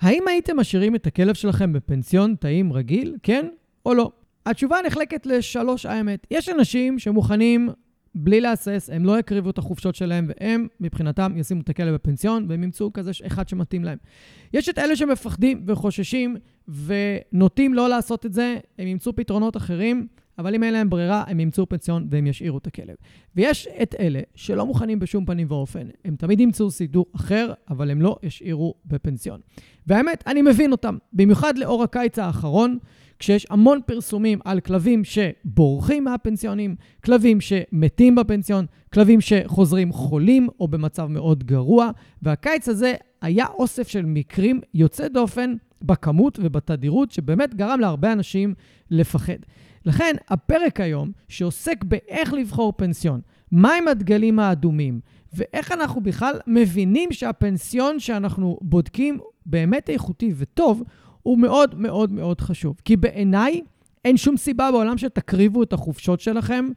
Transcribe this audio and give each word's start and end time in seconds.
האם 0.00 0.28
הייתם 0.28 0.56
משאירים 0.56 0.94
את 0.94 1.06
הכלב 1.06 1.34
שלכם 1.34 1.72
בפנסיון 1.72 2.34
תאים 2.40 2.72
רגיל, 2.72 3.16
כן 3.22 3.46
או 3.86 3.94
לא? 3.94 4.10
התשובה 4.46 4.76
נחלקת 4.86 5.26
לשלוש 5.26 5.86
האמת. 5.86 6.26
יש 6.30 6.48
אנשים 6.48 6.98
שמוכנים 6.98 7.68
בלי 8.14 8.40
להסס, 8.40 8.90
הם 8.92 9.04
לא 9.04 9.18
יקריבו 9.18 9.50
את 9.50 9.58
החופשות 9.58 9.94
שלהם, 9.94 10.28
והם, 10.28 10.66
מבחינתם, 10.80 11.32
ישימו 11.36 11.60
את 11.60 11.68
הכלב 11.68 11.94
בפנסיון, 11.94 12.46
והם 12.48 12.62
ימצאו 12.62 12.92
כזה 12.92 13.10
אחד 13.26 13.48
שמתאים 13.48 13.84
להם. 13.84 13.98
יש 14.54 14.68
את 14.68 14.78
אלה 14.78 14.96
שמפחדים 14.96 15.64
וחוששים 15.66 16.36
ונוטים 16.68 17.74
לא 17.74 17.88
לעשות 17.88 18.26
את 18.26 18.32
זה, 18.32 18.56
הם 18.78 18.86
ימצאו 18.86 19.16
פתרונות 19.16 19.56
אחרים, 19.56 20.06
אבל 20.40 20.54
אם 20.54 20.62
אין 20.62 20.72
להם 20.72 20.90
ברירה, 20.90 21.24
הם 21.26 21.40
ימצאו 21.40 21.68
פנסיון 21.68 22.06
והם 22.10 22.26
ישאירו 22.26 22.58
את 22.58 22.66
הכלב. 22.66 22.94
ויש 23.36 23.68
את 23.82 23.94
אלה 24.00 24.20
שלא 24.34 24.66
מוכנים 24.66 24.98
בשום 24.98 25.24
פנים 25.24 25.46
ואופן. 25.50 25.88
הם 26.04 26.16
תמיד 26.16 26.40
ימצאו 26.40 26.70
סידור 26.70 27.06
אחר, 27.16 27.52
אבל 27.70 27.90
הם 27.90 28.02
לא 28.02 28.16
ישאירו 28.22 28.74
בפנסיון. 28.86 29.40
והאמת, 29.86 30.24
אני 30.26 30.42
מבין 30.42 30.72
אותם, 30.72 30.96
במיוחד 31.12 31.58
לאור 31.58 31.82
הקיץ 31.82 32.18
האחרון. 32.18 32.78
כשיש 33.18 33.46
המון 33.50 33.80
פרסומים 33.86 34.38
על 34.44 34.60
כלבים 34.60 35.02
שבורחים 35.04 36.04
מהפנסיונים, 36.04 36.76
כלבים 37.04 37.40
שמתים 37.40 38.14
בפנסיון, 38.14 38.66
כלבים 38.92 39.20
שחוזרים 39.20 39.92
חולים 39.92 40.48
או 40.60 40.68
במצב 40.68 41.06
מאוד 41.06 41.44
גרוע, 41.44 41.90
והקיץ 42.22 42.68
הזה 42.68 42.94
היה 43.22 43.46
אוסף 43.46 43.88
של 43.88 44.06
מקרים 44.06 44.60
יוצא 44.74 45.08
דופן 45.08 45.54
בכמות 45.82 46.38
ובתדירות, 46.42 47.10
שבאמת 47.10 47.54
גרם 47.54 47.80
להרבה 47.80 48.12
אנשים 48.12 48.54
לפחד. 48.90 49.38
לכן, 49.84 50.16
הפרק 50.28 50.80
היום, 50.80 51.12
שעוסק 51.28 51.84
באיך 51.84 52.32
לבחור 52.32 52.72
פנסיון, 52.76 53.20
מהם 53.52 53.88
הדגלים 53.88 54.38
האדומים, 54.38 55.00
ואיך 55.32 55.72
אנחנו 55.72 56.00
בכלל 56.00 56.34
מבינים 56.46 57.12
שהפנסיון 57.12 58.00
שאנחנו 58.00 58.58
בודקים 58.62 59.18
באמת 59.46 59.90
איכותי 59.90 60.32
וטוב, 60.36 60.82
הוא 61.22 61.38
מאוד 61.38 61.80
מאוד 61.80 62.12
מאוד 62.12 62.40
חשוב. 62.40 62.76
כי 62.84 62.96
בעיניי 62.96 63.60
אין 64.04 64.16
שום 64.16 64.36
סיבה 64.36 64.72
בעולם 64.72 64.98
שתקריבו 64.98 65.62
את 65.62 65.72
החופשות 65.72 66.20
שלכם, 66.20 66.68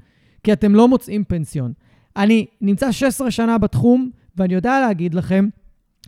כי 0.43 0.53
אתם 0.53 0.75
לא 0.75 0.87
מוצאים 0.87 1.23
פנסיון. 1.23 1.73
אני 2.17 2.45
נמצא 2.61 2.91
16 2.91 3.31
שנה 3.31 3.57
בתחום, 3.57 4.09
ואני 4.37 4.53
יודע 4.53 4.79
להגיד 4.79 5.13
לכם 5.13 5.47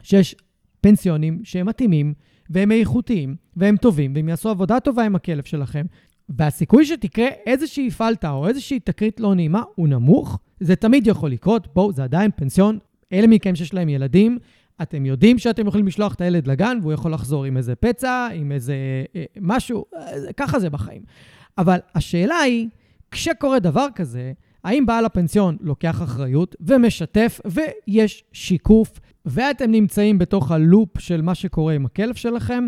שיש 0.03 0.35
פנסיונים 0.81 1.41
שהם 1.43 1.65
מתאימים, 1.65 2.13
והם 2.49 2.71
איכותיים, 2.71 3.35
והם 3.55 3.77
טובים, 3.77 4.13
והם 4.15 4.29
יעשו 4.29 4.49
עבודה 4.49 4.79
טובה 4.79 5.03
עם 5.03 5.15
הכלב 5.15 5.43
שלכם, 5.43 5.85
והסיכוי 6.29 6.85
שתקרה 6.85 7.27
איזושהי 7.45 7.91
פלטה 7.91 8.31
או 8.31 8.47
איזושהי 8.47 8.79
תקרית 8.79 9.19
לא 9.19 9.35
נעימה 9.35 9.63
הוא 9.75 9.87
נמוך. 9.87 10.39
זה 10.59 10.75
תמיד 10.75 11.07
יכול 11.07 11.31
לקרות, 11.31 11.67
בואו, 11.73 11.93
זה 11.93 12.03
עדיין 12.03 12.31
פנסיון. 12.35 12.79
אלה 13.13 13.27
מכם 13.27 13.55
שיש 13.55 13.73
להם 13.73 13.89
ילדים, 13.89 14.37
אתם 14.81 15.05
יודעים 15.05 15.37
שאתם 15.37 15.67
יכולים 15.67 15.87
לשלוח 15.87 16.13
את 16.13 16.21
הילד 16.21 16.47
לגן 16.47 16.77
והוא 16.81 16.93
יכול 16.93 17.13
לחזור 17.13 17.45
עם 17.45 17.57
איזה 17.57 17.75
פצע, 17.75 18.27
עם 18.33 18.51
איזה 18.51 18.75
אה, 19.15 19.23
משהו, 19.41 19.85
אה, 19.95 20.33
ככה 20.37 20.59
זה 20.59 20.69
בחיים. 20.69 21.01
אבל 21.57 21.77
השאלה 21.95 22.35
היא, 22.35 22.67
כשקורה 23.11 23.59
דבר 23.59 23.87
כזה, 23.95 24.33
האם 24.63 24.85
בעל 24.85 25.05
הפנסיון 25.05 25.57
לוקח 25.61 26.01
אחריות 26.03 26.55
ומשתף 26.61 27.41
ויש 27.45 28.23
שיקוף, 28.31 28.99
ואתם 29.25 29.71
נמצאים 29.71 30.17
בתוך 30.17 30.51
הלופ 30.51 30.99
של 30.99 31.21
מה 31.21 31.35
שקורה 31.35 31.73
עם 31.73 31.85
הכלב 31.85 32.15
שלכם? 32.15 32.67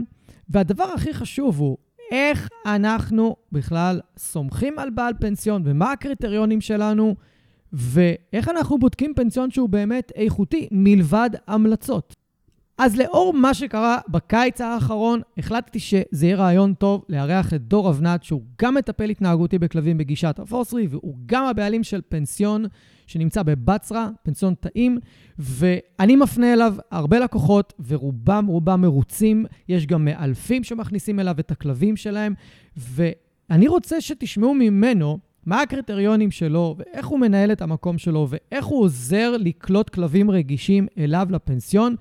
והדבר 0.50 0.83
הכי 0.83 1.13
חשוב 1.13 1.59
הוא, 1.59 1.78
איך 2.11 2.50
אנחנו 2.66 3.36
בכלל 3.52 4.00
סומכים 4.17 4.80
על 4.80 4.89
בעל 4.89 5.13
פנסיון 5.19 5.61
ומה 5.66 5.91
הקריטריונים 5.91 6.61
שלנו 6.61 7.16
ואיך 7.73 8.50
אנחנו 8.50 8.77
בודקים 8.77 9.13
פנסיון 9.16 9.52
שהוא 9.52 9.69
באמת 9.69 10.11
איכותי, 10.16 10.67
מלבד 10.72 11.30
המלצות. 11.47 12.16
אז 12.78 12.95
לאור 12.97 13.33
מה 13.33 13.53
שקרה 13.53 13.97
בקיץ 14.09 14.61
האחרון, 14.61 15.22
החלטתי 15.38 15.80
שזה 15.80 16.25
יהיה 16.25 16.38
רעיון 16.38 16.73
טוב 16.73 17.06
לארח 17.09 17.53
את 17.53 17.61
דור 17.61 17.89
אבנת, 17.89 18.23
שהוא 18.23 18.42
גם 18.61 18.75
מטפל 18.75 19.09
התנהגותי 19.09 19.59
בכלבים 19.59 19.97
בגישת 19.97 20.39
הפוסרי, 20.39 20.88
והוא 20.89 21.16
גם 21.25 21.45
הבעלים 21.45 21.84
של 21.84 22.02
פנסיון 22.09 22.66
שנמצא 23.07 23.44
בבצרה, 23.44 24.09
פנסיון 24.24 24.53
טעים, 24.56 24.97
ואני 25.40 26.16
מפנה 26.16 26.53
אליו 26.53 26.75
הרבה 26.91 27.19
לקוחות, 27.19 27.74
ורובם 27.88 28.46
רובם 28.47 28.81
מרוצים. 28.81 29.46
יש 29.69 29.85
גם 29.85 30.06
מאלפים 30.06 30.63
שמכניסים 30.63 31.19
אליו 31.19 31.35
את 31.40 31.52
הכלבים 31.52 31.96
שלהם, 31.96 32.34
ואני 32.78 33.68
רוצה 33.68 34.02
שתשמעו 34.02 34.53
ממנו 34.53 35.19
מה 35.46 35.62
הקריטריונים 35.62 36.31
שלו, 36.31 36.75
ואיך 36.78 37.07
הוא 37.07 37.19
מנהל 37.19 37.52
את 37.52 37.62
המקום 37.62 37.97
שלו, 37.97 38.28
ואיך 38.29 38.66
הוא 38.66 38.84
עוזר 38.84 39.35
לקלוט 39.40 39.90
כלבים 39.90 40.31
רגישים 40.31 40.88
אליו 40.97 41.28
לפנסיון, 41.29 41.96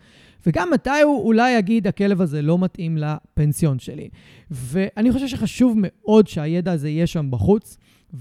וגם 0.47 0.71
מתי 0.71 1.01
הוא 1.05 1.27
אולי 1.27 1.53
יגיד, 1.53 1.87
הכלב 1.87 2.23
הזה 2.23 2.43
לא 2.43 2.59
מתאים 2.59 2.99
לפנסיון 2.99 3.79
שלי. 3.79 4.09
ואני 4.51 5.12
חושב 5.12 5.29
שחשוב 5.29 5.75
מאוד 5.77 6.27
שהידע 6.27 6.73
הזה 6.73 6.89
יהיה 6.89 7.07
שם 7.07 7.31
בחוץ, 7.31 7.77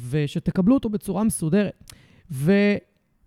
ושתקבלו 0.10 0.74
אותו 0.74 0.90
בצורה 0.90 1.24
מסודרת. 1.24 1.84
ו... 2.32 2.52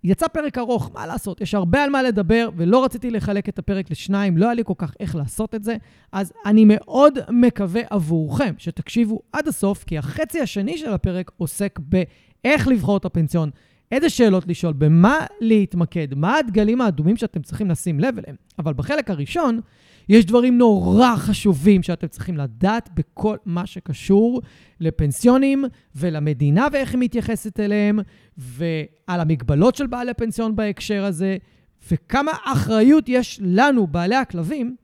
יצא 0.05 0.29
פרק 0.29 0.59
ארוך, 0.59 0.91
מה 0.95 1.07
לעשות? 1.07 1.41
יש 1.41 1.55
הרבה 1.55 1.85
על 1.85 1.91
מה 1.91 2.03
לדבר, 2.03 2.49
ולא 2.57 2.85
רציתי 2.85 3.11
לחלק 3.11 3.49
את 3.49 3.59
הפרק 3.59 3.91
לשניים, 3.91 4.37
לא 4.37 4.45
היה 4.45 4.55
לי 4.55 4.63
כל 4.65 4.75
כך 4.79 4.93
איך 5.01 5.17
לעשות 5.17 5.55
את 5.55 5.65
זה. 5.65 5.77
אז 6.13 6.33
אני 6.47 6.65
מאוד 6.67 7.19
מקווה 7.31 7.83
עבורכם 7.91 8.55
שתקשיבו 8.59 9.21
עד 9.33 9.49
הסוף, 9.49 9.85
כי 9.85 9.99
החצי 9.99 10.41
השני 10.41 10.79
של 10.79 10.93
הפרק 10.93 11.31
עוסק 11.37 11.79
באיך 11.79 12.69
לבחור 12.69 12.97
את 12.97 13.05
הפנסיון, 13.05 13.51
איזה 13.93 14.11
שאלות 14.11 14.49
לשאול, 14.49 14.73
במה 14.73 15.19
להתמקד, 15.41 16.15
מה 16.15 16.37
הדגלים 16.37 16.81
האדומים 16.81 17.17
שאתם 17.17 17.43
צריכים 17.43 17.71
לשים 17.71 18.01
לב 18.01 18.19
אליהם. 18.19 18.37
אבל 18.59 18.73
בחלק 18.73 19.11
הראשון, 19.11 19.61
יש 20.09 20.25
דברים 20.25 20.59
נורא 20.59 21.17
חשובים 21.17 21.83
שאתם 21.83 22.07
צריכים 22.07 22.37
לדעת 22.37 22.89
בכל 22.95 23.37
מה 23.47 23.67
שקשור 23.67 24.43
לפנסיונים 24.81 25.65
ולמדינה 25.97 26.67
ואיך 26.73 26.93
היא 26.93 27.01
מתייחסת 27.01 27.61
אליהם, 27.61 27.99
ועל 28.37 29.21
המגבלות 29.21 29.75
של 29.75 29.87
בעלי 29.87 30.15
פנסיון 30.15 30.57
בהקשר 30.57 31.05
הזה, 31.05 31.37
וכמה 31.91 32.33
אחריות 32.45 33.09
יש 33.09 33.41
לנו, 33.43 33.87
בעלי 33.87 34.17
הכלבים, 34.17 34.77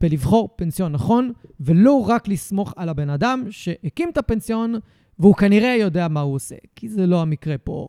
בלבחור 0.00 0.48
פנסיון 0.56 0.92
נכון, 0.92 1.32
ולא 1.60 2.08
רק 2.08 2.28
לסמוך 2.28 2.74
על 2.76 2.88
הבן 2.88 3.10
אדם 3.10 3.44
שהקים 3.50 4.08
את 4.12 4.18
הפנסיון, 4.18 4.74
והוא 5.18 5.34
כנראה 5.34 5.76
יודע 5.80 6.08
מה 6.08 6.20
הוא 6.20 6.34
עושה, 6.34 6.54
כי 6.76 6.88
זה 6.88 7.06
לא 7.06 7.22
המקרה 7.22 7.58
פה 7.58 7.88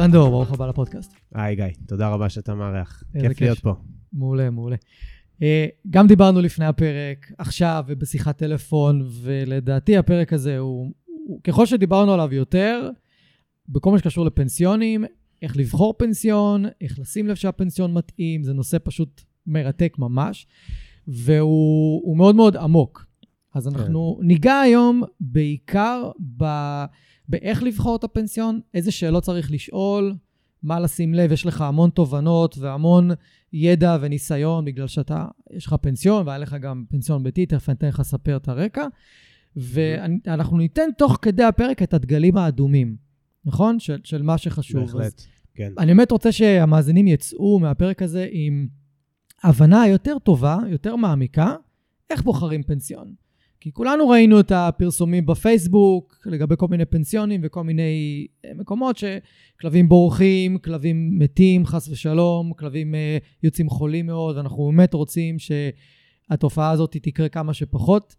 אהלן 0.00 0.12
דור, 0.12 0.30
ברוך 0.30 0.52
הבא 0.52 0.66
לפודקאסט. 0.66 1.14
היי 1.34 1.56
גיא, 1.56 1.64
תודה 1.86 2.08
רבה 2.08 2.28
שאתה 2.28 2.54
מארח. 2.54 3.02
כיף 3.20 3.40
להיות 3.40 3.58
פה. 3.58 3.74
מעולה, 4.12 4.50
מעולה. 4.50 4.76
אה, 5.42 5.66
גם 5.90 6.06
דיברנו 6.06 6.40
לפני 6.40 6.66
הפרק, 6.66 7.32
עכשיו 7.38 7.84
ובשיחת 7.88 8.38
טלפון, 8.38 9.08
ולדעתי 9.22 9.96
הפרק 9.96 10.32
הזה 10.32 10.58
הוא, 10.58 10.92
הוא, 11.04 11.40
ככל 11.44 11.66
שדיברנו 11.66 12.12
עליו 12.12 12.34
יותר, 12.34 12.90
בכל 13.68 13.90
מה 13.90 13.98
שקשור 13.98 14.24
לפנסיונים, 14.26 15.04
איך 15.42 15.56
לבחור 15.56 15.94
פנסיון, 15.98 16.64
איך 16.80 16.98
לשים 16.98 17.28
לב 17.28 17.34
שהפנסיון 17.34 17.94
מתאים, 17.94 18.42
זה 18.42 18.52
נושא 18.52 18.76
פשוט 18.82 19.22
מרתק 19.46 19.96
ממש, 19.98 20.46
והוא 21.08 22.16
מאוד 22.16 22.36
מאוד 22.36 22.56
עמוק. 22.56 23.06
אז 23.54 23.68
כן. 23.68 23.74
אנחנו 23.74 24.16
כן. 24.20 24.26
ניגע 24.26 24.60
היום 24.60 25.02
בעיקר 25.20 26.10
ב... 26.36 26.44
באיך 27.30 27.62
לבחור 27.62 27.96
את 27.96 28.04
הפנסיון, 28.04 28.60
איזה 28.74 28.90
שאלות 28.90 29.22
צריך 29.22 29.52
לשאול, 29.52 30.14
מה 30.62 30.80
לשים 30.80 31.14
לב, 31.14 31.32
יש 31.32 31.46
לך 31.46 31.60
המון 31.60 31.90
תובנות 31.90 32.58
והמון 32.58 33.10
ידע 33.52 33.96
וניסיון, 34.00 34.64
בגלל 34.64 34.86
שאתה, 34.86 35.26
יש 35.50 35.66
לך 35.66 35.74
פנסיון, 35.80 36.26
והיה 36.26 36.38
לך 36.38 36.56
גם 36.60 36.84
פנסיון 36.88 37.22
ביתי, 37.22 37.46
תכף 37.46 37.68
אני 37.68 37.76
אתן 37.76 37.88
לך 37.88 38.00
לספר 38.00 38.36
את 38.36 38.48
הרקע. 38.48 38.86
ואנחנו 39.56 40.58
ניתן 40.58 40.88
תוך 40.98 41.18
כדי 41.22 41.44
הפרק 41.44 41.82
את 41.82 41.94
הדגלים 41.94 42.36
האדומים, 42.36 42.96
נכון? 43.44 43.78
של, 43.78 43.98
של 44.04 44.22
מה 44.22 44.38
שחשוב. 44.38 44.84
בהחלט, 44.84 45.22
כן. 45.54 45.72
אני 45.78 45.86
באמת 45.94 46.10
רוצה 46.10 46.32
שהמאזינים 46.32 47.06
יצאו 47.06 47.58
מהפרק 47.58 48.02
הזה 48.02 48.28
עם 48.30 48.68
הבנה 49.42 49.86
יותר 49.88 50.18
טובה, 50.18 50.58
יותר 50.68 50.96
מעמיקה, 50.96 51.54
איך 52.10 52.22
בוחרים 52.22 52.62
פנסיון. 52.62 53.14
כי 53.60 53.72
כולנו 53.72 54.08
ראינו 54.08 54.40
את 54.40 54.52
הפרסומים 54.52 55.26
בפייסבוק 55.26 56.18
לגבי 56.26 56.54
כל 56.58 56.68
מיני 56.68 56.84
פנסיונים 56.84 57.40
וכל 57.44 57.64
מיני 57.64 58.26
אה, 58.44 58.50
מקומות 58.54 58.96
שכלבים 58.96 59.88
בורחים, 59.88 60.58
כלבים 60.58 61.18
מתים, 61.18 61.66
חס 61.66 61.88
ושלום, 61.88 62.52
כלבים 62.52 62.94
uh, 62.94 63.24
יוצאים 63.42 63.68
חולים 63.68 64.06
מאוד, 64.06 64.36
ואנחנו 64.36 64.66
באמת 64.66 64.94
רוצים 64.94 65.36
שהתופעה 65.38 66.70
הזאת 66.70 66.96
תקרה 67.02 67.28
כמה 67.28 67.54
שפחות, 67.54 68.16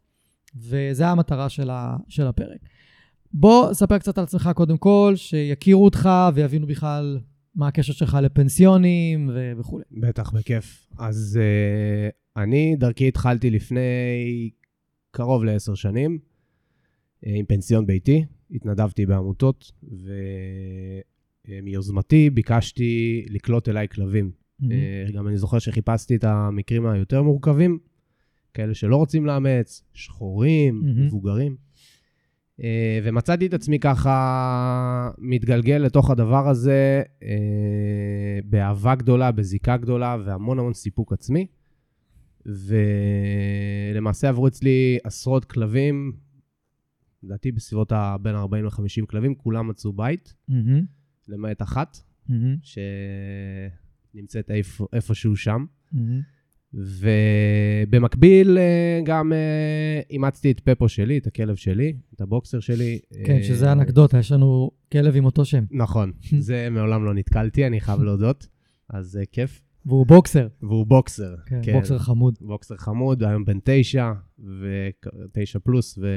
וזו 0.55 1.03
המטרה 1.03 1.49
של, 1.49 1.69
ה, 1.69 1.97
של 2.09 2.27
הפרק. 2.27 2.59
בוא, 3.33 3.73
ספר 3.73 3.97
קצת 3.97 4.17
על 4.17 4.23
עצמך 4.23 4.49
קודם 4.55 4.77
כל, 4.77 5.13
שיכירו 5.15 5.85
אותך 5.85 6.09
ויבינו 6.33 6.67
בכלל 6.67 7.19
מה 7.55 7.67
הקשר 7.67 7.93
שלך 7.93 8.17
לפנסיונים 8.21 9.29
וכולי. 9.57 9.83
בטח, 9.91 10.31
בכיף. 10.31 10.87
אז 10.99 11.39
uh, 11.39 12.41
אני, 12.41 12.75
דרכי 12.75 13.07
התחלתי 13.07 13.49
לפני 13.49 13.81
קרוב 15.11 15.43
לעשר 15.43 15.75
שנים, 15.75 16.19
אה, 17.25 17.31
עם 17.35 17.45
פנסיון 17.45 17.85
ביתי, 17.85 18.25
התנדבתי 18.51 19.05
בעמותות, 19.05 19.71
ומיוזמתי 21.47 22.29
ביקשתי 22.29 23.25
לקלוט 23.29 23.69
אליי 23.69 23.87
כלבים. 23.87 24.31
Mm-hmm. 24.31 25.11
גם 25.13 25.27
אני 25.27 25.37
זוכר 25.37 25.59
שחיפשתי 25.59 26.15
את 26.15 26.23
המקרים 26.23 26.85
היותר 26.85 27.23
מורכבים, 27.23 27.79
כאלה 28.53 28.73
שלא 28.73 28.95
רוצים 28.95 29.25
לאמץ, 29.25 29.83
שחורים, 29.93 30.81
mm-hmm. 30.81 30.99
מבוגרים. 30.99 31.55
אה, 32.63 32.99
ומצאתי 33.03 33.45
את 33.45 33.53
עצמי 33.53 33.79
ככה 33.79 35.11
מתגלגל 35.17 35.77
לתוך 35.77 36.09
הדבר 36.09 36.49
הזה 36.49 37.03
באהבה 38.45 38.95
גדולה, 38.95 39.31
בזיקה 39.31 39.77
גדולה 39.77 40.17
והמון 40.25 40.59
המון 40.59 40.73
סיפוק 40.73 41.13
עצמי. 41.13 41.47
ולמעשה 42.45 44.29
עברו 44.29 44.47
אצלי 44.47 44.97
עשרות 45.03 45.45
כלבים, 45.45 46.13
לדעתי 47.23 47.51
בסביבות 47.51 47.93
בין 48.21 48.35
40 48.35 48.65
ל-50 48.65 49.05
כלבים, 49.09 49.35
כולם 49.35 49.67
מצאו 49.67 49.93
בית, 49.93 50.33
mm-hmm. 50.49 50.53
למעט 51.27 51.61
אחת, 51.61 51.97
mm-hmm. 52.29 52.33
שנמצאת 54.13 54.51
איפ, 54.51 54.81
איפשהו 54.93 55.35
שם. 55.35 55.65
Mm-hmm. 55.93 55.97
ובמקביל 56.73 58.57
אה, 58.57 58.99
גם 59.03 59.33
אה, 59.33 60.01
אימצתי 60.09 60.51
את 60.51 60.59
פפו 60.59 60.89
שלי, 60.89 61.17
את 61.17 61.27
הכלב 61.27 61.55
שלי, 61.55 61.93
את 62.15 62.21
הבוקסר 62.21 62.59
שלי. 62.59 62.99
כן, 63.25 63.43
שזה 63.43 63.71
אנקדוטה, 63.71 64.19
יש 64.19 64.31
לנו 64.31 64.71
כלב 64.91 65.15
עם 65.15 65.25
אותו 65.25 65.45
שם. 65.45 65.63
נכון, 65.71 66.11
זה 66.47 66.67
מעולם 66.71 67.05
לא 67.05 67.13
נתקלתי, 67.13 67.67
אני 67.67 67.81
חייב 67.81 68.01
להודות, 68.01 68.47
אז 68.89 69.05
זה 69.05 69.23
כיף. 69.31 69.61
והוא 69.85 70.07
בוקסר. 70.07 70.47
והוא 70.61 70.85
בוקסר, 70.85 71.35
כן. 71.45 71.59
כן. 71.63 71.73
בוקסר 71.73 71.99
חמוד. 71.99 72.37
בוקסר 72.41 72.77
חמוד, 72.77 73.23
היום 73.23 73.45
בן 73.45 73.57
תשע, 73.63 74.11
ותשע 74.39 75.59
פלוס, 75.59 75.97
ו... 75.97 76.07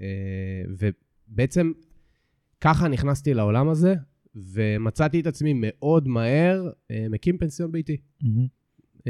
אה, 0.00 0.86
ובעצם 1.28 1.72
ככה 2.60 2.88
נכנסתי 2.88 3.34
לעולם 3.34 3.68
הזה, 3.68 3.94
ומצאתי 4.34 5.20
את 5.20 5.26
עצמי 5.26 5.52
מאוד 5.56 6.08
מהר 6.08 6.70
אה, 6.90 7.06
מקים 7.10 7.38
פנסיון 7.38 7.72
ביתי. 7.72 7.96
Mm-hmm. 8.22 9.06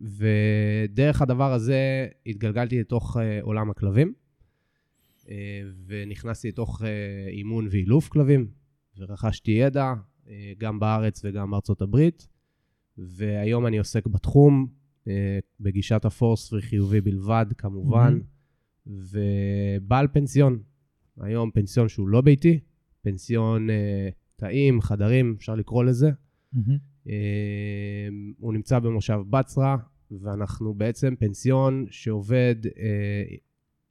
ודרך 0.00 1.22
הדבר 1.22 1.52
הזה 1.52 2.06
התגלגלתי 2.26 2.80
לתוך 2.80 3.16
עולם 3.42 3.70
הכלבים, 3.70 4.12
ונכנסתי 5.86 6.48
לתוך 6.48 6.82
אימון 7.28 7.68
ואילוף 7.70 8.08
כלבים, 8.08 8.48
ורכשתי 8.98 9.50
ידע, 9.50 9.92
גם 10.58 10.80
בארץ 10.80 11.20
וגם 11.24 11.50
בארצות 11.50 11.82
הברית. 11.82 12.28
והיום 12.98 13.66
אני 13.66 13.78
עוסק 13.78 14.06
בתחום, 14.06 14.66
אה, 15.08 15.38
בגישת 15.60 16.04
הפורס 16.04 16.48
פרי 16.48 16.62
חיובי 16.62 17.00
בלבד, 17.00 17.46
כמובן, 17.58 18.18
mm-hmm. 18.18 18.90
ובעל 18.90 20.08
פנסיון. 20.12 20.62
היום 21.20 21.50
פנסיון 21.50 21.88
שהוא 21.88 22.08
לא 22.08 22.20
ביתי, 22.20 22.60
פנסיון 23.02 23.70
אה, 23.70 24.08
תאים, 24.36 24.80
חדרים, 24.80 25.34
אפשר 25.38 25.54
לקרוא 25.54 25.84
לזה. 25.84 26.10
Mm-hmm. 26.10 26.58
אה, 27.08 28.08
הוא 28.38 28.52
נמצא 28.52 28.78
במושב 28.78 29.18
בצרה, 29.30 29.76
ואנחנו 30.10 30.74
בעצם 30.74 31.14
פנסיון 31.18 31.86
שעובד 31.90 32.56
אה, 32.66 33.36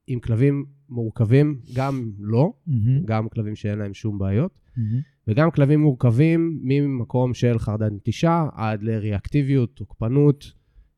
עם 0.07 0.19
כלבים 0.19 0.65
מורכבים, 0.89 1.59
גם 1.75 2.11
לא, 2.19 2.53
mm-hmm. 2.67 2.71
גם 3.05 3.29
כלבים 3.29 3.55
שאין 3.55 3.79
להם 3.79 3.93
שום 3.93 4.19
בעיות. 4.19 4.51
Mm-hmm. 4.77 4.81
וגם 5.27 5.51
כלבים 5.51 5.81
מורכבים 5.81 6.59
ממקום 6.63 7.33
של 7.33 7.59
חרדת 7.59 7.91
נטישה 7.91 8.47
עד 8.53 8.83
לריאקטיביות, 8.83 9.75
תוקפנות, 9.75 10.53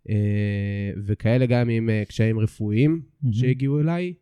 אה, 0.10 0.92
וכאלה 1.06 1.46
גם 1.46 1.70
עם 1.70 1.90
אה, 1.90 2.04
קשיים 2.08 2.40
רפואיים 2.40 3.02
mm-hmm. 3.02 3.28
שהגיעו 3.32 3.80
אליי. 3.80 4.14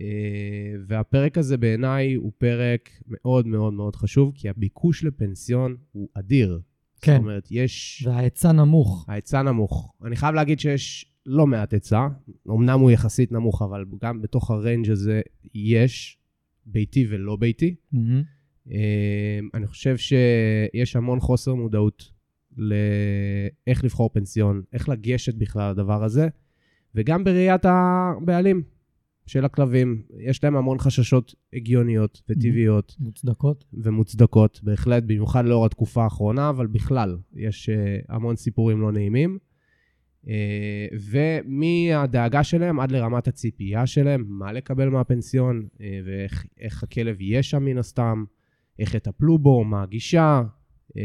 אה, 0.00 0.74
והפרק 0.86 1.38
הזה 1.38 1.56
בעיניי 1.56 2.14
הוא 2.14 2.32
פרק 2.38 2.90
מאוד 3.06 3.46
מאוד 3.46 3.72
מאוד 3.72 3.96
חשוב, 3.96 4.32
כי 4.34 4.48
הביקוש 4.48 5.04
לפנסיון 5.04 5.76
הוא 5.92 6.08
אדיר. 6.14 6.60
כן. 7.00 7.12
זאת 7.12 7.20
אומרת, 7.20 7.48
יש... 7.50 8.06
וההיצע 8.06 8.52
נמוך. 8.52 9.04
ההיצע 9.08 9.42
נמוך. 9.42 9.94
אני 10.04 10.16
חייב 10.16 10.34
להגיד 10.34 10.60
שיש 10.60 11.07
לא 11.28 11.46
מעט 11.46 11.72
היצע, 11.72 12.08
אמנם 12.48 12.80
הוא 12.80 12.90
יחסית 12.90 13.32
נמוך, 13.32 13.62
אבל 13.62 13.84
גם 14.02 14.22
בתוך 14.22 14.50
הריינג' 14.50 14.90
הזה 14.90 15.20
יש 15.54 16.18
ביתי 16.66 17.06
ולא 17.10 17.36
ביתי. 17.36 17.74
Mm-hmm. 17.94 18.68
אני 19.54 19.66
חושב 19.66 19.96
שיש 19.96 20.96
המון 20.96 21.20
חוסר 21.20 21.54
מודעות 21.54 22.10
לאיך 22.56 23.84
לבחור 23.84 24.10
פנסיון, 24.12 24.62
איך 24.72 24.88
לגשת 24.88 25.34
בכלל 25.34 25.70
לדבר 25.70 26.04
הזה, 26.04 26.28
וגם 26.94 27.24
בראיית 27.24 27.62
הבעלים 27.64 28.62
של 29.26 29.44
הכלבים. 29.44 30.02
יש 30.18 30.44
להם 30.44 30.56
המון 30.56 30.78
חששות 30.78 31.34
הגיוניות 31.52 32.22
וטבעיות. 32.28 32.96
מוצדקות. 32.98 33.64
ומוצדקות, 33.72 34.60
בהחלט, 34.62 35.02
במיוחד 35.02 35.44
לאור 35.44 35.66
התקופה 35.66 36.04
האחרונה, 36.04 36.50
אבל 36.50 36.66
בכלל, 36.66 37.16
יש 37.34 37.68
אה, 37.68 37.98
המון 38.08 38.36
סיפורים 38.36 38.80
לא 38.80 38.92
נעימים. 38.92 39.38
אה, 40.28 40.86
ומהדאגה 41.10 42.44
שלהם 42.44 42.80
עד 42.80 42.92
לרמת 42.92 43.28
הציפייה 43.28 43.86
שלהם, 43.86 44.24
מה 44.28 44.52
לקבל 44.52 44.88
מהפנסיון, 44.88 45.68
אה, 45.80 46.00
ואיך 46.04 46.82
הכלב 46.82 47.20
יהיה 47.20 47.42
שם 47.42 47.64
מן 47.64 47.78
הסתם. 47.78 48.24
איך 48.78 48.94
יטפלו 48.94 49.38
בו, 49.38 49.64
מה 49.64 49.82
הגישה, 49.82 50.42
אה, 50.96 51.02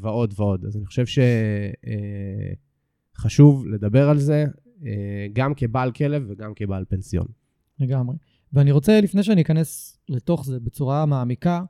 ועוד 0.00 0.34
ועוד. 0.36 0.64
אז 0.64 0.76
אני 0.76 0.86
חושב 0.86 1.04
שחשוב 3.16 3.66
לדבר 3.66 4.08
על 4.08 4.18
זה, 4.18 4.44
גם 5.32 5.54
כבעל 5.54 5.92
כלב 5.92 6.24
וגם 6.28 6.52
כבעל 6.54 6.84
פנסיון. 6.88 7.26
לגמרי. 7.80 8.16
ואני 8.52 8.72
רוצה, 8.72 9.00
לפני 9.00 9.22
שאני 9.22 9.42
אכנס 9.42 9.98
לתוך 10.08 10.44
זה 10.44 10.60
בצורה 10.60 11.06
מעמיקה, 11.06 11.62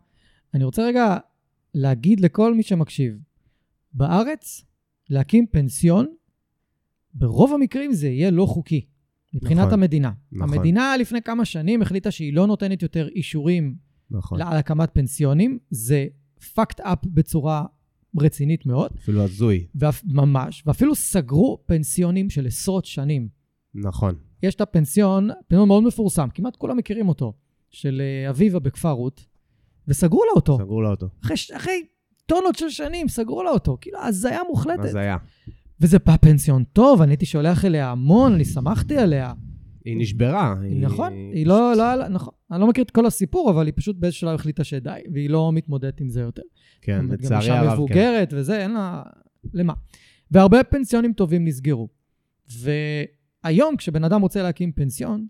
אני 0.54 0.64
רוצה 0.64 0.86
רגע 0.86 1.16
להגיד 1.74 2.20
לכל 2.20 2.54
מי 2.54 2.62
שמקשיב, 2.62 3.18
בארץ, 3.92 4.64
להקים 5.10 5.46
פנסיון, 5.46 6.06
ברוב 7.18 7.52
המקרים 7.52 7.92
זה 7.92 8.08
יהיה 8.08 8.30
לא 8.30 8.46
חוקי, 8.46 8.86
מבחינת 9.34 9.60
נכון, 9.60 9.72
המדינה. 9.72 10.12
נכון. 10.32 10.54
המדינה 10.54 10.96
לפני 10.96 11.22
כמה 11.22 11.44
שנים 11.44 11.82
החליטה 11.82 12.10
שהיא 12.10 12.32
לא 12.32 12.46
נותנת 12.46 12.82
יותר 12.82 13.08
אישורים 13.08 13.74
נכון. 14.10 14.42
על 14.42 14.56
הקמת 14.56 14.90
פנסיונים, 14.92 15.58
זה 15.70 16.06
fucked 16.40 16.80
up 16.80 17.06
בצורה 17.06 17.64
רצינית 18.20 18.66
מאוד. 18.66 18.90
אפילו 18.98 19.22
הזוי. 19.24 19.66
ואף, 19.74 20.02
ממש, 20.04 20.62
ואפילו 20.66 20.94
סגרו 20.94 21.62
פנסיונים 21.66 22.30
של 22.30 22.46
עשרות 22.46 22.84
שנים. 22.84 23.28
נכון. 23.74 24.14
יש 24.42 24.54
את 24.54 24.60
הפנסיון, 24.60 25.28
פנסיון 25.48 25.68
מאוד 25.68 25.82
מפורסם, 25.82 26.28
כמעט 26.34 26.56
כולם 26.56 26.76
מכירים 26.76 27.08
אותו, 27.08 27.32
של 27.70 28.02
אה, 28.04 28.30
אביבה 28.30 28.58
בכפר 28.58 28.90
רות, 28.90 29.26
וסגרו 29.88 30.24
לה 30.24 30.32
אותו. 30.36 30.58
סגרו 30.58 30.82
לה 30.82 30.88
אותו. 30.88 31.08
אחרי, 31.24 31.36
אחרי 31.56 31.86
טונות 32.26 32.54
של 32.54 32.68
שנים 32.68 33.08
סגרו 33.08 33.42
לה 33.42 33.50
אותו. 33.50 33.78
כאילו, 33.80 33.98
הזיה 34.02 34.40
מוחלטת. 34.48 34.84
הזיה. 34.84 35.16
וזה 35.80 35.98
פנסיון 35.98 36.64
טוב, 36.64 37.02
אני 37.02 37.12
הייתי 37.12 37.26
שולח 37.26 37.64
אליה 37.64 37.90
המון, 37.90 38.32
אני 38.32 38.44
שמחתי 38.44 38.96
עליה. 38.96 39.32
היא 39.84 39.96
נשברה. 39.98 40.54
נכון, 40.80 41.12
היא 41.12 41.46
לא, 41.46 41.76
לא, 41.76 42.08
נכון. 42.08 42.34
אני 42.52 42.60
לא 42.60 42.66
מכיר 42.66 42.84
את 42.84 42.90
כל 42.90 43.06
הסיפור, 43.06 43.50
אבל 43.50 43.66
היא 43.66 43.72
פשוט 43.76 43.96
באיזשהו 43.96 44.20
שלב 44.20 44.34
החליטה 44.34 44.64
שדי, 44.64 45.00
והיא 45.12 45.30
לא 45.30 45.52
מתמודדת 45.52 46.00
עם 46.00 46.08
זה 46.08 46.20
יותר. 46.20 46.42
כן, 46.80 47.06
לצערי 47.10 47.50
הרב, 47.50 47.50
כן. 47.50 47.56
גם 47.56 47.62
אישה 47.62 47.74
מבוגרת 47.74 48.32
וזה, 48.36 48.62
אין 48.62 48.70
לה... 48.70 49.02
למה? 49.54 49.72
והרבה 50.30 50.64
פנסיונים 50.64 51.12
טובים 51.12 51.44
נסגרו. 51.44 51.88
והיום, 52.48 53.76
כשבן 53.76 54.04
אדם 54.04 54.20
רוצה 54.20 54.42
להקים 54.42 54.72
פנסיון, 54.72 55.26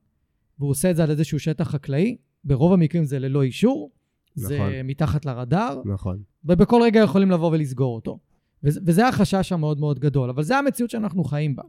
והוא 0.59 0.71
עושה 0.71 0.91
את 0.91 0.97
זה 0.97 1.05
על 1.05 1.11
איזשהו 1.11 1.39
שטח 1.39 1.71
חקלאי, 1.71 2.17
ברוב 2.45 2.73
המקרים 2.73 3.05
זה 3.05 3.19
ללא 3.19 3.43
אישור, 3.43 3.91
זה 4.35 4.55
נכון. 4.55 4.73
מתחת 4.85 5.25
לרדאר, 5.27 5.83
נכון. 5.85 6.23
ובכל 6.45 6.81
רגע 6.83 7.01
יכולים 7.01 7.31
לבוא 7.31 7.51
ולסגור 7.51 7.95
אותו. 7.95 8.19
וזה, 8.63 9.09
החשש 9.09 9.53
המאוד 9.53 9.81
מאוד 9.81 9.99
גדול, 9.99 10.31
אבל 10.31 10.43
זה 10.43 10.59
המציאות 10.59 10.91
שאנחנו 10.91 11.25
חיים 11.25 11.57
בה. 11.57 11.63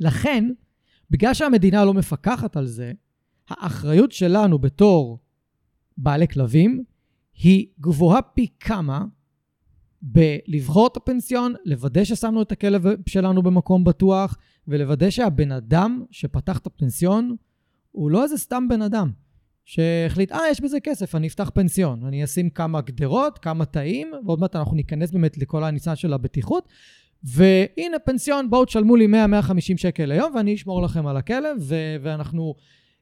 לכן, 0.00 0.50
בגלל 1.10 1.34
שהמדינה 1.34 1.84
לא 1.84 1.94
מפקחת 1.94 2.56
על 2.56 2.66
זה, 2.66 2.92
האחריות 3.48 4.12
שלנו 4.12 4.58
בתור 4.58 5.18
בעלי 5.96 6.28
כלבים 6.28 6.84
היא 7.34 7.66
גבוהה 7.80 8.22
פי 8.22 8.46
כמה 8.60 9.04
בלבחור 10.02 10.86
את 10.86 10.96
הפנסיון, 10.96 11.54
לוודא 11.64 12.04
ששמנו 12.04 12.42
את 12.42 12.52
הכלב 12.52 12.84
שלנו 13.06 13.42
במקום 13.42 13.84
בטוח, 13.84 14.36
ולוודא 14.68 15.10
שהבן 15.10 15.52
אדם 15.52 16.04
שפתח 16.10 16.58
את 16.58 16.66
הפנסיון 16.66 17.36
הוא 17.90 18.10
לא 18.10 18.22
איזה 18.22 18.36
סתם 18.36 18.66
בן 18.68 18.82
אדם 18.82 19.10
שהחליט, 19.68 20.32
אה, 20.32 20.40
יש 20.50 20.60
בזה 20.60 20.80
כסף, 20.80 21.14
אני 21.14 21.26
אפתח 21.26 21.50
פנסיון. 21.54 22.04
אני 22.04 22.24
אשים 22.24 22.50
כמה 22.50 22.80
גדרות, 22.80 23.38
כמה 23.38 23.64
תאים, 23.64 24.12
ועוד 24.26 24.40
מעט 24.40 24.56
אנחנו 24.56 24.76
ניכנס 24.76 25.10
באמת 25.10 25.38
לכל 25.38 25.64
הניצן 25.64 25.96
של 25.96 26.12
הבטיחות. 26.12 26.68
והנה 27.24 27.98
פנסיון, 27.98 28.50
בואו 28.50 28.64
תשלמו 28.64 28.96
לי 28.96 29.06
100-150 29.06 29.76
שקל 29.76 30.04
ליום 30.04 30.34
ואני 30.34 30.54
אשמור 30.54 30.82
לכם 30.82 31.06
על 31.06 31.16
הכלב, 31.16 31.56
ו- 31.60 31.96
ואנחנו... 32.02 32.54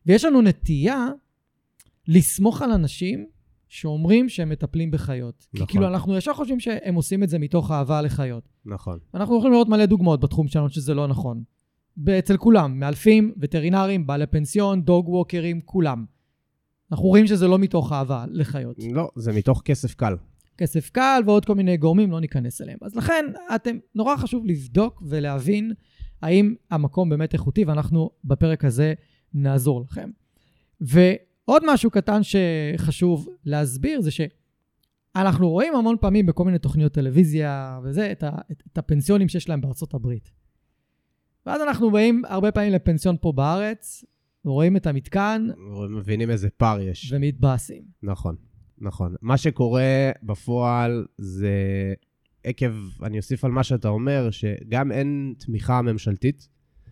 ויש 0.07 0.25
לנו 0.25 0.43
נטייה 0.43 1.09
לסמוך 2.09 2.63
על 2.63 2.71
אנשים 2.71 3.27
שאומרים 3.69 4.29
שהם 4.29 4.49
מטפלים 4.49 4.91
בחיות. 4.91 5.47
נכון. 5.55 5.67
כי 5.67 5.73
כאילו 5.73 5.89
אנחנו 5.89 6.17
ישר 6.17 6.35
חושבים 6.35 6.61
שהם 6.61 6.95
עושים 6.95 7.23
את 7.23 7.29
זה 7.29 7.39
מתוך 7.39 7.71
אהבה 7.71 8.03
לחיות. 8.03 8.49
נכון. 8.65 8.99
אנחנו 9.15 9.37
יכולים 9.37 9.53
לראות 9.53 9.69
מלא 9.69 9.87
דוגמאות 9.87 10.21
בתחום 10.21 10.49
שלנו 10.49 10.69
שזה 10.69 10.95
לא 10.95 11.07
נכון. 11.07 11.43
אצל 12.19 12.37
כולם, 12.37 12.81
מאלפים, 12.81 13.35
וטרינרים, 13.41 14.07
בעלי 14.07 14.27
פנסיון, 14.27 14.83
דוג 14.83 15.09
ווקרים, 15.09 15.61
כולם. 15.65 16.16
אנחנו 16.93 17.07
רואים 17.07 17.27
שזה 17.27 17.49
לא 17.49 17.59
מתוך 17.59 17.93
אהבה 17.93 18.25
לחיות. 18.31 18.77
לא, 18.93 19.11
זה 19.17 19.33
מתוך 19.33 19.63
כסף 19.65 19.95
קל. 19.95 20.17
כסף 20.59 20.91
קל 20.91 21.23
ועוד 21.27 21.45
כל 21.45 21.55
מיני 21.55 21.77
גורמים, 21.77 22.11
לא 22.11 22.21
ניכנס 22.21 22.61
אליהם. 22.61 22.79
אז 22.83 22.97
לכן, 22.97 23.25
אתם, 23.55 23.79
נורא 23.95 24.17
חשוב 24.17 24.47
לבדוק 24.47 25.03
ולהבין 25.07 25.73
האם 26.23 26.55
המקום 26.71 27.09
באמת 27.09 27.33
איכותי, 27.33 27.65
ואנחנו 27.65 28.11
בפרק 28.25 28.65
הזה 28.65 28.95
נעזור 29.35 29.81
לכם. 29.81 30.11
ועוד 30.81 31.63
משהו 31.67 31.91
קטן 31.91 32.21
שחשוב 32.23 33.29
להסביר 33.45 34.01
זה 34.01 34.11
שאנחנו 34.11 35.51
רואים 35.51 35.77
המון 35.77 35.97
פעמים 36.01 36.27
בכל 36.27 36.45
מיני 36.45 36.59
תוכניות 36.59 36.93
טלוויזיה 36.93 37.81
וזה, 37.85 38.13
את, 38.13 38.23
ה, 38.23 38.31
את, 38.53 38.63
את 38.73 38.79
הפנסיונים 38.79 39.29
שיש 39.29 39.49
להם 39.49 39.61
בארצות 39.61 39.95
הברית. 39.95 40.31
ואז 41.47 41.63
אנחנו 41.63 41.91
באים 41.91 42.23
הרבה 42.29 42.53
פעמים 42.53 42.73
לפנסיון 42.73 43.17
פה 43.21 43.33
בארץ, 43.33 44.05
ורואים 44.47 44.77
את 44.77 44.87
המתקן 44.87 45.47
מבינים 45.91 46.31
איזה 46.31 46.49
פער 46.51 46.81
יש. 46.81 47.13
ומתבאסים. 47.13 47.83
נכון, 48.03 48.37
נכון. 48.79 49.15
מה 49.23 49.37
שקורה 49.37 50.11
בפועל 50.23 51.07
זה 51.19 51.55
עקב, 52.45 52.73
אני 53.03 53.17
אוסיף 53.17 53.45
על 53.45 53.51
מה 53.51 53.65
שאתה 53.65 53.89
אומר, 53.89 54.31
שגם 54.31 54.93
אין 54.93 55.35
תמיכה 55.39 55.83
ממשלתית, 55.83 56.49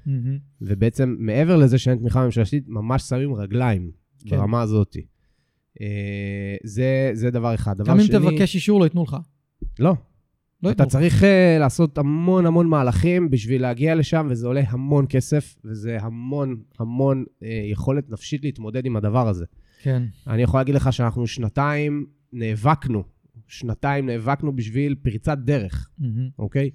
מהמם. 0.06 0.38
ובעצם 0.60 1.16
מעבר 1.18 1.56
לזה 1.56 1.78
שאין 1.78 1.98
תמיכה 1.98 2.24
ממשלתית, 2.24 2.64
ממש 2.68 3.02
שמים 3.02 3.34
רגליים 3.34 3.90
כן. 4.26 4.36
ברמה 4.36 4.62
הזאת. 4.62 4.96
אה, 5.80 6.56
זה, 6.64 7.10
זה 7.12 7.30
דבר 7.30 7.54
אחד. 7.54 7.76
דבר 7.76 7.92
גם 7.92 8.00
אם 8.00 8.06
שני... 8.06 8.18
תבקש 8.18 8.54
אישור 8.54 8.80
לא 8.80 8.84
ייתנו 8.84 9.02
לך. 9.02 9.16
לא. 9.78 9.94
לא 10.64 10.70
אתה. 10.70 10.86
צריך 10.86 11.22
uh, 11.22 11.26
לעשות 11.60 11.98
המון 11.98 12.46
המון 12.46 12.66
מהלכים 12.66 13.30
בשביל 13.30 13.62
להגיע 13.62 13.94
לשם, 13.94 14.26
וזה 14.30 14.46
עולה 14.46 14.62
המון 14.68 15.06
כסף, 15.08 15.56
וזה 15.64 15.96
המון 16.00 16.56
המון 16.78 17.24
uh, 17.28 17.44
יכולת 17.70 18.10
נפשית 18.10 18.44
להתמודד 18.44 18.86
עם 18.86 18.96
הדבר 18.96 19.28
הזה. 19.28 19.44
כן. 19.82 20.02
אני 20.26 20.42
יכול 20.42 20.60
להגיד 20.60 20.74
לך 20.74 20.92
שאנחנו 20.92 21.26
שנתיים 21.26 22.06
נאבקנו, 22.32 23.02
שנתיים 23.48 24.06
נאבקנו 24.06 24.56
בשביל 24.56 24.94
פריצת 25.02 25.38
דרך, 25.38 25.90
מהמם. 25.98 26.28
אוקיי? 26.38 26.70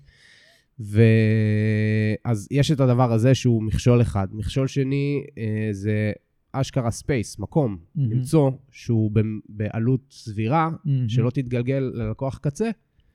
ואז 0.79 2.48
יש 2.51 2.72
את 2.72 2.79
הדבר 2.79 3.13
הזה 3.13 3.36
שהוא 3.36 3.63
מכשול 3.63 4.01
אחד. 4.01 4.27
מכשול 4.31 4.67
שני 4.67 5.24
אה, 5.38 5.69
זה 5.72 6.12
אשכרה 6.51 6.91
space, 6.91 7.39
מקום, 7.39 7.77
מהמם. 7.96 8.12
למצוא 8.12 8.51
שהוא 8.72 9.12
בעלות 9.50 10.01
סבירה, 10.12 10.69
מהמם. 10.86 11.10
שלא 11.10 11.29
תתגלגל 11.29 11.91
ללקוח 11.93 12.38
קצה, 12.38 12.69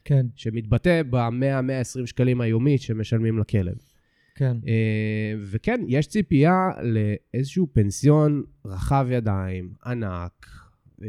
כן, 0.05 0.27
שמתבטא 0.37 1.03
ב-100-120 1.11 2.07
שקלים 2.07 2.41
היומית 2.41 2.81
שמשלמים 2.81 3.39
לכלב. 3.39 3.75
כן. 4.35 4.57
אה, 4.67 5.35
וכן, 5.41 5.81
יש 5.89 6.07
ציפייה 6.07 6.71
לאיזשהו 6.83 7.69
פנסיון 7.73 8.43
רחב 8.65 9.07
ידיים, 9.11 9.73
ענק, 9.87 10.47
אה, 11.03 11.09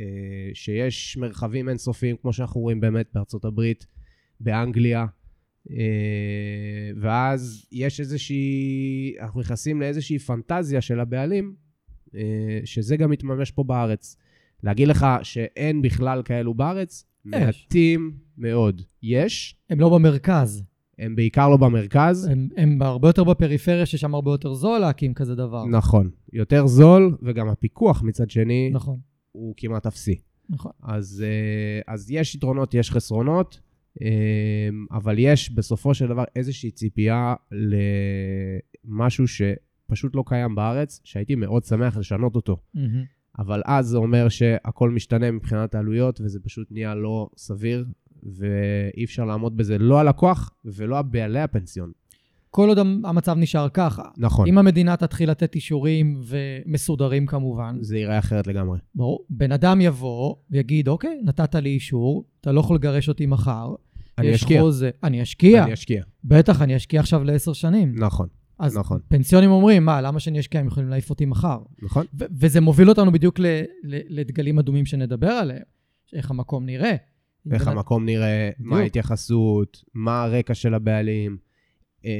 אה, 0.00 0.50
שיש 0.54 1.16
מרחבים 1.16 1.68
אינסופיים, 1.68 2.16
כמו 2.16 2.32
שאנחנו 2.32 2.60
רואים 2.60 2.80
באמת 2.80 3.06
בארצות 3.14 3.44
הברית, 3.44 3.86
באנגליה, 4.40 5.06
אה, 5.70 6.90
ואז 7.00 7.66
יש 7.72 8.00
איזושהי, 8.00 9.14
אנחנו 9.20 9.40
נכנסים 9.40 9.80
לאיזושהי 9.80 10.18
פנטזיה 10.18 10.80
של 10.80 11.00
הבעלים, 11.00 11.54
אה, 12.14 12.60
שזה 12.64 12.96
גם 12.96 13.10
מתממש 13.10 13.50
פה 13.50 13.64
בארץ. 13.64 14.16
להגיד 14.62 14.88
לך 14.88 15.06
שאין 15.22 15.82
בכלל 15.82 16.22
כאלו 16.24 16.54
בארץ? 16.54 17.11
מעטים 17.24 18.16
מאוד. 18.38 18.82
יש, 19.02 19.56
הם 19.70 19.80
לא 19.80 19.88
במרכז. 19.88 20.64
הם 20.98 21.16
בעיקר 21.16 21.48
לא 21.48 21.56
במרכז. 21.56 22.24
הם, 22.26 22.48
הם 22.56 22.82
הרבה 22.82 23.08
יותר 23.08 23.24
בפריפריה, 23.24 23.86
ששם 23.86 24.14
הרבה 24.14 24.30
יותר 24.30 24.54
זול 24.54 24.78
להקים 24.78 25.14
כזה 25.14 25.34
דבר. 25.34 25.66
נכון. 25.66 26.10
יותר 26.32 26.66
זול, 26.66 27.16
וגם 27.22 27.48
הפיקוח 27.48 28.02
מצד 28.02 28.30
שני 28.30 28.70
נכון, 28.72 28.98
הוא 29.32 29.54
כמעט 29.56 29.86
אפסי. 29.86 30.20
נכון. 30.50 30.72
אז, 30.82 31.24
אה, 31.26 31.94
אז 31.94 32.10
יש 32.10 32.34
יתרונות, 32.34 32.74
יש 32.74 32.90
חסרונות, 32.90 33.60
אה, 34.02 34.08
אבל 34.90 35.18
יש 35.18 35.50
בסופו 35.50 35.94
של 35.94 36.06
דבר 36.06 36.24
איזושהי 36.36 36.70
ציפייה 36.70 37.34
למשהו 38.84 39.24
שפשוט 39.28 40.16
לא 40.16 40.24
קיים 40.26 40.54
בארץ, 40.54 41.00
שהייתי 41.04 41.34
מאוד 41.34 41.64
שמח 41.64 41.96
לשנות 41.96 42.36
אותו. 42.36 42.56
מהמם. 42.74 43.04
אבל 43.38 43.62
אז 43.64 43.86
זה 43.86 43.96
אומר 43.98 44.28
שהכל 44.28 44.90
משתנה 44.90 45.30
מבחינת 45.30 45.74
העלויות, 45.74 46.20
וזה 46.20 46.40
פשוט 46.40 46.66
נהיה 46.70 46.94
לא 46.94 47.28
סביר, 47.36 47.84
ואי 48.22 49.04
אפשר 49.04 49.24
לעמוד 49.24 49.56
בזה, 49.56 49.78
לא 49.78 49.98
הלקוח 50.00 50.50
ולא 50.64 50.98
הבעלי 50.98 51.40
הפנסיון. 51.40 51.92
כל 52.50 52.68
עוד 52.68 52.78
המ- 52.78 53.06
המצב 53.06 53.36
נשאר 53.38 53.68
ככה. 53.68 54.02
נכון, 54.16 54.48
אם 54.48 54.58
המדינה 54.58 54.96
תתחיל 54.96 55.30
לתת 55.30 55.54
אישורים 55.54 56.20
ומסודרים 56.24 57.26
כמובן, 57.26 57.78
זה 57.80 57.98
ייראה 57.98 58.18
אחרת 58.18 58.46
לגמרי. 58.46 58.78
ברור, 58.94 59.24
בן 59.30 59.52
אדם 59.52 59.80
יבוא 59.80 60.34
ויגיד, 60.50 60.88
אוקיי, 60.88 61.20
נתת 61.24 61.54
לי 61.54 61.70
אישור, 61.70 62.24
אתה 62.40 62.52
לא 62.52 62.60
יכול 62.60 62.76
לגרש 62.76 63.08
אותי 63.08 63.26
מחר. 63.26 63.74
אני 64.18 64.34
אשקיע. 64.34 64.60
חוזה, 64.60 64.90
אני 65.04 65.22
אשקיע. 65.22 65.64
אני 65.64 65.72
אשקיע, 65.72 66.02
בטח, 66.24 66.62
אני 66.62 66.76
אשקיע 66.76 67.00
עכשיו 67.00 67.24
לעשר 67.24 67.52
שנים. 67.52 67.94
נכון, 67.98 68.28
אז 68.62 68.76
נכון. 68.78 69.00
פנסיונים 69.08 69.50
אומרים, 69.50 69.84
מה, 69.84 70.00
למה 70.00 70.20
שאני 70.20 70.40
אשקיע? 70.40 70.60
הם 70.60 70.66
יכולים 70.66 70.88
להעיף 70.88 71.10
אותי 71.10 71.26
מחר. 71.26 71.58
נכון? 71.82 72.06
ו- 72.20 72.24
וזה 72.40 72.60
מוביל 72.60 72.88
אותנו 72.88 73.12
בדיוק 73.12 73.38
ל- 73.38 73.46
ל- 73.84 74.20
לדגלים 74.20 74.58
אדומים 74.58 74.86
שנדבר 74.86 75.30
עליהם, 75.30 75.62
איך 76.12 76.30
המקום 76.30 76.66
נראה. 76.66 76.96
איך 77.52 77.64
בן- 77.68 77.72
המקום 77.72 78.04
נראה, 78.04 78.50
מה 78.58 78.66
בדיוק. 78.66 78.82
ההתייחסות, 78.82 79.84
מה 79.94 80.22
הרקע 80.22 80.54
של 80.54 80.74
הבעלים, 80.74 81.36
אה, 82.04 82.10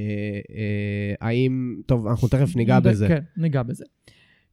אה, 0.57 1.15
האם, 1.29 1.77
טוב, 1.87 2.07
אנחנו 2.07 2.29
תכף 2.29 2.57
ניגע 2.57 2.77
נד- 2.79 2.87
בזה. 2.89 3.09
כן, 3.09 3.21
ניגע 3.37 3.63
בזה. 3.63 3.85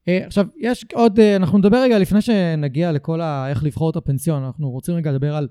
אה, 0.08 0.26
עכשיו, 0.26 0.48
יש 0.58 0.86
עוד, 0.94 1.20
אה, 1.20 1.36
אנחנו 1.36 1.58
נדבר 1.58 1.78
רגע, 1.84 2.00
לפני 2.00 2.22
שנגיע 2.22 2.92
לכל 2.92 3.22
ה... 3.22 3.50
איך 3.50 3.64
לבחור 3.64 3.90
את 3.90 3.96
הפנסיון, 3.96 4.44
אנחנו 4.44 4.70
רוצים 4.70 4.96
רגע 4.96 5.12
לדבר 5.12 5.36
על 5.36 5.48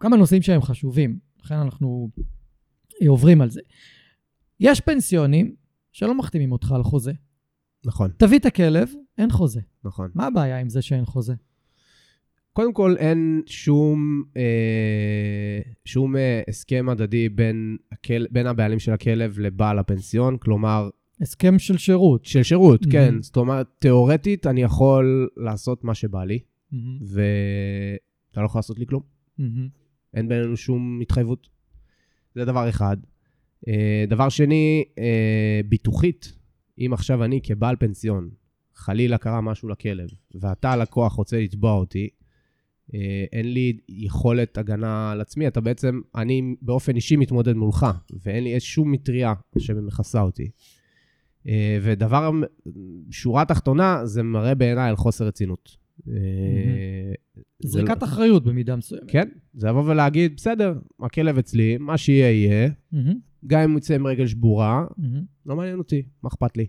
כמה 0.00 0.16
נושאים 0.16 0.42
שהם 0.42 0.62
חשובים, 0.62 1.18
לכן 1.44 1.54
אנחנו 1.54 2.10
עוברים 3.08 3.40
על 3.40 3.50
זה. 3.50 3.60
יש 4.60 4.80
פנסיונים 4.80 5.54
שלא 5.92 6.18
מחתימים 6.18 6.52
אותך 6.52 6.72
על 6.72 6.82
חוזה. 6.82 7.12
נכון, 7.84 8.10
תביא 8.16 8.38
את 8.38 8.46
הכלב, 8.46 8.90
אין 9.18 9.30
חוזה. 9.30 9.60
נכון. 9.84 10.10
מה 10.14 10.26
הבעיה 10.26 10.58
עם 10.60 10.68
זה 10.68 10.82
שאין 10.82 11.04
חוזה? 11.04 11.34
קודם 12.52 12.72
כל, 12.72 12.94
אין 12.98 13.42
שום, 13.46 14.22
אה, 14.36 15.60
שום 15.84 16.16
אה, 16.16 16.42
הסכם 16.48 16.86
הדדי 16.88 17.28
בין, 17.28 17.76
הכל, 17.92 18.26
בין 18.30 18.46
הבעלים 18.46 18.78
של 18.78 18.92
הכלב 18.92 19.38
לבעל 19.38 19.78
הפנסיון, 19.78 20.36
כלומר, 20.38 20.88
הסכם 21.20 21.58
של 21.58 21.78
שירות. 21.78 22.24
של 22.24 22.42
שירות, 22.42 22.82
Mhm. 22.84 22.92
כן. 22.92 23.22
זאת 23.22 23.36
אומרת, 23.36 23.66
תיאורטית, 23.78 24.46
אני 24.46 24.62
יכול 24.62 25.28
לעשות 25.36 25.84
מה 25.84 25.94
שבא 25.94 26.24
לי, 26.24 26.38
מהמם, 26.72 26.98
ואתה 27.02 28.40
לא 28.40 28.46
יכול 28.46 28.58
לעשות 28.58 28.78
לי 28.78 28.86
כלום. 28.86 29.02
מהמם, 29.38 29.68
אין 30.14 30.28
בינינו 30.28 30.56
שום 30.56 30.98
התחייבות. 31.02 31.48
זה 32.34 32.44
דבר 32.44 32.68
אחד. 32.68 32.96
אה, 33.68 34.04
דבר 34.08 34.28
שני, 34.28 34.84
אה, 34.98 35.60
ביטוחית, 35.68 36.32
אם 36.78 36.90
עכשיו 36.92 37.24
אני 37.24 37.40
כבעל 37.42 37.76
פנסיון, 37.76 38.28
חלילה 38.74 39.18
קרה 39.18 39.40
משהו 39.40 39.68
לכלב, 39.68 40.08
ואתה 40.34 40.72
הלקוח 40.72 41.12
רוצה 41.12 41.40
לתבוע 41.40 41.72
אותי, 41.72 42.08
אה, 42.94 43.24
אין 43.32 43.52
לי 43.52 43.78
יכולת 43.88 44.58
הגנה 44.58 45.12
על 45.12 45.20
עצמי, 45.20 45.46
אתה 45.46 45.60
בעצם, 45.60 46.00
אני 46.14 46.54
באופן 46.62 46.96
אישי 46.96 47.16
מתמודד 47.16 47.52
מולך, 47.52 47.86
ואין 48.24 48.44
לי 48.44 48.60
שום 48.60 48.92
מטריה 48.92 49.34
שמכסה 49.58 50.20
אותי. 50.20 50.50
ודבר, 51.82 52.30
שורה 53.10 53.44
תחתונה, 53.44 54.06
זה 54.06 54.22
מראה 54.22 54.54
בעיניי 54.54 54.88
על 54.88 54.96
חוסר 54.96 55.26
רצינות. 55.26 55.76
זה 56.04 57.68
זריקת 57.68 58.02
לא- 58.02 58.08
אחריות 58.08 58.44
במידה 58.44 58.76
מסוימת. 58.76 59.04
כן, 59.08 59.28
זה 59.54 59.68
לבוא 59.68 59.82
ולהגיד, 59.84 60.32
בסדר, 60.36 60.78
הכלב 61.00 61.38
אצלי, 61.38 61.76
מה 61.78 61.98
שיהיה 61.98 62.30
יהיה, 62.30 62.70
גם 63.46 63.60
אם 63.60 63.70
הוא 63.70 63.78
יצא 63.78 63.94
עם 63.94 64.06
רגל 64.06 64.26
שבורה. 64.26 64.84
לא 65.46 65.56
מעניין 65.56 65.78
אותי, 65.78 66.02
מה 66.22 66.28
אכפת 66.28 66.56
לי? 66.56 66.66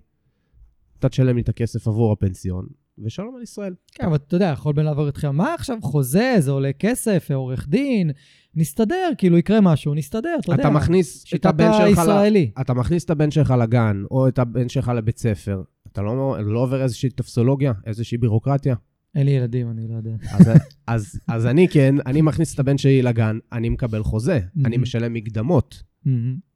אתה 1.00 1.10
תשלם 1.10 1.36
לי 1.36 1.42
את 1.42 1.50
הכסף 1.50 1.88
עבור 1.88 2.12
הפנסיון, 2.12 2.66
ושלום 3.04 3.36
על 3.36 3.42
ישראל. 3.42 3.76
כן, 3.92 4.06
אבל 4.06 4.16
אתה 4.16 4.36
יודע, 4.36 4.50
יכול 4.54 4.74
בן 4.74 4.86
לעבור 4.86 5.08
איתכם, 5.08 5.36
מה 5.36 5.54
עכשיו 5.54 5.78
חוזה, 5.82 6.36
זה 6.40 6.52
עולה 6.52 6.74
כסף, 6.74 7.32
עורך 7.32 7.68
דין, 7.68 8.12
נסתדר, 8.56 9.10
כאילו 9.18 9.38
יקרה 9.38 9.62
משהו, 9.62 9.94
נסתדר, 9.94 10.36
אתה 10.40 10.52
יודע. 10.52 10.64
אתה 10.64 10.70
מכניס 10.70 11.26
את 11.36 11.46
הבן 11.46 11.72
שלך. 11.74 12.02
אתה 12.62 12.74
מכניס 12.74 13.06
את 13.06 13.10
הבן 13.10 13.32
שלך 13.32 13.54
לגן, 13.62 14.04
או 14.12 14.28
את 14.28 14.40
הבן 14.40 14.70
שלך 14.70 14.92
לבית 14.96 15.18
ספר, 15.18 15.64
אתה 15.92 16.02
לא, 16.02 16.38
לא 16.44 16.60
עובר 16.60 16.84
איזושהי 16.84 17.10
טופסולוגיה, 17.10 17.74
איזושהי 17.86 18.18
בירוקרטיה. 18.18 18.76
אין 19.16 19.26
לי 19.26 19.32
ילדים, 19.32 19.70
אני 19.70 19.88
לא 19.88 19.96
יודע. 19.96 20.12
אז, 20.32 20.50
אז, 20.88 21.20
אז 21.28 21.46
אני 21.46 21.68
כן, 21.68 21.96
אני 22.06 22.22
מכניס 22.22 22.54
את 22.54 22.60
הבן 22.60 22.78
שלי 22.78 23.02
לגן, 23.02 23.40
אני 23.52 23.70
מקבל 23.70 24.04
חוזה, 24.04 24.40
אני. 24.66 24.78
משלם 24.78 25.14
מקדמות, 25.14 25.84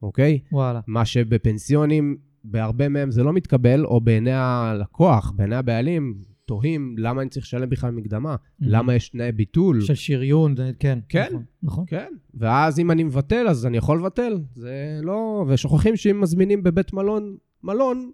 אוקיי? 0.02 0.38
וואלה. 0.52 0.80
מה 0.86 1.04
שבפנסיונים, 1.04 2.16
בהרבה 2.44 2.88
מהם 2.88 3.10
זה 3.10 3.22
לא 3.22 3.32
מתקבל, 3.32 3.84
או 3.84 4.00
בעיני 4.00 4.32
הלקוח, 4.32 5.32
בעיני 5.36 5.56
הבעלים, 5.56 6.14
תוהים 6.44 6.94
למה 6.98 7.22
אני 7.22 7.30
צריך 7.30 7.46
לשלם 7.46 7.70
בכלל 7.70 7.90
מקדמה, 7.90 8.36
למה 8.60 8.94
יש 8.94 9.08
תנאי 9.08 9.32
ביטול. 9.32 9.80
של 9.80 9.94
שריון, 9.94 10.54
כן. 10.78 10.98
כן. 11.08 11.26
נכון, 11.30 11.44
נכון. 11.62 11.84
כן, 11.86 12.12
ואז 12.34 12.78
אם 12.78 12.90
אני 12.90 13.04
מבטל, 13.04 13.48
אז 13.48 13.66
אני 13.66 13.76
יכול 13.76 13.98
לבטל. 13.98 14.38
זה 14.54 15.00
לא... 15.02 15.44
ושוכחים 15.48 15.96
שאם 15.96 16.20
מזמינים 16.20 16.62
בבית 16.62 16.92
מלון, 16.92 17.36
מלון, 17.62 18.10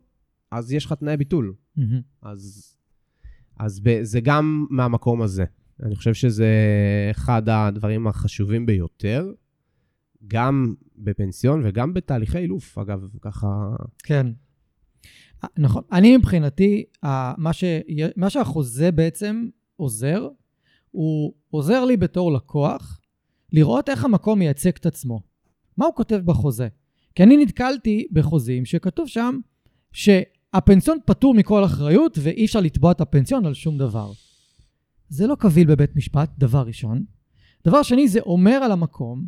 אז 0.50 0.72
יש 0.72 0.86
לך 0.86 0.92
תנאי 0.92 1.16
ביטול. 1.16 1.54
מהמם. 1.76 2.00
אז, 2.22 2.76
אז 3.58 3.80
ב, 3.80 4.02
זה 4.02 4.20
גם 4.20 4.66
מהמקום 4.70 5.22
הזה. 5.22 5.44
אני 5.82 5.96
חושב 5.96 6.14
שזה 6.14 6.48
אחד 7.10 7.48
הדברים 7.48 8.06
החשובים 8.06 8.66
ביותר, 8.66 9.32
גם 10.28 10.74
בפנסיון 10.96 11.62
וגם 11.64 11.94
בתהליכי 11.94 12.38
אילוף, 12.38 12.78
אגב, 12.78 13.08
ככה... 13.20 13.46
כן. 14.02 14.26
אה, 15.44 15.48
נכון. 15.58 15.82
אני 15.92 16.16
מבחינתי, 16.16 16.84
מה, 17.38 17.52
ש... 17.52 17.64
מה 18.16 18.30
שהחוזה 18.30 18.90
בעצם 18.90 19.48
עוזר, 19.76 20.28
הוא 20.90 21.32
עוזר 21.50 21.84
לי 21.84 21.96
בתור 21.96 22.32
לקוח 22.32 23.00
לראות 23.52 23.88
איך 23.88 24.04
המקום 24.04 24.38
מייצג 24.38 24.70
את 24.70 24.86
עצמו. 24.86 25.22
מה 25.76 25.86
הוא 25.86 25.94
כותב 25.94 26.20
בחוזה? 26.24 26.68
כי 27.14 27.22
אני 27.22 27.36
נתקלתי 27.36 28.06
בחוזים 28.12 28.64
שכתוב 28.64 29.08
שם 29.08 29.38
שהפנסיון 29.92 30.98
פטור 31.06 31.34
מכל 31.34 31.64
אחריות 31.64 32.18
ואי 32.22 32.44
אפשר 32.44 32.60
לתבוע 32.60 32.92
את 32.92 33.00
הפנסיון 33.00 33.46
על 33.46 33.54
שום 33.54 33.78
דבר. 33.78 34.12
זה 35.08 35.26
לא 35.26 35.34
קביל 35.34 35.66
בבית 35.66 35.96
משפט, 35.96 36.30
דבר 36.38 36.62
ראשון. 36.66 37.04
דבר 37.64 37.82
שני, 37.82 38.08
זה 38.08 38.20
אומר 38.20 38.52
על 38.52 38.72
המקום 38.72 39.26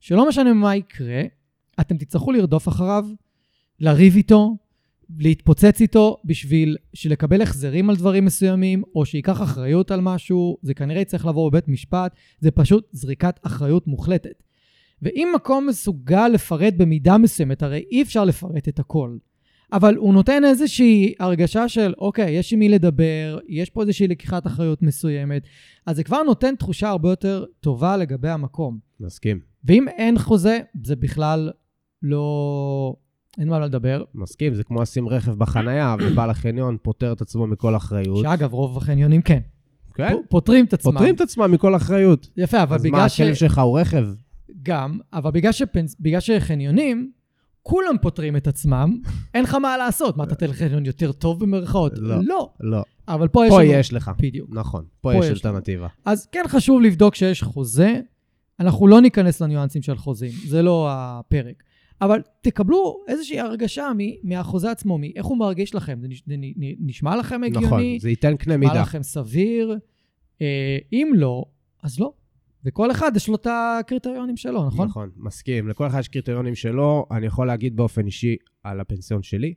שלא 0.00 0.28
משנה 0.28 0.52
מה 0.52 0.76
יקרה, 0.76 1.22
אתם 1.80 1.96
תצטרכו 1.96 2.32
לרדוף 2.32 2.68
אחריו, 2.68 3.04
לריב 3.80 4.16
איתו, 4.16 4.56
להתפוצץ 5.18 5.80
איתו 5.80 6.16
בשביל 6.24 6.76
לקבל 7.04 7.42
החזרים 7.42 7.90
על 7.90 7.96
דברים 7.96 8.24
מסוימים, 8.24 8.82
או 8.94 9.06
שייקח 9.06 9.42
אחריות 9.42 9.90
על 9.90 10.00
משהו, 10.00 10.58
זה 10.62 10.74
כנראה 10.74 11.00
יצטרך 11.00 11.26
לעבור 11.26 11.50
בבית 11.50 11.68
משפט, 11.68 12.14
זה 12.40 12.50
פשוט 12.50 12.88
זריקת 12.92 13.40
אחריות 13.42 13.86
מוחלטת. 13.86 14.42
ואם 15.02 15.32
מקום 15.34 15.66
מסוגל 15.66 16.28
לפרט 16.28 16.74
במידה 16.76 17.18
מסוימת, 17.18 17.62
הרי 17.62 17.84
אי 17.90 18.02
אפשר 18.02 18.24
לפרט 18.24 18.68
את 18.68 18.78
הכל, 18.78 19.16
אבל 19.72 19.96
הוא 19.96 20.14
נותן 20.14 20.44
איזושהי 20.44 21.14
הרגשה 21.20 21.68
של, 21.68 21.94
אוקיי, 21.98 22.30
יש 22.30 22.52
עם 22.52 22.58
מי 22.58 22.68
לדבר, 22.68 23.38
יש 23.48 23.70
פה 23.70 23.82
איזושהי 23.82 24.08
לקיחת 24.08 24.46
אחריות 24.46 24.82
מסוימת, 24.82 25.42
אז 25.86 25.96
זה 25.96 26.04
כבר 26.04 26.22
נותן 26.22 26.56
תחושה 26.56 26.88
הרבה 26.88 27.08
יותר 27.08 27.44
טובה 27.60 27.96
לגבי 27.96 28.28
המקום. 28.28 28.78
מסכים. 29.00 29.55
ואם 29.66 29.88
אין 29.88 30.18
חוזה, 30.18 30.58
זה 30.84 30.96
בכלל 30.96 31.50
לא... 32.02 32.96
אין 33.38 33.48
מה 33.48 33.58
לדבר. 33.58 34.04
מסכים, 34.14 34.54
זה 34.54 34.64
כמו 34.64 34.82
לשים 34.82 35.08
רכב 35.08 35.32
בחנייה, 35.32 35.96
ובעל 36.00 36.30
החניון 36.30 36.76
פוטר 36.82 37.12
את 37.12 37.20
עצמו 37.20 37.46
מכל 37.46 37.76
אחריות. 37.76 38.22
שאגב, 38.22 38.52
רוב 38.52 38.76
החניונים 38.76 39.22
כן. 39.22 39.40
כן? 39.94 40.14
פ- 40.14 40.28
פוטרים 40.28 40.64
את 40.64 40.72
עצמם. 40.72 40.92
פוטרים 40.92 41.14
את 41.14 41.20
עצמם 41.20 41.52
מכל 41.52 41.76
אחריות. 41.76 42.30
יפה, 42.36 42.62
אבל 42.62 42.76
אז 42.76 42.84
מה, 42.84 42.90
בגלל 42.90 43.08
ש... 43.08 43.20
הכלב 43.20 43.34
שלך 43.34 43.58
הוא 43.58 43.80
רכב? 43.80 44.06
גם, 44.62 44.98
אבל 45.12 45.30
בגלל, 45.30 45.52
שפנס... 45.52 45.96
בגלל 46.00 46.20
שחניונים, 46.20 47.10
כולם 47.62 47.94
פוטרים 48.02 48.36
את 48.36 48.46
עצמם, 48.46 49.00
אין 49.34 49.44
לך 49.44 49.54
מה 49.54 49.76
לעשות. 49.76 50.16
מה, 50.16 50.24
אתה 50.24 50.34
תלך 50.34 50.50
לחניון 50.50 50.86
יותר 50.86 51.12
טוב 51.12 51.40
במרכאות? 51.40 51.92
לא. 51.98 52.16
לא. 52.22 52.50
לא. 52.60 52.82
אבל 53.08 53.28
פה 53.28 53.46
יש 53.46 53.50
פה 53.52 53.62
לנו... 53.62 53.72
יש 53.72 53.92
לך. 53.92 54.10
בדיוק. 54.18 54.50
נכון, 54.52 54.84
פה 55.00 55.12
פה 55.12 55.24
יש 55.26 55.30
אלטרנטיבה. 55.30 55.88
אז 56.04 56.26
כן 56.26 56.44
חשוב 56.48 56.80
לבדוק 56.80 57.14
שיש 57.14 57.42
חוזה. 57.42 58.00
אנחנו 58.60 58.86
לא 58.86 59.00
ניכנס 59.00 59.40
לניואנסים 59.42 59.82
של 59.82 59.96
חוזים, 59.96 60.30
זה 60.46 60.62
לא 60.62 60.86
הפרק. 60.90 61.62
אבל 62.00 62.22
תקבלו 62.40 63.04
איזושהי 63.08 63.40
הרגשה 63.40 63.90
מ- 63.98 64.28
מהחוזה 64.30 64.70
עצמו, 64.70 64.98
מאיך 64.98 65.26
הוא 65.26 65.38
מרגיש 65.38 65.74
לכם. 65.74 65.98
זה 66.02 66.08
נש- 66.08 66.22
זה 66.26 66.34
נ- 66.38 66.52
נשמע 66.88 67.16
לכם 67.16 67.44
הגיוני? 67.44 67.66
נכון, 67.66 67.82
זה 67.98 68.10
ייתן 68.10 68.36
קנה 68.36 68.56
נשמע 68.56 68.68
מידה. 68.68 68.82
לכם 68.82 69.02
סביר? 69.02 69.78
אה, 70.42 70.78
אם 70.92 71.10
לא, 71.14 71.44
אז 71.82 72.00
לא. 72.00 72.12
וכל 72.64 72.90
אחד 72.90 73.12
יש 73.16 73.28
לו 73.28 73.34
את 73.34 73.46
הקריטריונים 73.50 74.36
שלו, 74.36 74.66
נכון? 74.66 74.88
נכון, 74.88 75.10
מסכים. 75.16 75.68
לכל 75.68 75.86
אחד 75.86 76.00
יש 76.00 76.08
קריטריונים 76.08 76.54
שלו. 76.54 77.06
אני 77.10 77.26
יכול 77.26 77.46
להגיד 77.46 77.76
באופן 77.76 78.06
אישי 78.06 78.36
על 78.62 78.80
הפנסיון 78.80 79.22
שלי, 79.22 79.54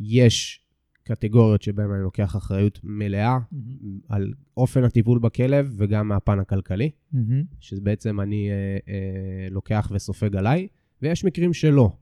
יש 0.00 0.61
קטגוריות 1.04 1.62
שבהן 1.62 1.90
אני 1.90 2.02
לוקח 2.02 2.36
אחריות 2.36 2.80
מלאה 2.84 3.38
מהמם, 3.52 3.98
על 4.08 4.32
אופן 4.56 4.84
הטיפול 4.84 5.18
בכלב 5.18 5.74
וגם 5.76 6.08
מהפן 6.08 6.38
הכלכלי, 6.38 6.90
מהמם, 7.12 7.42
שבעצם 7.60 8.20
אני 8.20 8.50
אה, 8.50 8.54
אה, 8.88 9.48
לוקח 9.50 9.90
וסופג 9.94 10.36
עליי, 10.36 10.68
ויש 11.02 11.24
מקרים 11.24 11.52
שלא. 11.52 11.92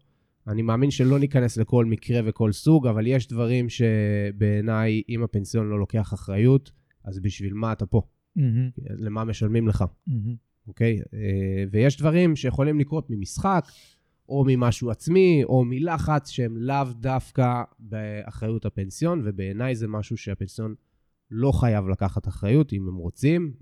אני 0.48 0.62
מאמין 0.62 0.90
שלא 0.90 1.18
ניכנס 1.18 1.56
לכל 1.56 1.84
מקרה 1.84 2.20
וכל 2.24 2.52
סוג, 2.52 2.86
אבל 2.86 3.06
יש 3.06 3.28
דברים 3.28 3.66
שבעיניי, 3.68 5.02
אם 5.08 5.22
הפנסיון 5.22 5.68
לא 5.68 5.78
לוקח 5.78 6.14
אחריות, 6.14 6.70
אז 7.04 7.18
בשביל 7.20 7.54
מה 7.54 7.72
אתה 7.72 7.86
פה? 7.86 8.02
מהמם, 8.36 8.70
למה 8.78 9.24
משלמים 9.24 9.68
לך? 9.68 9.84
אוקיי? 10.68 10.98
אה, 11.14 11.64
ויש 11.70 11.98
דברים 11.98 12.36
שיכולים 12.36 12.80
לקרות 12.80 13.10
ממשחק, 13.10 13.64
או 14.30 14.44
ממשהו 14.46 14.90
עצמי, 14.90 15.44
או 15.44 15.64
מלחץ, 15.64 16.30
שהם 16.30 16.56
לאו 16.56 16.84
דווקא 17.00 17.62
באחריות 17.78 18.66
הפנסיון, 18.66 19.22
ובעיניי 19.24 19.74
זה 19.74 19.88
משהו 19.88 20.16
שהפנסיון 20.16 20.74
לא 21.30 21.52
חייב 21.52 21.88
לקחת 21.88 22.28
אחריות, 22.28 22.72
אם 22.72 22.88
הם 22.88 22.96
רוצים, 22.96 23.52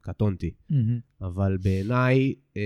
קטונתי. 0.00 0.50
מהמם. 0.70 0.98
אבל 1.22 1.56
בעיניי 1.62 2.34
אה, 2.56 2.62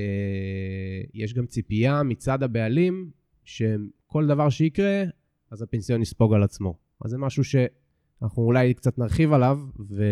יש 1.14 1.34
גם 1.34 1.46
ציפייה 1.46 2.02
מצד 2.02 2.42
הבעלים, 2.42 3.10
שכל 3.44 4.26
דבר 4.26 4.48
שיקרה, 4.48 5.04
אז 5.50 5.62
הפנסיון 5.62 6.02
יספוג 6.02 6.34
על 6.34 6.42
עצמו. 6.42 6.78
אז 7.04 7.10
זה 7.10 7.18
משהו 7.18 7.44
שאנחנו 7.44 8.42
אולי 8.42 8.74
קצת 8.74 8.98
נרחיב 8.98 9.32
עליו, 9.32 9.60
ו... 9.80 10.04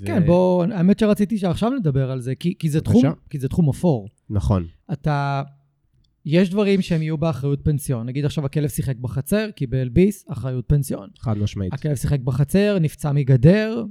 ו... 0.00 0.06
כן, 0.06 0.26
בוא, 0.26 0.64
האמת 0.64 0.98
שרציתי 0.98 1.38
שעכשיו 1.38 1.70
נדבר 1.70 2.10
על 2.10 2.20
זה, 2.20 2.34
כי, 2.34 2.54
כי, 2.58 2.68
זה, 2.68 2.80
תחום. 2.80 3.02
כי 3.30 3.38
זה 3.38 3.48
תחום 3.48 3.68
אפור. 3.68 4.08
נכון, 4.30 4.66
אתה... 4.92 5.42
יש 6.26 6.50
דברים 6.50 6.82
שהם 6.82 7.02
יהיו 7.02 7.18
באחריות 7.18 7.60
פנסיון. 7.64 8.06
נגיד 8.06 8.24
עכשיו 8.24 8.46
הכלב 8.46 8.68
שיחק 8.68 8.96
בחצר, 8.96 9.50
קיבל 9.50 9.88
ביס, 9.88 10.24
אחריות 10.28 10.64
פנסיון. 10.68 11.08
חד 11.18 11.38
משמעית. 11.38 11.72
הכלב 11.72 11.94
שיחק 11.96 12.20
בחצר, 12.20 12.78
נפצע 12.80 13.12
מגדר, 13.12 13.84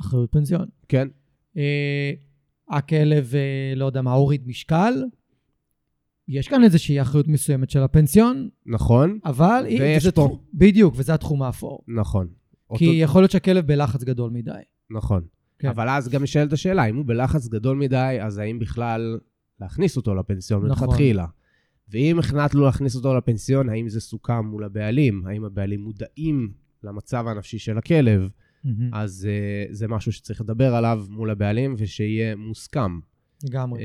אחריות 0.00 0.32
פנסיון. 0.32 0.66
כן, 0.88 1.08
אה, 1.56 2.12
הכלב, 2.70 3.32
אה, 3.34 3.74
לא 3.76 3.84
יודע 3.84 4.02
מה, 4.02 4.12
הוריד 4.12 4.48
משקל, 4.48 4.94
יש 6.28 6.48
כאן 6.48 6.64
איזושהי 6.64 7.00
אחריות 7.02 7.28
מסוימת 7.28 7.70
של 7.70 7.80
הפנסיון, 7.80 8.48
נכון, 8.66 9.18
אבל... 9.24 9.64
ויש 9.70 10.04
פה- 10.06 10.10
תחום- 10.10 10.38
בדיוק, 10.54 10.94
וזה 10.96 11.14
התחום 11.14 11.42
האפור. 11.42 11.80
נכון. 11.88 12.26
כי 12.76 12.86
אותו- 12.86 12.96
יכול 12.96 13.22
להיות 13.22 13.30
שהכלב 13.30 13.66
בלחץ 13.66 14.04
גדול 14.04 14.30
מדי. 14.30 14.50
נכון. 14.90 15.22
כן. 15.58 15.68
אבל 15.68 15.88
אז 15.88 16.08
גם 16.08 16.22
נשאלת 16.22 16.52
השאלה, 16.52 16.84
אם 16.84 16.96
הוא 16.96 17.04
בלחץ 17.06 17.48
גדול 17.48 17.76
מדי, 17.76 18.18
אז 18.22 18.38
האם 18.38 18.58
בכלל 18.58 19.18
להכניס 19.60 19.96
אותו 19.96 20.14
לפנסיון 20.14 20.66
נכון. 20.66 20.86
מלכתחילה? 20.88 21.26
ואם 21.88 22.18
החלטנו 22.18 22.64
להכניס 22.64 22.96
אותו 22.96 23.16
לפנסיון, 23.16 23.68
האם 23.68 23.88
זה 23.88 24.00
סוכם 24.00 24.46
מול 24.46 24.64
הבעלים? 24.64 25.26
האם 25.26 25.44
הבעלים 25.44 25.80
מודעים 25.80 26.52
למצב 26.82 27.24
הנפשי 27.26 27.58
של 27.58 27.78
הכלב? 27.78 28.28
מהמם, 28.64 28.94
אז 28.94 29.28
uh, 29.28 29.74
זה 29.74 29.88
משהו 29.88 30.12
שצריך 30.12 30.40
לדבר 30.40 30.74
עליו 30.74 31.04
מול 31.10 31.30
הבעלים 31.30 31.74
ושיהיה 31.78 32.36
מוסכם. 32.36 32.98
לגמרי. 33.44 33.80
Uh, 33.80 33.82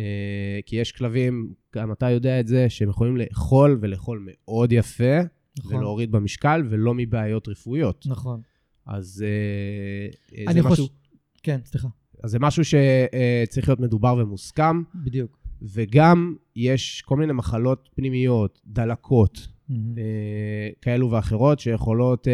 כי 0.66 0.76
יש 0.76 0.92
כלבים, 0.92 1.54
גם 1.76 1.92
אתה 1.92 2.10
יודע 2.10 2.40
את 2.40 2.48
זה, 2.48 2.70
שהם 2.70 2.90
יכולים 2.90 3.18
לאכול 3.18 3.78
ולאכול 3.82 4.28
מאוד 4.28 4.72
יפה, 4.72 5.20
נכון. 5.60 5.76
ולהוריד 5.76 6.12
במשקל, 6.12 6.64
ולא 6.70 6.94
מבעיות 6.94 7.48
רפואיות. 7.48 8.06
נכון. 8.10 8.42
אז 8.86 9.24
uh, 10.48 10.54
זה. 10.54 10.62
משהו... 10.62 10.88
כן, 11.44 11.60
סליחה. 11.66 11.88
אז 12.24 12.32
זה 12.32 12.40
משהו 12.40 12.64
שצריך 12.66 13.70
להיות 13.70 13.80
מדובר 13.80 14.16
ומוסכם, 14.18 14.84
בדיוק. 14.96 15.41
וגם 15.62 16.36
יש 16.56 17.02
כל 17.06 17.18
מיני 17.18 17.34
מחלות 17.34 17.90
פנימיות, 17.96 18.62
דלקות. 18.66 19.48
אה, 19.98 20.70
כאלו 20.82 21.12
ואחרות 21.12 21.60
שיכולות 21.60 22.28
אה, 22.28 22.34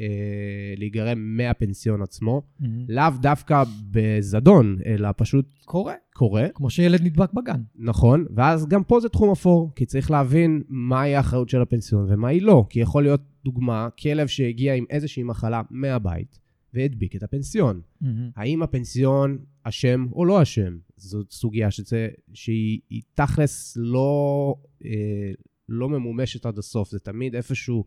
אה, 0.00 0.74
להיגרם 0.76 1.36
מהפנסיון 1.36 2.02
עצמו. 2.02 2.42
מהמם. 2.60 2.84
לאו 2.88 3.10
דווקא 3.20 3.64
בזדון, 3.90 4.78
אלא 4.86 5.08
פשוט 5.16 5.46
קורה, 5.64 5.94
קורה. 6.14 6.46
כמו 6.54 6.70
שילד 6.70 7.02
נדבק 7.02 7.32
בגן. 7.32 7.60
נכון, 7.76 8.24
ואז 8.34 8.66
גם 8.68 8.84
פה 8.84 9.00
זה 9.00 9.08
תחום 9.08 9.30
אפור, 9.30 9.72
כי 9.74 9.86
צריך 9.86 10.10
להבין 10.10 10.62
מהי 10.68 11.16
האחריות 11.16 11.48
של 11.48 11.62
הפנסיון 11.62 12.06
ומה 12.08 12.28
היא 12.28 12.42
לא. 12.42 12.66
כי 12.68 12.80
יכול 12.80 13.02
להיות, 13.02 13.20
דוגמה, 13.44 13.88
כלב 14.02 14.26
שהגיע 14.26 14.74
עם 14.74 14.84
איזושהי 14.90 15.22
מחלה 15.22 15.62
מהבית 15.70 16.38
והדביק 16.74 17.16
את 17.16 17.22
הפנסיון. 17.22 17.80
מהמם. 18.00 18.30
האם 18.36 18.62
הפנסיון 18.62 19.38
אשם 19.62 20.06
או 20.12 20.24
לא 20.24 20.42
אשם? 20.42 20.76
זאת 20.96 21.30
סוגיה 21.30 21.70
שזה, 21.70 22.08
שהיא 22.34 22.80
היא 22.90 23.02
תכלס 23.14 23.76
לא, 23.80 24.54
אה, 24.84 25.32
לא 25.68 25.88
ממומשת 25.88 26.46
עד 26.46 26.58
הסוף. 26.58 26.90
זה 26.90 26.98
תמיד 26.98 27.34
איפשהו 27.34 27.84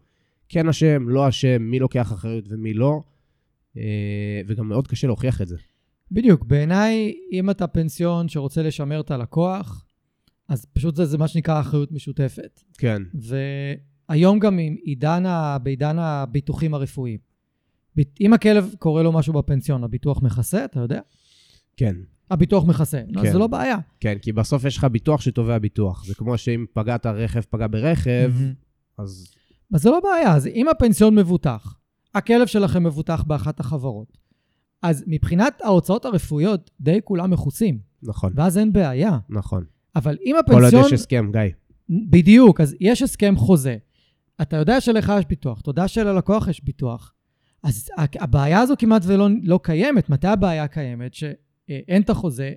כן 0.49 0.67
אשם, 0.67 1.09
לא 1.09 1.29
אשם, 1.29 1.61
מי 1.61 1.79
לוקח 1.79 2.13
אחריות 2.13 2.45
ומי 2.49 2.73
לא, 2.73 3.01
אה, 3.77 4.41
וגם 4.47 4.67
מאוד 4.67 4.87
קשה 4.87 5.07
להוכיח 5.07 5.41
את 5.41 5.47
זה. 5.47 5.57
בדיוק, 6.11 6.45
בעיניי, 6.45 7.13
אם 7.31 7.49
אתה 7.49 7.67
פנסיון 7.67 8.29
שרוצה 8.29 8.61
לשמר 8.61 8.99
את 8.99 9.11
הלקוח, 9.11 9.85
אז 10.49 10.65
פשוט 10.65 10.95
זה, 10.95 11.05
זה 11.05 11.17
מה 11.17 11.27
שנקרא 11.27 11.59
אחריות 11.59 11.91
משותפת. 11.91 12.61
כן, 12.77 13.01
והיום 14.09 14.39
גם 14.39 14.59
עם 14.59 14.75
עידן 14.83 15.25
ה, 15.25 15.57
בעידן 15.57 15.99
הביטוחים 15.99 16.73
הרפואיים. 16.73 17.19
אם 18.21 18.33
הכלב 18.33 18.73
קורה 18.79 19.03
לו 19.03 19.11
משהו 19.11 19.33
בפנסיון, 19.33 19.83
הביטוח 19.83 20.21
מכסה, 20.21 20.65
אתה 20.65 20.79
יודע? 20.79 20.99
כן. 21.77 21.95
הביטוח 22.31 22.65
מכסה, 22.65 23.01
כן. 23.13 23.19
אז 23.19 23.31
זה 23.31 23.37
לא 23.37 23.47
בעיה. 23.47 23.77
כן, 23.99 24.17
כי 24.21 24.31
בסוף 24.31 24.65
יש 24.65 24.77
לך 24.77 24.83
ביטוח 24.83 25.21
שתובע 25.21 25.57
ביטוח. 25.57 26.05
זה 26.05 26.15
כמו 26.15 26.37
שאם 26.37 26.65
פגעת 26.73 27.05
רכב 27.05 27.41
פגע 27.41 27.67
ברכב, 27.67 28.31
מהמם. 28.33 28.53
אז 28.97 29.33
אז 29.73 29.81
זה 29.81 29.89
לא 29.89 29.99
בעיה. 29.99 30.35
אז 30.35 30.47
אם 30.47 30.67
הפנסיון 30.69 31.15
מבוטח, 31.15 31.75
הכלב 32.15 32.47
שלכם 32.47 32.83
מבוטח 32.83 33.23
באחת 33.23 33.59
החברות, 33.59 34.17
אז 34.81 35.03
מבחינת 35.07 35.61
ההוצאות 35.61 36.05
הרפואיות, 36.05 36.71
די 36.79 36.99
כולם 37.03 37.31
מכוסים, 37.31 37.79
נכון, 38.03 38.33
ואז 38.35 38.57
אין 38.57 38.73
בעיה. 38.73 39.17
נכון. 39.29 39.63
אבל 39.95 40.17
אם 40.25 40.35
כל 40.47 40.53
עוד 40.53 40.63
הפנסיון... 40.63 40.85
יש 40.85 40.93
הסכם, 40.93 41.31
גיא. 41.31 41.41
בדיוק, 42.09 42.61
אז 42.61 42.75
יש 42.79 43.01
הסכם 43.01 43.35
חוזה. 43.37 43.77
אתה 44.41 44.57
יודע 44.57 44.81
שלך 44.81 45.13
יש 45.19 45.25
ביטוח, 45.25 45.61
אתה 45.61 45.69
יודע 45.69 45.87
שללקוח 45.87 46.47
יש 46.47 46.63
ביטוח. 46.63 47.13
אז 47.63 47.89
הבעיה 48.19 48.59
הזו 48.59 48.73
כמעט 48.79 49.01
ולא 49.05 49.27
לא 49.43 49.59
קיימת. 49.63 50.09
מתי 50.09 50.27
הבעיה 50.27 50.67
קיימת? 50.67 51.13
שאין 51.67 52.01
את 52.01 52.09
החוזה 52.09 52.51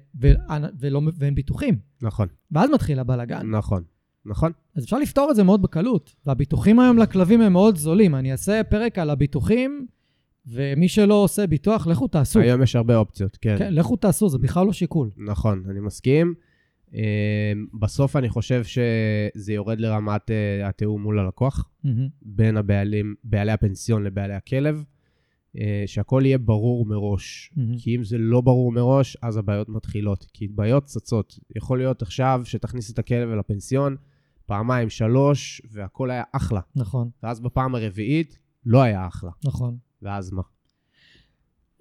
ולא, 0.80 1.02
ואין 1.18 1.34
ביטוחים. 1.34 1.78
נכון, 2.02 2.28
ואז 2.50 2.70
מתחיל 2.70 2.98
הבלאגן. 2.98 3.50
נכון, 3.50 3.82
נכון. 4.26 4.52
אז 4.76 4.84
אפשר 4.84 4.98
לפתור 4.98 5.30
את 5.30 5.36
זה 5.36 5.42
מאוד 5.42 5.62
בקלות. 5.62 6.14
והביטוחים 6.26 6.80
היום 6.80 6.98
לכלבים 6.98 7.40
הם 7.40 7.52
מאוד 7.52 7.76
זולים. 7.76 8.14
אני 8.14 8.32
אעשה 8.32 8.64
פרק 8.64 8.98
על 8.98 9.10
הביטוחים, 9.10 9.86
ומי 10.46 10.88
שלא 10.88 11.14
עושה 11.14 11.46
ביטוח, 11.46 11.86
לכו 11.86 12.08
תעשו. 12.08 12.40
היום 12.40 12.62
יש 12.62 12.76
הרבה 12.76 12.96
אופציות, 12.96 13.36
כן. 13.40 13.54
כן, 13.58 13.74
לכו 13.74 13.96
תעשו, 13.96 14.28
זה 14.28 14.38
בכלל 14.38 14.66
לא 14.66 14.72
שיקול. 14.72 15.10
נכון, 15.16 15.64
אני 15.70 15.80
מסכים. 15.80 16.34
אה, 16.94 17.52
בסוף 17.80 18.16
אני 18.16 18.28
חושב 18.28 18.64
שזה 18.64 19.52
יורד 19.52 19.80
לרמת 19.80 20.30
אה, 20.30 20.68
התיאום 20.68 21.02
מול 21.02 21.18
הלקוח. 21.18 21.70
בין 22.22 22.56
הבעלים, 22.56 23.14
בעלי 23.24 23.52
הפנסיון 23.52 24.04
לבעלי 24.04 24.34
הכלב, 24.34 24.76
אה, 24.76 24.82
שהכל 25.86 26.22
יהיה 26.24 26.38
ברור 26.38 26.86
מראש. 26.86 27.52
מהמם. 27.56 27.78
כי 27.78 27.96
אם 27.96 28.04
זה 28.04 28.18
לא 28.18 28.40
ברור 28.40 28.72
מראש, 28.72 29.16
אז 29.22 29.36
הבעיות 29.36 29.68
מתחילות. 29.68 30.26
כי 30.32 30.48
בעיות 30.48 30.84
צצות. 30.84 31.38
יכול 31.56 31.78
להיות 31.78 32.02
עכשיו 32.02 32.40
שתכניס 32.44 32.90
את 32.90 32.98
הכלב 32.98 33.28
אל 33.30 33.38
הפנסיון, 33.38 33.96
פעמיים, 34.46 34.90
שלוש, 34.90 35.62
והכל 35.72 36.10
היה 36.10 36.22
אחלה. 36.32 36.60
נכון, 36.76 37.10
ואז 37.22 37.40
בפעם 37.40 37.74
הרביעית, 37.74 38.38
לא 38.66 38.82
היה 38.82 39.06
אחלה. 39.06 39.30
נכון. 39.44 39.76
ואז 40.02 40.32
מה? 40.32 40.42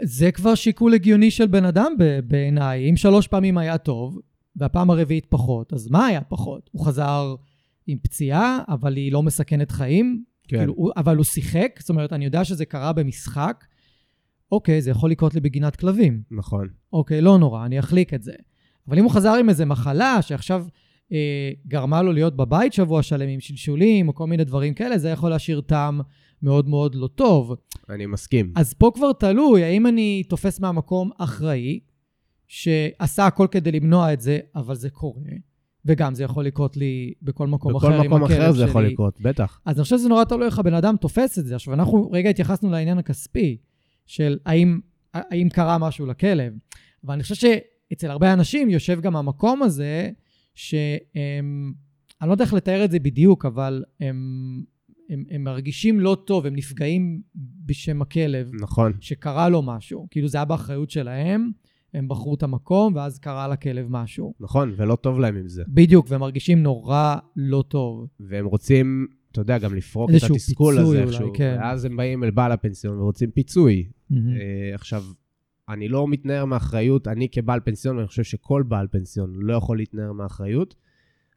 זה 0.02 0.32
כבר 0.32 0.56
שיקול 0.56 0.94
הגיוני 0.94 1.32
של 1.32 1.48
בן 1.48 1.66
אדם 1.66 1.94
בעיניי. 2.28 2.90
אם 2.90 2.96
שלוש 2.98 3.28
פעמים 3.28 3.58
היה 3.58 3.78
טוב, 3.78 4.20
והפעם 4.56 4.90
הרביעית 4.90 5.26
פחות, 5.30 5.74
אז 5.74 5.88
מה 5.92 6.06
היה 6.06 6.22
פחות? 6.22 6.70
הוא 6.74 6.86
חזר 6.86 7.36
עם 7.88 7.98
פציעה, 8.04 8.60
אבל 8.68 8.96
היא 8.96 9.12
לא 9.12 9.24
מסכנת 9.24 9.72
חיים, 9.72 10.24
כן, 10.50 10.58
כאילו, 10.58 10.74
הוא, 10.74 10.92
אבל 10.98 11.16
הוא 11.16 11.26
שיחק, 11.26 11.76
זאת 11.80 11.90
אומרת, 11.90 12.14
אני 12.14 12.26
יודע 12.26 12.46
שזה 12.46 12.66
קרה 12.66 12.94
במשחק, 12.94 13.66
אוקיי, 14.52 14.82
זה 14.82 14.92
יכול 14.92 15.12
לקרות 15.12 15.34
לי 15.34 15.40
בגינת 15.40 15.76
כלבים. 15.76 16.22
נכון. 16.32 16.68
אוקיי, 16.94 17.22
לא 17.22 17.38
נורא, 17.38 17.66
אני 17.66 17.80
אחליק 17.80 18.14
את 18.14 18.24
זה. 18.24 18.34
אבל 18.88 18.98
אם 18.98 19.04
הוא 19.04 19.12
חזר 19.12 19.34
עם 19.34 19.50
איזה 19.50 19.66
מחלה 19.66 20.22
שעכשיו 20.22 20.66
אה, 21.12 21.52
גרמה 21.68 22.02
לו 22.02 22.14
להיות 22.14 22.36
בבית 22.36 22.74
שבוע 22.74 23.04
שלם 23.04 23.30
עם 23.30 23.40
שלשולים 23.40 24.08
או 24.08 24.16
כל 24.16 24.28
מיני 24.28 24.44
דברים 24.44 24.74
כאלה, 24.74 24.98
זה 24.98 25.10
יכול 25.10 25.30
להשאיר 25.30 25.62
טעם 25.62 26.02
מאוד 26.42 26.68
מאוד 26.68 26.96
לא 26.96 27.08
טוב. 27.08 27.56
אני 27.90 28.06
מסכים. 28.06 28.54
אז 28.56 28.74
פה 28.74 28.92
כבר 28.96 29.14
תלוי, 29.14 29.64
האם 29.64 29.88
אני 29.88 30.24
תופס 30.30 30.60
מהמקום 30.60 31.10
אחראי, 31.18 31.80
שעשה 32.48 33.26
הכל 33.26 33.48
כדי 33.52 33.72
למנוע 33.72 34.14
את 34.14 34.22
זה, 34.22 34.40
אבל 34.56 34.76
זה 34.76 34.90
קורה, 34.90 35.32
וגם 35.86 36.16
זה 36.16 36.24
יכול 36.24 36.46
לקרות 36.46 36.78
לי 36.78 37.14
בכל 37.22 37.48
מקום 37.48 37.74
בכל 37.74 37.88
אחר 37.88 38.02
עם 38.02 38.06
מקום 38.06 38.24
הכלב 38.24 38.38
אחר 38.38 38.52
זה 38.52 38.58
שלי. 38.58 38.70
יכול 38.70 38.86
לקרות, 38.86 39.22
בטח. 39.22 39.62
אז 39.66 39.78
אני 39.78 39.84
חושב 39.84 39.98
שזה 39.98 40.10
נורא 40.10 40.24
תלוי 40.24 40.46
איך 40.46 40.60
הבן 40.60 40.74
אדם 40.74 40.96
תופס 41.02 41.40
את 41.40 41.46
זה. 41.46 41.56
עכשיו, 41.56 41.74
אנחנו 41.74 42.12
רגע 42.12 42.30
התייחסנו 42.30 42.72
לעניין 42.72 42.98
הכספי, 42.98 43.58
של 44.06 44.38
האם, 44.46 44.80
האם 45.14 45.50
קרה 45.50 45.78
משהו 45.78 46.06
לכלב. 46.06 46.54
אבל 47.06 47.14
אני 47.14 47.24
חושב 47.24 47.36
שאצל 47.36 48.12
הרבה 48.12 48.34
אנשים 48.34 48.70
יושב 48.70 49.02
גם 49.02 49.16
המקום 49.16 49.64
הזה, 49.64 50.10
שהם, 50.56 51.74
אני 52.22 52.28
לא 52.28 52.34
יודע 52.34 52.44
איך 52.44 52.54
לתאר 52.54 52.86
את 52.86 52.92
זה 52.92 53.00
בדיוק, 53.00 53.46
אבל 53.46 53.84
הם, 54.00 54.16
הם, 55.10 55.24
הם 55.30 55.44
מרגישים 55.44 56.00
לא 56.00 56.18
טוב, 56.26 56.46
הם 56.46 56.56
נפגעים 56.56 57.22
בשם 57.66 58.02
הכלב, 58.02 58.52
נכון. 58.62 58.94
שקרה 59.00 59.50
לו 59.50 59.62
משהו. 59.62 60.08
כאילו 60.12 60.28
זה 60.28 60.38
היה 60.38 60.46
באחריות 60.46 60.90
שלהם, 60.90 61.52
הם 61.94 62.08
בחרו 62.08 62.36
את 62.36 62.44
המקום, 62.44 62.96
ואז 62.96 63.20
קרה 63.20 63.48
לכלב 63.48 63.86
משהו. 63.90 64.34
נכון, 64.40 64.74
ולא 64.78 64.96
טוב 64.96 65.20
להם 65.20 65.36
עם 65.36 65.48
זה. 65.48 65.64
בדיוק, 65.68 66.06
והם 66.10 66.20
מרגישים 66.20 66.64
נורא 66.64 67.16
לא 67.36 67.64
טוב. 67.68 68.08
והם 68.20 68.46
רוצים, 68.46 69.08
אתה 69.32 69.42
יודע, 69.42 69.58
גם 69.58 69.76
לפרוק 69.76 70.10
את 70.10 70.24
התסכול 70.24 70.78
הזה 70.78 70.88
אולי, 70.88 71.02
איכשהו. 71.02 71.34
כן. 71.34 71.58
ואז 71.60 71.86
הם 71.86 71.98
באים 71.98 72.24
אל 72.24 72.32
בעל 72.32 72.52
הפנסיון 72.52 73.00
ורוצים 73.00 73.32
פיצוי. 73.32 73.90
מהמם. 74.10 74.30
אה, 74.30 74.76
עכשיו, 74.76 75.04
אני 75.70 75.88
לא 75.88 76.08
מתנער 76.08 76.46
מאחריות, 76.46 77.08
אני 77.08 77.28
כבעל 77.32 77.60
פנסיון, 77.60 77.96
ואני 77.96 78.08
חושב 78.08 78.24
שכל 78.24 78.64
בעל 78.68 78.88
פנסיון 78.92 79.34
לא 79.34 79.54
יכול 79.54 79.78
להתנער 79.78 80.12
מאחריות. 80.12 80.76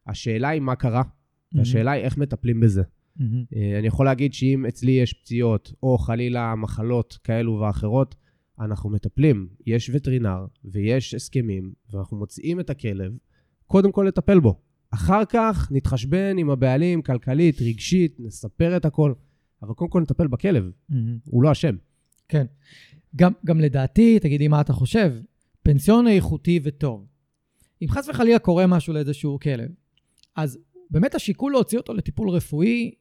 השאלה 0.07 0.49
היא 0.49 0.61
מה 0.61 0.75
קרה, 0.75 1.03
והשאלה 1.53 1.91
היא 1.91 2.03
איך 2.03 2.17
מטפלים 2.17 2.59
בזה. 2.59 2.83
אה, 3.21 3.79
אני 3.79 3.87
יכול 3.87 4.05
להגיד 4.05 4.33
שאם 4.33 4.65
אצלי 4.65 4.91
יש 4.91 5.13
פציעות, 5.13 5.73
או 5.83 5.97
חלילה 5.97 6.55
מחלות 6.55 7.17
כאלו 7.23 7.59
ואחרות, 7.59 8.15
אנחנו 8.59 8.89
מטפלים. 8.89 9.47
יש 9.65 9.91
וטרינר, 9.93 10.45
ויש 10.65 11.13
הסכמים, 11.13 11.73
ואנחנו 11.91 12.17
מוציאים 12.17 12.59
את 12.59 12.69
הכלב, 12.69 13.13
קודם 13.67 13.91
כל 13.91 14.05
לטפל 14.07 14.39
בו. 14.39 14.59
אחר 14.89 15.25
כך 15.25 15.67
נתחשבן 15.71 16.37
עם 16.37 16.49
הבעלים, 16.49 17.01
כלכלית, 17.01 17.61
רגשית, 17.61 18.19
נספר 18.19 18.77
את 18.77 18.85
הכל, 18.85 19.13
אבל 19.61 19.73
קודם 19.73 19.89
כל 19.91 20.01
נטפל 20.01 20.27
בכלב, 20.27 20.71
מהמם. 20.89 21.17
הוא 21.25 21.43
לא 21.43 21.51
אשם. 21.51 21.75
כן. 22.29 22.45
גם, 23.15 23.31
גם 23.45 23.59
לדעתי, 23.59 24.19
תגידי 24.19 24.47
מה 24.47 24.61
אתה 24.61 24.73
חושב, 24.73 25.13
פנסיון 25.63 26.07
איכותי 26.07 26.59
וטוב. 26.63 27.05
אם 27.81 27.87
חס 27.89 28.09
וחלילה 28.09 28.39
קורה 28.39 28.67
משהו 28.67 28.93
לאיזשהו 28.93 29.39
כלב, 29.39 29.69
אז 30.35 30.59
באמת 30.89 31.15
השיקול 31.15 31.51
להוציא 31.51 31.77
אותו 31.77 31.93
לטיפול 31.93 32.29
רפואי, 32.29 32.91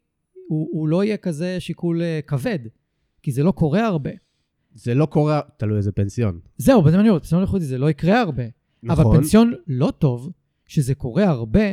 הוא, 0.48 0.68
הוא 0.72 0.88
לא 0.88 1.04
יהיה 1.04 1.16
כזה 1.16 1.60
שיקול 1.60 2.02
אה, 2.02 2.20
כבד, 2.26 2.58
כי 3.22 3.32
זה 3.32 3.42
לא 3.42 3.52
קורה 3.52 3.86
הרבה. 3.86 4.10
זה 4.74 4.94
לא 4.94 5.06
קורה, 5.06 5.40
תלוי 5.56 5.76
איזה 5.76 5.92
פנסיון. 5.92 6.38
זהו, 6.56 6.82
בזה 6.82 7.00
אני 7.00 7.08
אומר, 7.08 7.20
פנסיון 7.20 7.42
איכותי 7.42 7.64
זה 7.64 7.78
לא 7.78 7.90
יקרה 7.90 8.20
הרבה. 8.20 8.42
נכון, 8.82 9.06
אבל 9.06 9.16
פנסיון 9.18 9.54
לא 9.66 9.92
טוב, 9.98 10.30
שזה 10.66 10.94
קורה 10.94 11.24
הרבה, 11.24 11.64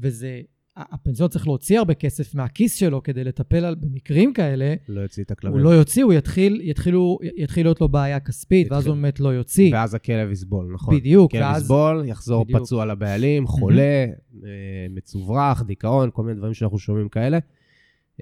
וזה... 0.00 0.40
הפנסיון 0.76 1.28
צריך 1.28 1.46
להוציא 1.46 1.78
הרבה 1.78 1.94
כסף 1.94 2.34
מהכיס 2.34 2.74
שלו 2.74 3.02
כדי 3.02 3.24
לטפל 3.24 3.64
על, 3.64 3.74
במקרים 3.74 4.32
כאלה, 4.32 4.74
לא 4.88 5.00
יוציא 5.00 5.24
את 5.24 5.30
הכלבים. 5.30 5.58
הוא 5.58 5.64
לא 5.64 5.70
יוציא, 5.70 6.04
הוא 6.04 6.12
יתחיל, 6.12 6.60
יתחילו, 6.64 7.18
יתחיל 7.36 7.66
להיות 7.66 7.80
לו 7.80 7.88
בעיה 7.88 8.20
כספית, 8.20 8.72
ואז 8.72 8.80
יתחיל. 8.80 8.92
הוא 8.92 9.02
באמת 9.02 9.20
לא 9.20 9.28
יוציא. 9.28 9.74
ואז 9.74 9.94
הכלב 9.94 10.30
יסבול, 10.30 10.70
נכון. 10.74 10.96
בדיוק, 10.96 11.34
הכלב 11.34 11.42
ואז... 11.42 11.62
יסבול, 11.62 12.02
יחזור 12.06 12.44
בדיוק. 12.44 12.60
פצוע 12.60 12.84
לבעלים, 12.84 13.46
חולה, 13.46 14.06
אה, 14.44 14.86
מצוברח, 14.90 15.62
דיכאון, 15.62 16.10
כל 16.12 16.22
מיני 16.22 16.38
דברים 16.38 16.54
שאנחנו 16.54 16.78
שומעים 16.78 17.08
כאלה. 17.08 17.38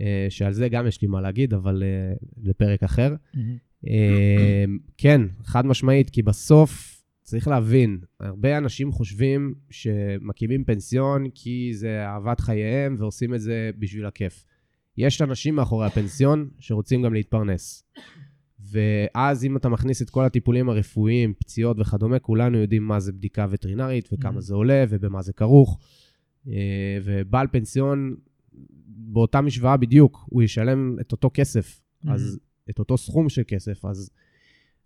אה, 0.00 0.26
שעל 0.28 0.52
זה 0.52 0.68
גם 0.68 0.86
יש 0.86 1.02
לי 1.02 1.08
מה 1.08 1.20
להגיד, 1.20 1.54
אבל 1.54 1.82
אה, 1.82 2.14
לפרק 2.42 2.82
אחר. 2.82 3.14
אה, 3.86 4.64
כן, 4.98 5.20
חד 5.44 5.66
משמעית, 5.66 6.10
כי 6.10 6.22
בסוף 6.22 7.02
צריך 7.22 7.48
להבין, 7.48 7.98
הרבה 8.20 8.58
אנשים 8.58 8.92
חושבים 8.92 9.54
שמקימים 9.70 10.64
פנסיון 10.64 11.26
כי 11.34 11.70
זה 11.74 12.04
אהבת 12.06 12.40
חייהם 12.40 12.94
ועושים 12.98 13.34
את 13.34 13.40
זה 13.40 13.70
בשביל 13.78 14.06
הכיף. 14.06 14.44
יש 14.96 15.22
אנשים 15.22 15.54
מאחורי 15.54 15.86
הפנסיון 15.86 16.48
שרוצים 16.58 17.02
גם 17.02 17.14
להתפרנס. 17.14 17.84
ואז 18.70 19.44
אם 19.44 19.56
אתה 19.56 19.68
מכניס 19.68 20.02
את 20.02 20.10
כל 20.10 20.24
הטיפולים 20.24 20.68
הרפואיים, 20.68 21.34
פציעות 21.38 21.76
וכדומה, 21.80 22.18
כולנו 22.18 22.58
יודעים 22.58 22.82
מה 22.82 23.00
זה 23.00 23.12
בדיקה 23.12 23.46
וטרינרית 23.50 24.08
וכמה 24.12 24.38
Mhm. 24.38 24.42
זה 24.42 24.54
עולה 24.54 24.84
ובמה 24.88 25.22
זה 25.22 25.32
כרוך. 25.32 25.78
אה, 26.48 26.52
ובעל 27.04 27.46
פנסיון 27.52 28.16
באותה 28.86 29.40
משוואה 29.40 29.76
בדיוק, 29.76 30.26
הוא 30.30 30.42
ישלם 30.42 30.96
את 31.00 31.12
אותו 31.12 31.30
כסף, 31.34 31.80
Mhm. 32.04 32.10
אז 32.12 32.38
את 32.70 32.78
אותו 32.78 32.98
סכום 32.98 33.28
של 33.28 33.42
כסף, 33.46 33.84
אז 33.84 34.10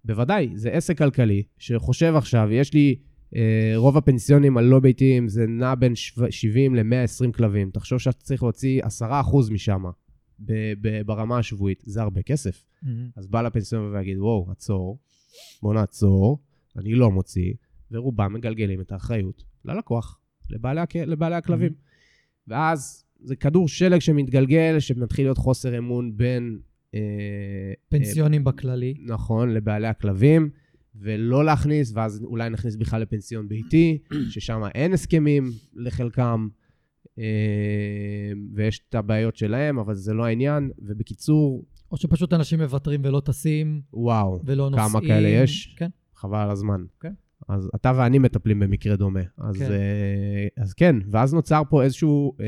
בוודאי, 0.04 0.50
זה 0.54 0.70
עסק 0.70 0.98
כלכלי 0.98 1.42
שחושב 1.58 2.14
עכשיו, 2.16 2.52
יש 2.52 2.74
לי, 2.74 2.96
אה, 3.36 3.72
רוב 3.76 3.96
הפנסיונים 3.96 4.56
הלא 4.56 4.80
ביתיים 4.80 5.28
זה 5.28 5.46
נע 5.46 5.74
בין 5.74 5.94
שו- 5.94 6.24
70 6.30 6.74
ל-120 6.74 7.32
כלבים. 7.32 7.70
תחשוב 7.70 7.98
שאתה 7.98 8.18
צריך 8.18 8.42
להוציא 8.42 8.82
10% 8.84 9.50
משם 9.50 9.82
ברמה 11.06 11.38
השבועית, 11.38 11.82
זה 11.86 12.02
הרבה 12.02 12.22
כסף. 12.22 12.64
Mhm. 12.82 12.86
אז 13.16 13.26
בא 13.26 13.42
לפנסיון 13.42 13.94
ויגיד, 13.94 14.18
וואו, 14.18 14.46
עצור, 14.50 14.98
בוא 15.62 15.74
נעצור, 15.74 16.38
אני 16.76 16.94
לא 16.94 17.10
מוציא, 17.10 17.54
ורובם 17.90 18.32
מגלגלים 18.32 18.80
את 18.80 18.92
האחריות 18.92 19.44
ללקוח, 19.64 20.18
לבעלי. 20.50 20.80
לבעלי 21.06 21.34
הכלבים. 21.34 21.72
ואז 22.48 23.04
זה 23.20 23.36
כדור 23.36 23.68
שלג 23.68 23.98
שמתגלגל, 23.98 24.80
שמתחיל 24.80 25.26
להיות 25.26 25.38
חוסר 25.38 25.78
אמון 25.78 26.16
בין... 26.16 26.58
אה, 26.94 27.00
פנסיונים 27.88 28.44
בכללי. 28.44 28.94
אה, 28.98 29.14
נכון, 29.14 29.50
לבעלי 29.50 29.86
הכלבים, 29.86 30.50
ולא 30.94 31.44
להכניס, 31.44 31.92
ואז 31.94 32.24
אולי 32.24 32.50
נכניס 32.50 32.76
בכלל 32.76 33.02
לפנסיון 33.02 33.48
ביתי, 33.48 33.98
ששם 34.30 34.62
אין 34.74 34.92
הסכמים 34.92 35.50
לחלקם, 35.74 36.48
אה, 37.18 37.24
ויש 38.54 38.80
את 38.88 38.94
הבעיות 38.94 39.36
שלהם, 39.36 39.78
אבל 39.78 39.94
זה 39.94 40.14
לא 40.14 40.24
העניין. 40.24 40.70
ובקיצור, 40.78 41.64
או 41.92 41.96
שפשוט 41.96 42.32
אנשים 42.32 42.60
מוותרים 42.60 43.00
ולא 43.04 43.22
טסים 43.24 43.82
וואו, 43.92 44.40
ולא 44.44 44.70
כמה 44.72 44.86
נוסעים. 44.86 45.04
כאלה 45.04 45.28
יש? 45.28 45.74
כן. 45.78 45.88
חבל 46.14 46.38
על 46.38 46.50
הזמן. 46.50 46.84
כן. 47.00 47.12
אז 47.48 47.70
אתה 47.74 47.92
ואני 47.96 48.18
מטפלים 48.18 48.60
במקרה 48.60 48.96
דומה. 48.96 49.20
אז 49.38 49.56
כן. 49.56 49.70
אז 50.56 50.74
כן 50.74 50.96
ואז 51.10 51.34
נוצר 51.34 51.62
פה 51.70 51.82
איזשהו 51.82 52.36
אה, 52.40 52.46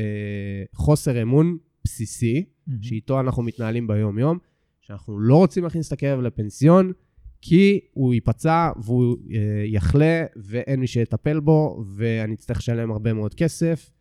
חוסר 0.75 1.21
אמון 1.21 1.57
בסיסי. 1.83 2.45
שאיתו 2.81 3.19
אנחנו 3.19 3.43
מתנהלים 3.43 3.87
ביום-יום, 3.87 4.37
שאנחנו 4.81 5.19
לא 5.19 5.35
רוצים 5.35 5.63
להכניס 5.63 5.87
את 5.87 5.93
הכלב 5.93 6.19
לפנסיון, 6.19 6.91
כי 7.41 7.79
הוא 7.93 8.13
ייפצע 8.13 8.71
והוא 8.83 9.17
אה, 9.33 9.63
יחלה, 9.65 10.25
ואין 10.35 10.79
מי 10.79 10.87
שיטפל 10.87 11.39
בו, 11.39 11.83
ואני 11.95 12.33
אצטרך 12.33 12.57
לשלם 12.57 12.91
הרבה 12.91 13.13
מאוד 13.13 13.33
כסף, 13.33 13.91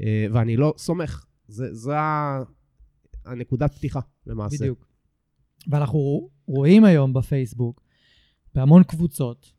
אה, 0.00 0.26
ואני 0.32 0.56
לא 0.56 0.74
סומך. 0.76 1.24
זה, 1.48 1.74
זה 1.74 1.92
הנקודת 3.24 3.74
פתיחה, 3.74 4.00
למעשה. 4.26 4.56
בדיוק. 4.56 4.86
ואנחנו 5.70 6.30
רואים 6.46 6.84
היום 6.84 7.12
בפייסבוק, 7.12 7.82
בהמון 8.54 8.82
קבוצות, 8.82 9.52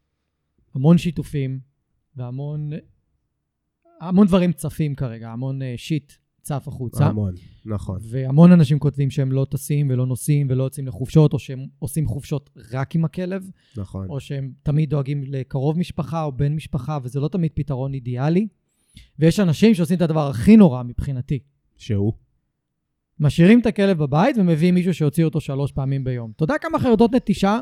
המון 0.75 0.97
שיתופים, 0.97 1.59
והמון 2.15 2.69
המון 4.01 4.27
דברים 4.27 4.53
צפים 4.53 4.95
כרגע, 4.95 5.31
המון 5.31 5.61
אה, 5.61 5.73
שיט 5.77 6.13
צף 6.45 6.67
החוצה. 6.67 7.05
המון, 7.05 7.33
נכון. 7.65 7.99
והמון 8.01 8.51
אנשים 8.51 8.79
כותבים 8.79 9.09
שהם 9.09 9.31
לא 9.31 9.45
טסים 9.49 9.89
ולא 9.89 10.05
נוסעים 10.05 10.47
ולא 10.49 10.63
יוצאים 10.63 10.87
לחופשות, 10.87 11.33
או 11.33 11.39
שהם 11.39 11.65
עושים 11.79 12.07
חופשות 12.07 12.49
רק 12.71 12.95
עם 12.95 13.05
הכלב, 13.05 13.49
נכון. 13.77 14.09
או 14.09 14.19
שהם 14.19 14.51
תמיד 14.63 14.89
דואגים 14.89 15.23
לקרוב 15.23 15.79
משפחה 15.79 16.23
או 16.23 16.31
בן 16.31 16.53
משפחה, 16.53 16.99
וזה 17.03 17.19
לא 17.19 17.27
תמיד 17.27 17.51
פתרון 17.53 17.93
אידיאלי. 17.93 18.47
ויש 19.19 19.39
אנשים 19.39 19.73
שעושים 19.73 19.97
את 19.97 20.01
הדבר 20.01 20.29
הכי 20.29 20.57
נורא 20.57 20.83
מבחינתי. 20.83 21.39
שהוא? 21.77 22.13
משאירים 23.19 23.59
את 23.59 23.65
הכלב 23.65 23.97
בבית 23.97 24.37
ומביאים 24.37 24.75
מישהו 24.75 24.93
שיוציא 24.93 25.25
אותו 25.25 25.41
שלוש 25.41 25.71
פעמים 25.71 26.03
ביום. 26.03 26.31
אתה 26.35 26.43
יודע 26.43 26.55
כמה 26.61 26.79
חרדות 26.79 27.15
נטישה 27.15 27.59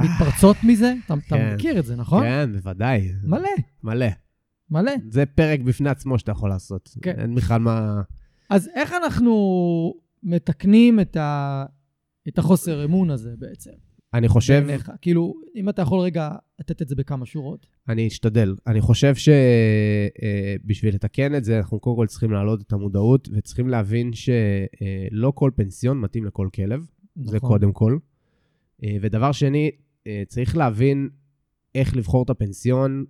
מתפרצות 0.00 0.56
מזה? 0.68 0.94
אתה, 1.06 1.14
אתה 1.14 1.36
כן. 1.36 1.54
מכיר 1.54 1.78
את 1.78 1.84
זה, 1.84 1.96
נכון? 1.96 2.22
כן, 2.22 2.52
בוודאי. 2.52 3.12
מלא, 3.24 3.48
מלא. 3.82 4.06
מלא. 4.70 4.92
זה 5.08 5.26
פרק 5.26 5.60
בפני 5.60 5.88
עצמו 5.90 6.18
שאתה 6.18 6.32
יכול 6.32 6.48
לעשות. 6.48 6.90
כן. 7.02 7.14
אין 7.18 7.34
בכלל 7.34 7.60
מה... 7.60 8.02
אז 8.50 8.70
איך 8.74 8.92
אנחנו 8.92 9.94
מתקנים 10.22 11.00
את, 11.00 11.16
ה... 11.16 11.64
את 12.28 12.38
החוסר 12.38 12.84
אמון 12.84 13.10
הזה 13.10 13.30
בעצם? 13.38 13.70
אני 14.14 14.28
חושב, 14.28 14.62
בעיניך? 14.66 14.90
כאילו, 15.00 15.34
אם 15.56 15.68
אתה 15.68 15.82
יכול 15.82 16.00
רגע 16.00 16.30
לתת 16.60 16.82
את 16.82 16.88
זה 16.88 16.94
בכמה 16.94 17.26
שורות. 17.26 17.66
אני 17.88 18.08
אשתדל. 18.08 18.54
אני 18.66 18.80
חושב 18.80 19.14
שבשביל 20.64 20.94
לתקן 20.94 21.34
את 21.34 21.44
זה, 21.44 21.58
אנחנו 21.58 21.80
קודם 21.80 21.96
כל 21.96 22.06
צריכים 22.06 22.30
להעלות 22.30 22.62
את 22.62 22.72
המודעות, 22.72 23.28
וצריכים 23.32 23.68
להבין 23.68 24.10
שלא 24.12 25.32
כל 25.34 25.50
פנסיון 25.54 26.00
מתאים 26.00 26.24
לכל 26.24 26.48
כלב. 26.54 26.86
זה 27.24 27.36
נכון. 27.36 27.48
קודם 27.48 27.72
כל. 27.72 27.98
אה, 28.84 28.96
ודבר 29.00 29.32
שני, 29.32 29.70
אה, 30.06 30.22
צריך 30.28 30.56
להבין 30.56 31.08
איך 31.74 31.96
לבחור 31.96 32.22
את 32.22 32.30
הפנסיון. 32.30 33.04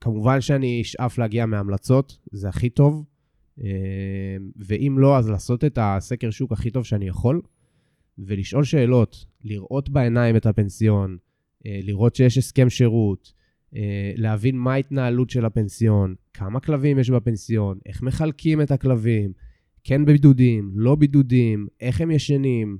כמובן 0.00 0.40
שאני 0.40 0.82
אשאף 0.82 1.18
להגיע 1.18 1.46
מהמלצות, 1.46 2.18
זה 2.32 2.48
הכי 2.48 2.70
טוב. 2.70 3.04
אה, 3.62 4.36
ואם 4.56 4.96
לא, 4.98 5.18
אז 5.18 5.28
לעשות 5.28 5.64
את 5.64 5.78
הסקר 5.82 6.30
שוק 6.30 6.52
הכי 6.52 6.70
טוב 6.70 6.84
שאני 6.84 7.08
יכול, 7.08 7.40
ולשאול 8.18 8.64
שאלות, 8.64 9.24
לראות 9.44 9.88
בעיניים 9.88 10.36
את 10.36 10.46
הפנסיון, 10.46 11.16
אה, 11.66 11.80
לראות 11.82 12.14
שיש 12.14 12.38
הסכם 12.38 12.70
שירות, 12.70 13.32
אה, 13.76 14.12
להבין 14.16 14.58
מה 14.58 14.72
ההתנהלות 14.72 15.30
של 15.30 15.44
הפנסיון, 15.44 16.14
כמה 16.34 16.60
כלבים 16.60 16.98
יש 16.98 17.10
בפנסיון, 17.10 17.78
איך 17.86 18.02
מחלקים 18.02 18.62
את 18.62 18.70
הכלבים, 18.70 19.32
כן 19.84 20.04
בידודים, 20.04 20.72
לא 20.74 20.94
בידודים, 20.94 21.66
איך 21.80 22.00
הם 22.00 22.10
ישנים. 22.10 22.78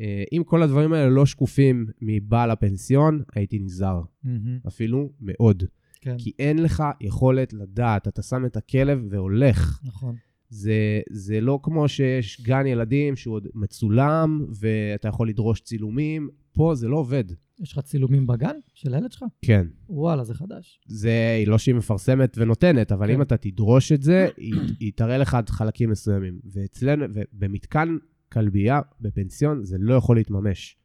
אה, 0.00 0.24
אם 0.32 0.42
כל 0.46 0.62
הדברים 0.62 0.92
האלה 0.92 1.10
לא 1.10 1.26
שקופים 1.26 1.86
מבעל 2.02 2.50
הפנסיון, 2.50 3.22
הייתי 3.34 3.58
נזהר, 3.58 4.02
מהמם, 4.24 4.58
אפילו 4.66 5.12
מאוד. 5.20 5.64
כן, 6.00 6.16
כי 6.18 6.32
אין 6.38 6.62
לך 6.62 6.82
יכולת 7.00 7.52
לדעת, 7.52 8.08
אתה 8.08 8.22
שם 8.22 8.44
את 8.46 8.56
הכלב 8.56 9.06
והולך. 9.10 9.80
נכון. 9.84 10.14
זה, 10.50 11.00
זה 11.10 11.40
לא 11.40 11.60
כמו 11.62 11.88
שיש 11.88 12.40
גן 12.40 12.66
ילדים 12.66 13.16
שהוא 13.16 13.34
עוד 13.34 13.46
מצולם 13.54 14.46
ואתה 14.60 15.08
יכול 15.08 15.28
לדרוש 15.28 15.60
צילומים, 15.60 16.28
פה 16.52 16.74
זה 16.74 16.88
לא 16.88 16.96
עובד. 16.96 17.24
יש 17.60 17.72
לך 17.72 17.78
צילומים 17.84 18.26
בגן 18.26 18.54
של 18.74 18.94
הילד 18.94 19.12
שלך? 19.12 19.24
כן. 19.42 19.66
וואלה, 19.88 20.24
זה 20.24 20.34
חדש. 20.34 20.80
זה 20.86 21.12
לא 21.46 21.58
שהיא 21.58 21.74
מפרסמת 21.74 22.34
ונותנת, 22.38 22.92
אבל 22.92 23.06
כן. 23.06 23.14
אם 23.14 23.22
אתה 23.22 23.36
תדרוש 23.36 23.92
את 23.92 24.02
זה, 24.02 24.28
היא, 24.36 24.54
היא 24.80 24.92
תראה 24.96 25.18
לך 25.18 25.34
עד 25.34 25.48
חלקים 25.50 25.90
מסוימים. 25.90 26.40
ואצלנו, 26.52 27.04
ובמתקן 27.14 27.96
כלבייה, 28.32 28.80
בפנסיון, 29.00 29.64
זה 29.64 29.76
לא 29.80 29.94
יכול 29.94 30.16
להתממש. 30.16 30.76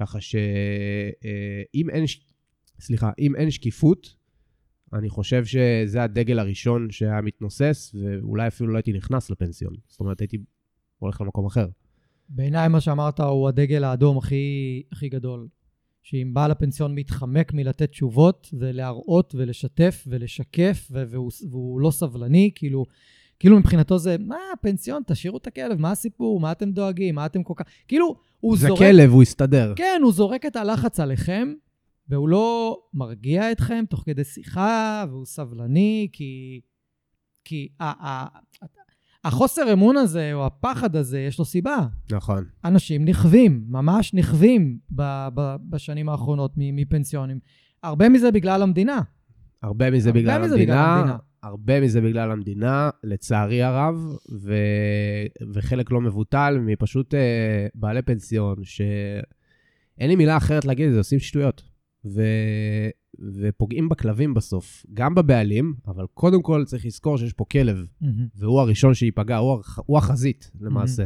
ככה 0.00 0.20
שאם 0.20 1.90
אין, 1.90 2.06
ש- 2.06 2.26
סליחה, 2.80 3.10
אם 3.18 3.36
אין 3.36 3.50
שקיפות, 3.50 4.14
אני 4.92 5.08
חושב 5.08 5.44
שזה 5.44 6.02
הדגל 6.02 6.38
הראשון 6.38 6.90
שהיה 6.90 7.20
מתנוסס, 7.20 7.94
ואולי 8.02 8.46
אפילו 8.48 8.72
לא 8.72 8.76
הייתי 8.76 8.92
נכנס 8.92 9.30
לפנסיון. 9.30 9.72
זאת 9.88 10.00
אומרת, 10.00 10.20
הייתי 10.20 10.38
הולך 10.98 11.20
למקום 11.20 11.46
אחר. 11.46 11.66
בעיניי 12.28 12.68
מה 12.68 12.80
שאמרת 12.80 13.20
הוא 13.20 13.48
הדגל 13.48 13.84
האדום 13.84 14.18
הכי, 14.18 14.82
הכי 14.92 15.08
גדול. 15.08 15.48
שאם 16.02 16.30
בעל 16.34 16.50
הפנסיון 16.50 16.94
מתחמק 16.94 17.52
מלתת 17.52 17.90
תשובות 17.90 18.48
ולהראות 18.58 19.34
ולשתף 19.38 20.04
ולשקף 20.06 20.88
והוא, 20.90 21.30
והוא 21.50 21.80
לא 21.80 21.90
סבלני, 21.90 22.50
כאילו, 22.54 22.84
כאילו 23.38 23.58
מבחינתו 23.58 23.98
זה, 23.98 24.16
מה, 24.18 24.36
פנסיון, 24.60 25.02
תשאירו 25.06 25.38
את 25.38 25.46
הכלב, 25.46 25.80
מה 25.80 25.90
הסיפור, 25.90 26.40
מה 26.40 26.52
אתם 26.52 26.72
דואגים, 26.72 27.14
מה 27.14 27.26
אתם 27.26 27.42
כל 27.42 27.54
כך... 27.56 27.64
כאילו, 27.88 28.16
הוא 28.40 28.56
זה 28.56 28.66
זורק... 28.68 28.78
כלב, 28.78 29.10
הוא 29.10 29.22
יסתדר. 29.22 29.72
כן, 29.76 30.00
הוא 30.02 30.12
זורק 30.12 30.46
את 30.46 30.56
הלחץ 30.56 31.00
עליכם, 31.00 31.52
והוא 32.08 32.28
לא 32.28 32.78
מרגיע 32.94 33.52
אתכם 33.52 33.84
תוך 33.90 34.02
כדי 34.06 34.24
שיחה, 34.24 35.04
והוא 35.08 35.24
סבלני, 35.26 36.08
כי... 36.12 36.60
כי 37.44 37.68
ה- 37.80 38.06
ה- 38.08 38.38
החוסר 39.24 39.72
אמון 39.72 39.96
הזה, 39.96 40.34
או 40.34 40.46
הפחד 40.46 40.96
הזה, 40.96 41.20
יש 41.20 41.38
לו 41.38 41.44
סיבה. 41.44 41.86
נכון. 42.12 42.44
אנשים 42.64 43.04
נכווים, 43.04 43.64
ממש 43.68 44.14
נכווים 44.14 44.78
ב- 44.90 45.28
ב- 45.34 45.56
בשנים 45.70 46.08
האחרונות 46.08 46.52
מפנסיונים. 46.56 47.38
הרבה 47.82 48.08
מזה 48.08 48.32
בגלל 48.32 48.62
המדינה. 48.62 49.00
הרבה 49.62 49.90
מזה 49.90 50.08
הרבה 50.08 50.20
בגלל 50.20 50.42
מזה 50.42 50.56
בגלל 50.56 50.78
המדינה, 50.78 50.94
המדינה. 50.96 51.16
הרבה 51.42 51.80
מזה 51.80 52.00
בגלל 52.00 52.30
המדינה, 52.30 52.90
לצערי 53.04 53.62
הרב, 53.62 53.94
ו... 54.42 54.54
וחלק 55.54 55.90
לא 55.90 56.00
מבוטל 56.00 56.58
מפשוט 56.60 57.14
אה, 57.14 57.66
בעלי 57.74 58.02
פנסיון, 58.02 58.56
שאין 58.64 60.08
לי 60.08 60.16
מילה 60.16 60.36
אחרת 60.36 60.64
להגיד 60.64 60.86
את 60.86 60.92
זה, 60.92 60.98
עושים 60.98 61.18
שטויות. 61.18 61.71
ו... 62.04 62.22
ופוגעים 63.34 63.88
בכלבים 63.88 64.34
בסוף, 64.34 64.86
גם 64.94 65.14
בבעלים, 65.14 65.74
אבל 65.86 66.06
קודם 66.14 66.42
כל 66.42 66.64
צריך 66.66 66.86
לזכור 66.86 67.18
שיש 67.18 67.32
פה 67.32 67.44
כלב, 67.44 67.84
והוא 68.36 68.60
הראשון 68.60 68.94
שייפגע, 68.94 69.36
הוא, 69.36 69.60
הח... 69.60 69.78
הוא 69.86 69.98
החזית 69.98 70.50
למעשה. 70.60 71.04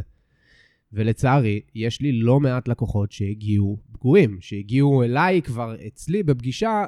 ולצערי, 0.93 1.61
יש 1.75 2.01
לי 2.01 2.11
לא 2.11 2.39
מעט 2.39 2.67
לקוחות 2.67 3.11
שהגיעו 3.11 3.77
פגועים, 3.91 4.37
שהגיעו 4.41 5.03
אליי 5.03 5.41
כבר 5.41 5.75
אצלי 5.87 6.23
בפגישה, 6.23 6.85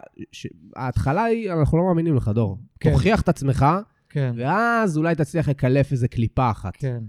ההתחלה 0.76 1.24
היא, 1.24 1.52
אנחנו 1.52 1.78
לא 1.78 1.84
מאמינים 1.84 2.16
לך, 2.16 2.28
דור. 2.28 2.60
כן. 2.80 2.92
תוכיח 2.92 3.22
את 3.22 3.30
עצמך, 3.30 3.66
כן, 4.10 4.34
ואז 4.38 4.98
אולי 4.98 5.16
תצליח 5.16 5.50
לקלף 5.50 5.92
איזה 5.92 6.08
קליפה 6.08 6.52
אחת. 6.52 6.78
כן. 6.78 7.04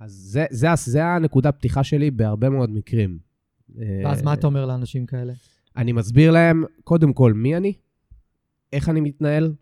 אז 0.00 0.12
זה, 0.12 0.44
זה, 0.50 0.68
זה 0.76 1.04
הנקודה 1.04 1.52
פתיחה 1.52 1.84
שלי 1.84 2.10
בהרבה 2.10 2.50
מאוד 2.50 2.70
מקרים. 2.70 3.18
ואז 4.04 4.18
אה, 4.18 4.24
מה 4.24 4.32
אתה 4.32 4.46
אומר 4.46 4.66
לאנשים 4.66 5.06
כאלה? 5.06 5.32
אני 5.76 5.92
מסביר 5.92 6.30
להם, 6.30 6.64
קודם 6.84 7.12
כל, 7.12 7.32
מי 7.32 7.56
אני, 7.56 7.72
איך 8.72 8.88
אני 8.88 9.00
מתנהל, 9.00 9.52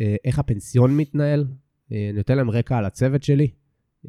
אה, 0.00 0.16
איך 0.24 0.38
הפנסיון 0.38 0.96
מתנהל, 0.96 1.46
אה, 1.92 2.08
אני 2.10 2.18
נותן 2.18 2.36
להם 2.36 2.50
רקע 2.50 2.78
על 2.78 2.84
הצוות 2.84 3.22
שלי, 3.22 3.48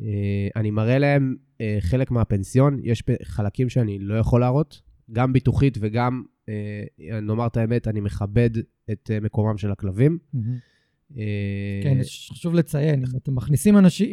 אה, 0.01 0.47
אני 0.55 0.71
מראה 0.71 0.99
להם 0.99 1.35
חלק 1.79 2.11
מהפנסיון, 2.11 2.79
יש 2.83 3.03
חלקים 3.23 3.69
שאני 3.69 3.99
לא 3.99 4.15
יכול 4.15 4.41
להראות, 4.41 4.81
גם 5.11 5.33
ביטוחית 5.33 5.77
וגם, 5.81 6.23
נאמר 7.21 7.47
את 7.47 7.57
האמת, 7.57 7.87
אני 7.87 7.99
מכבד 7.99 8.49
את 8.91 9.11
מקומם 9.21 9.57
של 9.57 9.71
הכלבים. 9.71 10.17
כן, 11.83 11.97
חשוב 12.31 12.53
לציין, 12.53 13.03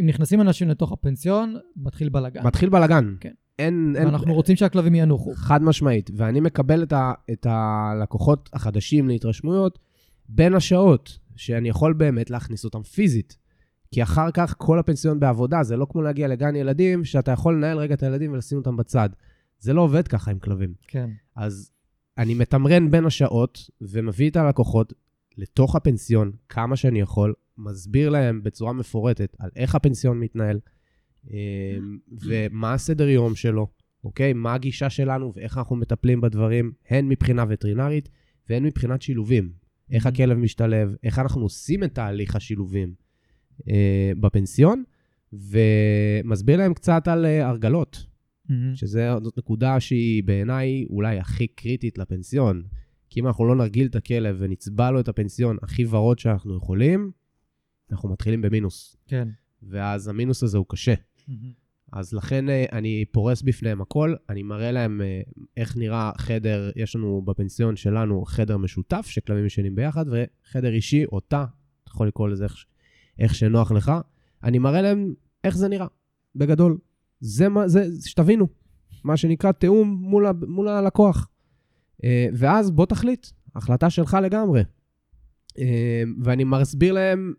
אם 0.01 0.07
נכנסים 0.07 0.41
אנשים 0.41 0.69
לתוך 0.69 0.93
הפנסיון, 0.93 1.57
מתחיל 1.77 2.09
בלאגן. 2.09 2.47
מתחיל 2.47 2.69
בלאגן. 2.69 3.15
כן. 3.21 3.33
אין, 3.59 3.95
אין, 3.97 4.07
ואנחנו 4.07 4.35
רוצים 4.35 4.57
שהכלבים 4.57 4.95
ינוחו. 4.95 5.35
חד 5.35 5.63
משמעית. 5.63 6.11
ואני 6.17 6.41
מקבל 6.41 6.83
את, 6.83 6.93
ה, 6.93 7.13
את 7.33 7.47
הלקוחות 7.51 8.51
החדשים 8.53 9.09
להתרשמויות 9.09 9.79
בין 10.29 10.55
השעות, 10.55 11.19
שאני 11.37 11.69
יכול 11.69 11.93
באמת 11.93 12.31
להכניס 12.31 12.65
אותם 12.65 12.83
פיזית. 12.83 13.37
כי 13.91 14.03
אחר 14.03 14.31
כך 14.31 14.55
כל 14.59 14.79
הפנסיון 14.79 15.21
בעבודה, 15.21 15.63
זה 15.63 15.77
לא 15.77 15.87
כמו 15.91 16.03
להגיע 16.03 16.29
לגן 16.29 16.57
ילדים, 16.57 17.05
שאתה 17.05 17.33
יכול 17.33 17.55
לנהל 17.55 17.79
רגע 17.79 17.95
את 17.95 18.03
הילדים 18.03 18.33
ולשים 18.33 18.59
אותם 18.59 18.77
בצד. 18.77 19.09
זה 19.59 19.73
לא 19.73 19.81
עובד 19.81 20.09
ככה 20.09 20.31
עם 20.31 20.39
כלבים. 20.39 20.75
כן. 20.89 21.11
אז 21.37 21.71
אני 22.19 22.35
מתמרן 22.35 22.91
בין 22.91 23.07
השעות 23.07 23.71
ומביא 23.81 24.31
את 24.31 24.37
הלקוחות 24.37 24.93
לתוך 25.37 25.77
הפנסיון 25.77 26.33
כמה 26.49 26.77
שאני 26.77 27.01
יכול, 27.01 27.35
מסביר 27.59 28.11
להם 28.11 28.43
בצורה 28.43 28.73
מפורטת 28.73 29.37
על 29.39 29.51
איך 29.57 29.75
הפנסיון 29.75 30.21
מתנהל, 30.21 30.61
ומה 32.27 32.75
הסדר 32.75 33.09
יום 33.09 33.35
שלו, 33.35 33.67
אוקיי? 34.05 34.33
מה 34.33 34.55
הגישה 34.55 34.91
שלנו 34.91 35.33
ואיך 35.37 35.59
אנחנו 35.59 35.77
מטפלים 35.77 36.21
בדברים, 36.21 36.73
הן 36.89 37.09
מבחינה 37.09 37.45
וטרינרית 37.49 38.09
והן 38.49 38.65
מבחינת 38.65 39.03
שילובים. 39.03 39.53
איך 39.91 40.07
הכלב 40.07 40.39
משתלב, 40.39 40.95
איך 41.03 41.19
אנחנו 41.19 41.43
עושים 41.43 41.85
את 41.85 41.95
תהליך 41.95 42.37
השילובים 42.37 42.95
אה, 43.69 44.13
בפנסיון, 44.21 44.83
ומסביר 45.33 46.57
להם 46.57 46.75
קצת 46.75 47.09
על 47.09 47.27
אה, 47.27 47.49
הרגלות, 47.49 48.07
מהמם. 48.49 48.77
שזאת 48.77 49.39
נקודה 49.39 49.81
שהיא 49.81 50.25
בעיניי 50.25 50.87
אולי 50.91 51.19
הכי 51.19 51.47
קריטית 51.47 51.99
לפנסיון. 51.99 52.63
כי 53.11 53.21
אם 53.21 53.27
אנחנו 53.27 53.45
לא 53.45 53.55
נרגיל 53.55 53.87
את 53.87 53.97
הכלב 53.97 54.37
ונצבע 54.39 54.91
לו 54.91 55.01
את 55.01 55.09
הפנסיון 55.09 55.57
הכי 55.63 55.87
ורוד 55.87 56.19
שאנחנו 56.19 56.57
יכולים, 56.57 57.11
אנחנו 57.91 58.09
מתחילים 58.09 58.43
במינוס. 58.43 58.97
כן. 59.07 59.29
ואז 59.63 60.09
המינוס 60.09 60.43
הזה 60.43 60.59
הוא 60.59 60.67
קשה. 60.69 60.95
מהמם. 61.29 61.65
אז 61.95 62.13
לכן 62.13 62.49
אה, 62.49 62.65
אני 62.73 63.05
פורס 63.13 63.43
בפניהם 63.43 63.81
הכל, 63.81 64.15
אני 64.29 64.43
מראה 64.43 64.73
להם 64.73 65.01
אה, 65.01 65.21
איך 65.57 65.77
נראה 65.77 66.13
חדר, 66.19 66.71
יש 66.77 66.97
לנו 66.97 67.23
בפנסיון 67.23 67.77
שלנו 67.77 68.25
חדר 68.25 68.57
משותף, 68.57 69.07
שכלבים 69.07 69.47
ישנים 69.47 69.75
ביחד, 69.75 70.05
וחדר 70.09 70.73
אישי, 70.73 71.05
או 71.05 71.21
תא, 71.21 71.45
אתה 71.83 71.91
יכול 71.91 72.09
לקרוא 72.09 72.29
לזה 72.29 72.45
איך, 72.45 72.65
איך 73.19 73.35
שנוח 73.35 73.73
לך. 73.73 73.93
אני 74.43 74.59
מראה 74.59 74.83
להם 74.83 75.15
איך 75.45 75.57
זה 75.57 75.69
נראה, 75.69 75.87
בגדול. 76.37 76.79
זה 77.21 77.49
מה, 77.49 77.69
זה, 77.69 77.87
שתבינו, 78.05 78.49
מה 79.05 79.17
שנקרא 79.17 79.53
תיאום 79.53 79.89
מול, 80.01 80.27
מול 80.47 80.69
הלקוח. 80.69 81.29
אה, 82.05 82.27
ואז 82.35 82.71
בוא 82.71 82.87
תחליט, 82.87 83.27
החלטה 83.55 83.91
שלך 83.91 84.17
לגמרי. 84.23 84.63
ואני 86.23 86.45
מסביר 86.45 86.93
להם 86.93 87.35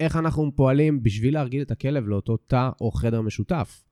איך 0.00 0.16
אנחנו 0.16 0.52
פועלים 0.56 1.02
בשביל 1.02 1.34
להרגיל 1.34 1.62
את 1.62 1.70
הכלב 1.70 2.06
לאותו 2.06 2.36
תא 2.36 2.70
או 2.80 2.90
חדר 2.90 3.20
משותף. 3.20 3.84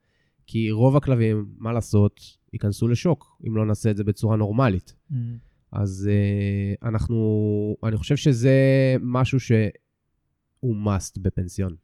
כי 0.47 0.71
רוב 0.71 0.97
הכלבים, 0.97 1.47
מה 1.59 1.73
לעשות, 1.73 2.21
ייכנסו 2.53 2.88
לשוק, 2.88 3.40
אם 3.49 3.57
לא 3.57 3.67
נעשה 3.67 3.90
את 3.90 3.97
זה 3.97 4.05
בצורה 4.05 4.37
נורמלית. 4.37 4.95
מהמם. 5.11 5.38
אז 5.73 6.11
uh, 6.11 6.88
אנחנו, 6.88 7.77
אני 7.85 7.97
חושב 7.97 8.17
שזה 8.17 8.57
משהו 9.01 9.40
שהוא 9.40 10.77
must 10.87 11.21
בפנסיון. 11.23 11.77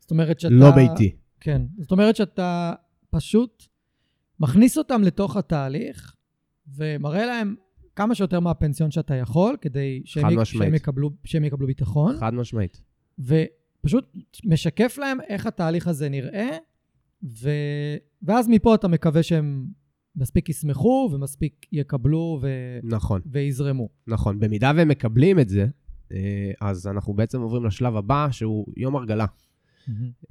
זאת 0.00 0.10
אומרת 0.10 0.40
שאתה... 0.40 0.54
לא 0.54 0.70
ביתי. 0.70 1.16
כן. 1.40 1.62
זאת 1.78 1.90
אומרת 1.90 2.16
שאתה 2.16 2.72
פשוט 3.10 3.64
מכניס 4.40 4.78
אותם 4.78 5.02
לתוך 5.02 5.36
התהליך 5.36 6.14
ומראה 6.76 7.26
להם 7.26 7.54
כמה 7.96 8.14
שיותר 8.14 8.40
מהפנסיון 8.40 8.90
שאתה 8.90 9.14
יכול, 9.14 9.56
כדי 9.60 10.02
שהם. 10.04 10.44
שהם, 10.44 10.74
יקבלו, 10.74 11.10
שהם 11.24 11.44
יקבלו 11.44 11.66
ביטחון, 11.66 12.16
חד 12.16 12.34
משמעית. 12.34 12.80
ופשוט 13.18 14.16
משקף 14.44 14.98
להם 14.98 15.18
איך 15.28 15.46
התהליך 15.46 15.88
הזה 15.88 16.08
נראה, 16.08 16.56
ו... 17.24 17.50
ואז 18.22 18.48
מפה 18.48 18.74
אתה 18.74 18.88
מקווה 18.88 19.22
שהם 19.22 19.66
מספיק 20.16 20.48
ישמחו 20.48 21.10
ומספיק 21.12 21.66
יקבלו 21.72 22.38
ו... 22.42 22.48
נכון, 22.82 23.20
ויזרמו. 23.26 23.88
נכון. 24.06 24.40
במידה 24.40 24.72
והם 24.76 24.88
מקבלים 24.88 25.38
את 25.38 25.48
זה, 25.48 25.66
אה, 26.12 26.52
אז 26.60 26.86
אנחנו 26.86 27.14
בעצם 27.14 27.40
עוברים 27.40 27.64
לשלב 27.64 27.96
הבא, 27.96 28.28
שהוא 28.30 28.66
יום 28.76 28.96
הרגלה. 28.96 29.26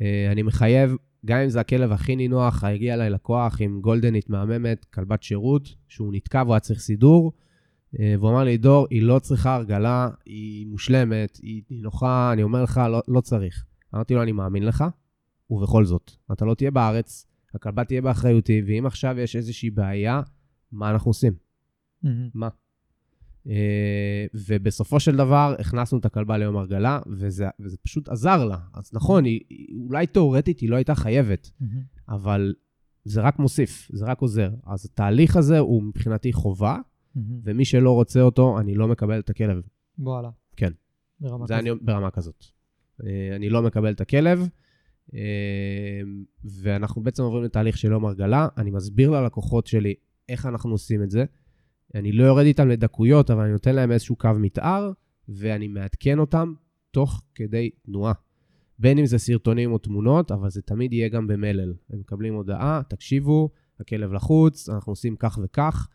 אה, 0.01 0.31
אני 0.31 0.41
מחייב, 0.41 0.95
גם 1.25 1.39
אם 1.39 1.49
זה 1.49 1.59
הכלב 1.59 1.91
הכי 1.91 2.15
נינוח, 2.15 2.63
הגיע 2.63 2.93
אליי 2.93 3.09
לקוח 3.09 3.61
עם 3.61 3.81
גולדנית 3.81 4.29
מהממת, 4.29 4.85
כלבת 4.85 5.23
שירות, 5.23 5.75
שהוא 5.87 6.13
נתקע 6.13 6.41
והוא 6.43 6.53
היה 6.53 6.59
צריך 6.59 6.79
סידור, 6.79 7.33
והוא 7.99 8.29
אמר 8.29 8.43
לי, 8.43 8.57
דור, 8.57 8.87
היא 8.89 9.01
לא 9.01 9.19
צריכה 9.19 9.55
הרגלה, 9.55 10.09
היא 10.25 10.67
מושלמת, 10.67 11.39
היא 11.41 11.61
נינוחה, 11.69 12.33
אני 12.33 12.43
אומר 12.43 12.63
לך, 12.63 12.81
לא, 12.89 13.01
לא 13.07 13.21
צריך. 13.21 13.65
אמרתי 13.95 14.13
לו, 14.13 14.23
אני 14.23 14.31
מאמין 14.31 14.63
לך, 14.63 14.83
ובכל 15.49 15.85
זאת, 15.85 16.11
אתה 16.31 16.45
לא 16.45 16.53
תהיה 16.53 16.71
בארץ, 16.71 17.27
הכלבה 17.55 17.83
תהיה 17.83 18.01
באחריותי, 18.01 18.61
ואם 18.67 18.85
עכשיו 18.85 19.19
יש 19.19 19.35
איזושהי 19.35 19.69
בעיה, 19.69 20.21
מה 20.71 20.91
אנחנו 20.91 21.09
עושים? 21.09 21.33
מהמם. 22.03 22.29
מה? 22.33 22.49
אה, 23.47 24.25
ובסופו 24.33 24.99
של 24.99 25.15
דבר 25.15 25.55
הכנסנו 25.59 25.99
את 25.99 26.05
הכלבה 26.05 26.37
ליום 26.37 26.57
הרגלה, 26.57 26.99
וזה, 27.07 27.47
וזה 27.59 27.77
פשוט 27.83 28.09
עזר 28.09 28.45
לה. 28.45 28.57
אז 28.73 28.91
נכון, 28.93 29.25
היא, 29.25 29.39
היא, 29.49 29.77
אולי 29.87 30.07
תאורטית 30.07 30.59
היא 30.59 30.69
לא 30.69 30.75
הייתה 30.75 30.95
חייבת, 30.95 31.51
מהמם. 31.59 31.81
אבל 32.09 32.53
זה 33.05 33.21
רק 33.21 33.39
מוסיף, 33.39 33.89
זה 33.93 34.05
רק 34.05 34.21
עוזר. 34.21 34.49
אז 34.65 34.85
התהליך 34.85 35.35
הזה 35.35 35.59
הוא 35.59 35.83
מבחינתי 35.83 36.33
חובה. 36.33 36.77
ומי 37.43 37.65
שלא 37.65 37.91
רוצה 37.91 38.21
אותו, 38.21 38.59
אני 38.59 38.75
לא 38.75 38.87
מקבל 38.87 39.19
את 39.19 39.29
הכלב. 39.29 39.61
וואלה. 39.99 40.29
כן. 40.55 40.71
ברמה 41.19 41.47
זה 41.47 41.53
כזאת. 41.53 41.67
אני 41.67 41.75
ברמה 41.81 42.11
כזאת. 42.11 42.45
אה, 43.03 43.35
אני 43.35 43.49
לא 43.49 43.61
מקבל 43.61 43.91
את 43.91 44.01
הכלב, 44.01 44.47
אה, 45.13 45.19
ואנחנו 46.43 47.03
בעצם 47.03 47.23
עוברים 47.23 47.43
לתהליך 47.43 47.77
של 47.77 47.91
יום 47.91 48.05
הרגלה. 48.05 48.47
אני 48.57 48.71
מסביר 48.71 49.09
ללקוחות 49.09 49.67
שלי 49.67 49.93
איך 50.29 50.45
אנחנו 50.45 50.71
עושים 50.71 51.03
את 51.03 51.11
זה. 51.11 51.25
אני 51.95 52.11
לא 52.11 52.23
יורד 52.23 52.45
איתם 52.45 52.67
לדקויות, 52.67 53.31
אבל 53.31 53.43
אני 53.43 53.51
נותן 53.51 53.75
להם 53.75 53.91
איזשהו 53.91 54.15
קו 54.15 54.29
מתאר, 54.39 54.91
ואני 55.29 55.67
מעדכן 55.67 56.19
אותם 56.19 56.53
תוך 56.91 57.21
כדי 57.35 57.69
תנועה. 57.85 58.13
בין 58.79 58.97
אם 58.97 59.05
זה 59.05 59.17
סרטונים 59.17 59.71
או 59.71 59.77
תמונות, 59.77 60.31
אבל 60.31 60.49
זה 60.49 60.61
תמיד 60.61 60.93
יהיה 60.93 61.09
גם 61.09 61.27
במלל. 61.27 61.73
הם 61.89 61.99
מקבלים 61.99 62.33
הודעה, 62.33 62.81
תקשיבו, 62.89 63.49
הכלב 63.79 64.13
לחוץ, 64.13 64.69
אנחנו 64.69 64.91
עושים 64.91 65.15
כך 65.15 65.39
וכך, 65.43 65.87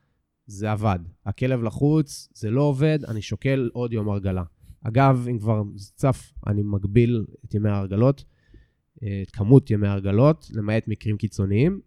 זה 0.50 0.72
עבד. 0.72 0.98
הכלב 1.26 1.62
לחוץ, 1.62 2.28
זה 2.34 2.50
לא 2.50 2.62
עובד, 2.62 2.98
אני 3.08 3.22
שוקל 3.22 3.70
עוד 3.72 3.92
יום 3.92 4.08
הרגלה. 4.08 4.42
אגב, 4.82 5.26
אם 5.30 5.38
כבר 5.38 5.62
זה 5.74 5.92
צף, 5.94 6.32
אני 6.46 6.62
מגביל 6.62 7.24
את 7.44 7.54
ימי 7.54 7.68
ההרגלות, 7.68 8.24
אה, 9.02 9.22
את 9.22 9.30
כמות 9.30 9.70
ימי 9.70 9.88
ההרגלות, 9.88 10.50
למעט 10.54 10.88
מקרים 10.88 11.16
קיצוניים. 11.16 11.80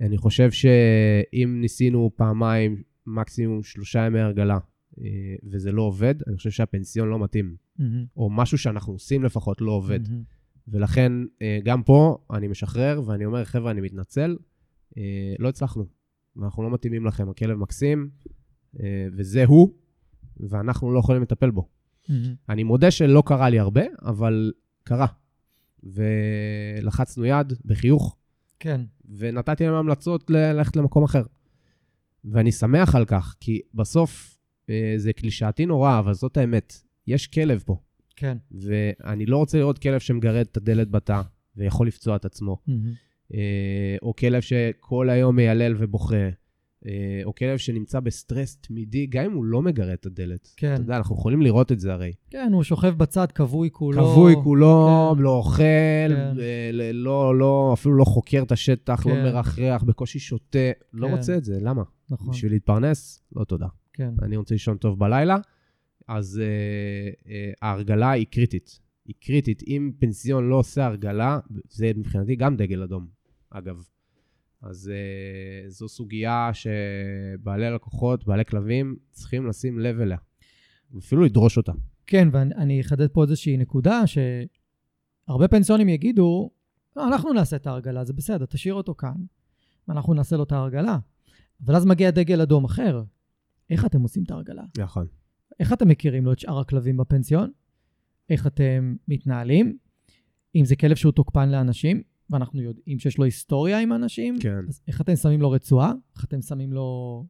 אני 0.00 0.18
חושב 0.18 0.50
שאם 0.50 1.58
ניסינו 1.60 2.10
פעמיים, 2.16 2.82
מקסימום 3.06 3.62
שלושה 3.62 4.06
ימי 4.06 4.20
הרגלה, 4.20 4.58
אה, 5.00 5.04
וזה 5.50 5.72
לא 5.72 5.82
עובד, 5.82 6.14
אני 6.26 6.36
חושב 6.36 6.50
שהפנסיון 6.50 7.08
לא 7.08 7.18
מתאים, 7.18 7.56
מהמם. 7.78 8.04
או 8.16 8.30
משהו 8.30 8.58
שאנחנו 8.58 8.92
עושים 8.92 9.24
לפחות 9.24 9.60
לא 9.60 9.72
עובד. 9.72 10.08
מהמם. 10.08 10.22
ולכן, 10.68 11.12
אה, 11.42 11.58
גם 11.64 11.82
פה 11.82 12.18
אני 12.30 12.48
משחרר 12.48 13.02
ואני 13.06 13.24
אומר, 13.24 13.44
חבר'ה, 13.44 13.70
אני 13.70 13.80
מתנצל, 13.80 14.36
לא 15.38 15.48
הצלחנו, 15.48 15.86
ואנחנו 16.36 16.62
לא 16.62 16.70
מתאימים 16.70 17.06
לכם. 17.06 17.28
הכלב 17.28 17.58
מקסים, 17.58 18.10
אה, 18.80 19.06
וזה 19.12 19.44
הוא, 19.44 19.74
ואנחנו 20.40 20.92
לא 20.92 20.98
יכולים 20.98 21.22
לטפל 21.22 21.50
בו. 21.50 21.68
מהמם. 22.08 22.34
אני 22.48 22.64
מודה 22.64 22.90
שלא 22.90 23.22
קרה 23.26 23.48
לי 23.48 23.58
הרבה, 23.58 23.82
אבל 24.02 24.52
קרה. 24.84 25.06
ולחצנו 25.82 27.24
יד 27.24 27.52
בחיוך, 27.64 28.16
כן. 28.60 28.80
ונתתי 29.18 29.64
להם 29.64 29.74
המלצות 29.74 30.30
ללכת 30.30 30.76
למקום 30.76 31.04
אחר. 31.04 31.22
ואני 32.24 32.52
שמח 32.52 32.94
על 32.94 33.04
כך, 33.04 33.36
כי 33.40 33.60
בסוף 33.74 34.38
אה, 34.70 34.94
זה 34.96 35.12
קלישאתי 35.12 35.66
נורא, 35.66 35.98
אבל 35.98 36.14
זאת 36.14 36.36
האמת. 36.36 36.72
יש 37.06 37.26
כלב 37.26 37.62
פה, 37.66 37.80
כן. 38.16 38.38
ואני 38.50 39.26
לא 39.26 39.36
רוצה 39.36 39.58
לראות 39.58 39.78
כלב 39.78 40.00
שמגרד 40.00 40.46
את 40.50 40.56
הדלת 40.56 40.90
בתא 40.90 41.22
ויכול 41.56 41.86
לפצוע 41.86 42.16
את 42.16 42.24
עצמו, 42.24 42.62
מהמם. 42.66 42.92
אה, 43.34 43.96
או 44.02 44.16
כלב 44.16 44.42
שכל 44.42 45.10
היום 45.10 45.36
מיילל 45.36 45.74
ובוכה, 45.78 46.28
אה, 46.86 47.20
או 47.24 47.34
כלב 47.34 47.58
שנמצא 47.58 48.00
בסטרס 48.00 48.56
תמידי, 48.56 49.06
גם 49.06 49.24
אם 49.24 49.32
הוא 49.32 49.44
לא 49.44 49.62
מגרד 49.62 49.90
את 49.90 50.06
הדלת. 50.06 50.48
כן. 50.56 50.74
אתה 50.74 50.82
יודע, 50.82 50.96
אנחנו 50.96 51.16
יכולים 51.16 51.42
לראות 51.42 51.72
את 51.72 51.80
זה 51.80 51.92
הרי. 51.92 52.12
כן, 52.30 52.50
הוא 52.52 52.62
שוכב 52.62 52.94
בצד, 52.98 53.32
כבוי 53.32 53.68
כולו. 53.72 54.04
כבוי 54.04 54.34
כולו, 54.44 55.12
כן. 55.16 55.22
לא 55.22 55.30
אוכל, 55.30 55.62
כן. 56.08 56.40
אה, 56.40 56.70
לא, 56.92 57.38
לא, 57.38 57.70
אפילו 57.74 57.94
לא 57.94 58.04
חוקר 58.04 58.42
את 58.42 58.52
השטח, 58.52 59.06
לא 59.06 59.14
כן. 59.14 59.22
מרחרח, 59.22 59.82
בקושי 59.82 60.18
שותה. 60.18 60.58
לא 60.92 61.06
כן. 61.06 61.14
רוצה 61.14 61.36
את 61.36 61.44
זה, 61.44 61.58
למה? 61.60 61.82
נכון. 62.10 62.30
בשביל 62.30 62.52
להתפרנס? 62.52 63.22
לא 63.36 63.44
תודה. 63.44 63.66
כן. 63.92 64.14
אני 64.22 64.36
רוצה 64.36 64.54
לישון 64.54 64.76
טוב 64.76 64.98
בלילה, 64.98 65.36
אז 66.08 66.40
אה, 66.42 67.32
אה, 67.32 67.52
ההרגלה 67.62 68.10
היא 68.10 68.26
קריטית. 68.30 68.80
היא 69.06 69.14
קריטית. 69.20 69.62
אם 69.66 69.90
פנסיון 69.98 70.48
לא 70.48 70.56
עושה 70.56 70.86
הרגלה, 70.86 71.38
זה 71.70 71.92
מבחינתי 71.96 72.36
גם 72.36 72.56
דגל 72.56 72.82
אדום, 72.82 73.06
אגב. 73.58 73.84
אז 74.62 74.92
uh, 74.92 75.70
זו 75.70 75.88
סוגיה 75.88 76.50
שבעלי 76.52 77.70
לקוחות, 77.70 78.26
בעלי 78.26 78.44
כלבים, 78.44 78.96
צריכים 79.10 79.46
לשים 79.46 79.78
לב 79.78 80.00
אליה. 80.00 80.18
ואפילו 80.92 81.22
לדרוש 81.22 81.56
אותה. 81.56 81.72
כן, 82.06 82.28
ואני 82.32 82.80
אחדד 82.80 83.06
פה 83.06 83.22
איזושהי 83.22 83.56
נקודה, 83.56 84.02
שהרבה 84.06 85.48
פנסיונים 85.48 85.88
יגידו, 85.88 86.50
לא, 86.96 87.08
אנחנו 87.08 87.32
נעשה 87.32 87.56
את 87.56 87.66
ההרגלה, 87.66 88.04
זה 88.04 88.12
בסדר, 88.12 88.46
תשאיר 88.46 88.74
אותו 88.74 88.94
כאן, 88.94 89.16
ואנחנו 89.88 90.14
נעשה 90.14 90.36
לו 90.36 90.42
את 90.42 90.52
ההרגלה. 90.52 90.98
אבל 91.64 91.76
אז 91.76 91.86
מגיע 91.86 92.10
דגל 92.10 92.40
אדום 92.40 92.64
אחר. 92.64 93.02
איך 93.70 93.84
אתם 93.84 94.02
עושים 94.02 94.22
את 94.22 94.30
ההרגלה? 94.30 94.62
נכון. 94.78 95.06
איך 95.60 95.72
אתם 95.72 95.88
מכירים 95.88 96.24
לו 96.24 96.32
את 96.32 96.38
שאר 96.38 96.58
הכלבים 96.58 96.96
בפנסיון? 96.96 97.50
איך 98.30 98.46
אתם 98.46 98.96
מתנהלים? 99.08 99.78
אם 100.54 100.64
זה 100.64 100.76
כלב 100.76 100.96
שהוא 100.96 101.12
תוקפן 101.12 101.48
לאנשים, 101.48 102.02
ואנחנו 102.30 102.62
יודעים 102.62 102.98
שיש 102.98 103.18
לו 103.18 103.24
היסטוריה 103.24 103.78
עם 103.78 103.92
אנשים, 103.92 104.38
כן. 104.40 104.60
אז 104.68 104.80
איך 104.88 105.00
אתם 105.00 105.16
שמים 105.16 105.40
לו 105.40 105.50
רצועה? 105.50 105.92
איך 106.16 106.24
אתם 106.24 106.42
שמים 106.42 106.72
לו... 106.72 107.24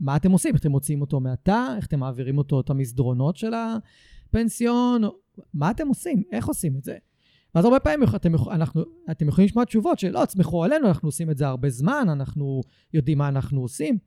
מה 0.00 0.16
אתם 0.16 0.32
עושים? 0.32 0.54
איך 0.54 0.60
אתם 0.60 0.70
מוציאים 0.70 1.00
אותו 1.00 1.20
מהתא? 1.20 1.74
איך 1.76 1.86
אתם 1.86 2.00
מעבירים 2.00 2.38
אותו 2.38 2.60
את 2.60 2.70
המסדרונות 2.70 3.36
של 3.36 3.52
הפנסיון? 3.54 5.02
מה 5.54 5.70
אתם 5.70 5.88
עושים? 5.88 6.22
איך 6.32 6.46
עושים 6.46 6.76
את 6.76 6.84
זה? 6.84 6.96
ואז 7.54 7.64
הרבה 7.64 7.80
פעמים 7.80 8.08
אתם, 8.16 8.32
אנחנו, 8.50 8.82
אתם 9.10 9.28
יכולים 9.28 9.46
לשמוע 9.46 9.64
תשובות 9.64 9.98
שלא, 9.98 10.24
תסמכו 10.24 10.64
עלינו, 10.64 10.88
אנחנו 10.88 11.08
עושים 11.08 11.30
את 11.30 11.36
זה 11.36 11.46
הרבה 11.46 11.70
זמן, 11.70 12.06
אנחנו 12.08 12.60
יודעים 12.94 13.18
מה 13.18 13.28
אנחנו 13.28 13.60
עושים. 13.60 13.98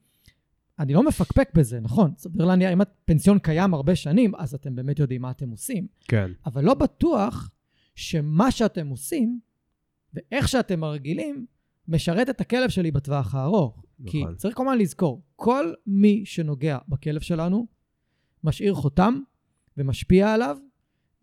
אני 0.80 0.94
לא 0.94 1.04
מפקפק 1.04 1.50
בזה, 1.54 1.80
נכון, 1.80 2.12
סביר 2.18 2.46
להניח, 2.46 2.74
אם 2.74 2.82
הפנסיון 2.82 3.40
קיים 3.40 3.74
הרבה 3.74 3.96
שנים, 3.96 4.36
אז 4.36 4.54
אתם 4.54 4.76
באמת 4.76 5.00
יודעים 5.00 5.22
מה 5.22 5.32
אתם 5.32 5.50
עושים. 5.50 5.88
כן. 6.08 6.32
אבל 6.46 6.64
לא 6.64 6.74
בטוח 6.74 7.52
שמה 7.96 8.52
שאתם 8.52 8.88
עושים 8.88 9.40
ואיך 10.14 10.48
שאתם 10.48 10.80
מרגילים, 10.80 11.46
משרת 11.88 12.30
את 12.30 12.42
הכלב 12.42 12.70
שלי 12.70 12.92
בטווח 12.92 13.36
הארוך. 13.36 13.84
נכון. 14.00 14.12
כי 14.12 14.24
צריך 14.38 14.56
כמובן 14.56 14.78
לזכור, 14.78 15.24
כל 15.36 15.74
מי 15.88 16.26
שנוגע 16.26 16.78
בכלב 16.88 17.22
שלנו, 17.22 17.68
משאיר 18.44 18.74
חותם 18.74 19.20
ומשפיע 19.78 20.34
עליו, 20.34 20.58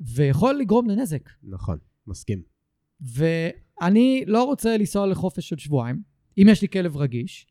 ויכול 0.00 0.54
לגרום 0.54 0.90
לנזק. 0.90 1.30
נכון, 1.42 1.78
מסכים. 2.06 2.42
ואני 3.00 4.24
לא 4.26 4.44
רוצה 4.44 4.76
לנסוע 4.76 5.06
לחופש 5.06 5.48
של 5.48 5.58
שבועיים, 5.58 6.02
אם 6.38 6.46
יש 6.50 6.62
לי 6.62 6.68
כלב 6.68 6.96
רגיש, 6.96 7.46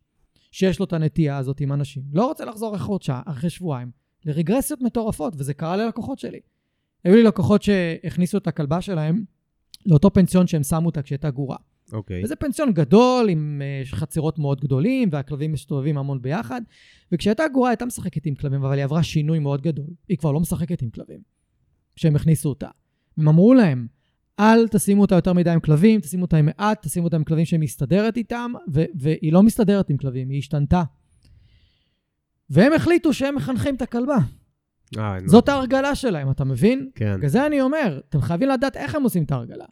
שיש 0.51 0.79
לו 0.79 0.85
את 0.85 0.93
הנטייה 0.93 1.37
הזאת 1.37 1.61
עם 1.61 1.73
אנשים, 1.73 2.03
לא 2.13 2.27
רוצה 2.27 2.45
לחזור 2.45 2.75
אחרי 2.75 2.97
שעה, 3.01 3.21
אחרי 3.25 3.49
שבועיים, 3.49 3.91
לרגרסיות 4.25 4.81
מטורפות, 4.81 5.33
וזה 5.37 5.53
קרה 5.53 5.77
ללקוחות 5.77 6.19
שלי. 6.19 6.39
היו 7.03 7.15
לי 7.15 7.23
לקוחות 7.23 7.63
שהכניסו 7.63 8.37
את 8.37 8.47
הכלבה 8.47 8.81
שלהם 8.81 9.23
לאותו 9.85 10.13
פנסיון 10.13 10.47
שהם 10.47 10.63
שמו 10.63 10.85
אותה 10.85 11.01
כשהייתה 11.01 11.29
גורה. 11.29 11.57
אוקיי. 11.93 12.23
וזה 12.23 12.35
פנסיון 12.35 12.73
גדול, 12.73 13.29
עם 13.29 13.61
uh, 13.61 13.95
חצרות 13.95 14.39
מאוד 14.39 14.61
גדולים, 14.61 15.09
והכלבים 15.11 15.51
מסתובבים 15.51 15.97
המון 15.97 16.21
ביחד. 16.21 16.61
וכשהייתה 17.11 17.43
גורה, 17.53 17.69
הייתה 17.69 17.85
משחקת 17.85 18.25
עם 18.25 18.35
כלבים, 18.35 18.63
אבל 18.63 18.75
היא 18.75 18.83
עברה 18.83 19.03
שינוי 19.03 19.39
מאוד 19.39 19.61
גדול. 19.61 19.87
היא 20.09 20.17
כבר 20.17 20.31
לא 20.31 20.39
משחקת 20.39 20.81
עם 20.81 20.89
כלבים, 20.89 21.19
כשהם 21.95 22.15
הכניסו 22.15 22.49
אותה. 22.49 22.69
הם 23.17 23.27
אמרו 23.27 23.53
להם, 23.53 23.87
אל 24.39 24.67
תשימו 24.67 25.01
אותה 25.01 25.15
יותר 25.15 25.33
מדי 25.33 25.49
עם 25.49 25.59
כלבים, 25.59 25.99
תשימו 25.99 26.23
אותה 26.23 26.37
עם 26.37 26.45
מעט, 26.45 26.85
תשימו 26.85 27.05
אותה 27.05 27.15
עם 27.15 27.23
כלבים 27.23 27.45
שהיא 27.45 27.59
מסתדרת 27.59 28.17
איתם, 28.17 28.51
ו- 28.73 28.83
והיא 28.95 29.33
לא 29.33 29.43
מסתדרת 29.43 29.89
עם 29.89 29.97
כלבים, 29.97 30.29
היא 30.29 30.39
השתנתה. 30.39 30.83
והם 32.49 32.73
החליטו 32.73 33.13
שהם 33.13 33.35
מחנכים 33.35 33.75
את 33.75 33.81
הכלבה. 33.81 34.17
אה. 34.97 35.17
זאת 35.25 35.49
ההרגלה 35.49 35.95
שלהם, 35.95 36.31
אתה 36.31 36.43
מבין? 36.43 36.89
כן. 36.95 37.17
בגלל 37.17 37.29
זה 37.29 37.45
אני 37.45 37.61
אומר, 37.61 37.99
אתם 38.09 38.21
חייבים 38.21 38.49
לדעת 38.49 38.77
איך 38.77 38.95
הם 38.95 39.03
עושים 39.03 39.23
את 39.23 39.31
ההרגלה. 39.31 39.65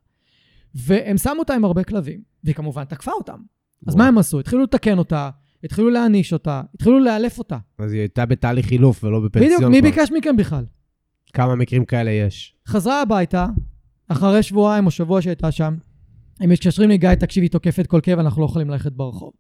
והם 0.76 1.18
שמו 1.18 1.40
אותה 1.40 1.56
עם 1.56 1.66
הרבה 1.66 1.84
כלבים, 1.84 2.22
והיא 2.44 2.56
כמובן 2.56 2.84
תקפה 2.84 3.12
אותם. 3.12 3.40
אז. 3.88 3.96
מה 3.96 4.08
הם 4.08 4.18
עשו? 4.18 4.40
התחילו 4.40 4.64
לתקן 4.64 4.98
אותה, 4.98 5.30
התחילו 5.64 5.90
להעניש 5.90 6.34
אותה, 6.34 6.62
התחילו 6.76 7.00
לאלף 7.00 7.40
אותה. 7.40 7.58
אז 7.78 7.92
היא 7.92 8.00
הייתה 8.00 8.26
בתהליך 8.26 8.66
חילוף 8.66 9.04
ולא 9.04 9.20
בפנסיון 9.20 9.56
בדיוק, 9.56 9.72
מי. 9.72 9.82
ביקש 9.82 10.12
מכם 10.12 10.38
בכלל? 10.38 10.66
כמה 11.34 11.56
מקרים 11.56 11.86
כאלה 11.86 12.12
יש? 12.12 12.56
חזרה 12.68 13.02
הביתה, 13.02 13.48
אחרי 14.08 14.44
שבועיים 14.44 14.86
או 14.86 14.92
שבוע 14.92 15.22
שהייתה 15.22 15.52
שם, 15.52 15.76
הם 16.40 16.50
מתקשרים 16.50 16.90
לי, 16.90 16.98
גיא, 16.98 17.16
תקשיב, 17.16 17.42
היא 17.42 17.52
תוקפת 17.52 17.88
כל 17.88 18.02
כלב, 18.02 18.20
אנחנו 18.20 18.42
לא 18.42 18.46
יכולים 18.46 18.70
ללכת 18.70 18.92
ברחוב. 18.92 19.32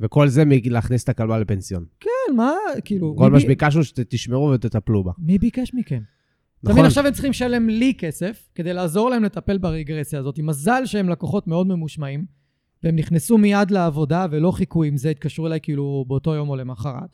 וכל 0.00 0.28
זה 0.28 0.42
מלהכניס 0.46 1.04
את 1.04 1.08
הכלבה 1.08 1.38
לפנסיון. 1.38 1.84
כן, 2.00 2.36
מה, 2.36 2.52
כאילו... 2.84 3.14
כל 3.16 3.24
מי 3.24 3.30
מה 3.30 3.36
בי- 3.36 3.42
שביקשנו 3.42 3.84
שתשמרו 3.84 4.50
ותטפלו 4.54 5.04
בה. 5.04 5.12
מי 5.18 5.38
ביקש 5.38 5.74
מכם? 5.74 6.02
נכון. 6.62 6.72
מבין, 6.72 6.84
עכשיו 6.84 7.06
הם 7.06 7.12
צריכים 7.12 7.30
לשלם 7.30 7.68
לי 7.68 7.94
כסף 7.98 8.48
כדי 8.54 8.72
לעזור 8.72 9.10
להם 9.10 9.24
לטפל 9.24 9.58
ברגרסיה 9.58 10.18
הזאת. 10.18 10.38
מזל 10.38 10.86
שהם 10.86 11.08
לקוחות 11.08 11.46
מאוד 11.46 11.66
ממושמעים, 11.66 12.24
והם 12.82 12.96
נכנסו 12.96 13.38
מיד 13.38 13.70
לעבודה 13.70 14.26
ולא 14.30 14.50
חיכו 14.50 14.84
עם 14.84 14.96
זה, 14.96 15.10
התקשרו 15.10 15.46
אליי 15.46 15.60
כאילו 15.62 16.04
באותו 16.08 16.34
יום 16.34 16.48
או 16.48 16.56
למחרת. 16.56 17.10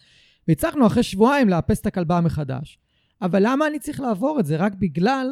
והצלחנו 0.48 0.86
אחרי 0.86 1.02
שבועיים 1.02 1.48
לאפס 1.48 1.80
את 1.80 1.86
הכלבה 1.86 2.20
מחדש. 2.20 2.78
אבל 3.22 3.42
למה 3.46 3.66
אני 3.66 3.78
צריך 3.78 4.00
לעבור 4.00 4.40
את 4.40 4.46
זה? 4.46 4.56
רק 4.56 4.74
בגלל 4.74 5.26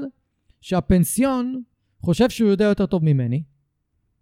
שהפנסיון 0.61 1.63
חושב 2.01 2.31
שהוא 2.31 2.51
יודע 2.51 2.65
יותר 2.65 2.87
טוב 2.87 3.05
ממני, 3.05 3.43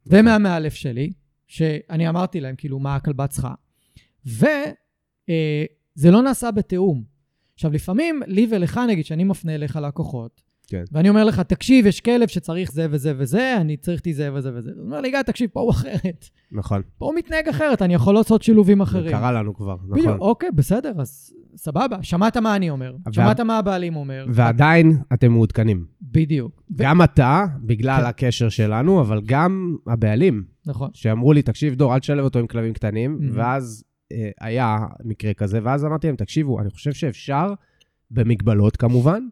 ומהמאלף 0.07 0.75
שלי, 0.75 1.13
שאני 1.47 2.09
אמרתי 2.09 2.41
להם 2.41 2.55
כאילו 2.57 2.79
מה 2.79 2.97
הכלבה 2.97 3.27
צריכה, 3.27 3.55
וזה 4.27 6.11
לא 6.11 6.23
נעשה 6.23 6.51
בתיאום. 6.51 7.05
עכשיו, 7.61 7.73
לפעמים 7.73 8.21
לי 8.27 8.47
ולך, 8.51 8.81
נגיד, 8.89 9.05
שאני 9.05 9.25
מפנה 9.25 9.55
אליך 9.55 9.77
לקוחות, 9.77 10.41
כן. 10.69 10.85
ואני 10.93 11.09
אומר 11.09 11.25
לך, 11.25 11.41
תקשיב, 11.41 11.87
יש 11.87 12.01
כלב 12.01 12.29
שצריך 12.29 12.73
זה 12.73 12.87
וזה 12.91 13.13
וזה, 13.17 13.57
אני 13.61 13.77
צריך 13.77 14.01
את 14.09 14.15
זה 14.15 14.31
וזה 14.35 14.51
וזה. 14.55 14.71
הוא 14.77 14.85
אומר 14.85 15.01
לי, 15.01 15.11
גיא, 15.11 15.23
תקשיב, 15.23 15.51
פה 15.53 15.61
הוא 15.61 15.71
אחרת. 15.71 16.29
נכון. 16.53 16.83
פה 16.99 17.07
הוא 17.07 17.15
מתנהג 17.15 17.49
אחרת, 17.49 17.83
אני 17.83 17.95
יכול 17.95 18.15
לעשות 18.15 18.43
שילובים 18.43 18.81
אחרים. 18.81 19.11
קרה 19.13 19.33
לנו 19.33 19.55
כבר, 19.55 19.77
בדיוק, 19.77 20.07
נכון. 20.07 20.19
אוקיי, 20.21 20.49
בסדר, 20.55 20.93
אז 20.99 21.33
סבבה. 21.57 21.97
שמעת 22.03 22.37
מה 22.37 22.57
אני 22.57 22.71
אומר, 22.71 22.95
וה- 23.07 23.13
שמעת 23.13 23.41
מה 23.41 23.59
הבעלים 23.59 23.97
אומר. 23.97 24.27
ועדיין 24.33 24.99
אתם 25.13 25.33
מעודכנים. 25.33 25.85
בדיוק. 26.03 26.63
ו- 26.71 26.75
גם 26.77 27.03
אתה, 27.03 27.45
בגלל 27.63 28.01
כן. 28.01 28.07
הקשר 28.07 28.49
שלנו, 28.49 29.01
אבל 29.01 29.21
גם 29.27 29.77
הבעלים, 29.87 30.45
נכון. 30.67 30.91
שאמרו 30.93 31.33
לי, 31.33 31.43
תקשיב, 31.43 31.75
דור, 31.75 31.95
אל 31.95 31.99
תשלב 31.99 32.25
אותו 32.25 32.39
עם 32.39 32.47
כלבים 32.47 32.73
קטנים, 32.73 33.19
Mhm. 33.21 33.25
ואז 33.35 33.85
היה 34.41 34.79
מקרה 35.05 35.35
כזה, 35.35 35.61
ואז 35.63 35.85
אמרתי 35.85 36.07
להם, 36.07 36.17
תקשיבו, 36.17 36.61
אני 36.61 36.71
חושב 36.71 36.93
שאפשר, 36.93 37.55
במגבלות 38.11 38.77
כמובן. 38.77 39.23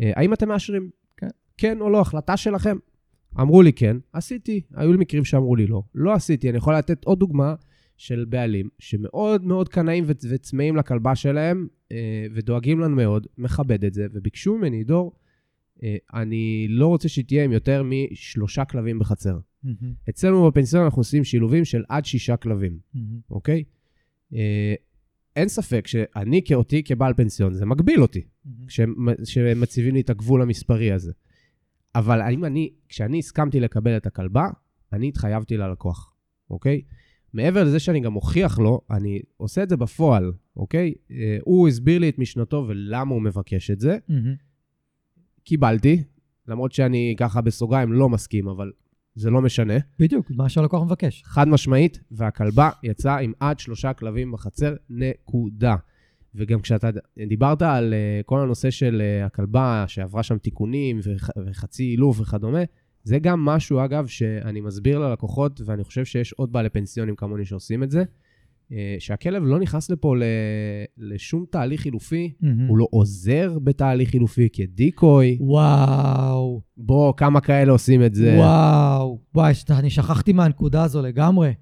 אה, 0.00 0.12
האם 0.16 0.32
אתם 0.32 0.48
מאשרים? 0.48 0.90
כן. 1.16 1.28
כן 1.58 1.80
או 1.80 1.90
לא, 1.90 2.00
החלטה 2.00 2.36
שלכם. 2.36 2.76
אמרו 3.40 3.62
לי 3.62 3.72
כן, 3.72 3.96
עשיתי. 4.12 4.60
היו 4.74 4.92
לי 4.92 4.98
מקרים 4.98 5.24
שאמרו 5.24 5.56
לי 5.56 5.66
לא. 5.66 5.82
לא 5.94 6.12
עשיתי. 6.12 6.50
אני 6.50 6.56
יכול 6.58 6.74
לתת 6.76 7.04
עוד 7.04 7.18
דוגמה 7.18 7.54
של 7.96 8.24
בעלים 8.28 8.68
שמאוד 8.78 9.44
מאוד 9.44 9.68
קנאים 9.68 10.04
וצ- 10.08 10.26
וצמאים 10.30 10.76
לכלבה 10.76 11.14
שלהם, 11.14 11.66
אה, 11.92 12.26
ודואגים 12.34 12.80
לנו 12.80 12.96
מאוד, 12.96 13.26
מכבד 13.38 13.84
את 13.84 13.94
זה, 13.94 14.06
וביקשו 14.12 14.58
ממני, 14.58 14.84
דור, 14.84 15.12
אה, 15.82 15.96
אני 16.14 16.66
לא 16.68 16.86
רוצה 16.86 17.08
שתהיה 17.08 17.44
עם 17.44 17.52
יותר 17.52 17.82
משלושה 17.84 18.64
כלבים 18.64 18.98
בחצר. 18.98 19.38
מהמם. 19.62 19.92
אצלנו 20.08 20.46
בפנסיון 20.50 20.84
אנחנו 20.84 21.00
עושים 21.00 21.24
שילובים 21.24 21.64
של 21.64 21.82
עד 21.88 22.04
שישה 22.04 22.36
כלבים, 22.36 22.78
מהמם. 22.94 23.18
אוקיי? 23.30 23.64
אה, 24.34 24.74
אין 25.36 25.48
ספק 25.48 25.86
שאני 25.86 26.42
כאותי 26.44 26.82
כבעל 26.82 27.14
פנסיון, 27.14 27.54
זה 27.54 27.66
מגביל 27.66 28.02
אותי. 28.02 28.22
כשמציבים 29.24 29.94
לי 29.94 30.00
את 30.00 30.10
הגבול 30.10 30.42
המספרי 30.42 30.92
הזה. 30.92 31.12
אבל 31.94 32.20
האם 32.20 32.44
אני, 32.44 32.72
כשאני 32.88 33.18
הסכמתי 33.18 33.60
לקבל 33.60 33.96
את 33.96 34.06
הכלבה, 34.06 34.48
אני 34.92 35.08
התחייבתי 35.08 35.56
ללקוח, 35.56 36.14
אוקיי? 36.50 36.82
מעבר 37.32 37.64
לזה 37.64 37.78
שאני 37.78 38.00
גם 38.00 38.12
מוכיח 38.12 38.58
לו, 38.58 38.80
אני 38.90 39.20
עושה 39.36 39.62
את 39.62 39.68
זה 39.68 39.76
בפועל, 39.76 40.32
אוקיי? 40.56 40.94
אה, 41.10 41.38
הוא 41.42 41.68
הסביר 41.68 41.98
לי 41.98 42.08
את 42.08 42.18
משנתו 42.18 42.64
ולמה 42.68 43.14
הוא 43.14 43.22
מבקש 43.22 43.70
את 43.70 43.80
זה. 43.80 43.98
קיבלתי, 45.44 46.02
למרות 46.48 46.72
שאני 46.72 47.14
ככה 47.18 47.40
בסוגריים 47.40 47.92
לא 47.92 48.08
מסכים, 48.08 48.48
אבל 48.48 48.72
זה 49.14 49.30
לא 49.30 49.42
משנה. 49.42 49.74
בדיוק, 49.98 50.30
מה 50.30 50.48
שהלקוח 50.48 50.82
מבקש. 50.82 51.22
חד 51.26 51.48
משמעית, 51.48 52.00
והכלבה 52.10 52.70
יצאה 52.82 53.18
עם 53.18 53.32
עד 53.40 53.58
שלושה 53.58 53.92
כלבים 53.92 54.32
בחצר, 54.32 54.74
נקודה. 54.90 55.76
וגם 56.34 56.60
כשאתה 56.60 56.90
דיברת 57.28 57.62
על 57.62 57.94
uh, 57.94 58.26
כל 58.26 58.40
הנושא 58.40 58.70
של 58.70 59.02
uh, 59.22 59.26
הכלבה 59.26 59.84
שעברה 59.86 60.22
שם 60.22 60.38
תיקונים 60.38 61.00
וח, 61.02 61.30
וחצי 61.46 61.82
אילוף 61.82 62.20
וכדומה, 62.20 62.62
זה 63.02 63.18
גם 63.18 63.44
משהו, 63.44 63.84
אגב, 63.84 64.06
שאני 64.06 64.60
מסביר 64.60 64.98
ללקוחות, 64.98 65.60
ואני 65.64 65.84
חושב 65.84 66.04
שיש 66.04 66.32
עוד 66.32 66.52
בעלי 66.52 66.68
פנסיונים 66.68 67.16
כמוני 67.16 67.44
שעושים 67.44 67.82
את 67.82 67.90
זה, 67.90 68.04
שהכלב 68.98 69.42
לא 69.44 69.58
נכנס 69.60 69.90
לפה 69.90 70.16
ל, 70.16 70.22
לשום 70.98 71.44
תהליך 71.50 71.80
חילופי, 71.80 72.32
מהמם. 72.40 72.66
הוא 72.68 72.78
לא 72.78 72.86
עוזר 72.90 73.58
בתהליך 73.64 74.10
חילופי 74.10 74.48
כדיקוי. 74.52 75.38
וואו, 75.40 76.60
בוא, 76.76 77.12
כמה 77.16 77.40
כאלה 77.40 77.72
עושים 77.72 78.04
את 78.04 78.14
זה. 78.14 78.34
וואו, 78.38 79.18
וואי, 79.34 79.54
שאתה- 79.54 79.78
אני 79.78 79.90
שכחתי 79.90 80.32
מהנקודה 80.32 80.82
הזו 80.82 81.02
לגמרי. 81.02 81.52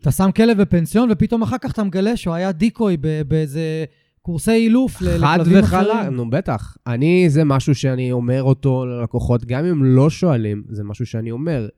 אתה 0.00 0.10
שם 0.10 0.30
כלב 0.36 0.60
בפנסיון, 0.60 1.08
ופתאום 1.12 1.42
אחר 1.42 1.56
כך 1.60 1.72
אתה 1.72 1.84
מגלה 1.84 2.16
שהוא 2.16 2.34
היה 2.34 2.52
דיקוי 2.52 2.96
ב- 3.00 3.22
באיזה 3.28 3.84
קורסי 4.22 4.50
אילוף 4.52 5.02
ל- 5.02 5.18
חד 5.18 5.40
לכלבים 5.40 5.58
וחלק, 5.64 5.90
אחרים. 5.96 6.14
נו 6.16 6.30
בטח. 6.30 6.76
אני, 6.86 7.30
זה 7.30 7.44
משהו 7.44 7.74
שאני 7.74 8.12
אומר 8.12 8.42
אותו 8.42 8.86
ללקוחות, 8.86 9.44
גם 9.44 9.64
אם 9.64 9.84
לא 9.84 10.10
שואלים, 10.10 10.62
זה 10.68 10.84
משהו 10.84 11.06
שאני 11.06 11.30
אומר. 11.30 11.68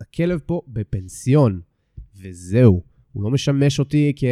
הכלב 0.00 0.40
פה 0.46 0.60
בפנסיון, 0.68 1.60
וזהו. 2.22 2.82
הוא 3.18 3.24
לא 3.24 3.30
משמש 3.30 3.78
אותי 3.78 4.12
כ- 4.16 4.24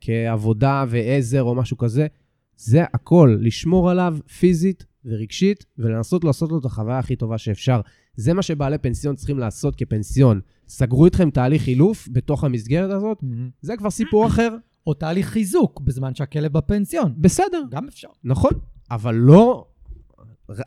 כעבודה 0.00 0.84
ועזר 0.88 1.42
או 1.42 1.54
משהו 1.54 1.78
כזה. 1.78 2.06
זה 2.56 2.82
הכל, 2.94 3.36
לשמור 3.40 3.90
עליו 3.90 4.16
פיזית 4.38 4.84
ורגשית, 5.04 5.64
ולנסות 5.78 6.24
לעשות 6.24 6.50
לו 6.52 6.58
את 6.58 6.64
החוויה 6.64 6.98
הכי 6.98 7.16
טובה 7.16 7.38
שאפשר. 7.38 7.80
זה 8.16 8.34
מה 8.34 8.42
שבעלי 8.42 8.78
פנסיון 8.78 9.16
צריכים 9.16 9.38
לעשות 9.38 9.76
כפנסיון. 9.76 10.40
סגרו 10.68 11.04
איתכם 11.04 11.30
תהליך 11.30 11.66
אילוף 11.68 12.08
בתוך 12.12 12.44
המסגרת 12.44 12.90
הזאת, 12.90 13.18
מהמם. 13.22 13.50
זה 13.60 13.76
כבר 13.76 13.90
סיפור 13.90 14.26
אחר. 14.26 14.56
או 14.86 14.94
תהליך 14.94 15.28
חיזוק 15.28 15.80
בזמן 15.80 16.14
שהכלב 16.14 16.52
בפנסיון. 16.52 17.14
בסדר, 17.18 17.62
גם 17.70 17.88
אפשר. 17.88 18.08
נכון, 18.24 18.52
אבל 18.90 19.14
לא... 19.14 19.66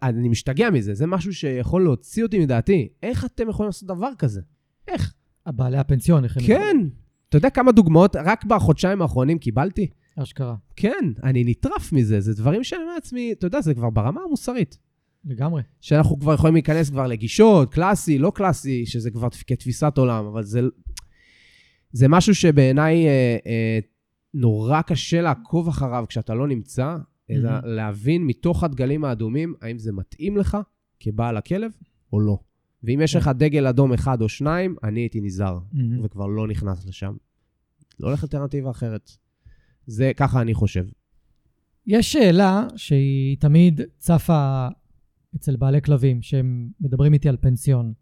אני 0.04 0.30
משתגע 0.30 0.70
מזה, 0.70 0.94
זה 0.94 1.08
משהו 1.08 1.34
שיכול 1.34 1.84
להוציא 1.84 2.24
אותי 2.24 2.40
מדעתי. 2.40 2.88
איך 3.04 3.26
אתם 3.26 3.50
יכולים 3.50 3.68
לעשות 3.68 3.88
דבר 3.88 4.10
כזה? 4.18 4.42
איך? 4.88 5.14
הבעלי 5.46 5.78
הפנסיון, 5.78 6.24
איך 6.24 6.38
הם... 6.38 6.44
כן. 6.44 6.78
אתה 7.36 7.48
יודע 7.48 7.50
כמה 7.50 7.72
דוגמאות 7.72 8.16
רק 8.16 8.46
בחודשיים 8.46 9.02
האחרונים 9.02 9.38
קיבלתי? 9.40 9.88
אשכרה. 10.16 10.56
כן, 10.76 11.12
אני 11.24 11.44
נטרף 11.44 11.94
מזה. 11.94 12.22
זה 12.22 12.34
דברים 12.34 12.64
שאני 12.64 12.82
אומר 12.82 12.94
לעצמי, 12.94 13.32
אתה 13.32 13.48
יודע, 13.48 13.62
זה 13.62 13.74
כבר 13.74 13.90
ברמה 13.90 14.22
המוסרית. 14.22 14.78
לגמרי. 15.26 15.62
שאנחנו 15.82 16.20
כבר 16.20 16.34
יכולים 16.34 16.54
להיכנס 16.54 16.90
כבר 16.90 17.08
לגישות, 17.08 17.74
קלאסי, 17.74 18.18
לא 18.18 18.32
קלאסי, 18.36 18.86
שזה 18.86 19.12
כבר 19.12 19.28
כתפיסת 19.48 19.94
עולם, 19.98 20.26
אבל 20.26 20.44
זה, 20.44 20.62
זה 21.92 22.08
משהו 22.08 22.36
שבעיניי 22.36 23.08
אה, 23.08 23.38
אה, 23.48 23.80
נורא 24.34 24.82
קשה 24.82 25.22
לעקוב 25.22 25.68
אחריו 25.68 26.06
כשאתה 26.10 26.34
לא 26.34 26.48
נמצא, 26.48 26.96
אלא 27.32 27.50
Mhm. 27.60 27.66
להבין 27.66 28.24
מתוך 28.26 28.64
הדגלים 28.64 29.06
האדומים, 29.06 29.54
האם 29.62 29.78
זה 29.78 29.92
מתאים 29.92 30.38
לך 30.38 30.58
כבעל 31.00 31.38
הכלב 31.38 31.72
או 32.14 32.20
לא. 32.20 32.38
ואם 32.84 33.02
יש 33.04 33.14
כן. 33.14 33.20
לך 33.20 33.28
דגל 33.38 33.68
אדום 33.68 33.94
אחד 33.94 34.22
או 34.22 34.30
שניים, 34.30 34.76
אני 34.84 35.00
הייתי 35.00 35.22
נזהר, 35.22 35.60
מהמם. 35.74 36.06
וכבר 36.06 36.28
לא 36.28 36.48
נכנס 36.48 36.86
לשם. 36.86 37.14
לא 38.00 38.08
הולך 38.08 38.24
אלטרנטיבה 38.24 38.72
אחרת. 38.72 39.12
זה, 39.88 40.12
ככה 40.18 40.42
אני 40.42 40.54
חושב. 40.54 40.86
יש 41.88 42.14
שאלה 42.14 42.68
שהיא 42.76 43.38
תמיד 43.40 43.82
צפה 43.98 44.68
אצל 45.36 45.56
בעלי 45.56 45.82
כלבים, 45.82 46.22
שהם 46.22 46.70
מדברים 46.82 47.14
איתי 47.14 47.30
על 47.30 47.38
פנסיון. 47.42 47.94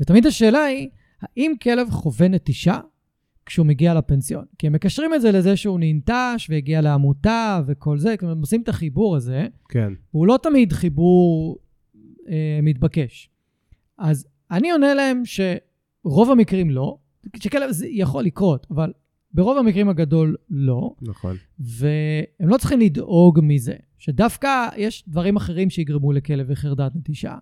ותמיד 0.00 0.26
השאלה 0.26 0.64
היא, 0.64 0.88
האם 1.22 1.52
כלב 1.62 1.90
חווה 1.90 2.28
נטישה 2.28 2.80
כשהוא 3.46 3.66
מגיע 3.66 3.94
לפנסיון? 3.94 4.44
כי 4.58 4.66
הם 4.66 4.72
מקשרים 4.72 5.14
את 5.14 5.20
זה 5.20 5.32
לזה 5.32 5.56
שהוא 5.56 5.78
ננטש 5.80 6.46
והגיע 6.50 6.80
לעמותה 6.80 7.60
וכל 7.66 7.98
זה, 7.98 8.16
כלומר, 8.16 8.32
הם 8.32 8.40
עושים 8.40 8.62
את 8.62 8.68
החיבור 8.68 9.16
הזה, 9.16 9.46
כן. 9.68 9.92
והוא 10.14 10.26
לא 10.26 10.38
תמיד 10.42 10.72
חיבור 10.72 11.58
אה, 12.28 12.60
מתבקש. 12.62 13.30
אז 13.98 14.26
אני 14.50 14.70
עונה 14.70 14.94
להם 14.94 15.22
שרוב 15.24 16.30
המקרים 16.30 16.70
לא, 16.70 16.98
שכלב 17.36 17.70
זה 17.70 17.86
יכול 17.90 18.24
לקרות, 18.24 18.66
אבל 18.70 18.92
ברוב 19.34 19.58
המקרים 19.58 19.88
הגדול 19.88 20.36
לא. 20.50 20.94
נכון. 21.02 21.36
והם 21.58 22.48
לא 22.48 22.56
צריכים 22.56 22.80
לדאוג 22.80 23.40
מזה, 23.42 23.74
שדווקא 23.98 24.68
יש 24.76 25.04
דברים 25.08 25.36
אחרים 25.36 25.70
שיגרמו 25.70 26.12
לכלב 26.12 26.46
וחרדת 26.48 26.92
נטישה. 26.96 27.34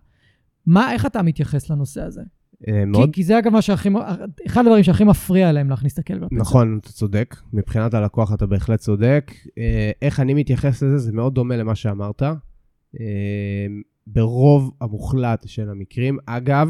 מה, 0.65 0.93
איך 0.93 1.05
אתה 1.05 1.21
מתייחס 1.21 1.69
לנושא 1.69 2.01
הזה? 2.01 2.21
אה, 2.67 2.85
מאוד 2.85 3.09
כי, 3.09 3.11
כי 3.11 3.23
זה 3.23 3.39
אגב 3.39 3.51
מה 3.51 3.61
שהכי, 3.61 3.89
אחד 4.47 4.61
הדברים 4.61 4.83
שהכי 4.83 5.03
מפריע 5.03 5.51
להם 5.51 5.69
להכניס 5.69 5.93
את 5.93 5.99
הכלב 5.99 6.23
לפנסיה. 6.23 6.41
נכון, 6.41 6.79
אתה 6.81 6.89
צודק. 6.89 7.35
מבחינת 7.53 7.93
הלקוח 7.93 8.33
אתה 8.33 8.45
בהחלט 8.45 8.79
צודק. 8.79 9.31
אה, 9.57 9.91
איך 10.01 10.19
אני 10.19 10.33
מתייחס 10.33 10.83
לזה, 10.83 10.97
זה 10.97 11.11
מאוד 11.11 11.35
דומה 11.35 11.57
למה 11.57 11.75
שאמרת. 11.75 12.23
אה, 12.99 13.65
ברוב 14.07 14.71
המוחלט 14.81 15.47
של 15.47 15.69
המקרים, 15.69 16.17
אגב, 16.25 16.69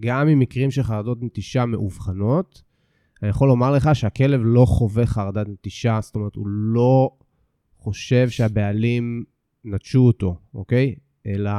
גם 0.00 0.28
עם 0.28 0.38
מקרים 0.38 0.70
של 0.70 0.82
חרדות 0.82 1.18
נטישה 1.22 1.66
מאובחנות, 1.66 2.62
אני 3.22 3.30
יכול 3.30 3.48
לומר 3.48 3.72
לך 3.72 3.90
שהכלב 3.94 4.40
לא 4.44 4.64
חווה 4.64 5.06
חרדת 5.06 5.48
נטישה, 5.48 5.98
זאת 6.02 6.14
אומרת, 6.14 6.34
הוא 6.34 6.48
לא 6.48 7.10
חושב 7.78 8.28
שהבעלים 8.28 9.24
נטשו 9.64 10.00
אותו, 10.00 10.36
אוקיי? 10.54 10.94
אלא 11.26 11.50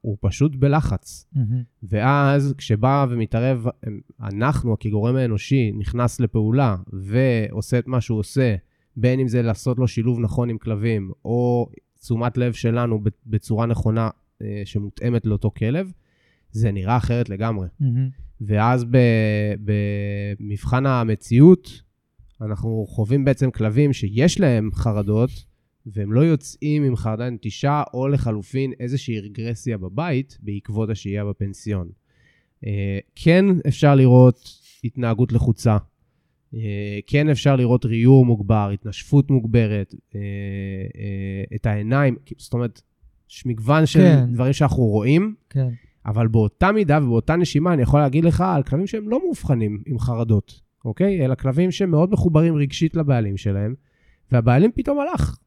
הוא 0.00 0.16
פשוט 0.20 0.56
בלחץ. 0.56 1.26
מהמם. 1.32 1.62
ואז 1.82 2.54
כשבא 2.58 3.06
ומתערב, 3.10 3.66
אנחנו 4.20 4.76
כגורם 4.78 5.16
האנושי 5.16 5.72
נכנס 5.72 6.20
לפעולה 6.20 6.76
ועושה 6.92 7.78
את 7.78 7.86
מה 7.86 8.00
שהוא 8.00 8.18
עושה, 8.18 8.56
בין 8.96 9.20
אם 9.20 9.28
זה 9.28 9.42
לעשות 9.42 9.78
לו 9.78 9.88
שילוב 9.88 10.20
נכון 10.20 10.50
עם 10.50 10.58
כלבים, 10.58 11.10
או 11.24 11.70
תשומת 12.00 12.36
לב 12.36 12.52
שלנו 12.52 13.00
בצורה 13.26 13.66
נכונה 13.66 14.10
אה, 14.42 14.62
שמותאמת 14.64 15.26
לאותו 15.26 15.50
כלב, 15.50 15.92
זה 16.52 16.72
נראה 16.72 16.96
אחרת 16.96 17.28
לגמרי. 17.28 17.68
מהמם. 17.80 18.29
ואז 18.40 18.86
במבחן 20.40 20.86
המציאות, 20.86 21.82
אנחנו 22.40 22.86
חווים 22.88 23.24
בעצם 23.24 23.50
כלבים 23.50 23.92
שיש 23.92 24.40
להם 24.40 24.70
חרדות, 24.74 25.30
והם 25.86 26.12
לא 26.12 26.20
יוצאים 26.20 26.84
עם 26.84 26.96
חרדת 26.96 27.32
נטישה, 27.32 27.82
או 27.94 28.08
לחלופין 28.08 28.72
איזושהי 28.80 29.20
רגרסיה 29.20 29.78
בבית 29.78 30.38
בעקבות 30.42 30.90
השהייה 30.90 31.24
בפנסיון. 31.24 31.88
אה, 32.66 32.98
כן 33.14 33.44
אפשר 33.68 33.94
לראות 33.94 34.48
התנהגות 34.84 35.32
לחוצה, 35.32 35.76
אה, 36.54 36.98
כן 37.06 37.28
אפשר 37.28 37.56
לראות 37.56 37.84
ריור 37.84 38.26
מוגבר, 38.26 38.70
התנשפות 38.74 39.30
מוגברת, 39.30 39.94
אה, 40.14 40.20
את 41.54 41.66
העיניים, 41.66 42.16
זאת 42.38 42.52
אומרת, 42.52 42.82
יש 43.30 43.46
מגוון 43.46 43.86
של 43.86 43.98
כן. 43.98 44.32
דברים 44.32 44.52
שאנחנו 44.52 44.82
רואים, 44.82 45.34
כן. 45.50 45.68
אבל 46.06 46.28
באותה 46.28 46.72
מידה 46.72 46.98
ובאותה 47.02 47.36
נשימה 47.36 47.72
אני 47.72 47.82
יכול 47.82 48.00
להגיד 48.00 48.24
לך 48.24 48.40
על 48.40 48.62
כלבים 48.62 48.86
שהם 48.86 49.08
לא 49.08 49.18
מאובחנים 49.24 49.82
עם 49.86 49.98
חרדות, 49.98 50.60
אוקיי? 50.84 51.24
אלא 51.24 51.34
כלבים 51.34 51.70
שמאוד 51.70 52.10
מחוברים 52.12 52.56
רגשית 52.56 52.96
לבעלים 52.96 53.36
שלהם, 53.36 53.74
והבעלים 54.32 54.70
פתאום 54.74 54.98
הלך, 55.00 55.38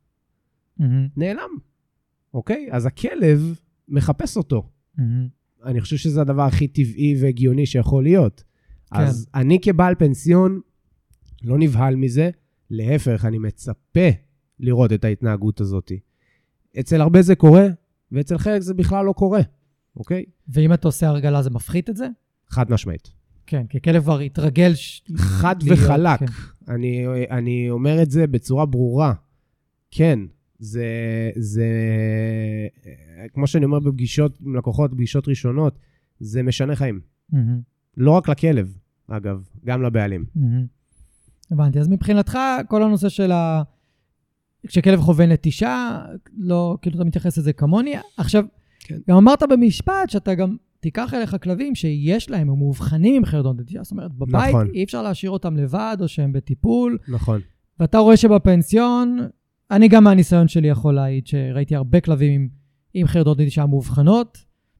מהמם. 0.78 1.08
נעלם, 1.18 1.50
אוקיי? 2.34 2.68
אז 2.72 2.86
הכלב 2.86 3.60
מחפש 3.88 4.38
אותו. 4.38 4.70
מהמם. 4.98 5.28
אני 5.66 5.82
חושב 5.82 5.98
שזה 5.98 6.22
הדבר 6.22 6.42
הכי 6.42 6.68
טבעי 6.68 7.16
והגיוני 7.22 7.66
שיכול 7.66 8.04
להיות. 8.04 8.44
כן. 8.94 9.00
אז 9.00 9.28
אני 9.36 9.60
כבעל 9.62 9.96
פנסיון 9.96 10.60
לא 11.44 11.58
נבהל 11.58 11.96
מזה, 11.96 12.30
להפך, 12.70 13.26
אני 13.26 13.38
מצפה 13.38 14.10
לראות 14.60 14.94
את 14.94 15.06
ההתנהגות 15.06 15.62
הזאת. 15.62 15.92
אצל 16.80 17.02
הרבה 17.02 17.22
זה 17.22 17.36
קורה, 17.36 17.68
ואצל 18.12 18.38
חלק 18.38 18.62
זה 18.62 18.74
בכלל 18.74 19.06
לא 19.06 19.14
קורה, 19.14 19.42
אוקיי? 19.96 20.24
ואם 20.48 20.74
אתה 20.74 20.88
עושה 20.88 21.08
הרגלה 21.08 21.42
זה 21.42 21.50
מפחית 21.50 21.90
את 21.90 21.98
זה? 21.98 22.08
חד 22.50 22.72
משמעית. 22.72 23.12
כן, 23.48 23.68
כי 23.70 23.78
הכלב 23.78 24.04
כבר 24.04 24.20
התרגל... 24.20 24.76
ש... 24.76 25.04
חד 25.16 25.64
להיות, 25.64 25.80
וחלק. 25.80 26.20
כן. 26.20 26.26
אני, 26.68 27.06
אני 27.32 27.70
אומר 27.70 28.02
את 28.02 28.12
זה 28.12 28.28
בצורה 28.28 28.66
ברורה. 28.66 29.14
כן, 29.92 30.20
זה, 30.60 30.86
זה, 31.36 31.68
כמו 33.34 33.48
שאני 33.48 33.66
אומר 33.66 33.80
בפגישות 33.80 34.38
עם 34.42 34.56
לקוחות, 34.56 34.92
פגישות 34.92 35.28
ראשונות, 35.28 35.80
זה 36.20 36.44
משנה 36.44 36.76
חיים. 36.76 37.00
מהמם. 37.30 37.62
לא 37.98 38.12
רק 38.12 38.30
לכלב, 38.30 38.78
אגב, 39.08 39.44
גם 39.66 39.84
לבעלים. 39.84 40.26
מהמם. 40.36 40.66
הבנתי. 41.52 41.80
אז 41.80 41.88
מבחינתך, 41.88 42.38
כל 42.68 42.84
הנושא 42.84 43.10
של 43.10 43.32
ה... 43.32 43.64
כשכלב 44.68 45.02
חווה 45.02 45.26
נטישה, 45.26 46.06
לא, 46.38 46.78
כאילו 46.82 46.96
אתה 46.96 47.04
מתייחס 47.04 47.38
לזה 47.38 47.54
כמוני. 47.54 47.96
עכשיו, 48.18 48.46
כן. 48.84 48.98
גם 49.10 49.18
אמרת 49.18 49.44
במשפט 49.50 50.10
שאתה 50.10 50.36
גם 50.36 50.56
תיקח 50.80 51.14
אליך 51.14 51.36
כלבים 51.44 51.76
שיש 51.76 52.30
להם, 52.30 52.50
הם 52.50 52.58
מאובחנים 52.58 53.16
עם 53.16 53.26
חרדות 53.26 53.60
נטישה. 53.60 53.84
זאת 53.84 53.92
אומרת, 53.92 54.12
בבית 54.14 54.50
נכון. 54.50 54.68
אי 54.74 54.84
אפשר 54.84 55.02
להשאיר 55.02 55.32
אותם 55.32 55.58
לבד, 55.58 55.98
או 56.02 56.08
שהם 56.08 56.34
בטיפול, 56.34 56.98
נכון. 57.08 57.42
ואתה 57.80 57.98
רואה 57.98 58.18
שבפנסיון, 58.18 59.20
אני 59.72 59.88
גם 59.88 60.04
מהניסיון 60.04 60.48
שלי 60.48 60.68
יכול 60.68 60.96
להעיד 60.96 61.28
שראיתי 61.28 61.76
הרבה 61.76 62.00
כלבים 62.00 62.42
עם, 62.42 62.48
עם 62.94 63.08
חרדות 63.08 63.40
נטישה 63.40 63.66
מאובחנות, 63.66 64.38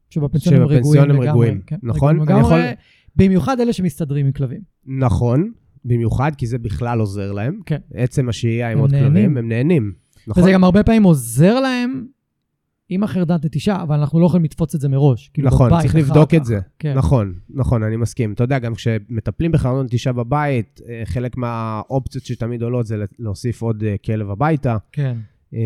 שבפנסיון 0.10 0.56
הם 0.56 0.62
רגועים 0.62 0.84
שבפנסיון 0.84 1.10
הם 1.12 1.16
לגמרי. 1.16 1.30
רגועים, 1.30 1.62
כן, 1.68 1.76
נכון? 1.84 2.16
רגועים 2.20 2.40
לגמרי, 2.40 2.60
יכול- 2.60 2.74
במיוחד 3.16 3.60
אלה 3.60 3.74
שמסתדרים 3.74 4.26
עם 4.26 4.32
כלבים. 4.32 4.62
נכון, 4.86 5.52
במיוחד 5.86 6.32
כי 6.38 6.48
זה 6.48 6.58
בכלל 6.58 7.00
עוזר 7.00 7.32
להם. 7.32 7.60
כן. 7.66 7.78
עצם 7.94 8.30
השהייה 8.30 8.72
עם 8.72 8.78
עוד 8.80 8.92
נהנים. 8.92 9.08
כלבים, 9.14 9.38
הם 9.38 9.50
נהנים. 9.50 9.94
נכון? 10.28 10.44
וזה 10.44 10.52
גם 10.52 10.64
הרבה 10.64 10.84
פעמים 10.84 11.04
עוזר 11.04 11.60
להם 11.60 12.06
עם 12.90 13.04
החרדת 13.04 13.46
נטישה, 13.46 13.82
אבל 13.82 14.00
אנחנו 14.00 14.20
לא 14.20 14.26
יכולים 14.26 14.44
לתפוץ 14.44 14.76
את 14.76 14.82
זה 14.82 14.90
מראש. 14.90 15.30
כאילו 15.34 15.48
נכון, 15.48 15.70
בבית 15.70 15.82
צריך 15.82 15.96
לבדוק 15.96 16.30
כך. 16.30 16.36
את 16.36 16.46
זה. 16.46 16.60
כן. 16.80 16.94
נכון, 16.94 17.34
נכון, 17.50 17.84
אני 17.84 17.96
מסכים. 17.96 18.34
אתה 18.34 18.44
יודע, 18.44 18.60
גם 18.60 18.76
כשמטפלים 18.76 19.52
בחרדות 19.52 19.86
נטישה 19.86 20.12
בבית, 20.12 20.82
אה, 20.90 21.02
חלק 21.06 21.38
מהאופציות 21.38 22.26
שתמיד 22.26 22.62
עולות 22.62 22.86
זה 22.86 22.98
להוסיף 23.20 23.62
עוד 23.62 23.84
אה, 23.84 23.96
כלב 24.06 24.30
הביתה. 24.30 24.78
כן. 24.92 25.18
אה, 25.54 25.60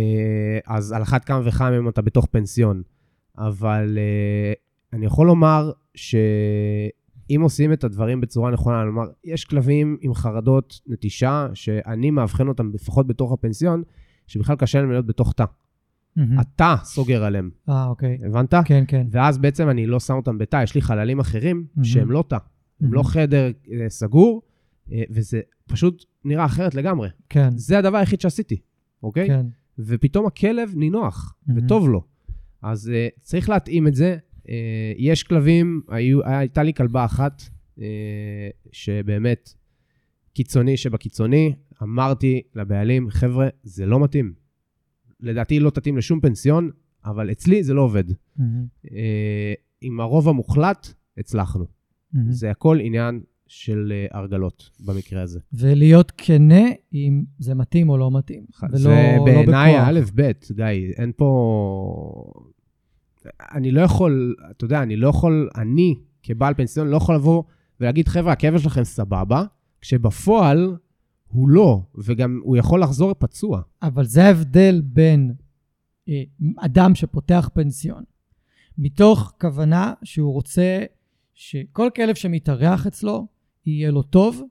אז 0.67 0.91
על 0.91 1.01
אחת 1.01 1.25
כמה 1.25 1.41
וכמה 1.45 1.77
אם 1.77 1.89
אתה 1.89 2.01
בתוך 2.01 2.27
פנסיון. 2.31 2.81
אבל 3.37 3.97
אני 4.93 5.05
יכול 5.05 5.27
לומר 5.27 5.71
שאם 5.95 7.41
עושים 7.41 7.73
את 7.73 7.83
הדברים 7.83 8.21
בצורה 8.21 8.51
נכונה, 8.51 8.81
כלומר, 8.83 9.05
יש 9.23 9.45
כלבים 9.45 9.97
עם 10.01 10.13
חרדות 10.13 10.79
נטישה, 10.87 11.47
שאני 11.53 12.11
מאבחן 12.11 12.47
אותם 12.47 12.71
לפחות 12.73 13.07
בתוך 13.07 13.31
הפנסיון, 13.31 13.83
שבכלל 14.27 14.55
קשה 14.55 14.81
להם 14.81 14.91
להיות 14.91 15.05
בתוך 15.05 15.33
תא. 15.33 15.45
מהמם. 16.17 16.39
התא 16.39 16.75
סוגר 16.83 17.23
עליהם, 17.23 17.49
אה, 17.69 17.87
אוקיי. 17.87 18.17
הבנת? 18.25 18.53
כן, 18.65 18.83
כן. 18.87 19.07
ואז 19.11 19.37
בעצם 19.37 19.69
אני 19.69 19.87
לא 19.87 19.99
שם 19.99 20.13
אותם 20.13 20.37
בתא, 20.37 20.63
יש 20.63 20.75
לי 20.75 20.81
חללים 20.81 21.19
אחרים 21.19 21.65
מהמם. 21.75 21.83
שהם 21.83 22.11
לא 22.11 22.23
תא. 22.27 22.35
הם 22.35 22.41
מהמם. 22.81 22.93
לא 22.93 23.03
חדר 23.03 23.51
אה, 23.71 23.89
סגור, 23.89 24.41
אה, 24.91 25.03
וזה 25.09 25.41
פשוט 25.67 26.05
נראה 26.25 26.45
אחרת 26.45 26.75
לגמרי. 26.75 27.09
כן, 27.29 27.49
זה 27.57 27.77
הדבר 27.77 27.97
היחיד 27.97 28.21
שעשיתי, 28.21 28.61
אוקיי? 29.03 29.27
כן. 29.27 29.45
ופתאום 29.79 30.25
הכלב 30.25 30.73
נינוח, 30.75 31.35
מהמם. 31.47 31.65
וטוב 31.65 31.89
לו. 31.89 32.03
אז 32.61 32.91
uh, 32.93 33.19
צריך 33.21 33.49
להתאים 33.49 33.87
את 33.87 33.95
זה. 33.95 34.17
Uh, 34.37 34.49
יש 34.97 35.23
כלבים, 35.23 35.81
היו, 35.89 36.25
הייתה 36.25 36.63
לי 36.63 36.73
כלבה 36.73 37.05
אחת, 37.05 37.41
uh, 37.77 37.81
שבאמת 38.71 39.53
קיצוני 40.33 40.77
שבקיצוני, 40.77 41.53
אמרתי 41.83 42.41
לבעלים, 42.55 43.09
חבר'ה, 43.09 43.47
זה 43.63 43.85
לא 43.85 44.03
מתאים. 44.03 44.33
לדעתי 45.21 45.59
לא 45.59 45.69
תתאים 45.69 45.97
לשום 45.97 46.19
פנסיון, 46.19 46.69
אבל 47.05 47.31
אצלי 47.31 47.63
זה 47.63 47.73
לא 47.73 47.81
עובד. 47.81 48.03
Uh, 48.09 48.89
עם 49.81 49.99
הרוב 49.99 50.29
המוחלט, 50.29 50.93
הצלחנו. 51.17 51.65
מהמם. 52.13 52.31
זה 52.31 52.51
הכל 52.51 52.77
עניין 52.81 53.21
של 53.47 53.93
uh, 54.11 54.17
הרגלות 54.17 54.69
במקרה 54.85 55.21
הזה. 55.21 55.39
ולהיות 55.53 56.11
כנה 56.17 56.63
אם 56.93 57.23
זה 57.39 57.55
מתאים 57.55 57.89
או 57.89 57.97
לא 57.97 58.11
מתאים. 58.11 58.45
ולא 58.63 58.77
זה 58.77 58.89
לא 58.89 59.25
בעיניי 59.25 59.73
בכוח. 59.73 59.87
א', 59.87 59.99
ב', 60.15 60.31
גיא, 60.51 60.93
אין 60.97 61.11
פה... 61.15 62.31
אני 63.51 63.71
לא 63.71 63.81
יכול, 63.81 64.35
אתה 64.51 64.65
יודע, 64.65 64.83
אני 64.83 64.95
לא 64.95 65.07
יכול, 65.07 65.49
אני 65.55 65.95
כבעל 66.23 66.53
פנסיון 66.53 66.87
לא 66.87 66.97
יכול 66.97 67.15
לבוא 67.15 67.43
ולהגיד, 67.79 68.07
חבר'ה, 68.07 68.33
הכאב 68.33 68.57
שלכם 68.57 68.83
סבבה, 68.83 69.43
כשבפועל 69.81 70.75
הוא 71.27 71.49
לא, 71.49 71.81
וגם 71.95 72.39
הוא 72.43 72.57
יכול 72.57 72.81
לחזור 72.81 73.13
פצוע. 73.13 73.61
אבל 73.81 74.05
זה 74.05 74.23
ההבדל 74.23 74.81
בין 74.85 75.33
אה, 76.09 76.23
אדם 76.57 76.95
שפותח 76.95 77.49
פנסיון, 77.53 78.03
מתוך 78.77 79.33
כוונה 79.41 79.93
שהוא 80.03 80.33
רוצה 80.33 80.79
שכל 81.33 81.89
כלב 81.95 82.15
שמתארח 82.15 82.87
אצלו 82.87 83.27
יהיה 83.65 83.91
לו 83.91 84.03
טוב, 84.03 84.41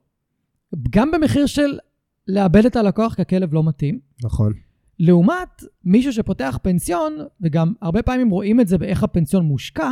גם 0.89 1.11
במחיר 1.11 1.45
של 1.45 1.79
לאבד 2.27 2.65
את 2.65 2.75
הלקוח 2.75 3.15
כי 3.15 3.21
הכלב 3.21 3.53
לא 3.53 3.63
מתאים, 3.63 3.99
נכון. 4.23 4.53
לעומת 4.99 5.63
מישהו 5.83 6.13
שפותח 6.13 6.59
פנסיון, 6.61 7.17
וגם 7.41 7.73
הרבה 7.81 8.01
פעמים 8.01 8.29
רואים 8.29 8.59
את 8.59 8.67
זה 8.67 8.77
באיך 8.77 9.03
הפנסיון 9.03 9.45
מושקע, 9.45 9.91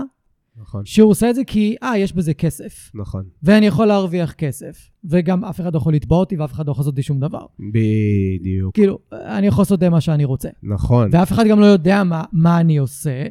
נכון, 0.62 0.86
שהוא 0.86 1.12
עושה 1.12 1.30
את 1.30 1.36
זה 1.36 1.44
כי, 1.48 1.76
אה, 1.84 1.98
יש 1.98 2.14
בזה 2.14 2.34
כסף, 2.34 2.92
נכון. 2.94 3.24
ואני 3.44 3.66
יכול 3.66 3.86
להרוויח 3.86 4.34
כסף, 4.34 4.90
וגם 5.04 5.46
אף 5.46 5.60
אחד 5.60 5.74
לא 5.74 5.78
יכול 5.78 5.94
לתבוע 5.94 6.18
אותי 6.18 6.36
ואף 6.38 6.54
אחד 6.54 6.68
לא 6.68 6.72
יכול 6.72 6.82
לעשות 6.82 6.96
לי 6.98 7.04
שום 7.04 7.20
דבר. 7.20 7.46
בדיוק. 7.60 8.76
כאילו, 8.76 9.00
אני 9.12 9.48
יכול 9.48 9.62
לעשות 9.62 9.84
מה 9.84 10.02
שאני 10.02 10.26
רוצה. 10.26 10.50
נכון. 10.64 11.10
ואף 11.12 11.32
אחד 11.32 11.44
גם 11.48 11.60
לא 11.60 11.66
יודע 11.66 12.04
מה, 12.04 12.24
מה 12.32 12.60
אני 12.60 12.78
עושה. 12.78 13.24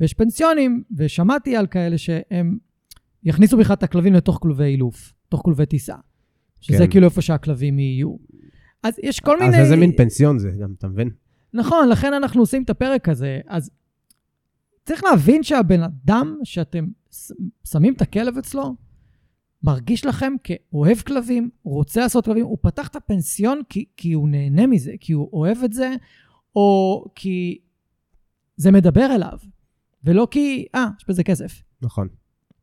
ויש 0.00 0.14
פנסיונים, 0.14 0.82
ושמעתי 0.96 1.56
על 1.56 1.66
כאלה 1.66 1.98
שהם 1.98 2.58
יכניסו 3.24 3.56
בכלל 3.56 3.74
את 3.74 3.82
הכלבים 3.82 4.14
לתוך 4.14 4.38
כלובי 4.42 4.64
אילוף, 4.64 5.12
תוך 5.28 5.40
כלובי 5.44 5.66
טיסה. 5.66 5.94
שזה 6.60 6.78
כן. 6.78 6.90
כאילו 6.90 7.04
איפה 7.06 7.22
שהכלבים 7.22 7.78
יהיו. 7.78 8.16
אז 8.82 8.94
יש 9.02 9.20
כל 9.20 9.36
אז 9.36 9.42
מיני... 9.42 9.58
איזה 9.58 9.76
מין 9.76 9.96
פנסיון 9.96 10.38
זה 10.38 10.50
גם, 10.62 10.74
אתה 10.78 10.88
מבין? 10.88 11.10
נכון, 11.54 11.88
לכן 11.88 12.14
אנחנו 12.14 12.42
עושים 12.42 12.62
את 12.62 12.70
הפרק 12.70 13.08
הזה. 13.08 13.40
אז 13.48 13.70
צריך 14.88 15.04
להבין 15.04 15.42
שהבן 15.42 15.82
אדם 15.82 16.36
שאתם 16.44 16.86
שמים 17.64 17.94
את 17.94 18.02
הכלב 18.02 18.38
אצלו, 18.38 18.76
מרגיש 19.62 20.06
לכם 20.06 20.32
כאוהב 20.44 20.98
כלבים, 20.98 21.50
רוצה 21.62 22.00
לעשות 22.00 22.24
כלבים, 22.24 22.46
הוא 22.46 22.58
פתח 22.60 22.88
את 22.88 22.96
הפנסיון 22.96 23.60
כי, 23.68 23.84
כי 23.96 24.12
הוא 24.12 24.28
נהנה 24.28 24.66
מזה, 24.66 24.92
כי 25.00 25.12
הוא 25.12 25.30
אוהב 25.32 25.58
את 25.64 25.72
זה, 25.72 25.94
או 26.56 27.04
כי 27.14 27.58
זה 28.56 28.70
מדבר 28.70 29.14
אליו, 29.14 29.38
ולא 30.04 30.28
כי, 30.30 30.66
אה, 30.74 30.86
יש 31.00 31.08
בזה 31.08 31.24
כסף. 31.24 31.62
נכון, 31.82 32.08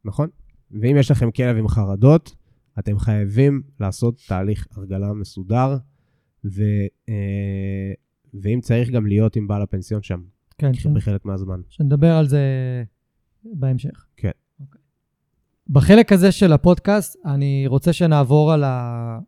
נכון. 0.05 0.29
ואם 0.71 0.97
יש 0.99 1.11
לכם 1.11 1.31
כלב 1.31 1.57
עם 1.57 1.67
חרדות, 1.67 2.35
אתם 2.79 2.99
חייבים 2.99 3.61
לעשות 3.79 4.21
תהליך 4.27 4.67
הרגלה 4.71 5.13
מסודר, 5.13 5.77
ו, 6.45 6.61
אה, 7.09 7.93
ואם 8.33 8.59
צריך 8.61 8.89
גם 8.89 9.05
להיות 9.05 9.35
עם 9.35 9.47
בעל 9.47 9.61
הפנסיון 9.61 10.03
שם, 10.03 10.21
כן, 10.57 10.73
ש... 10.73 10.87
בחלק 10.87 11.25
מהזמן. 11.25 11.61
שנדבר 11.69 12.11
על 12.15 12.27
זה 12.27 12.41
בהמשך. 13.43 14.05
כן. 14.17 14.31
אוקיי. 14.59 14.81
בחלק 15.69 16.11
הזה 16.11 16.31
של 16.31 16.53
הפודקאסט, 16.53 17.17
אני 17.25 17.67
רוצה 17.67 17.93
שנעבור 17.93 18.51
על, 18.51 18.63
ה... 18.63 19.19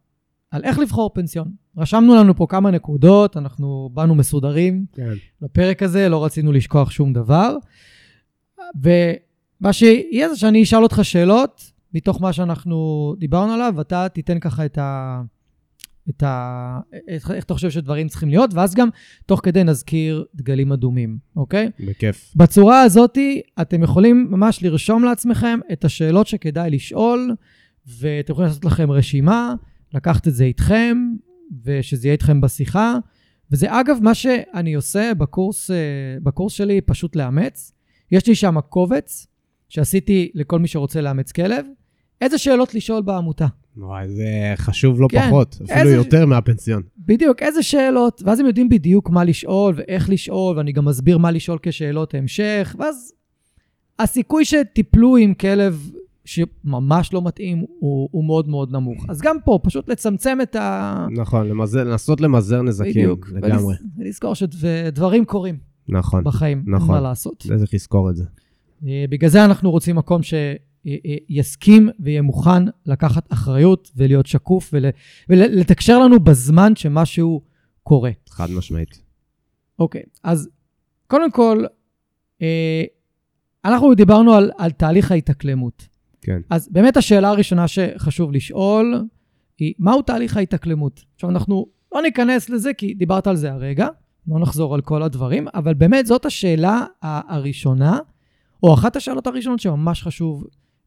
על 0.52 0.64
איך 0.64 0.80
לבחור 0.80 1.12
פנסיון. 1.14 1.52
רשמנו 1.78 2.16
לנו 2.16 2.36
פה 2.36 2.46
כמה 2.50 2.72
נקודות, 2.72 3.38
אנחנו 3.38 3.90
באנו 3.94 4.16
מסודרים 4.16 4.86
כן. 4.94 5.14
לפרק 5.42 5.84
הזה, 5.84 6.10
לא 6.10 6.26
רצינו 6.26 6.52
לשכוח 6.52 6.92
שום 6.92 7.14
דבר. 7.14 7.56
ומה 8.82 9.74
שיהיה 9.74 10.30
זה 10.30 10.36
שאני 10.36 10.64
אשאל 10.64 10.84
אותך 10.84 11.00
שאלות 11.04 11.72
מתוך 11.94 12.22
מה 12.22 12.34
שאנחנו 12.34 13.14
דיברנו 13.20 13.54
עליו, 13.54 13.74
ואתה 13.78 14.10
תיתן 14.10 14.40
ככה 14.40 14.66
את 14.66 14.78
ה... 14.78 15.22
את 16.10 16.24
ה... 16.24 16.80
איך 17.08 17.32
איך 17.32 17.46
אתה 17.46 17.54
חושב 17.54 17.70
שדברים 17.70 18.08
צריכים 18.08 18.30
להיות, 18.30 18.54
ואז 18.54 18.76
גם 18.76 18.90
תוך 19.26 19.40
כדי 19.44 19.64
נזכיר 19.64 20.26
דגלים 20.36 20.72
אדומים, 20.72 21.18
אוקיי? 21.36 21.70
בכיף. 21.80 22.34
בצורה 22.36 22.82
הזאת 22.82 23.18
אתם 23.62 23.84
יכולים 23.84 24.28
ממש 24.30 24.64
לרשום 24.64 25.04
לעצמכם 25.04 25.60
את 25.72 25.86
השאלות 25.86 26.28
שכדאי 26.28 26.70
לשאול, 26.70 27.36
ואתם 28.00 28.32
יכולים 28.32 28.48
לעשות 28.48 28.66
לכם 28.66 28.92
רשימה, 28.92 29.56
לקחת 29.94 30.28
את 30.28 30.34
זה 30.34 30.44
איתכם, 30.44 30.98
ושזה 31.64 32.08
יהיה 32.08 32.14
איתכם 32.14 32.42
בשיחה. 32.42 32.98
וזה 33.52 33.80
אגב 33.80 33.98
מה 34.02 34.16
שאני 34.16 34.74
עושה 34.74 35.12
בקורס, 35.18 35.72
אה, 35.72 35.76
בקורס 36.24 36.54
שלי, 36.54 36.82
פשוט 36.82 37.16
לאמץ. 37.16 37.74
יש 38.12 38.28
לי 38.28 38.36
שם 38.36 38.62
קובץ 38.62 39.28
שעשיתי 39.70 40.32
לכל 40.34 40.60
מי 40.60 40.68
שרוצה 40.68 41.02
לאמץ 41.02 41.32
כלב. 41.32 41.66
איזה 42.22 42.38
שאלות 42.38 42.76
לשאול 42.76 43.02
בעמותה? 43.02 43.48
וואי, 43.78 44.10
זה 44.10 44.24
חשוב 44.56 45.02
לא 45.02 45.08
כן. 45.12 45.28
פחות, 45.28 45.58
אפילו 45.64 45.80
איזה- 45.80 45.96
יותר 45.96 46.26
מהפנסיון. 46.26 46.82
בדיוק, 47.00 47.42
איזה 47.44 47.64
שאלות, 47.64 48.22
ואז 48.26 48.40
הם 48.40 48.46
יודעים 48.46 48.70
בדיוק 48.70 49.10
מה 49.10 49.24
לשאול 49.24 49.74
ואיך 49.78 50.10
לשאול, 50.10 50.58
ואני 50.58 50.72
גם 50.72 50.86
מסביר 50.86 51.18
מה 51.18 51.32
לשאול 51.32 51.58
כשאלות 51.62 52.14
המשך, 52.16 52.76
ואז 52.80 53.14
הסיכוי 54.00 54.46
שתיפלו 54.46 55.18
עם 55.18 55.34
כלב 55.34 55.90
שממש 56.26 57.14
לא 57.14 57.22
מתאים 57.26 57.58
הוא, 57.80 58.10
הוא 58.12 58.26
מאוד 58.26 58.50
מאוד 58.50 58.72
נמוך. 58.72 59.06
אז 59.10 59.22
גם 59.22 59.36
פה, 59.46 59.60
פשוט 59.64 59.90
לצמצם 59.90 60.38
את 60.44 60.56
ה... 60.56 61.08
נכון, 61.12 61.48
למזל, 61.48 61.84
לנסות 61.84 62.22
למזער 62.22 62.62
נזקים, 62.62 62.92
בדיוק. 62.92 63.30
לגמרי. 63.32 63.76
ולז- 63.76 63.84
ולזכור 63.98 64.34
שדברים 64.36 65.26
קורים 65.26 65.58
נכון, 65.90 66.24
בחיים, 66.24 66.64
נכון. 66.68 66.96
מה 66.96 67.02
לעשות. 67.02 67.44
צריך 67.58 67.74
לזכור 67.74 68.10
את 68.10 68.16
זה. 68.16 68.24
אה, 68.88 69.06
בגלל 69.10 69.30
זה 69.30 69.46
אנחנו 69.46 69.72
רוצים 69.72 69.96
מקום 69.96 70.22
שיסכים 70.88 71.90
ויהיה 72.00 72.22
מוכן 72.22 72.64
לקחת 72.86 73.34
אחריות 73.34 73.92
ולהיות 73.96 74.26
שקוף 74.26 74.70
ול- 74.74 74.86
ולתקשר 75.30 76.00
לנו 76.00 76.20
בזמן 76.20 76.76
שמשהו 76.76 77.42
קורה. 77.84 78.12
חד 78.30 78.48
משמעית. 78.58 79.04
אוקיי, 79.80 80.04
אז 80.24 80.50
קודם 81.08 81.32
כל, 81.32 81.66
אה, 82.42 82.84
אנחנו 83.66 83.94
דיברנו 83.94 84.34
על, 84.34 84.52
על 84.58 84.72
תהליך 84.72 85.12
ההתאקלמות. 85.12 85.88
כן. 86.22 86.42
אז 86.50 86.70
באמת 86.72 86.98
השאלה 86.98 87.30
הראשונה 87.30 87.68
שחשוב 87.68 88.32
לשאול 88.32 89.04
היא, 89.60 89.74
מהו 89.80 90.02
תהליך 90.02 90.38
ההתאקלמות? 90.38 91.06
עכשיו, 91.16 91.30
אנחנו 91.30 91.66
לא 91.96 92.02
ניכנס 92.02 92.50
לזה 92.50 92.74
כי 92.74 92.94
דיברת 92.94 93.28
על 93.28 93.36
זה 93.36 93.52
הרגע, 93.52 93.88
לא 94.28 94.40
נחזור 94.40 94.76
על 94.76 94.82
כל 94.82 95.04
הדברים, 95.04 95.48
אבל 95.54 95.74
באמת 95.74 96.06
זאת 96.06 96.26
השאלה 96.26 96.86
הראשונה, 97.02 98.00
או 98.64 98.74
אחת 98.74 98.96
השאלות 98.96 99.28
הראשונות 99.28 99.60
שממש 99.60 100.04
חשוב 100.04 100.44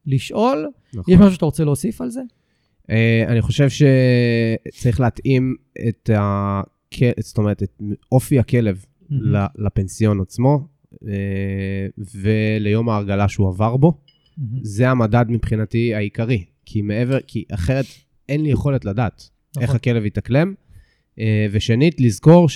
לשאול. 0.07 0.69
נכון. 0.95 1.15
יש 1.15 1.21
משהו 1.21 1.35
שאתה 1.35 1.45
רוצה 1.45 1.65
להוסיף 1.65 2.01
על 2.01 2.11
זה? 2.11 2.21
אה, 2.91 3.25
אני 3.29 3.41
חושב 3.43 3.69
שצריך 3.69 5.01
להתאים 5.01 5.57
את 5.89 6.11
ה... 6.11 6.63
זאת 7.21 7.39
אומרת, 7.39 7.63
את 7.63 7.83
אופי 8.13 8.39
הכלב 8.39 8.85
ל- 9.11 9.67
לפנסיון 9.67 10.21
עצמו, 10.21 10.69
אה, 11.09 11.87
וליום 12.15 12.89
ההרגלה 12.89 13.29
שהוא 13.29 13.49
עבר 13.49 13.77
בו. 13.77 13.93
מהמם. 14.39 14.59
זה 14.63 14.91
המדד 14.91 15.25
מבחינתי 15.29 15.95
העיקרי, 15.95 16.45
כי 16.67 16.83
מעבר, 16.83 17.19
כי 17.27 17.45
אחרת 17.55 17.85
אין 18.29 18.43
לי 18.43 18.51
יכולת 18.51 18.85
לדעת 18.85 19.31
איך 19.57 19.65
נכון. 19.65 19.77
הכלב 19.77 20.05
יתאקלם. 20.05 20.55
אה, 21.19 21.47
ושנית, 21.51 22.01
לזכור 22.01 22.49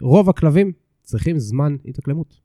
שרוב 0.00 0.28
הכלבים 0.30 0.72
צריכים 1.02 1.38
זמן 1.38 1.76
התאקלמות. 1.84 2.40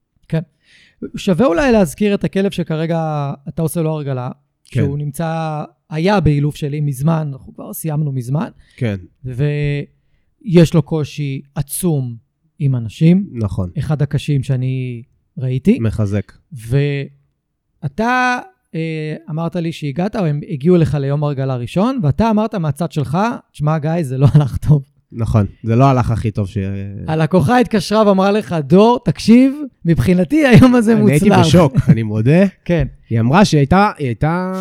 שווה 1.15 1.45
אולי 1.45 1.71
להזכיר 1.71 2.15
את 2.15 2.23
הכלב 2.23 2.51
שכרגע 2.51 3.31
אתה 3.47 3.61
עושה 3.61 3.81
לו 3.81 3.91
הרגלה, 3.91 4.29
כן. 4.65 4.81
שהוא 4.81 4.97
נמצא, 4.97 5.63
היה 5.89 6.19
באילוף 6.19 6.55
שלי 6.55 6.81
מזמן, 6.81 7.29
אנחנו 7.33 7.53
כבר 7.53 7.73
סיימנו 7.73 8.11
מזמן, 8.11 8.49
כן, 8.75 8.95
ויש 9.25 10.73
לו 10.73 10.81
קושי 10.81 11.41
עצום 11.55 12.15
עם 12.59 12.75
אנשים, 12.75 13.29
נכון, 13.31 13.69
אחד 13.79 14.01
הקשים 14.01 14.43
שאני 14.43 15.03
ראיתי, 15.37 15.79
מחזק. 15.79 16.31
ואתה 17.81 18.39
אה, 18.75 19.15
אמרת 19.29 19.55
לי 19.55 19.71
שהגעת, 19.71 20.15
או 20.15 20.25
הם 20.25 20.39
הגיעו 20.49 20.75
אליך 20.75 20.93
ליום 20.93 21.23
הרגלה 21.23 21.55
ראשון, 21.55 21.99
ואתה 22.03 22.29
אמרת 22.29 22.55
מהצד 22.55 22.91
שלך, 22.91 23.17
תשמע 23.51 23.77
גיא, 23.77 24.03
זה 24.03 24.17
לא 24.17 24.27
הלך 24.33 24.57
טוב. 24.57 24.83
נכון, 25.11 25.45
זה 25.63 25.75
לא 25.75 25.85
הלך 25.85 26.11
הכי 26.11 26.31
טוב 26.31 26.47
ש... 26.47 26.57
הלקוחה 27.07 27.59
התקשרה 27.59 28.07
ואמרה 28.07 28.31
לך, 28.31 28.55
דור, 28.63 28.99
תקשיב, 29.05 29.53
מבחינתי 29.85 30.45
היום 30.45 30.75
הזה 30.75 30.93
אני 30.93 31.01
מוצלח. 31.01 31.21
הייתי 31.21 31.29
בשוק, 31.29 31.73
אני 31.91 32.03
מודה. 32.03 32.45
כן, 32.65 32.87
היא 33.09 33.19
אמרה 33.19 33.45
שהיא 33.45 33.59
הייתה, 33.59 33.91
הייתה 33.97 34.53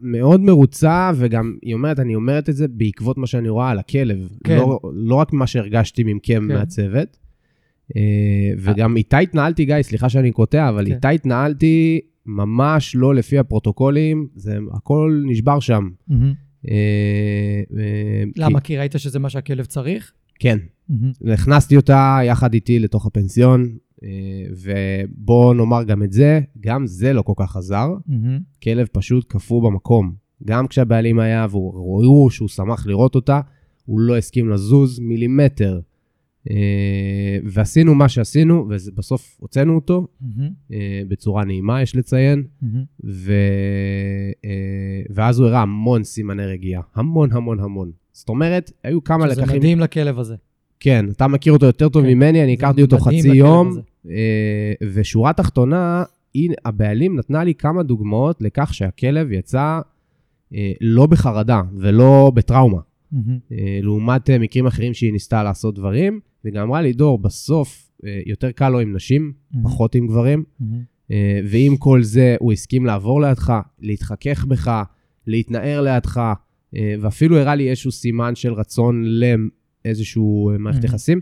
מאוד 0.00 0.40
מרוצה, 0.40 1.10
וגם 1.16 1.54
היא 1.62 1.74
אומרת, 1.74 2.00
אני 2.00 2.14
אומרת 2.14 2.48
את 2.48 2.56
זה 2.56 2.66
בעקבות 2.68 3.18
מה 3.18 3.26
שאני 3.26 3.48
רואה 3.48 3.70
על 3.70 3.78
הכלב. 3.78 4.28
כן. 4.44 4.56
לא, 4.56 4.80
לא 4.94 5.14
רק 5.14 5.32
מה 5.32 5.46
שהרגשתי 5.46 6.04
מכם 6.04 6.20
כן. 6.48 6.54
מהצוות. 6.54 7.16
אה, 7.96 8.02
וגם 8.58 8.96
איתה 8.96 9.18
התנהלתי, 9.18 9.64
גיא, 9.64 9.82
סליחה 9.82 10.08
שאני 10.08 10.32
קוטע, 10.32 10.68
אבל 10.68 10.86
כן. 10.86 10.94
איתה 10.94 11.08
התנהלתי 11.08 12.00
ממש 12.26 12.96
לא 12.96 13.14
לפי 13.14 13.38
הפרוטוקולים, 13.38 14.26
זה 14.34 14.58
הכל 14.72 15.22
נשבר 15.26 15.60
שם. 15.60 15.88
מהמם. 16.08 16.51
אה, 16.70 16.74
אה, 17.78 18.22
למה? 18.36 18.60
כי- 18.60 18.76
ראית 18.76 18.92
שזה 18.98 19.18
מה 19.18 19.30
שהכלב 19.30 19.64
צריך? 19.64 20.12
כן. 20.38 20.58
הכנסתי 21.32 21.76
אותה 21.76 22.18
יחד 22.24 22.54
איתי 22.54 22.78
לתוך 22.78 23.06
הפנסיון, 23.06 23.76
אה, 24.04 24.08
ובואו 24.50 25.54
נאמר 25.54 25.82
גם 25.82 26.02
את 26.02 26.12
זה, 26.12 26.40
גם 26.60 26.86
זה 26.86 27.12
לא 27.12 27.22
כל 27.22 27.32
כך 27.36 27.56
עזר. 27.56 27.88
כלב 28.62 28.86
פשוט 28.92 29.24
קפוא 29.28 29.62
במקום. 29.62 30.12
גם 30.44 30.66
כשהבעלים 30.66 31.18
היה 31.18 31.46
וראו 31.52 32.30
שהוא 32.30 32.48
שמח 32.48 32.86
לראות 32.86 33.14
אותה, 33.14 33.40
הוא 33.84 34.00
לא 34.00 34.16
הסכים 34.18 34.50
לזוז 34.50 34.98
מילימטר. 34.98 35.80
אה, 36.50 37.38
ועשינו 37.44 37.94
מה 37.94 38.08
שעשינו, 38.08 38.66
ובסוף 38.68 39.36
הוצאנו 39.40 39.74
אותו. 39.74 40.06
אה, 40.72 41.02
בצורה 41.08 41.44
נעימה, 41.44 41.82
יש 41.82 41.96
לציין. 41.96 42.44
ו... 43.04 43.32
אה, 44.44 45.02
ואז 45.10 45.38
הוא 45.38 45.48
הראה 45.48 45.62
המון 45.62 46.04
סימני 46.04 46.46
רגיעה. 46.46 46.82
המון 46.94 47.32
המון 47.32 47.60
המון. 47.60 47.90
זאת 48.12 48.28
אומרת, 48.28 48.72
היו 48.84 49.04
כמה 49.04 49.30
שזה 49.30 49.42
לקחים... 49.42 49.56
מדהים 49.56 49.80
לכלב 49.80 50.18
הזה. 50.18 50.36
כן, 50.80 51.06
אתה 51.10 51.28
מכיר 51.28 51.52
אותו 51.52 51.66
יותר 51.66 51.88
טוב 51.88 52.02
כן. 52.02 52.08
ממני, 52.08 52.44
אני 52.44 52.52
הכרתי 52.52 52.82
אותו 52.82 52.98
חצי 52.98 53.28
יום, 53.28 53.68
הזה. 53.68 53.80
ושורה 54.82 55.32
תחתונה, 55.32 56.04
הבעלים 56.64 57.18
נתנה 57.18 57.44
לי 57.44 57.54
כמה 57.54 57.82
דוגמאות 57.82 58.42
לכך 58.42 58.74
שהכלב 58.74 59.32
יצא 59.32 59.80
לא 60.80 61.06
בחרדה 61.06 61.62
ולא 61.78 62.32
בטראומה. 62.34 62.78
אה, 63.52 63.78
לעומת 63.82 64.30
מקרים 64.30 64.66
אחרים 64.66 64.94
שהיא 64.94 65.12
ניסתה 65.12 65.42
לעשות 65.42 65.74
דברים, 65.74 66.20
וגם 66.44 66.62
אמרה 66.62 66.82
לי, 66.82 66.92
דור, 66.92 67.18
בסוף 67.18 67.90
אה, 68.06 68.20
יותר 68.26 68.50
קל 68.50 68.68
לו 68.68 68.80
עם 68.80 68.92
נשים, 68.96 69.32
מהמם. 69.50 69.64
פחות 69.64 69.94
עם 69.94 70.06
גברים. 70.06 70.44
אה, 71.10 71.40
ועם 71.44 71.76
כל 71.76 72.02
זה 72.02 72.36
הוא 72.40 72.52
הסכים 72.52 72.86
לעבור 72.86 73.20
לידך, 73.22 73.52
להתחכך 73.80 74.44
בך, 74.44 74.82
להתנער 75.26 75.80
לידך, 75.80 76.20
אה, 76.76 76.94
ואפילו 77.00 77.38
הראה 77.38 77.54
לי 77.54 77.70
איזשהו 77.70 77.92
סימן 77.92 78.34
של 78.34 78.52
רצון 78.52 79.04
לאיזשהו 79.84 80.50
מערכת 80.58 80.82
Mhm. 80.82 80.86
יחסים, 80.86 81.20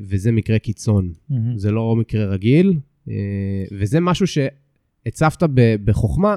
וזה 0.00 0.32
מקרה 0.32 0.58
קיצון, 0.58 1.12
מהמם. 1.30 1.58
זה 1.58 1.70
לא 1.70 1.96
מקרה 1.96 2.24
רגיל, 2.24 2.78
וזה 3.72 4.00
משהו 4.00 4.26
שהצפת 4.26 5.48
בחוכמה, 5.84 6.36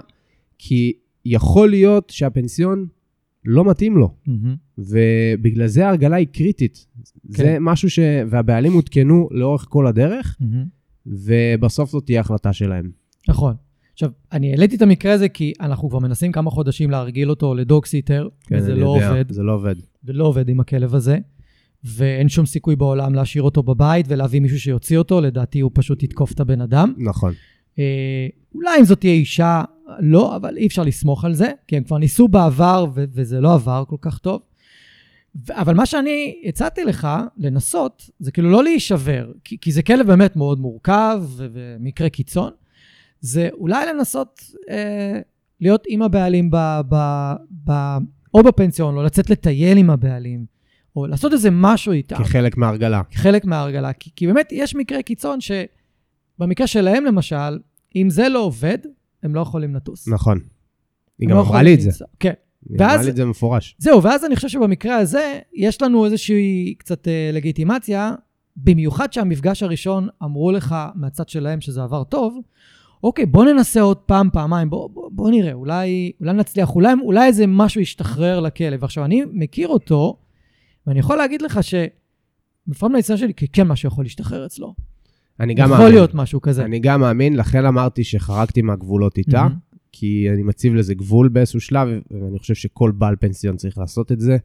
כי 0.58 0.93
יכול 1.26 1.70
להיות 1.70 2.10
שהפנסיון 2.10 2.88
לא 3.46 3.66
מתאים 3.66 3.98
לו, 3.98 4.16
מהמם. 4.28 4.56
ובגלל 4.78 5.68
זה 5.68 5.86
ההרגלה 5.88 6.16
היא 6.16 6.28
קריטית. 6.28 6.88
זה 7.24 7.43
כן. 7.43 7.58
משהו 7.62 7.89
ש... 7.89 8.00
והבעלים 8.30 8.74
עודכנו 8.74 9.30
לאורך 9.32 9.66
כל 9.70 9.88
הדרך, 9.88 10.38
מהמם. 10.39 10.66
ובסוף 11.06 11.89
זאת 11.89 12.06
תהיה 12.06 12.20
החלטה 12.20 12.54
שלהם. 12.54 12.91
נכון. 13.28 13.56
עכשיו, 13.93 14.10
אני 14.32 14.52
העליתי 14.52 14.76
את 14.76 14.82
המקרה 14.82 15.14
הזה 15.14 15.30
כי 15.30 15.54
אנחנו 15.62 15.89
כבר 15.89 16.00
מנסים 16.00 16.32
כמה 16.32 16.52
חודשים 16.52 16.91
להרגיל 16.91 17.30
אותו 17.30 17.56
לדוגסיטר, 17.56 18.28
וזה 18.52 18.68
כן, 18.68 18.72
אני 18.72 18.82
לא 18.82 18.96
יודע, 18.96 19.10
עובד, 19.10 19.32
זה 19.32 19.43
לא 19.43 19.54
עובד. 19.54 19.76
ולא 20.04 20.26
עובד 20.26 20.50
עם 20.50 20.60
הכלב 20.60 20.96
הזה, 20.96 21.18
ואין 21.84 22.30
שום 22.30 22.46
סיכוי 22.46 22.76
בעולם 22.76 23.14
להשאיר 23.14 23.43
אותו 23.43 23.64
בבית 23.64 24.06
ולהביא 24.10 24.39
מישהו 24.39 24.60
שיוציא 24.60 24.98
אותו, 24.98 25.22
לדעתי 25.22 25.60
הוא 25.60 25.72
פשוט 25.74 26.04
יתקוף 26.04 26.32
את 26.32 26.39
הבן 26.39 26.62
אדם. 26.62 26.93
נכון. 26.98 27.34
אה, 27.80 28.28
אולי 28.56 28.80
אם 28.80 28.86
זאת 28.86 29.00
תהיה 29.00 29.14
אישה, 29.14 29.64
לא, 30.00 30.36
אבל 30.36 30.58
אי 30.58 30.68
אפשר 30.68 30.84
לסמוך 30.84 31.26
על 31.26 31.34
זה, 31.34 31.52
כי 31.68 31.78
הם 31.78 31.84
כבר 31.84 31.98
ניסו 31.98 32.28
בעבר 32.28 32.86
ו- 32.96 33.04
וזה 33.14 33.42
לא 33.42 33.54
עבר 33.54 33.84
כל 33.88 33.96
כך 34.02 34.18
טוב. 34.18 34.42
ו- 35.48 35.62
אבל 35.62 35.74
מה 35.74 35.86
שאני 35.86 36.42
הצעתי 36.46 36.84
לך 36.84 37.08
לנסות, 37.38 38.10
זה 38.20 38.32
כאילו 38.32 38.52
לא 38.52 38.64
להישבר, 38.64 39.32
כי, 39.44 39.58
כי 39.62 39.72
זה 39.72 39.84
כלב 39.84 40.08
באמת 40.08 40.36
מאוד 40.36 40.60
מורכב 40.60 41.24
ומקרה 41.38 42.10
קיצון, 42.10 42.52
זה 43.20 43.50
אולי 43.54 43.86
לנסות 43.86 44.42
אה, 44.70 45.20
להיות 45.62 45.84
עם 45.88 46.02
הבעלים 46.02 46.52
ב, 46.52 46.58
ב, 46.90 46.96
ב, 47.64 47.72
או 48.34 48.44
בפנסיון, 48.44 48.98
או 48.98 49.04
לצאת 49.04 49.30
לטייל 49.30 49.78
עם 49.78 49.90
הבעלים, 49.90 50.46
או 50.96 51.08
לעשות 51.08 51.34
איזה 51.34 51.50
משהו 51.52 51.92
איתם. 51.92 52.16
כחלק 52.16 52.58
מההרגלה. 52.58 53.02
חלק 53.14 53.46
מההרגלה. 53.46 53.94
כי, 53.94 54.10
כי 54.16 54.28
באמת 54.28 54.50
יש 54.52 54.76
מקרה 54.76 55.02
קיצון 55.02 55.40
שבמקרה 55.42 56.68
שלהם 56.68 57.06
למשל, 57.06 57.60
אם 57.96 58.10
זה 58.10 58.30
לא 58.30 58.40
עובד, 58.40 58.78
הם 59.26 59.36
לא 59.36 59.41
יכולים 59.41 59.76
לטוס. 59.76 60.07
נכון. 60.07 60.39
היא 61.19 61.30
גם 61.30 61.36
לא 61.36 61.41
אמרה 61.41 61.63
לי 61.63 61.73
את 61.73 61.82
זה. 61.82 62.05
כן. 62.19 62.34
היא 62.69 62.78
אמרה 62.80 63.01
לי 63.03 63.09
את 63.09 63.15
זה 63.15 63.26
במפורש. 63.26 63.76
זהו, 63.78 64.03
ואז 64.03 64.26
אני 64.26 64.36
חושב 64.36 64.47
שבמקרה 64.47 64.97
הזה, 64.97 65.39
יש 65.53 65.82
לנו 65.82 66.05
איזושהי 66.05 66.76
קצת 66.78 67.07
אה, 67.07 67.30
לגיטימציה, 67.34 68.15
במיוחד 68.57 69.13
שהמפגש 69.13 69.63
הראשון 69.63 70.07
אמרו 70.23 70.51
לך 70.51 70.76
מהצד 70.95 71.30
שלהם 71.30 71.61
שזה 71.61 71.84
עבר 71.84 72.03
טוב, 72.03 72.39
אוקיי, 73.03 73.26
בוא 73.26 73.45
ננסה 73.45 73.82
עוד 73.82 73.97
פעם, 73.97 74.30
פעמיים, 74.34 74.69
בוא, 74.69 74.89
בוא, 74.89 75.09
בוא 75.11 75.30
נראה, 75.30 75.53
אולי, 75.53 76.11
אולי 76.19 76.34
נצליח, 76.34 76.76
אולי, 76.76 76.93
אולי 77.03 77.28
איזה 77.28 77.47
משהו 77.47 77.82
ישתחרר 77.82 78.39
לכלב. 78.39 78.84
עכשיו, 78.84 79.05
אני 79.05 79.23
מכיר 79.34 79.67
אותו, 79.67 80.17
ואני 80.88 80.99
יכול 80.99 81.17
להגיד 81.17 81.41
לך 81.41 81.63
ש... 81.63 81.76
לפעמים 82.67 82.91
מהניסיון 82.91 83.17
שלי, 83.17 83.34
כי 83.34 83.47
כן 83.47 83.67
משהו 83.67 83.88
יכול 83.88 84.05
להשתחרר 84.05 84.45
אצלו. 84.45 84.76
אני 85.40 85.54
גם 85.54 85.66
יכול 85.66 85.78
מאמין. 85.78 85.94
להיות 85.94 86.14
משהו 86.14 86.42
כזה. 86.42 86.66
אני 86.66 86.80
גם 86.80 87.02
מאמין, 87.02 87.36
לכן 87.36 87.66
אמרתי 87.66 88.04
שחרגתי 88.04 88.62
מהגבולות 88.62 89.18
איתה, 89.18 89.44
מהמם. 89.44 89.56
כי 89.92 90.28
אני 90.34 90.44
מציב 90.44 90.76
לזה 90.76 90.94
גבול 90.94 91.28
באיזשהו 91.28 91.62
שלב, 91.62 91.88
ואני 92.12 92.40
חושב 92.40 92.56
שכל 92.56 92.92
בעל 92.92 93.16
פנסיון 93.20 93.58
צריך 93.58 93.78
לעשות 93.78 94.12
את 94.12 94.20
זה, 94.20 94.38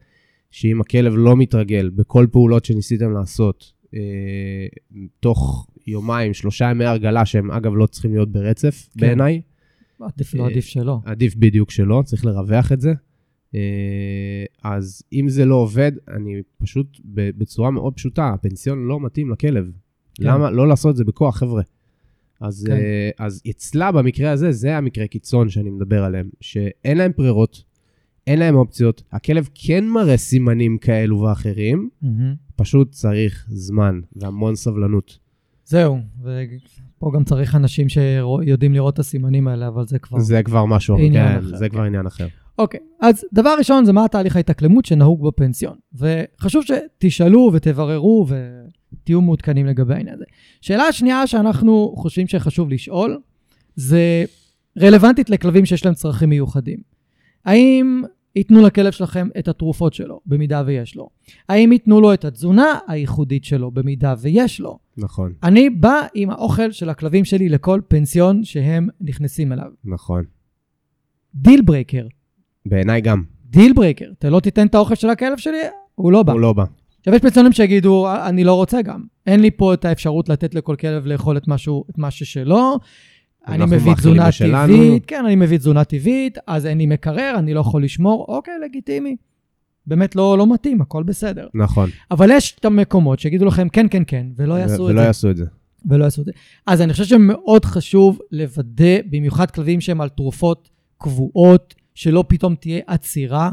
שאם 0.51 0.81
הכלב 0.81 1.13
לא 1.15 1.37
מתרגל 1.37 1.89
בכל 1.89 2.27
פעולות 2.31 2.65
שניסיתם 2.65 3.13
לעשות, 3.13 3.73
אה, 3.93 3.99
תוך 5.19 5.67
יומיים, 5.87 6.33
שלושה 6.33 6.65
ימי 6.65 6.85
הרגלה, 6.85 7.25
שהם 7.25 7.51
אגב 7.51 7.71
לא 7.75 7.85
צריכים 7.85 8.11
להיות 8.11 8.31
ברצף 8.31 8.89
כן. 8.93 8.99
בעיניי, 8.99 9.41
עדיף 10.01 10.33
לא, 10.33 10.43
אה, 10.43 10.49
עדיף 10.49 10.65
שלא. 10.65 10.99
עדיף 11.05 11.35
בדיוק 11.35 11.71
שלא, 11.71 12.01
צריך 12.05 12.25
לרווח 12.25 12.71
את 12.71 12.81
זה. 12.81 12.93
אה, 13.55 14.45
אז 14.63 15.03
אם 15.13 15.29
זה 15.29 15.45
לא 15.45 15.55
עובד, 15.55 15.91
אני 16.07 16.41
פשוט, 16.57 16.97
בצורה 17.13 17.71
מאוד 17.71 17.93
פשוטה, 17.93 18.29
הפנסיון 18.29 18.87
לא 18.87 18.99
מתאים 18.99 19.31
לכלב. 19.31 19.71
כן. 20.15 20.23
למה 20.23 20.51
לא 20.51 20.67
לעשות 20.67 20.91
את 20.91 20.95
זה 20.95 21.03
בכוח, 21.03 21.37
חבר'ה? 21.37 21.61
אז, 22.41 22.63
כן. 22.67 22.73
אה, 22.73 23.09
אז 23.19 23.41
אצלה, 23.49 23.91
במקרה 23.91 24.31
הזה, 24.31 24.51
זה 24.51 24.77
המקרה 24.77 25.07
קיצון 25.07 25.49
שאני 25.49 25.69
מדבר 25.69 26.03
עליהם, 26.03 26.29
שאין 26.41 26.97
להם 26.97 27.11
ברירות, 27.17 27.63
אין 28.27 28.39
להם 28.39 28.55
אופציות, 28.55 29.03
הכלב 29.11 29.49
כן 29.53 29.87
מראה 29.87 30.17
סימנים 30.17 30.77
כאלו 30.77 31.19
ואחרים, 31.19 31.89
מהמם. 32.01 32.35
פשוט 32.55 32.91
צריך 32.91 33.45
זמן 33.49 33.99
והמון 34.15 34.55
סבלנות. 34.55 35.17
זהו, 35.65 35.97
ופה 36.21 37.11
גם 37.15 37.23
צריך 37.23 37.55
אנשים 37.55 37.89
שיודעים 37.89 38.73
לראות 38.73 38.93
את 38.93 38.99
הסימנים 38.99 39.47
האלה, 39.47 39.67
אבל 39.67 39.87
זה 39.87 39.99
כבר... 39.99 40.19
זה 40.19 40.43
כבר 40.43 40.65
משהו, 40.65 40.97
כן, 40.97 41.37
אחר, 41.37 41.57
זה 41.57 41.69
כן. 41.69 41.75
כבר 41.75 41.83
עניין 41.83 42.05
אחר. 42.05 42.27
אוקיי, 42.57 42.79
אז 43.01 43.25
דבר 43.33 43.55
ראשון 43.57 43.85
זה 43.85 43.93
מה 43.93 44.05
התהליך 44.05 44.35
ההתאקלמות 44.35 44.85
שנהוג 44.85 45.27
בפנסיון. 45.27 45.77
וחשוב 45.93 46.63
שתשאלו 46.63 47.49
ותבררו 47.53 48.25
ותהיו 48.93 49.21
מעודכנים 49.21 49.65
לגבי 49.65 49.93
העניין 49.93 50.15
הזה. 50.15 50.25
שאלה 50.61 50.83
השנייה 50.83 51.27
שאנחנו 51.27 51.93
חושבים 51.97 52.27
שחשוב 52.27 52.69
לשאול, 52.69 53.19
זה 53.75 54.23
רלוונטית 54.79 55.29
לכלבים 55.29 55.65
שיש 55.65 55.85
להם 55.85 55.93
צרכים 55.93 56.29
מיוחדים. 56.29 56.79
האם 57.45 58.03
ייתנו 58.35 58.61
לכלב 58.61 58.91
שלכם 58.91 59.27
את 59.39 59.47
התרופות 59.47 59.93
שלו, 59.93 60.19
במידה 60.25 60.63
ויש 60.65 60.95
לו? 60.95 61.09
האם 61.49 61.71
ייתנו 61.71 62.01
לו 62.01 62.13
את 62.13 62.25
התזונה 62.25 62.79
הייחודית 62.87 63.43
שלו, 63.43 63.71
במידה 63.71 64.15
ויש 64.19 64.59
לו? 64.59 64.79
נכון, 64.97 65.33
אני 65.43 65.69
בא 65.69 66.01
עם 66.13 66.29
האוכל 66.29 66.71
של 66.71 66.89
הכלבים 66.89 67.25
שלי 67.25 67.49
לכל 67.49 67.81
פנסיון 67.87 68.43
שהם 68.43 68.87
נכנסים 69.01 69.53
אליו. 69.53 69.71
נכון. 69.85 70.23
deal 71.35 71.61
breaker. 71.61 72.07
בעיניי 72.65 73.01
גם, 73.01 73.23
deal 73.45 73.73
breaker. 73.73 74.11
אתה 74.19 74.29
לא 74.29 74.39
תיתן 74.39 74.67
את 74.67 74.75
האוכל 74.75 74.95
של 74.95 75.09
הכלב 75.09 75.37
שלי? 75.37 75.57
הוא 75.95 76.11
לא 76.11 76.23
בא. 76.23 76.31
הוא 76.31 76.41
לא 76.41 76.53
בא. 76.53 76.65
עכשיו, 77.01 77.13
יש 77.13 77.21
פנסיונים 77.21 77.51
שיגידו, 77.51 78.07
אני 78.25 78.43
לא 78.43 78.53
רוצה 78.53 78.81
גם. 78.81 79.03
אין 79.27 79.39
לי 79.39 79.51
פה 79.51 79.73
את 79.73 79.85
האפשרות 79.85 80.29
לתת 80.29 80.55
לכל 80.55 80.75
כלב 80.75 81.05
לאכול 81.05 81.37
את 81.37 81.47
משהו, 81.47 81.83
את 81.89 81.97
מה 81.97 82.11
ששלו. 82.11 82.79
אני 83.47 83.65
מביא 83.65 83.93
תזונה 83.93 84.27
בשלנו. 84.27 84.73
טבעית, 84.73 85.05
כן, 85.05 85.25
אני 85.25 85.35
מביא 85.35 85.57
תזונה 85.57 85.83
טבעית, 85.83 86.37
אז 86.47 86.65
אין 86.65 86.77
לי 86.77 86.85
מקרר, 86.85 87.35
אני 87.37 87.53
לא 87.53 87.59
יכול 87.59 87.83
לשמור, 87.83 88.25
אוקיי, 88.29 88.53
לגיטימי. 88.65 89.15
באמת 89.87 90.15
לא, 90.15 90.37
לא 90.37 90.53
מתאים, 90.53 90.81
הכל 90.81 91.03
בסדר. 91.03 91.47
נכון. 91.53 91.89
אבל 92.11 92.29
יש 92.31 92.55
את 92.59 92.65
המקומות 92.65 93.19
שיגידו 93.19 93.45
לכם 93.45 93.69
כן, 93.69 93.87
כן, 93.91 94.03
כן, 94.07 94.27
ולא 94.35 94.53
יעשו 94.53 94.81
ו- 94.81 94.85
את 94.85 94.91
ולא 94.91 95.01
זה. 95.01 95.07
יעשו 95.07 95.29
את 95.29 95.37
זה. 95.37 95.45
ולא 95.85 96.03
יעשו 96.03 96.21
את 96.21 96.25
זה. 96.25 96.31
אז 96.67 96.81
אני 96.81 96.91
חושב 96.93 97.05
שמאוד 97.05 97.65
חשוב 97.65 98.19
לוודא, 98.31 98.97
במיוחד 99.09 99.51
כלבים 99.51 99.81
שהם 99.81 100.01
על 100.01 100.09
תרופות 100.09 100.69
קבועות, 100.97 101.75
שלא 101.95 102.23
פתאום 102.27 102.55
תהיה 102.55 102.79
עצירה, 102.87 103.51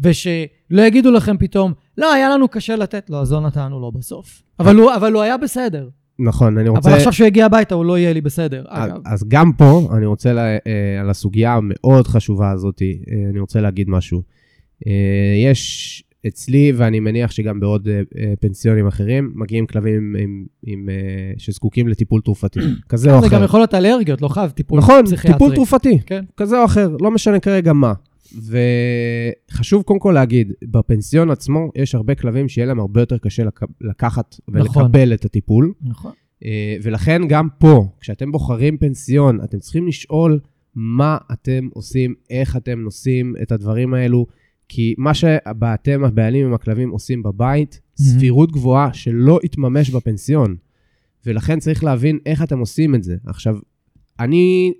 ושלא 0.00 0.82
יגידו 0.86 1.10
לכם 1.10 1.36
פתאום, 1.38 1.72
לא, 1.98 2.12
היה 2.12 2.30
לנו 2.30 2.48
קשה 2.48 2.76
לתת 2.76 3.10
לו, 3.10 3.16
אז 3.18 3.32
לא 3.32 3.40
נתנו 3.40 3.80
לו 3.80 3.92
בסוף. 3.92 4.42
אבל 4.60 4.76
הוא, 4.76 4.94
אבל 4.94 5.12
הוא 5.12 5.22
היה 5.22 5.36
בסדר. 5.36 5.88
נכון, 6.18 6.58
אני 6.58 6.68
רוצה... 6.68 6.88
אבל 6.90 6.98
עכשיו 6.98 7.12
שהוא 7.12 7.26
יגיע 7.26 7.46
הביתה, 7.46 7.74
הוא 7.74 7.84
לא 7.84 7.98
יהיה 7.98 8.12
לי 8.12 8.20
בסדר, 8.20 8.64
אז- 8.68 8.90
אגב. 8.90 9.00
אז 9.06 9.24
גם 9.28 9.52
פה, 9.52 9.88
אני 9.96 10.06
רוצה, 10.06 10.32
לה, 10.32 10.42
אה, 10.46 10.58
על 11.00 11.10
הסוגיה 11.10 11.54
המאוד 11.54 12.06
חשובה 12.06 12.50
הזאת, 12.50 12.82
אה, 12.82 12.88
אני 13.30 13.40
רוצה 13.40 13.60
להגיד 13.60 13.90
משהו. 13.90 14.22
אה, 14.86 14.92
יש 15.52 16.04
אצלי, 16.26 16.72
ואני 16.76 17.00
מניח 17.00 17.30
שגם 17.30 17.60
בעוד 17.60 17.88
אה, 17.88 18.00
אה, 18.18 18.32
פנסיונים 18.40 18.86
אחרים, 18.86 19.32
מגיעים 19.34 19.66
כלבים 19.66 20.16
עם, 20.18 20.44
עם, 20.66 20.88
אה, 20.88 20.94
שזקוקים 21.38 21.88
לטיפול 21.88 22.20
תרופתי, 22.20 22.60
כזה 22.88 23.14
או 23.14 23.20
זה 23.20 23.26
אחר. 23.26 23.36
גם 23.36 23.42
יכול 23.44 23.60
להיות 23.60 23.74
אלרגיות, 23.74 24.22
לא 24.22 24.28
חייב 24.28 24.50
טיפול 24.50 24.78
נכון, 24.78 25.04
פסיכיאטרי. 25.06 25.32
טיפול 25.32 25.54
תרופתי, 25.54 25.98
כן. 26.06 26.24
כזה 26.36 26.58
או 26.60 26.64
אחר, 26.64 26.96
לא 27.00 27.10
משנה 27.10 27.40
כרגע 27.40 27.72
מה. 27.72 27.92
וחשוב 28.32 29.82
קודם 29.82 30.00
כל 30.00 30.12
להגיד, 30.14 30.52
בפנסיון 30.62 31.30
עצמו 31.30 31.70
יש 31.74 31.94
הרבה 31.94 32.14
כלבים 32.14 32.48
שיהיה 32.48 32.66
להם 32.66 32.80
הרבה 32.80 33.00
יותר 33.00 33.18
קשה 33.18 33.44
לק... 33.44 33.60
לקחת 33.80 34.36
נכון. 34.48 34.82
ולקבל 34.82 35.14
את 35.14 35.24
הטיפול. 35.24 35.72
נכון. 35.82 36.12
אה, 36.44 36.76
ולכן 36.82 37.22
גם 37.28 37.48
פה, 37.58 37.88
כשאתם 38.00 38.32
בוחרים 38.32 38.78
פנסיון, 38.78 39.40
אתם 39.44 39.58
צריכים 39.58 39.86
לשאול 39.86 40.40
מה 40.74 41.18
אתם 41.32 41.68
עושים, 41.72 42.14
איך 42.30 42.56
אתם 42.56 42.80
נושאים 42.80 43.34
את 43.42 43.52
הדברים 43.52 43.94
האלו, 43.94 44.26
כי 44.68 44.94
מה 44.98 45.14
שאתם, 45.14 46.04
הבעלים 46.04 46.46
עם 46.46 46.54
הכלבים, 46.54 46.90
עושים 46.90 47.22
בבית, 47.22 47.80
סבירות 47.96 48.52
גבוהה 48.52 48.92
שלא 48.92 49.40
יתממש 49.44 49.90
בפנסיון. 49.90 50.56
ולכן 51.26 51.58
צריך 51.58 51.84
להבין 51.84 52.18
איך 52.26 52.42
אתם 52.42 52.58
עושים 52.58 52.94
את 52.94 53.02
זה. 53.02 53.16
עכשיו, 53.26 53.56
אני 54.20 54.72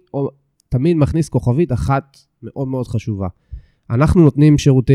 תמיד 0.68 0.97
מכניס 0.97 1.28
כוכבית 1.28 1.72
אחת 1.72 2.18
מאוד 2.45 2.68
מאוד 2.68 2.86
חשובה. 2.86 3.28
אנחנו 3.90 4.22
נותנים 4.22 4.59
שירותי 4.59 4.92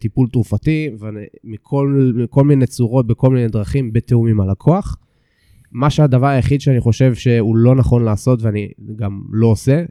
טיפול 0.00 0.28
תרופתי 0.32 0.90
ומכל, 0.98 2.12
מכל 2.14 2.44
מיני 2.44 2.66
צורות, 2.66 3.06
בכל 3.06 3.30
מיני 3.30 3.48
דרכים, 3.48 3.92
בתיאום 3.92 4.26
עם 4.26 4.40
הלקוח. 4.40 4.96
מה 5.72 5.90
שהדבר 5.90 6.26
היחיד 6.26 6.60
שאני 6.60 6.80
חושב 6.80 7.14
שהוא 7.14 7.56
לא 7.56 7.74
נכון 7.74 8.04
לעשות, 8.04 8.42
ואני 8.42 8.68
גם 8.96 9.22
לא 9.30 9.46
עושה, 9.46 9.84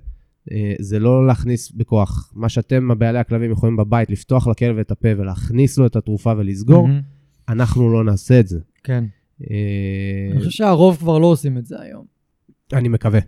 אה, 0.52 0.74
זה 0.80 1.00
לא 1.00 1.28
להכניס 1.28 1.72
בכוח. 1.72 2.34
מה 2.36 2.50
שאתם, 2.50 2.92
הבעלי 2.92 3.20
הכלבים, 3.20 3.52
יכולים 3.52 3.78
בבית, 3.78 4.10
לפתוח 4.10 4.48
לכלב 4.48 4.78
את 4.78 4.92
הפה 4.92 5.10
ולהכניס 5.18 5.78
לו 5.78 5.86
את 5.86 5.96
התרופה 5.96 6.34
ולסגור, 6.38 6.88
מהמם. 6.88 7.02
אנחנו 7.50 7.94
לא 7.94 8.04
נעשה 8.04 8.40
את 8.40 8.48
זה. 8.48 8.60
כן. 8.84 9.04
אה, 9.42 9.56
אני 10.32 10.40
חושב 10.40 10.52
שהרוב 10.52 10.98
כבר 10.98 11.20
לא 11.20 11.26
עושים 11.28 11.58
את 11.58 11.66
זה 11.66 11.82
היום. 11.82 12.06
אני 12.74 12.90
מקווה, 12.90 13.20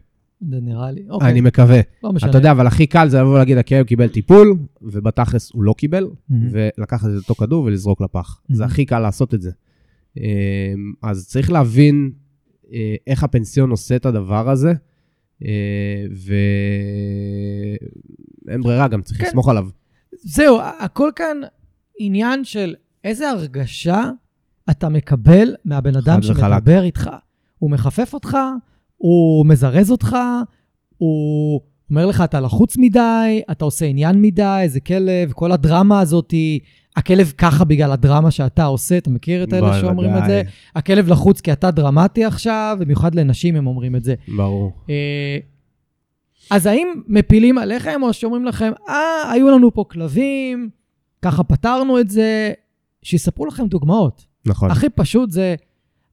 זה 0.41 0.57
נראה 0.61 0.91
לי. 0.91 1.05
אוקיי, 1.09 1.31
אני 1.31 1.41
מקווה. 1.41 1.79
לא 2.03 2.11
משנה. 2.11 2.29
אתה 2.29 2.37
יודע, 2.37 2.51
אבל 2.51 2.67
הכי 2.67 2.87
קל 2.87 3.09
זה 3.09 3.19
לבוא 3.19 3.33
ולהגיד, 3.33 3.57
הכלב 3.57 3.85
קיבל 3.85 4.07
טיפול, 4.07 4.57
ובתכלס 4.81 5.51
הוא 5.53 5.63
לא 5.63 5.73
קיבל, 5.77 6.07
מהמם. 6.29 6.49
ולקחת 6.51 7.07
את 7.09 7.29
אותו 7.29 7.35
כדור 7.35 7.63
ולזרוק 7.63 8.01
לפח. 8.01 8.41
זה 8.49 8.53
מהמם. 8.59 8.71
הכי 8.71 8.85
קל 8.85 8.99
לעשות 8.99 9.33
את 9.33 9.41
זה. 9.41 9.51
אה, 10.17 10.73
אז 11.03 11.27
צריך 11.27 11.51
להבין 11.51 12.11
אה, 12.73 12.95
איך 13.07 13.23
הפנסיון 13.23 13.69
עושה 13.69 13.95
את 13.95 14.05
הדבר 14.05 14.49
הזה, 14.49 14.73
אה, 15.45 16.05
ואין 18.47 18.61
ברירה, 18.61 18.87
גם 18.87 19.01
צריך 19.01 19.21
כן. 19.21 19.27
לסמוך 19.27 19.49
עליו. 19.49 19.67
זהו, 20.23 20.59
הכל 20.79 21.09
כאן 21.15 21.37
עניין 21.99 22.43
של 22.43 22.75
איזה 23.03 23.29
הרגשה 23.29 24.09
אתה 24.69 24.89
מקבל 24.89 25.55
מהבן 25.65 25.95
אדם. 25.95 26.21
שמדבר 26.21 26.83
איתך. 26.83 27.09
הוא 27.59 27.71
מחפף 27.71 28.13
אותך, 28.13 28.37
הוא 28.99 29.45
מזרז 29.45 29.91
אותך, 29.91 30.17
הוא 30.97 31.61
אומר 31.89 32.05
לך, 32.05 32.21
אתה 32.21 32.39
לחוץ 32.39 32.77
מדי, 32.77 33.41
אתה 33.51 33.65
עושה 33.65 33.85
עניין 33.85 34.21
מדי, 34.21 34.59
איזה 34.61 34.79
כלב, 34.79 35.31
כל 35.31 35.51
הדרמה 35.51 35.99
הזאת, 35.99 36.33
הכלב 36.95 37.33
ככה 37.37 37.65
בגלל 37.65 37.91
הדרמה 37.91 38.31
שאתה 38.31 38.65
עושה, 38.65 38.97
אתה 38.97 39.09
מכיר 39.09 39.43
את 39.43 39.53
אלה 39.53 39.79
שאומרים 39.81 40.17
את 40.17 40.23
זה? 40.27 40.41
הכלב 40.75 41.07
לחוץ 41.07 41.41
כי 41.41 41.53
אתה 41.53 41.71
דרמטי 41.71 42.25
עכשיו, 42.25 42.77
במיוחד 42.79 43.15
לנשים 43.15 43.55
הם 43.55 43.67
אומרים 43.67 43.95
את 43.95 44.03
זה. 44.03 44.15
ברור. 44.35 44.71
אה, 44.89 45.37
אז 46.51 46.65
האם 46.65 46.87
מפילים 47.07 47.57
עליכם, 47.57 48.03
או 48.03 48.13
שאומרים 48.13 48.45
לכם, 48.45 48.71
אה, 48.89 49.31
היו 49.31 49.49
לנו 49.49 49.73
פה 49.73 49.85
כלבים, 49.87 50.69
ככה 51.21 51.43
פתרנו 51.43 51.99
את 51.99 52.09
זה, 52.09 52.51
שיספרו 53.03 53.45
לכם 53.45 53.67
דוגמאות. 53.67 54.25
נכון. 54.45 54.71
הכי 54.71 54.89
פשוט 54.89 55.31
זה, 55.31 55.55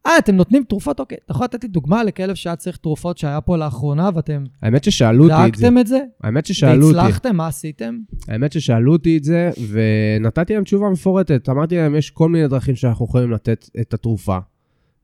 אה, 0.07 0.19
אתם 0.19 0.37
נותנים 0.37 0.65
תרופות? 0.69 1.01
אוקיי, 1.01 1.19
אתה 1.25 1.33
יכול 1.33 1.45
לתת 1.45 1.63
לי 1.65 1.69
דוגמה 1.69 2.05
לכלב 2.05 2.35
שהיה 2.35 2.57
צריך 2.57 2.77
תרופות 2.77 3.19
שהיה 3.19 3.41
פה 3.41 3.57
לאחרונה, 3.57 4.11
ואתם 4.15 4.45
האמת 4.63 4.85
ששאלו 4.85 5.25
אותי 5.25 5.35
את 5.35 5.55
זה. 5.55 5.63
דאגתם 5.63 5.79
את 5.79 5.87
זה? 5.87 6.01
האמת 6.23 6.47
ששאלו 6.47 6.87
אותי. 6.87 6.97
והצלחתם? 6.97 7.37
מה 7.37 7.47
עשיתם? 7.47 7.99
האמת 8.29 8.53
ששאלו 8.53 8.93
אותי 8.93 9.17
את 9.17 9.25
זה, 9.25 9.51
ונתתי 9.71 10.55
להם 10.55 10.65
תשובה 10.65 10.91
מפורטת. 10.91 11.49
אמרתי 11.49 11.77
להם, 11.77 11.95
יש 11.95 12.11
כל 12.11 12.29
מיני 12.29 12.49
דרכים 12.49 12.75
שאנחנו 12.75 13.05
יכולים 13.05 13.33
לתת 13.33 13.71
את 13.81 13.95
התרופה. 13.95 14.39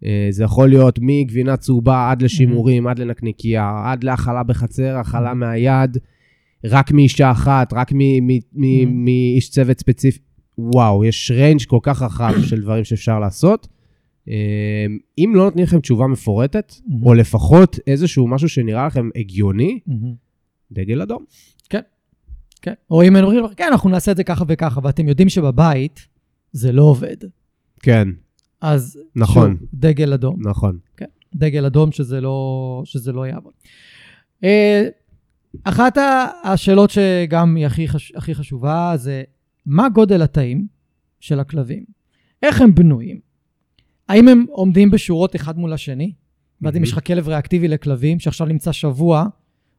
אה, 0.05 0.29
זה 0.31 0.45
יכול 0.45 0.69
להיות 0.69 0.99
מגבינה 1.03 1.57
צהובה 1.57 2.11
עד 2.11 2.23
לשימורים, 2.23 2.87
עד 2.87 2.99
לנקניקייה, 2.99 3.83
עד 3.85 4.05
להאכלה 4.05 4.43
בחצר, 4.43 4.97
האכלה 4.97 5.35
מהיד, 5.35 5.99
רק 6.65 6.93
מאישה 6.93 7.31
אחת, 7.31 7.73
רק 7.73 7.93
מ- 7.93 8.27
מ- 8.27 8.39
מ- 8.55 9.05
מאיש 9.05 9.51
צוות 9.51 9.79
ספציפי. 9.79 10.19
וואו, 10.59 11.05
יש 11.05 11.31
ריינג' 11.35 11.61
כל 11.67 11.79
כך 11.83 12.03
רחב 12.03 12.33
של 12.43 12.61
דברים 12.61 12.85
שאפשר 12.85 13.19
לעשות. 13.19 13.69
אה, 14.29 14.87
אם 15.19 15.33
לא 15.35 15.45
נותנים 15.45 15.65
לכם 15.65 15.81
תשובה 15.81 16.07
מפורטת, 16.07 16.75
או 17.03 17.15
לפחות 17.15 17.79
איזשהו 17.87 18.29
משהו 18.29 18.49
שנראה 18.49 18.87
לכם 18.87 19.09
הגיוני, 19.17 19.81
דגל 20.73 21.03
אדום. 21.03 21.25
כן. 22.63 22.73
או 22.91 23.03
אם 23.03 23.17
הם 23.17 23.25
אומרים, 23.25 23.45
כן, 23.57 23.69
אנחנו 23.71 23.91
נעשה 23.91 24.13
את 24.13 24.17
זה 24.17 24.25
ככה 24.25 24.45
וככה, 24.49 24.81
ואתם 24.83 25.09
יודעים 25.09 25.29
שבבית 25.29 26.09
זה 26.53 26.73
לא 26.73 26.83
עובד. 26.83 27.17
כן, 27.83 28.09
אז 28.61 28.99
נכון. 29.17 29.57
שוב, 29.61 29.69
דגל 29.75 30.13
אדום. 30.13 30.37
נכון. 30.49 30.79
דגל 31.35 31.67
אדום 31.67 31.93
שזה 31.93 32.21
לא, 32.21 32.83
שזה 32.85 33.13
לא 33.13 33.27
יעבוד. 33.27 33.53
אה, 34.45 34.89
אחת 35.65 35.99
השאלות 36.45 36.91
שגם 36.91 37.57
היא 37.57 37.67
הכי, 37.67 37.89
חש, 37.89 38.13
הכי 38.17 38.35
חשובה 38.35 38.93
זה 38.97 39.23
מה 39.67 39.89
גודל 39.89 40.23
התאים 40.23 40.67
של 41.21 41.41
הכלבים? 41.41 41.85
איך 42.43 42.61
הם 42.61 42.75
בנויים? 42.75 43.32
האם 44.09 44.29
הם 44.29 44.47
עומדים 44.51 44.91
בשורות 44.91 45.37
אחד 45.37 45.59
מול 45.59 45.73
השני? 45.73 46.13
ואז 46.63 46.77
אם. 46.77 46.83
יש 46.83 46.93
לך 46.93 47.07
כלב 47.07 47.29
ריאקטיבי 47.29 47.69
לכלבים 47.69 48.21
שעכשיו 48.21 48.47
נמצא 48.47 48.73
שבוע 48.73 49.27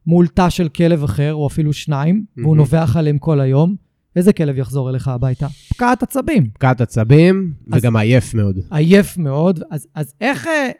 מול 0.06 0.26
תא 0.26 0.50
של 0.50 0.68
כלב 0.68 1.04
אחר, 1.04 1.34
או 1.34 1.46
אפילו 1.46 1.72
שניים, 1.72 2.24
והוא. 2.36 2.56
נובח 2.56 2.96
עליהם 2.96 3.18
כל 3.18 3.40
היום, 3.40 3.76
איזה 4.16 4.32
כלב 4.32 4.58
יחזור 4.58 4.90
אליך 4.90 5.08
הביתה? 5.08 5.46
פקעת 5.68 6.02
עצבים. 6.02 6.50
פקעת 6.50 6.80
עצבים, 6.80 7.52
וגם 7.68 7.96
עייף 7.96 8.34
מאוד. 8.34 8.58
עייף 8.70 9.18
מאוד. 9.18 9.60
אז, 9.70 9.86
אז 9.94 10.14
איך, 10.20 10.46
אה, 10.46 10.70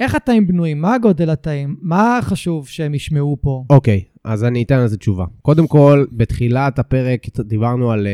איך 0.00 0.14
התאים 0.14 0.46
בנויים? 0.46 0.80
מה 0.80 0.98
גודל 0.98 1.30
התאים? 1.30 1.76
מה 1.82 2.18
חשוב 2.22 2.68
שהם 2.68 2.94
ישמעו 2.94 3.36
פה? 3.40 3.64
אוקיי, 3.70 4.04
אז 4.24 4.44
אני 4.44 4.62
אתן 4.62 4.84
לזה 4.84 4.96
תשובה. 4.96 5.24
קודם 5.42 5.66
כל, 5.66 6.04
בתחילת 6.12 6.78
הפרק 6.78 7.40
דיברנו 7.40 7.90
על 7.90 8.06
אה, 8.06 8.12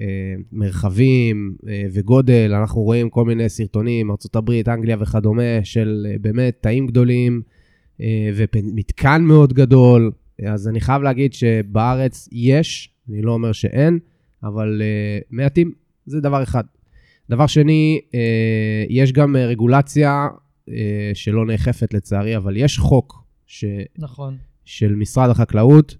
אה, 0.00 0.34
מרחבים 0.52 1.56
אה, 1.68 1.82
וגודל, 1.92 2.54
אנחנו 2.54 2.82
רואים 2.82 3.10
כל 3.10 3.24
מיני 3.24 3.48
סרטונים, 3.48 4.10
ארה"ב, 4.10 4.50
אנגליה 4.68 4.96
וכדומה, 5.00 5.64
של 5.64 6.06
אה, 6.10 6.16
באמת 6.20 6.58
תאים 6.60 6.86
גדולים 6.86 7.42
אה, 8.00 8.30
ומתקן 8.34 9.22
מאוד 9.22 9.52
גדול. 9.52 10.12
אז 10.46 10.68
אני 10.68 10.80
חייב 10.80 11.02
להגיד 11.02 11.32
שבארץ 11.32 12.28
יש, 12.32 12.90
אני 13.08 13.22
לא 13.22 13.32
אומר 13.32 13.52
שאין, 13.52 13.98
אבל 14.42 14.82
אה, 14.84 15.18
מעטים, 15.30 15.72
זה 16.06 16.20
דבר 16.20 16.42
אחד. 16.42 16.64
דבר 17.30 17.46
שני, 17.46 18.00
אה, 18.14 18.84
יש 18.88 19.12
גם 19.12 19.36
אה, 19.36 19.46
רגולציה 19.46 20.28
אה, 20.68 21.10
שלא 21.14 21.46
נאכפת 21.46 21.94
לצערי, 21.94 22.36
אבל 22.36 22.56
יש 22.56 22.78
חוק 22.78 23.24
ש... 23.46 23.64
נכון. 23.98 24.36
של 24.70 24.94
משרד 24.94 25.30
החקלאות, 25.30 25.96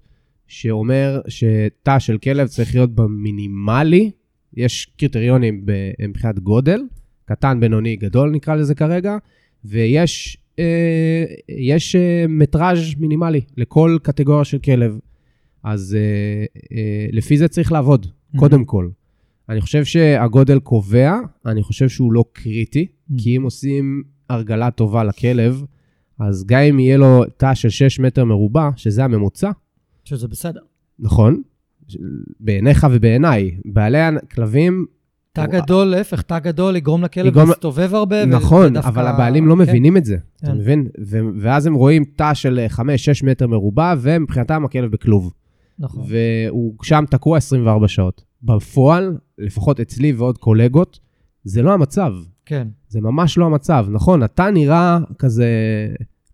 שאומר 0.47 1.21
שתא 1.29 1.99
של 1.99 2.19
כלב 2.19 2.49
צריך 2.49 2.75
להיות 2.75 2.95
במינימלי, 2.95 4.11
יש 4.57 4.93
קריטריונים 4.99 5.67
מבחינת 6.09 6.39
גודל, 6.39 6.81
קטן, 7.25 7.61
בינוני, 7.61 7.97
גדול 7.97 8.31
נקרא 8.31 8.55
לזה 8.55 8.75
כרגע, 8.75 9.17
ויש 9.65 10.39
אה, 10.59 11.25
יש, 11.49 11.97
אה, 11.97 12.25
מטראז' 12.29 12.79
מינימלי 12.99 13.41
לכל 13.57 13.99
קטגוריה 14.03 14.45
של 14.45 14.59
כלב. 14.59 14.99
אז 15.63 15.97
אה, 16.01 16.45
אה, 16.77 17.07
לפי 17.13 17.37
זה 17.37 17.49
צריך 17.49 17.73
לעבוד, 17.73 18.07
קודם 18.37 18.65
כל. 18.65 18.89
אני 19.49 19.61
חושב 19.61 19.85
שהגודל 19.85 20.59
קובע, 20.59 21.19
אני 21.47 21.63
חושב 21.63 21.89
שהוא 21.89 22.13
לא 22.13 22.25
קריטי, 22.33 22.87
כי 23.19 23.37
אם 23.37 23.43
עושים 23.43 24.03
הרגלה 24.29 24.71
טובה 24.71 25.05
לכלב, 25.05 25.65
אז 26.21 26.45
גם 26.47 26.61
אם 26.61 26.79
יהיה 26.79 26.97
לו 26.97 27.25
תא 27.37 27.55
של 27.55 27.69
6 27.69 28.01
מטר 28.01 28.25
מרובע, 28.25 28.69
שזה 28.77 29.05
הממוצע, 29.05 29.51
שזה 30.05 30.29
בסדר. 30.29 30.61
נכון? 30.99 31.43
בעיניך 32.41 32.87
ובעיניי, 32.91 33.57
בעלי 33.65 33.99
הכלבים, 33.99 34.87
תא. 35.33 35.47
גדול, 35.47 35.87
להפך, 35.87 36.23
תא 36.23 36.39
גדול 36.39 36.77
יגרום 36.77 37.03
לכלב 37.05 37.27
יגרום- 37.27 37.49
להסתובב 37.49 37.95
הרבה. 37.95 38.27
נכון, 38.27 38.67
ודווקא- 38.67 38.89
אבל 38.89 39.07
הבעלים 39.07 39.47
לא 39.49 39.55
כן, 39.55 39.61
מבינים 39.61 39.97
את 39.97 40.05
זה, 40.05 40.17
אתה 40.37 40.47
כן. 40.47 40.57
מבין? 40.59 40.89
ו- 41.07 41.19
ואז 41.41 41.67
הם 41.67 41.75
רואים 41.75 42.05
תא 42.17 42.35
של 42.35 42.67
5-6 42.69 42.79
מטר 43.23 43.47
מרובע, 43.47 43.95
ומבחינתם 44.01 44.65
הכלב 44.65 44.91
בכלוב. 44.91 45.33
נכון. 45.79 46.05
והוא 46.09 46.75
שם 46.83 47.05
תקוע 47.11 47.37
24 47.37 47.89
שעות. 47.89 48.25
בפועל, 48.43 49.17
לפחות 49.39 49.81
אצלי 49.81 50.13
ועוד 50.13 50.39
קולגות, 50.39 50.99
זה 51.45 51.63
לא 51.63 51.73
המצב. 51.73 52.13
כן, 52.51 52.69
זה 52.89 53.01
ממש 53.01 53.39
לא 53.39 53.47
המצב. 53.47 53.87
נכון, 53.91 54.25
אתה 54.25 54.51
נראה 54.51 54.99
כזה 55.19 55.49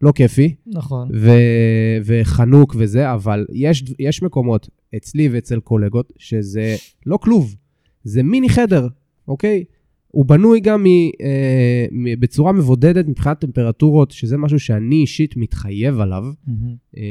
לא 0.02 0.12
כיפי, 0.12 0.54
נכון. 0.66 1.08
ו- 1.14 1.98
וחנוק 2.04 2.74
וזה, 2.78 3.12
אבל 3.12 3.46
יש, 3.52 3.84
יש 3.98 4.22
מקומות 4.22 4.68
אצלי 4.96 5.28
ואצל 5.28 5.60
קולגות 5.60 6.12
שזה 6.18 6.76
לא 7.06 7.16
כלוב, 7.16 7.56
זה 8.04 8.22
מיני 8.22 8.48
חדר, 8.48 8.88
אוקיי? 9.28 9.64
הוא 10.08 10.26
בנוי 10.26 10.60
גם 10.60 10.82
מ, 10.82 10.86
אה, 10.86 11.86
מ- 11.92 12.20
בצורה 12.20 12.52
מבודדת 12.52 13.08
מבחינת 13.08 13.40
טמפרטורות, 13.40 14.10
שזה 14.10 14.36
משהו 14.36 14.60
שאני 14.60 14.96
אישית 14.96 15.36
מתחייב 15.36 16.00
עליו. 16.00 16.24
אה, 16.96 17.02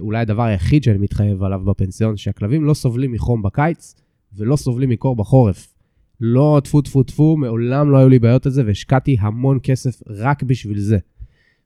אולי 0.00 0.18
הדבר 0.18 0.42
היחיד 0.42 0.82
שאני 0.82 0.98
מתחייב 0.98 1.42
עליו 1.42 1.60
בפנסיון, 1.64 2.16
שהכלבים 2.16 2.64
לא 2.64 2.74
סובלים 2.74 3.12
מחום 3.12 3.42
בקיץ 3.42 3.94
ולא 4.36 4.56
סובלים 4.56 4.88
מקור 4.90 5.16
בחורף. 5.16 5.75
לא 6.20 6.60
טפו 6.64 6.82
טפו 6.82 7.02
טפו, 7.02 7.36
מעולם 7.36 7.90
לא 7.90 7.98
היו 7.98 8.08
לי 8.08 8.18
בעיות 8.18 8.46
על 8.46 8.52
זה, 8.52 8.62
והשקעתי 8.66 9.16
המון 9.20 9.58
כסף 9.62 10.02
רק 10.08 10.42
בשביל 10.42 10.78
זה. 10.78 10.98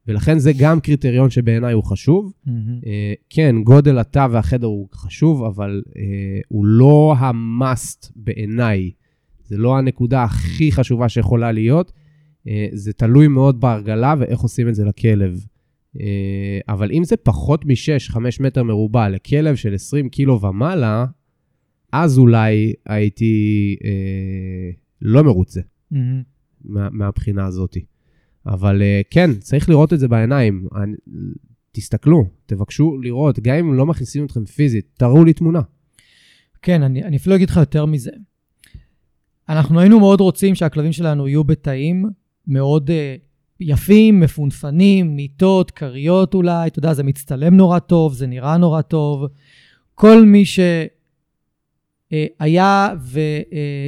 ולכן 0.06 0.38
זה 0.38 0.52
גם 0.58 0.80
קריטריון 0.80 1.30
שבעיניי 1.30 1.72
הוא 1.72 1.84
חשוב. 1.84 2.32
מהמם. 2.46 2.80
אה, 2.86 3.12
כן, 3.30 3.56
גודל 3.64 3.98
התא 3.98 4.26
והחדר 4.30 4.66
הוא 4.66 4.88
חשוב, 4.94 5.44
אבל 5.44 5.82
אה, 5.96 6.02
הוא 6.48 6.66
לא 6.66 7.14
המאסט 7.18 8.12
בעיניי. 8.16 8.90
זה 9.44 9.58
לא 9.58 9.78
הנקודה 9.78 10.22
הכי 10.22 10.72
חשובה 10.72 11.08
שיכולה 11.08 11.52
להיות. 11.52 11.92
אה, 12.48 12.66
זה 12.72 12.92
תלוי 12.92 13.28
מאוד 13.28 13.60
בהרגלה 13.60 14.14
ואיך 14.18 14.40
עושים 14.40 14.68
את 14.68 14.74
זה 14.74 14.84
לכלב. 14.84 15.44
אה, 16.00 16.58
אבל 16.68 16.92
אם 16.92 17.04
זה 17.04 17.16
פחות 17.16 17.64
מ-6-5 17.64 18.16
מטר 18.40 18.62
מרובע 18.62 19.08
לכלב 19.08 19.56
של 19.56 19.74
20 19.74 20.08
קילו 20.08 20.40
ומעלה, 20.40 21.06
אז 21.92 22.18
אולי 22.18 22.72
הייתי 22.86 23.76
אה, 23.84 24.70
לא 25.02 25.24
מרוצה 25.24 25.60
מהמם. 25.90 26.22
מה, 26.64 26.88
מהבחינה 26.90 27.46
הזאת. 27.46 27.76
אבל 28.46 28.82
אה, 28.82 29.00
כן, 29.10 29.34
צריך 29.34 29.68
לראות 29.68 29.92
את 29.92 29.98
זה 29.98 30.08
בעיניים. 30.08 30.66
אני, 30.76 30.96
תסתכלו, 31.72 32.24
תבקשו 32.46 32.98
לראות, 32.98 33.38
גם 33.38 33.56
אם 33.56 33.74
לא 33.74 33.86
מכניסים 33.86 34.24
אתכם 34.24 34.44
פיזית, 34.44 34.86
תראו 34.98 35.24
לי 35.24 35.32
תמונה. 35.32 35.60
כן, 36.62 36.82
אני, 36.82 37.04
אני 37.04 37.16
אפילו 37.16 37.36
אגיד 37.36 37.50
לך 37.50 37.56
יותר 37.56 37.86
מזה. 37.86 38.10
אנחנו 39.48 39.80
היינו 39.80 40.00
מאוד 40.00 40.20
רוצים 40.20 40.54
שהכלבים 40.54 40.92
שלנו 40.92 41.28
יהיו 41.28 41.44
בתאים 41.44 42.04
מאוד 42.46 42.90
uh, 42.90 42.92
יפים, 43.60 44.20
מפונפנים, 44.20 45.16
מיטות, 45.16 45.70
כריות 45.70 46.34
אולי, 46.34 46.66
אתה 46.66 46.78
יודע, 46.78 46.94
זה 46.94 47.02
מצטלם 47.02 47.56
נורא 47.56 47.78
טוב, 47.78 48.14
זה 48.14 48.26
נראה 48.26 48.56
נורא 48.56 48.82
טוב. 48.82 49.26
כל 49.94 50.24
מי 50.24 50.44
שהיה 52.10 52.88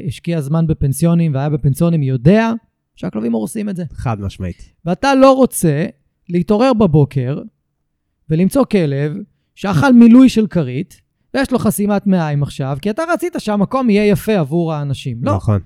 והשקיע 0.05 0.41
זמן 0.41 0.67
בפנסיונים 0.67 1.35
והיה 1.35 1.49
בפנסיונים 1.49 2.03
יודע 2.03 2.53
שהכלבים 2.97 3.33
הורסים 3.33 3.69
את 3.69 3.77
זה. 3.77 3.85
חד 3.93 4.21
משמעית. 4.21 4.73
ואתה 4.85 5.15
לא 5.15 5.33
רוצה 5.33 5.87
להתעורר 6.29 6.73
בבוקר 6.73 7.39
ולמצוא 8.31 8.65
כלב 8.65 9.13
שאכל 9.55 9.93
מילוי 9.93 10.29
של 10.29 10.47
כרית, 10.47 11.01
ויש 11.35 11.53
לו 11.53 11.59
חסימת 11.59 12.07
מעיים 12.07 12.43
עכשיו, 12.43 12.79
כי 12.83 12.91
אתה 12.91 13.03
רצית 13.13 13.35
שהמקום 13.39 13.91
יהיה 13.91 14.07
יפה 14.07 14.39
עבור 14.39 14.73
האנשים. 14.73 15.19
לא. 15.23 15.37
נכון. 15.37 15.61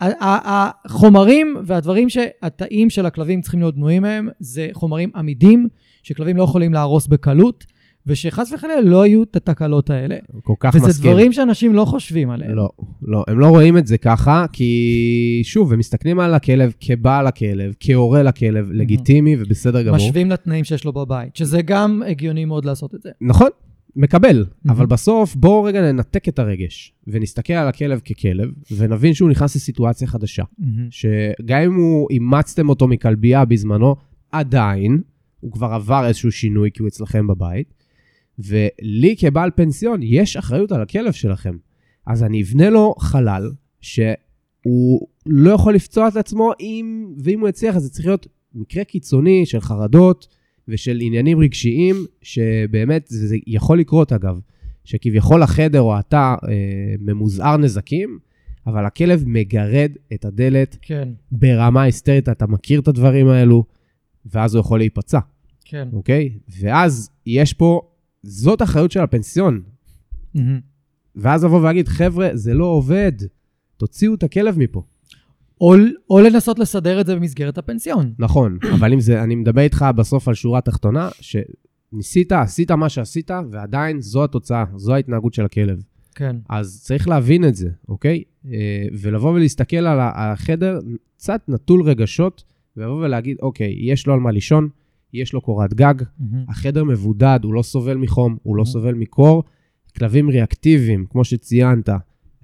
החומרים 0.00 1.56
והדברים 1.64 2.08
שהתאים 2.08 2.90
של 2.90 3.06
הכלבים 3.06 3.40
צריכים 3.40 3.60
להיות 3.60 3.74
בנויים 3.74 4.02
מהם, 4.02 4.28
זה 4.40 4.68
חומרים 4.72 5.10
עמידים, 5.14 5.68
שכלבים 6.02 6.36
לא 6.36 6.42
יכולים 6.42 6.72
להרוס 6.72 7.06
בקלות, 7.06 7.66
ושחס 8.06 8.52
וחלילה 8.52 8.80
לא 8.80 9.06
יהיו 9.06 9.22
את 9.22 9.36
התקלות 9.36 9.90
האלה. 9.90 10.16
כל 10.42 10.54
כך 10.60 10.74
וזה 10.74 10.88
מסכים. 10.88 11.10
דברים 11.10 11.32
שאנשים 11.32 11.74
לא 11.74 11.84
חושבים 11.84 12.30
עליהם. 12.30 12.54
לא, 12.54 12.68
לא, 13.02 13.24
הם 13.28 13.38
לא 13.38 13.46
רואים 13.46 13.78
את 13.78 13.86
זה 13.86 13.98
ככה, 13.98 14.46
כי 14.52 15.40
שוב, 15.44 15.72
הם 15.72 15.78
מסתכלים 15.78 16.20
על 16.20 16.34
הכלב 16.34 16.72
כבעל 16.80 17.26
הכלב, 17.26 17.72
כהורה 17.80 18.22
לכלב, 18.22 18.68
לגיטימי 18.72 19.36
ובסדר 19.38 19.82
גמור. 19.82 19.96
משווים 19.96 20.30
לתנאים 20.30 20.64
שיש 20.64 20.84
לו 20.84 20.92
בבית, 20.92 21.36
שזה 21.36 21.62
גם 21.62 22.02
הגיוני 22.06 22.44
מאוד 22.44 22.64
לעשות 22.64 22.94
את 22.94 23.02
זה. 23.02 23.10
נכון, 23.20 23.48
מקבל, 23.96 24.44
Mhm. 24.66 24.70
אבל 24.72 24.86
בסוף 24.86 25.34
בואו 25.36 25.62
רגע 25.62 25.92
ננתק 25.92 26.28
את 26.28 26.38
הרגש, 26.38 26.92
ונסתכל 27.06 27.52
על 27.52 27.68
הכלב 27.68 28.00
ככלב, 28.00 28.48
ונבין 28.76 29.14
שהוא 29.14 29.30
נכנס 29.30 29.56
לסיטואציה 29.56 30.08
חדשה. 30.08 30.42
מהמם. 30.58 30.88
שגם 30.90 31.62
אם 31.62 31.74
הוא 31.74 32.08
אימצתם 32.10 32.68
אותו 32.68 32.88
מכלבייה 32.88 33.44
בזמנו, 33.44 33.96
עדיין, 34.32 35.00
הוא 35.40 35.52
כבר 35.52 35.66
עבר 35.66 36.06
איזשהו 36.06 36.32
שינוי 36.32 36.70
כי 36.74 36.82
הוא 36.82 36.88
אצלכם 36.88 37.26
בבית, 37.26 37.74
ולי 38.38 39.14
כבעל 39.18 39.50
פנסיון 39.54 40.00
יש 40.02 40.36
אחריות 40.36 40.72
על 40.72 40.82
הכלב 40.82 41.12
שלכם. 41.12 41.56
אז 42.06 42.22
אני 42.22 42.42
אבנה 42.42 42.70
לו 42.70 42.94
חלל 42.98 43.50
שהוא 43.80 45.08
לא 45.26 45.50
יכול 45.50 45.74
לפצוע 45.74 46.08
את 46.08 46.16
עצמו, 46.16 46.52
אם, 46.60 47.14
ואם 47.24 47.40
הוא 47.40 47.48
יצליח, 47.48 47.76
אז 47.76 47.82
זה 47.82 47.90
צריך 47.90 48.06
להיות 48.06 48.26
מקרה 48.54 48.84
קיצוני 48.84 49.46
של 49.46 49.60
חרדות 49.60 50.26
ושל 50.68 50.98
עניינים 51.00 51.40
רגשיים, 51.40 51.96
שבאמת 52.22 53.06
זה, 53.06 53.26
זה 53.26 53.36
יכול 53.46 53.80
לקרות 53.80 54.12
אגב, 54.12 54.40
שכביכול 54.84 55.42
החדר 55.42 55.80
או 55.80 55.96
התא 55.96 56.16
אה, 56.16 56.34
ממוזער 57.00 57.56
נזקים, 57.56 58.18
אבל 58.66 58.86
הכלב 58.86 59.24
מגרד 59.26 59.92
את 60.14 60.24
הדלת 60.24 60.76
כן, 60.82 61.08
ברמה 61.32 61.82
היסטרית, 61.82 62.28
אתה 62.28 62.46
מכיר 62.46 62.80
את 62.80 62.88
הדברים 62.88 63.28
האלו, 63.28 63.64
ואז 64.26 64.54
הוא 64.54 64.60
יכול 64.60 64.78
להיפצע, 64.78 65.18
כן. 65.64 65.88
אוקיי? 65.92 66.38
ואז 66.60 67.10
יש 67.26 67.52
פה, 67.52 67.80
זאת 68.28 68.62
אחריות 68.62 68.90
של 68.90 69.00
הפנסיון. 69.00 69.62
מהמם. 70.34 70.60
ואז 71.16 71.44
לבוא 71.44 71.60
ולהגיד, 71.60 71.88
חבר'ה, 71.88 72.28
זה 72.34 72.54
לא 72.54 72.64
עובד, 72.64 73.12
תוציאו 73.76 74.14
את 74.14 74.22
הכלב 74.22 74.58
מפה. 74.58 74.82
או, 75.60 75.74
או 76.10 76.20
לנסות 76.20 76.58
לסדר 76.58 77.00
את 77.00 77.06
זה 77.06 77.16
במסגרת 77.16 77.58
הפנסיון. 77.58 78.12
נכון, 78.18 78.58
אבל 78.74 78.92
אם 78.92 79.00
זה, 79.00 79.22
אני 79.22 79.34
מדבר 79.34 79.60
איתך 79.60 79.86
בסוף 79.96 80.28
על 80.28 80.34
שורה 80.34 80.60
תחתונה, 80.60 81.08
שניסית, 81.20 82.32
עשית 82.32 82.70
מה 82.70 82.88
שעשית, 82.88 83.30
ועדיין 83.50 84.00
זו 84.00 84.24
התוצאה, 84.24 84.64
זו 84.76 84.94
ההתנהגות 84.94 85.34
של 85.34 85.44
הכלב. 85.44 85.82
כן, 86.14 86.36
אז 86.48 86.82
צריך 86.84 87.08
להבין 87.08 87.44
את 87.44 87.54
זה, 87.54 87.68
אוקיי? 87.88 88.22
אה, 88.46 88.86
ולבוא 89.00 89.30
ולהסתכל 89.30 89.76
על 89.76 89.98
החדר 90.00 90.78
קצת 91.16 91.40
נטול 91.48 91.82
רגשות, 91.82 92.44
ולבוא 92.76 93.04
ולהגיד, 93.04 93.36
אוקיי, 93.42 93.76
יש 93.78 94.06
לו 94.06 94.14
על 94.14 94.20
מה 94.20 94.30
לישון, 94.30 94.68
יש 95.12 95.32
לו 95.32 95.40
קורת 95.40 95.74
גג, 95.74 95.94
מהמם. 96.18 96.44
החדר 96.48 96.84
מבודד, 96.84 97.40
הוא 97.42 97.54
לא 97.54 97.62
סובל 97.62 97.96
מחום, 97.96 98.36
הוא 98.42 98.56
לא 98.56 98.62
Mhm. 98.62 98.66
סובל 98.66 98.94
מקור. 98.94 99.44
כלבים 99.98 100.28
ריאקטיביים, 100.30 101.06
כמו 101.10 101.24
שציינת, 101.24 101.88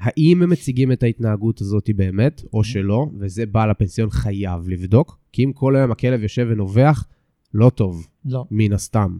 האם 0.00 0.42
הם 0.42 0.50
מציגים 0.50 0.92
את 0.92 1.02
ההתנהגות 1.02 1.60
הזאת 1.60 1.90
באמת, 1.96 2.42
או 2.52 2.64
שלא, 2.64 3.06
וזה 3.20 3.46
בעל 3.46 3.70
הפנסיון 3.70 4.10
חייב 4.10 4.68
לבדוק, 4.68 5.18
כי 5.32 5.44
אם 5.44 5.52
כל 5.52 5.76
היום 5.76 5.90
הכלב 5.90 6.22
יושב 6.22 6.46
ונובח, 6.50 7.06
לא 7.54 7.70
טוב, 7.70 8.06
לא. 8.24 8.44
מן 8.50 8.72
הסתם. 8.72 9.16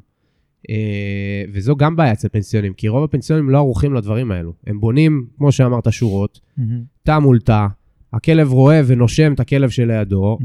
אה, 0.71 1.45
וזו 1.53 1.77
גם 1.77 1.97
בעיה 1.97 2.13
אצל 2.13 2.29
פנסיונים, 2.29 2.73
כי 2.75 2.89
רוב 2.89 3.05
הפנסיונים 3.05 3.51
לא 3.51 3.59
ערוכים 3.59 3.95
לדברים 3.95 4.31
האלו. 4.31 4.53
הם 4.67 4.81
בונים, 4.81 5.27
כמו 5.39 5.53
שאמרת, 5.53 5.93
שורות, 5.93 6.41
מהמם. 6.57 6.83
תא 7.03 7.19
מול 7.19 7.41
תא, 7.41 7.67
הכלב 8.13 8.53
רואה 8.53 8.81
ונושם 8.87 9.33
את 9.33 9.41
הכלב 9.41 9.71
שלידו, 9.71 10.39
Mhm. 10.41 10.45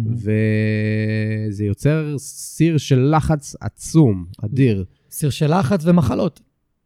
וזה 1.49 1.65
יוצר 1.65 2.13
סיר 2.17 2.77
של 2.77 3.13
לחץ 3.15 3.55
עצום, 3.61 4.25
אדיר, 4.45 4.85
סיר 5.11 5.29
של 5.29 5.59
לחץ 5.59 5.85
ומחלות. 5.85 6.41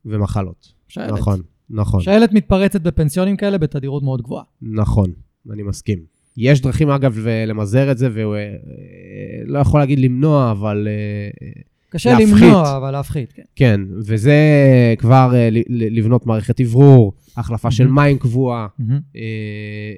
ומחלות. 0.05 0.73
שעלת. 0.87 1.11
נכון, 1.11 1.41
נכון, 1.69 2.01
שעלת 2.01 2.33
מתפרצת 2.33 2.81
בפנסיונים 2.81 3.37
כאלה 3.37 3.57
בתדירות 3.57 4.03
מאוד 4.03 4.21
גבוהה. 4.21 4.43
נכון, 4.61 5.11
אני 5.51 5.63
מסכים. 5.63 5.99
יש 6.37 6.61
דרכים, 6.61 6.89
אגב, 6.89 7.17
למזער 7.47 7.91
את 7.91 7.97
זה, 7.97 8.09
ולא 8.13 9.59
יכול 9.59 9.79
להגיד 9.79 9.99
למנוע, 9.99 10.51
אבל 10.51 10.87
אה, 10.87 11.51
קשה 11.91 12.09
להפחית. 12.19 12.31
למנוע, 12.41 12.77
אבל 12.77 12.91
להפחית, 12.91 13.33
כן. 13.33 13.41
כן, 13.55 13.81
וזה 14.05 14.35
כבר 14.97 15.31
אה, 15.35 15.49
לבנות 15.69 16.25
מערכת 16.25 16.61
אוורור, 16.61 17.13
החלפה 17.37 17.71
של 17.71 17.87
Mhm. 17.87 17.91
מים 17.91 18.17
קבועה, 18.17 18.67
מהמם. 18.79 18.91
אה, 19.15 19.21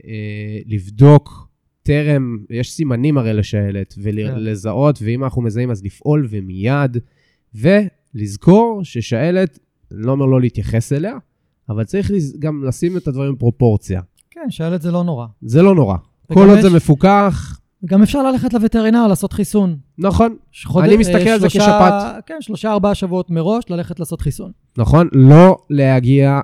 אה, 0.08 0.60
לבדוק 0.66 1.48
טרם, 1.84 2.38
יש 2.50 2.72
סימנים 2.72 3.18
הרי 3.18 3.34
לשעלת, 3.34 3.94
כן. 3.94 4.02
ולזהות, 4.04 5.00
ואם 5.02 5.24
אנחנו 5.24 5.42
מזהים 5.42 5.72
אז 5.72 5.84
לפעול 5.84 6.28
ומיד, 6.30 6.98
ולזכור 7.56 8.82
ששעלת, 8.84 9.60
אני 9.92 10.02
לא 10.02 10.12
אומר 10.12 10.26
לא 10.26 10.42
להתייחס 10.42 10.94
אליה, 10.94 11.14
אבל 11.70 11.84
צריך 11.84 12.12
גם 12.40 12.64
לשים 12.64 12.98
את 12.98 13.08
הדברים 13.08 13.36
בפרופורציה. 13.36 14.02
כן, 14.32 14.46
שעלת 14.50 14.82
זה 14.82 14.92
לא 14.92 15.04
נורא. 15.04 15.26
זה 15.42 15.62
לא 15.62 15.76
נורא. 15.76 15.96
כל 16.34 16.50
עוד 16.50 16.58
יש- 16.58 16.64
זה 16.64 16.70
מפוקח, 16.70 17.60
וגם 17.84 18.04
אפשר 18.04 18.24
ללכת 18.32 18.54
לווטרינר 18.54 19.08
לעשות 19.08 19.34
חיסון. 19.34 19.78
נכון, 19.98 20.36
שחוד- 20.52 20.84
אני 20.84 20.98
מסתכל 20.98 21.18
אה, 21.28 21.34
על 21.34 21.40
זה 21.40 21.50
שלושה- 21.50 21.66
כשפעת. 21.66 22.24
כן, 22.26 22.38
שלושה, 22.42 22.72
ארבעה 22.72 22.96
שבועות 22.96 23.30
מראש 23.30 23.64
ללכת 23.70 24.00
לעשות 24.00 24.22
חיסון. 24.22 24.52
נכון? 24.78 25.08
לא 25.14 25.58
להגיע 25.70 26.40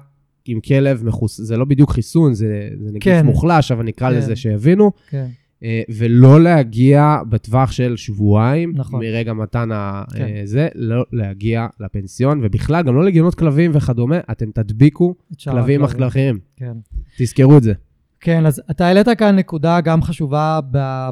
עם 0.46 0.60
כלב 0.60 1.04
מחוס... 1.06 1.42
זה 1.42 1.58
לא 1.58 1.66
בדיוק 1.66 1.92
חיסון, 1.92 2.34
זה, 2.34 2.46
זה 2.80 2.88
נגיף 2.92 3.04
כן. 3.04 3.26
מוחלש, 3.26 3.72
אבל 3.72 3.84
נקרא 3.84 4.10
כן. 4.12 4.18
לזה 4.18 4.36
שיבינו. 4.36 4.92
כן. 5.10 5.28
אה, 5.64 5.82
ולא 5.96 6.42
להגיע 6.42 7.18
בטווח 7.30 7.72
של 7.72 7.94
שבועיים, 7.98 8.74
נכון. 8.76 9.00
מרגע 9.06 9.34
מתן 9.34 9.70
ה... 9.72 10.04
כן. 10.14 10.22
אה, 10.22 10.42
זה, 10.44 10.68
לא 10.76 11.04
להגיע 11.14 11.68
לפנסיון, 11.80 12.40
ובכלל, 12.44 12.84
גם 12.84 12.96
לא 12.96 13.06
לגיונות 13.06 13.36
כלבים 13.36 13.72
וכדומה, 13.74 14.20
אתם 14.32 14.52
תדביקו 14.52 15.16
את 15.34 15.42
כלבים. 15.44 15.84
אחרים. 15.84 16.40
כן. 16.58 16.74
תזכרו 17.18 17.58
את 17.58 17.64
זה. 17.64 17.74
כן, 18.22 18.46
אז 18.46 18.62
אתה 18.72 18.88
העלית 18.88 19.08
כאן 19.18 19.36
נקודה 19.36 19.82
גם 19.82 20.02
חשובה 20.02 20.60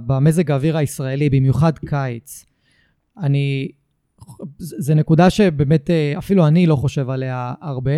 במזג 0.06 0.52
האוויר 0.52 0.78
הישראלי, 0.78 1.30
במיוחד 1.30 1.78
קיץ. 1.78 2.46
אני... 3.18 3.72
זו 4.58 4.96
נקודה 4.96 5.30
שבאמת 5.30 5.90
אה, 5.90 6.14
אפילו 6.18 6.48
אני 6.48 6.66
לא 6.66 6.76
חושב 6.76 7.10
עליה 7.10 7.54
הרבה. 7.62 7.92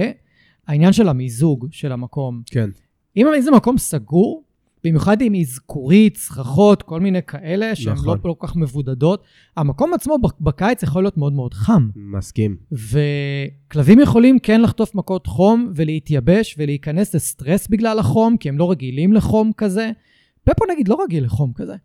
העניין 0.67 0.93
של 0.93 1.09
המיזוג 1.09 1.67
של 1.71 1.91
המקום. 1.91 2.41
כן. 2.45 2.69
אם 3.17 3.25
זה 3.41 3.51
מקום 3.51 3.77
סגור, 3.77 4.43
במיוחד 4.83 5.21
עם 5.21 5.35
אזכורית, 5.35 6.17
סככות, 6.17 6.83
כל 6.83 6.99
מיני 6.99 7.23
כאלה, 7.23 7.75
שהן 7.75 7.93
נכון. 7.93 8.07
לא 8.07 8.21
כל 8.21 8.47
כך 8.47 8.55
מבודדות, 8.55 9.23
המקום 9.57 9.93
עצמו 9.93 10.17
בקיץ 10.41 10.83
יכול 10.83 11.03
להיות 11.03 11.17
מאוד 11.17 11.33
מאוד 11.33 11.53
חם. 11.53 11.89
מסכים. 11.95 12.57
וכלבים 12.71 13.99
יכולים 13.99 14.39
כן 14.39 14.61
לחטוף 14.61 14.95
מכות 14.95 15.27
חום 15.27 15.71
ולהתייבש 15.75 16.55
ולהיכנס 16.57 17.15
לסטרס 17.15 17.67
בגלל 17.67 17.99
החום, 17.99 18.37
כי 18.37 18.49
הם 18.49 18.57
לא 18.57 18.71
רגילים 18.71 19.13
לחום 19.13 19.51
כזה. 19.57 19.91
פפו 20.43 20.65
נגיד 20.71 20.87
לא 20.87 20.97
רגיל 21.03 21.25
לחום 21.25 21.51
כזה. 21.55 21.75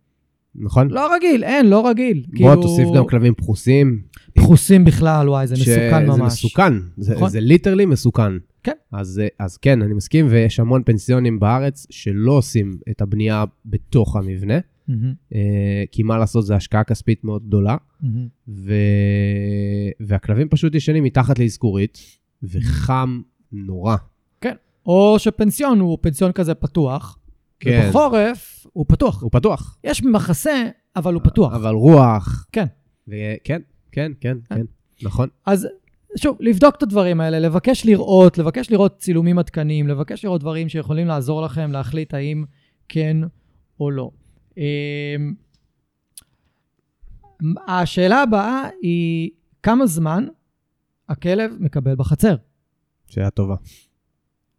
נכון? 0.59 0.87
לא 0.91 1.15
רגיל, 1.15 1.43
אין, 1.43 1.69
לא 1.69 1.89
רגיל. 1.89 2.23
בוא 2.39 2.55
תוסיף 2.55 2.87
גם 2.95 3.07
כלבים 3.07 3.33
פרוסים. 3.33 4.01
פרוסים 4.33 4.85
בכלל, 4.85 5.29
וואי, 5.29 5.47
זה 5.47 5.55
מסוכן 5.55 6.05
ממש. 6.05 6.17
זה 6.17 6.23
מסוכן, 6.23 6.73
זה, 6.97 7.15
נכון. 7.15 7.29
זה 7.29 7.39
ליטרלי 7.39 7.85
מסוכן. 7.85 8.31
כן. 8.63 8.71
אז, 8.91 9.21
אז 9.39 9.57
כן, 9.57 9.81
אני 9.81 9.93
מסכים, 9.93 10.27
ויש 10.29 10.59
המון 10.59 10.83
פנסיונים 10.85 11.39
בארץ 11.39 11.87
שלא 11.89 12.31
עושים 12.31 12.77
את 12.89 13.01
הבנייה 13.01 13.43
בתוך 13.65 14.15
המבנה, 14.15 14.59
אה, 15.35 15.83
כי 15.91 16.03
מה 16.03 16.17
לעשות, 16.17 16.45
זו 16.45 16.53
השקעה 16.53 16.83
כספית 16.83 17.23
מאוד 17.23 17.47
גדולה, 17.47 17.77
מהמם. 18.01 18.27
ו... 18.47 18.73
והכלבים 19.99 20.49
פשוט 20.49 20.75
ישנים 20.75 21.03
מתחת 21.03 21.39
לאזכורית, 21.39 21.97
וחם 22.43 23.21
נורא. 23.51 23.95
או 24.85 25.15
שפנסיון 25.19 25.79
הוא 25.79 25.97
פנסיון 26.01 26.31
כזה 26.31 26.53
פתוח, 26.53 27.17
כן. 27.59 27.81
ובחורף 27.85 28.65
הוא 28.73 28.85
פתוח. 28.87 29.21
הוא 29.21 29.31
פתוח. 29.31 29.77
יש 29.83 30.03
מחסה, 30.03 30.69
אבל 30.95 31.13
הוא 31.13 31.21
פתוח. 31.23 31.53
אבל 31.53 31.73
רוח. 31.73 32.47
כן. 32.51 32.65
וכן, 33.07 33.61
כן, 33.91 34.11
כן, 34.21 34.37
כן, 34.49 34.61
נכון. 35.03 35.29
אז 35.45 35.67
שוב, 36.17 36.37
לבדוק 36.39 36.75
את 36.75 36.83
הדברים 36.83 37.21
האלה, 37.21 37.39
לבקש 37.39 37.85
לראות, 37.85 38.37
לבקש 38.37 38.71
לראות 38.71 38.97
צילומים 38.97 39.39
עדכניים, 39.39 39.87
לבקש 39.87 40.25
לראות 40.25 40.41
דברים 40.41 40.69
שיכולים 40.69 41.07
לעזור 41.07 41.41
לכם 41.41 41.71
להחליט 41.71 42.13
האם 42.13 42.45
כן 42.89 43.17
או 43.79 43.91
לא. 43.91 44.11
אמ, 44.57 44.63
השאלה 47.67 48.21
הבאה 48.21 48.69
היא, 48.81 49.29
כמה 49.63 49.85
זמן 49.85 50.25
הכלב 51.09 51.51
מקבל 51.59 51.95
בחצר? 51.95 52.35
שאלה 53.07 53.29
טובה. 53.29 53.55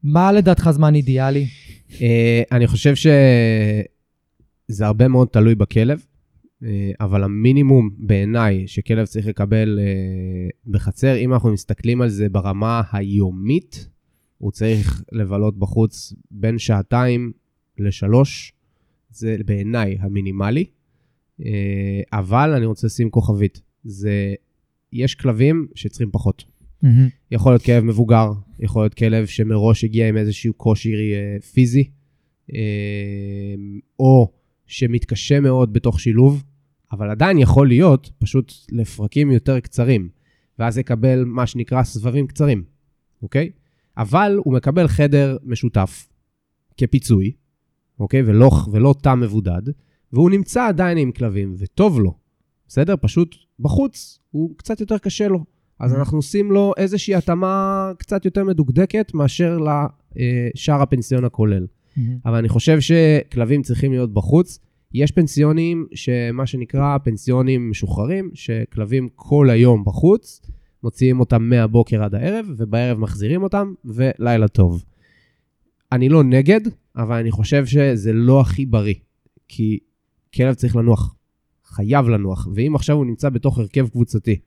מה 0.03 0.33
לדעתך 0.33 0.71
זמן 0.71 0.95
אידיאלי? 0.95 1.47
אה, 1.93 2.43
אני 2.53 2.67
חושב 2.67 2.95
שזה 2.95 4.87
הרבה 4.87 5.09
מאוד 5.09 5.29
תלוי 5.29 5.55
בכלב, 5.55 6.07
אה, 6.63 6.91
אבל 7.01 7.25
המינימום 7.25 7.91
בעיניי 7.99 8.67
שכלב 8.67 9.07
צריך 9.07 9.27
לקבל 9.27 9.79
אה, 9.83 10.49
בחצר, 10.67 11.17
אם 11.17 11.33
אנחנו 11.33 11.53
מסתכלים 11.53 12.03
על 12.03 12.09
זה 12.09 12.29
ברמה 12.29 12.83
היומית, 12.93 13.89
הוא 14.39 14.53
צריך 14.53 15.03
לבלות 15.13 15.59
בחוץ 15.59 16.13
בין 16.31 16.59
שעתיים 16.59 17.33
לשלוש, 17.79 18.53
זה 19.11 19.37
בעיניי 19.47 19.97
המינימלי. 20.01 20.65
אבל 22.13 22.55
אני 22.57 22.67
רוצה 22.67 22.87
לשים 22.87 23.11
כוכבית, 23.11 23.61
זה, 23.85 24.35
יש 24.93 25.15
כלבים 25.15 25.67
שצריכים 25.75 26.11
פחות. 26.11 26.45
יכול 27.31 27.53
להיות 27.53 27.63
כלב 27.63 27.85
מבוגר, 27.85 28.33
יכול 28.59 28.83
להיות 28.83 28.95
כלב 28.95 29.27
שמראש 29.27 29.85
הגיע 29.85 30.09
עם 30.09 30.17
איזשהו 30.17 30.55
קושי 30.55 30.93
אה, 30.93 31.41
פיזי, 31.41 31.91
אה, 32.55 33.55
או 33.99 34.33
שמתקשה 34.67 35.41
מאוד 35.41 35.73
בתוך 35.73 36.01
שילוב, 36.01 36.45
אבל 36.93 37.11
עדיין 37.11 37.39
יכול 37.39 37.69
להיות 37.69 38.11
פשוט 38.19 38.53
לפרקים 38.73 39.31
יותר 39.31 39.61
קצרים, 39.61 40.09
ואז 40.59 40.79
יקבל 40.79 41.25
מה 41.25 41.47
שנקרא 41.47 41.83
סבבים 41.83 42.27
קצרים, 42.27 42.65
אוקיי? 43.23 43.51
אבל 43.97 44.39
הוא 44.45 44.55
מקבל 44.55 44.89
חדר 44.89 45.37
משותף 45.43 46.09
כפיצוי, 46.77 47.33
אוקיי? 48.01 48.23
ולא, 48.27 48.51
ולא 48.73 48.95
תא 49.03 49.15
מבודד, 49.15 49.63
והוא 50.13 50.31
נמצא 50.31 50.67
עדיין 50.69 50.99
עם 50.99 51.13
כלבים, 51.13 51.55
וטוב 51.59 52.01
לו, 52.01 52.15
בסדר? 52.69 52.95
פשוט 53.01 53.37
בחוץ 53.61 54.19
הוא 54.31 54.55
קצת 54.57 54.81
יותר 54.81 54.99
קשה 54.99 55.29
לו. 55.29 55.45
אז 55.81 55.93
Mhm. 55.93 55.97
אנחנו 55.97 56.19
עושים 56.19 56.53
לו 56.53 56.73
איזושהי 56.77 57.15
התאמה 57.15 57.93
קצת 57.99 58.25
יותר 58.25 58.45
מדוקדקת 58.45 59.15
מאשר 59.15 59.59
לשאר 59.59 60.83
הפנסיון 60.83 61.25
הכולל. 61.25 61.67
אבל 62.27 62.35
אני 62.35 62.49
חושב 62.49 62.79
שכלבים 62.81 63.63
צריכים 63.63 63.93
להיות 63.93 64.15
בחוץ. 64.15 64.59
יש 64.95 65.11
פנסיונים 65.13 65.87
שמה 65.95 66.47
שנקרא 66.47 66.99
פנסיונים 66.99 67.71
משוחררים, 67.71 68.31
שכלבים 68.35 69.09
כל 69.15 69.51
היום 69.51 69.85
בחוץ, 69.85 70.41
מוציאים 70.83 71.21
אותם 71.21 71.43
מהבוקר 71.43 72.03
עד 72.05 72.15
הערב, 72.15 72.47
ובערב 72.57 72.99
מחזירים 72.99 73.43
אותם, 73.43 73.75
ולילה 73.85 74.49
טוב. 74.49 74.85
אני 75.93 76.09
לא 76.09 76.25
נגד, 76.25 76.61
אבל 76.97 77.17
אני 77.17 77.31
חושב 77.31 77.67
שזה 77.67 78.13
לא 78.13 78.41
הכי 78.41 78.67
בריא, 78.67 78.95
כי 79.49 79.79
כלב 80.35 80.55
צריך 80.55 80.77
לנוח, 80.77 81.15
חייב 81.65 82.09
לנוח, 82.09 82.49
ואם 82.55 82.75
עכשיו 82.75 82.97
הוא 82.97 83.07
נמצא 83.07 83.29
בתוך 83.29 83.59
הרכב 83.59 83.89
קבוצתי, 83.89 84.39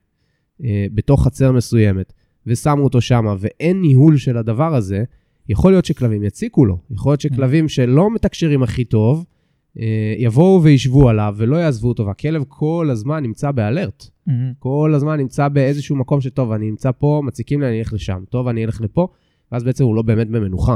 בתוך 0.93 1.23
חצר 1.23 1.51
מסוימת, 1.51 2.13
ושמו 2.47 2.83
אותו 2.83 3.01
שם, 3.01 3.25
ואין 3.39 3.81
ניהול 3.81 4.17
של 4.17 4.37
הדבר 4.37 4.75
הזה, 4.75 5.03
יכול 5.49 5.71
להיות 5.71 5.85
שכלבים 5.85 6.23
יציקו 6.23 6.65
לו. 6.65 6.77
יכול 6.91 7.11
להיות 7.11 7.21
שכלבים 7.21 7.69
שלא 7.69 8.13
מתקשרים 8.13 8.63
הכי 8.63 8.85
טוב, 8.85 9.25
אה, 9.79 10.13
יבואו 10.17 10.63
וישבו 10.63 11.09
עליו 11.09 11.35
ולא 11.37 11.55
יעזבו 11.57 11.87
אותו, 11.87 12.05
והכלב 12.05 12.43
כל 12.47 12.89
הזמן 12.91 13.23
נמצא 13.23 13.51
באלרט. 13.51 14.09
כל 14.59 14.93
הזמן 14.95 15.17
נמצא 15.17 15.47
באיזשהו 15.47 15.95
מקום 15.95 16.21
שטוב, 16.21 16.51
אני 16.51 16.69
נמצא 16.69 16.91
פה, 16.91 17.21
מציקים 17.25 17.61
לי, 17.61 17.67
אני 17.67 17.79
אלך 17.79 17.93
לשם. 17.93 18.23
טוב, 18.29 18.47
אני 18.47 18.65
אלך 18.65 18.81
לפה, 18.81 19.07
ואז 19.51 19.63
בעצם 19.63 19.83
הוא 19.83 19.95
לא 19.95 20.01
באמת 20.01 20.29
במנוחה. 20.29 20.75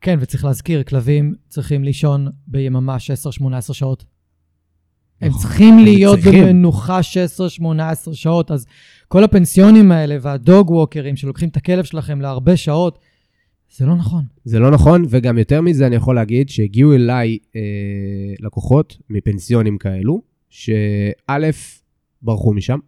כן, 0.00 0.18
וצריך 0.20 0.44
להזכיר, 0.44 0.82
כלבים 0.82 1.34
צריכים 1.48 1.84
לישון 1.84 2.28
ביממה 2.46 2.96
16-18 3.70 3.72
שעות. 3.72 4.04
הם 5.20 5.28
נכון, 5.28 5.42
צריכים 5.42 5.74
הם 5.74 5.84
להיות 5.84 6.18
צריכים. 6.18 6.44
במנוחה 6.44 7.00
16-18 8.10 8.12
שעות, 8.12 8.50
אז 8.50 8.66
כל 9.08 9.24
הפנסיונים 9.24 9.92
האלה 9.92 10.16
והדוג 10.20 10.70
ווקרים 10.70 11.16
שלוקחים 11.16 11.48
את 11.48 11.56
הכלב 11.56 11.84
שלכם 11.84 12.20
להרבה 12.20 12.56
שעות, 12.56 12.98
זה 13.76 13.86
לא 13.86 13.96
נכון. 13.96 14.24
זה 14.44 14.58
לא 14.58 14.70
נכון, 14.70 15.04
וגם 15.08 15.38
יותר 15.38 15.60
מזה 15.60 15.86
אני 15.86 15.96
יכול 15.96 16.14
להגיד 16.14 16.48
שהגיעו 16.48 16.94
אליי 16.94 17.38
אה, 17.56 17.60
לקוחות 18.40 18.96
מפנסיונים 19.10 19.78
כאלו, 19.78 20.22
שא', 20.50 21.50
ברחו 22.22 22.52
משם, 22.52 22.78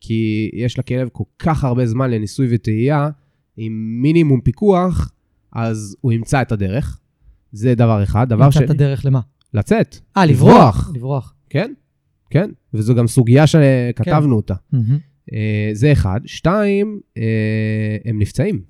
כי 0.00 0.50
יש 0.52 0.78
לכלב 0.78 1.08
כל 1.12 1.24
כך 1.38 1.64
הרבה 1.64 1.86
זמן 1.86 2.10
לניסוי 2.10 2.46
וטעייה, 2.50 3.10
עם 3.56 3.72
מינימום 4.02 4.40
פיקוח, 4.40 5.12
אז 5.52 5.96
הוא 6.00 6.12
ימצא 6.12 6.42
את 6.42 6.52
הדרך. 6.52 7.00
זה 7.52 7.74
דבר 7.74 8.02
אחד. 8.02 8.28
דבר 8.28 8.44
נמצא 8.44 8.54
שני, 8.54 8.64
את 8.64 8.70
הדרך 8.70 9.06
למה? 9.06 9.20
לצאת. 9.54 9.98
אה, 10.16 10.26
לברוח. 10.26 10.90
לברוח. 10.94 11.34
כן, 11.50 11.72
כן, 12.30 12.50
וזו 12.74 12.94
גם 12.94 13.06
סוגיה 13.06 13.46
שכתבנו 13.46 14.28
כן. 14.28 14.30
אותה. 14.30 14.54
מהמם. 14.72 15.09
אה, 15.32 15.70
זה 15.72 15.92
אחד. 15.92 16.20
שתיים, 16.26 17.00
אה, 17.16 17.96
הם 18.04 18.18
נפצעים. 18.18 18.62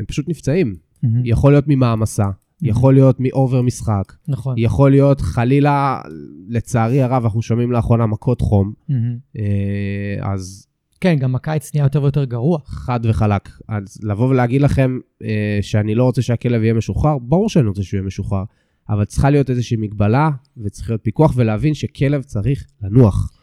הם 0.00 0.06
פשוט 0.06 0.28
נפצעים. 0.28 0.76
מהמם. 1.02 1.22
יכול 1.24 1.52
להיות 1.52 1.64
ממעמסה, 1.68 2.26
יכול 2.62 2.94
להיות 2.94 3.16
מאובר 3.20 3.62
משחק, 3.62 4.12
נכון. 4.28 4.54
יכול 4.58 4.90
להיות 4.90 5.20
חלילה, 5.20 6.00
לצערי 6.48 7.02
הרב, 7.02 7.24
אנחנו 7.24 7.42
שומעים 7.42 7.72
לאחרונה 7.72 8.06
מכות 8.06 8.40
חום, 8.40 8.72
מהמם. 8.88 9.18
אה, 9.38 10.32
אז 10.32 10.66
כן, 11.00 11.16
גם 11.16 11.34
הקיץ 11.34 11.74
נהיה 11.74 11.84
יותר 11.84 12.02
ויותר 12.02 12.24
גרוע. 12.24 12.58
חד 12.64 13.00
וחלק. 13.04 13.48
אז 13.68 13.98
לבוא 14.02 14.28
ולהגיד 14.28 14.60
לכם 14.60 14.98
אה, 15.22 15.58
שאני 15.62 15.94
לא 15.94 16.04
רוצה 16.04 16.22
שהכלב 16.22 16.62
יהיה 16.62 16.74
משוחרר, 16.74 17.18
ברור 17.18 17.48
שאני 17.48 17.68
רוצה 17.68 17.82
שהוא 17.82 17.98
יהיה 17.98 18.06
משוחרר, 18.06 18.44
אבל 18.88 19.04
צריכה 19.04 19.30
להיות 19.30 19.50
איזושהי 19.50 19.76
מגבלה, 19.76 20.30
וצריך 20.56 20.90
להיות 20.90 21.04
פיקוח, 21.04 21.32
ולהבין 21.36 21.74
שכלב 21.74 22.22
צריך 22.22 22.64
לנוח. 22.82 23.39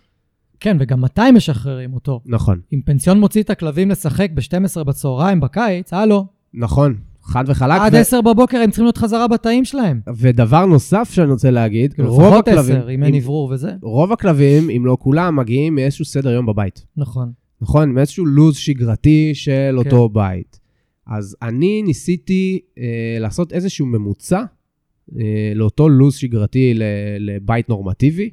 כן, 0.60 0.78
וגם 0.80 1.02
מתי 1.02 1.32
משחררים 1.34 1.94
אותו? 1.94 2.22
נכון, 2.26 2.60
אם 2.74 2.82
פנסיון 2.86 3.20
מוציא 3.20 3.42
את 3.44 3.50
הכלבים 3.50 3.90
לשחק 3.90 4.30
ב-12 4.34 4.84
בצהריים 4.84 5.40
בקיץ, 5.40 5.94
הלו, 5.94 6.26
נכון, 6.54 6.96
חד 7.24 7.44
וחלק. 7.48 7.82
עד 7.82 7.94
ו- 7.94 7.98
10 7.98 8.22
בבוקר 8.22 8.58
הם 8.58 8.70
צריכים 8.70 8.86
להיות 8.86 8.98
חזרה 8.98 9.28
בתאים 9.28 9.66
שלהם. 9.66 10.00
ודבר 10.18 10.66
נוסף 10.66 11.10
שאני 11.14 11.32
רוצה 11.32 11.52
להגיד, 11.52 11.94
כאילו, 11.94 12.10
רוב 12.14 12.22
לפחות 12.24 12.48
הכלבים, 12.48 12.76
10, 12.76 12.90
אם 12.90 13.04
אין 13.04 13.16
אוורור 13.16 13.50
וזה. 13.52 13.72
רוב 13.82 14.12
הכלבים, 14.12 14.70
אם 14.70 14.86
לא 14.86 14.98
כולם, 15.00 15.36
מגיעים 15.36 15.76
מאיזשהו 15.76 16.06
סדר 16.06 16.30
יום 16.32 16.46
בבית. 16.46 16.86
נכון. 16.98 17.32
נכון? 17.62 17.92
מאיזשהו 17.92 18.26
לו"ז 18.26 18.56
שגרתי 18.58 19.32
של 19.34 19.52
כן. 19.72 19.76
אותו 19.78 20.10
בית. 20.10 20.60
אז 21.08 21.36
אני 21.42 21.82
ניסיתי 21.82 22.60
אה, 22.78 22.84
לעשות 23.20 23.54
איזשהו 23.54 23.86
ממוצע 23.86 24.44
אה, 25.20 25.24
לאותו 25.56 25.90
לו"ז 25.90 26.16
שגרתי 26.16 26.74
ל- 26.74 26.84
לבית 27.20 27.70
נורמטיבי, 27.70 28.30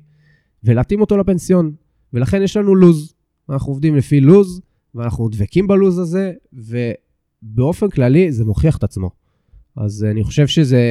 ולהתאים 0.64 1.00
אותו 1.00 1.16
לפנסיון. 1.16 1.72
ולכן 2.14 2.42
יש 2.42 2.56
לנו 2.56 2.74
לו"ז. 2.74 3.14
אנחנו 3.50 3.72
עובדים 3.72 3.96
לפי 3.96 4.20
לו"ז, 4.20 4.60
ואנחנו 4.94 5.28
דבקים 5.28 5.66
בלו"ז 5.66 5.98
הזה, 5.98 6.32
ובאופן 6.52 7.90
כללי 7.90 8.32
זה 8.32 8.44
מוכיח 8.44 8.76
את 8.76 8.84
עצמו. 8.84 9.10
אז 9.76 10.04
אני 10.10 10.24
חושב 10.24 10.46
שזה 10.46 10.82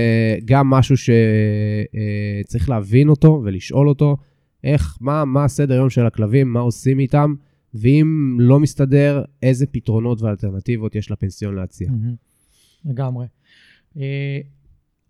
גם 0.46 0.70
משהו 0.70 0.96
שצריך 0.98 2.70
להבין 2.70 3.10
אותו 3.10 3.42
ולשאול 3.44 3.90
אותו, 3.90 4.18
איך, 4.64 4.98
מה, 5.02 5.26
מה 5.26 5.44
הסדר 5.44 5.74
יום 5.74 5.90
של 5.90 6.06
הכלבים, 6.06 6.54
מה 6.54 6.60
עושים 6.60 7.00
איתם, 7.00 7.34
ואם 7.74 8.38
לא 8.40 8.60
מסתדר, 8.60 9.24
איזה 9.44 9.66
פתרונות 9.66 10.22
ואלטרנטיבות 10.22 10.96
יש 10.96 11.12
לפנסיון 11.12 11.56
להציע. 11.56 11.92
לגמרי. 12.86 13.26
אה, 13.98 14.40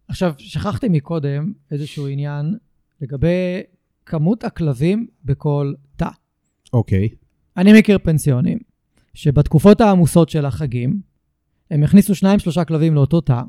עכשיו, 0.08 0.34
שכחתי 0.38 0.90
מקודם 0.90 1.54
איזשהו 1.72 2.08
עניין 2.08 2.58
לגבי 3.02 3.62
כמות 4.06 4.44
הכלבים 4.44 5.08
בכל. 5.26 5.74
אוקיי, 6.74 7.10
אני 7.58 7.80
מכיר 7.80 7.98
פנסיונים 8.04 8.58
שבתקופות 9.14 9.82
העמוסות 9.82 10.30
של 10.30 10.46
החגים, 10.46 11.00
הם 11.72 11.84
יכניסו 11.84 12.16
שניים, 12.16 12.40
שלושה 12.40 12.64
כלבים 12.64 12.96
לאותו 12.96 13.22
תא, 13.22 13.42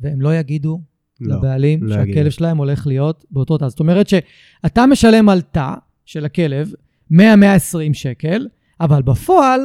והם 0.00 0.20
לא 0.20 0.34
יגידו 0.34 0.80
לא. 1.20 1.36
לבעלים 1.36 1.84
לא 1.84 1.94
שהכלב 1.94 2.08
יגידו. 2.08 2.30
שלהם 2.30 2.56
הולך 2.56 2.86
להיות 2.86 3.24
באותו 3.30 3.58
תא. 3.58 3.68
זאת 3.68 3.80
אומרת 3.80 4.08
שאתה 4.08 4.86
משלם 4.86 5.28
על 5.28 5.40
תא 5.40 5.74
של 6.04 6.24
הכלב 6.24 6.72
100-120 7.12 7.16
שקל, 7.92 8.48
אבל 8.80 9.02
בפועל 9.02 9.60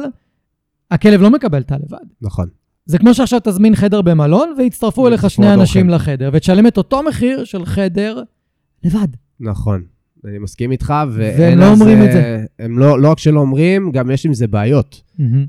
הכלב 0.90 1.20
לא 1.20 1.30
מקבל 1.30 1.62
תא 1.62 1.74
לבד. 1.74 2.06
נכון. 2.22 2.48
זה 2.86 2.98
כמו 2.98 3.14
שעכשיו 3.14 3.40
תזמין 3.44 3.76
חדר 3.76 4.02
במלון 4.02 4.54
ויצטרפו 4.58 5.08
אליך 5.08 5.30
שני 5.30 5.54
אנשים 5.54 5.86
אוכל. 5.86 5.96
לחדר, 5.96 6.30
ותשלם 6.32 6.66
את 6.66 6.78
אותו 6.78 7.02
מחיר 7.02 7.44
של 7.44 7.66
חדר 7.66 8.22
לבד. 8.84 9.08
נכון. 9.40 9.84
אני 10.24 10.38
מסכים 10.38 10.72
איתך, 10.72 10.94
ואין 11.12 11.40
והם 11.40 11.58
לא 11.58 11.70
אומרים 11.72 12.02
את 12.02 12.12
זה. 12.12 12.44
הם 12.58 12.78
לא, 12.78 13.00
לא 13.00 13.10
רק 13.10 13.18
שלא 13.18 13.40
אומרים, 13.40 13.90
גם 13.90 14.10
יש 14.10 14.26
עם 14.26 14.34
זה 14.34 14.46
בעיות. 14.46 15.02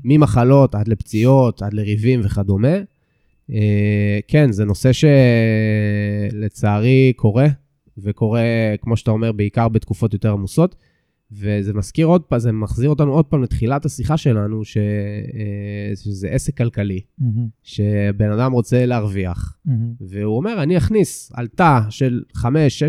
ממחלות 0.04 0.74
עד 0.74 0.88
לפציעות, 0.88 1.62
עד 1.62 1.74
לריבים 1.74 2.20
וכדומה. 2.24 2.76
אה, 3.52 4.18
כן, 4.28 4.52
זה 4.52 4.64
נושא 4.64 4.90
שלצערי 6.32 7.12
קורה, 7.16 7.46
וקורה, 7.98 8.42
כמו 8.82 8.96
שאתה 8.96 9.10
אומר, 9.10 9.32
בעיקר 9.32 9.68
בתקופות 9.68 10.12
יותר 10.12 10.32
עמוסות. 10.32 10.76
וזה 11.32 11.74
מזכיר 11.74 12.06
עוד 12.06 12.22
פעם, 12.22 12.38
זה 12.38 12.52
מחזיר 12.52 12.90
אותנו 12.90 13.12
עוד 13.12 13.24
פעם 13.24 13.42
לתחילת 13.42 13.84
השיחה 13.84 14.16
שלנו, 14.16 14.64
ש, 14.64 14.76
אה, 14.76 15.96
שזה 15.96 16.28
עסק 16.28 16.56
כלכלי, 16.56 17.00
מהמם, 17.18 17.48
שבן 17.62 18.30
אדם 18.30 18.52
רוצה 18.52 18.86
להרוויח, 18.86 19.58
מהמם. 19.64 19.92
והוא 20.00 20.36
אומר, 20.36 20.62
אני 20.62 20.76
אכניס 20.76 21.32
על 21.34 21.46
תא 21.46 21.80
של 21.90 22.22
5-6 22.36 22.44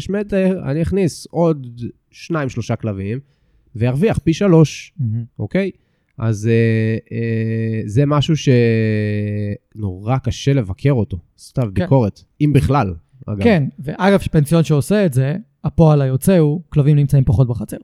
מטר, 0.10 0.62
אני 0.70 0.82
אכניס 0.82 1.28
עוד 1.30 1.68
2-3 2.12 2.76
כלבים, 2.76 3.20
וירוויח 3.76 4.18
פי 4.18 4.34
שלוש. 4.34 4.94
מהמם. 5.00 5.24
אוקיי? 5.40 5.72
אז 6.18 6.48
אה, 6.48 6.98
אה, 7.12 7.82
זה 7.86 8.06
משהו 8.06 8.34
שנורא 9.76 10.18
קשה 10.18 10.54
לבקר 10.54 10.92
אותו, 10.92 11.18
עליו 11.58 11.72
כן. 11.76 11.84
ביקורת, 11.84 12.24
אם 12.42 12.54
בכלל, 12.54 12.94
אגב. 13.26 13.44
כן, 13.44 13.64
ואגב, 13.80 14.20
פנסיון 14.20 14.64
שעושה 14.64 15.06
את 15.06 15.14
זה, 15.14 15.36
הפועל 15.64 16.02
היוצא 16.02 16.38
הוא, 16.38 16.62
כלבים 16.70 16.96
נמצאים 16.96 17.24
פחות 17.24 17.48
בחצר. 17.48 17.78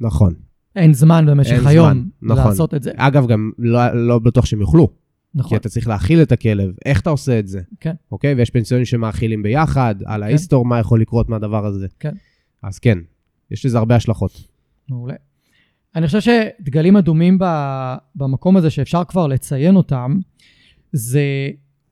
נכון. 0.00 0.34
אין 0.76 0.94
זמן 0.94 1.26
במשך 1.26 1.52
אין 1.52 1.66
היום 1.66 1.92
זמן, 1.92 2.04
נכון. 2.22 2.44
לעשות 2.44 2.74
את 2.74 2.82
זה. 2.82 2.90
אגב, 2.96 3.26
גם 3.26 3.50
לא, 3.58 4.06
לא 4.06 4.18
בטוח 4.18 4.46
שהם 4.46 4.60
יוכלו, 4.60 4.88
נכון. 5.34 5.50
כי 5.50 5.56
אתה 5.56 5.68
צריך 5.68 5.88
להאכיל 5.88 6.22
את 6.22 6.32
הכלב, 6.32 6.70
איך 6.84 7.00
אתה 7.00 7.10
עושה 7.10 7.38
את 7.38 7.46
זה? 7.46 7.60
כן. 7.80 7.94
אוקיי? 8.12 8.34
ויש 8.34 8.50
פנסיונים 8.50 8.84
שמאכילים 8.84 9.42
ביחד, 9.42 9.94
על 10.04 10.22
ההיסטור, 10.22 10.64
מה 10.64 10.78
יכול 10.78 11.00
לקרות 11.00 11.28
מהדבר 11.28 11.66
הזה. 11.66 11.86
כן. 12.00 12.12
אז 12.62 12.78
כן, 12.78 12.98
יש 13.50 13.66
לזה 13.66 13.78
הרבה 13.78 13.96
השלכות. 13.96 14.48
מעולה. 14.88 15.14
אני 15.96 16.06
חושב 16.06 16.20
שדגלים 16.20 16.96
אדומים 16.96 17.38
ב- 17.40 17.94
במקום 18.14 18.56
הזה 18.56 18.70
שאפשר 18.70 19.04
כבר 19.04 19.26
לציין 19.26 19.76
אותם, 19.76 20.18
זה 20.92 21.22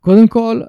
קודם 0.00 0.28
כל, 0.28 0.60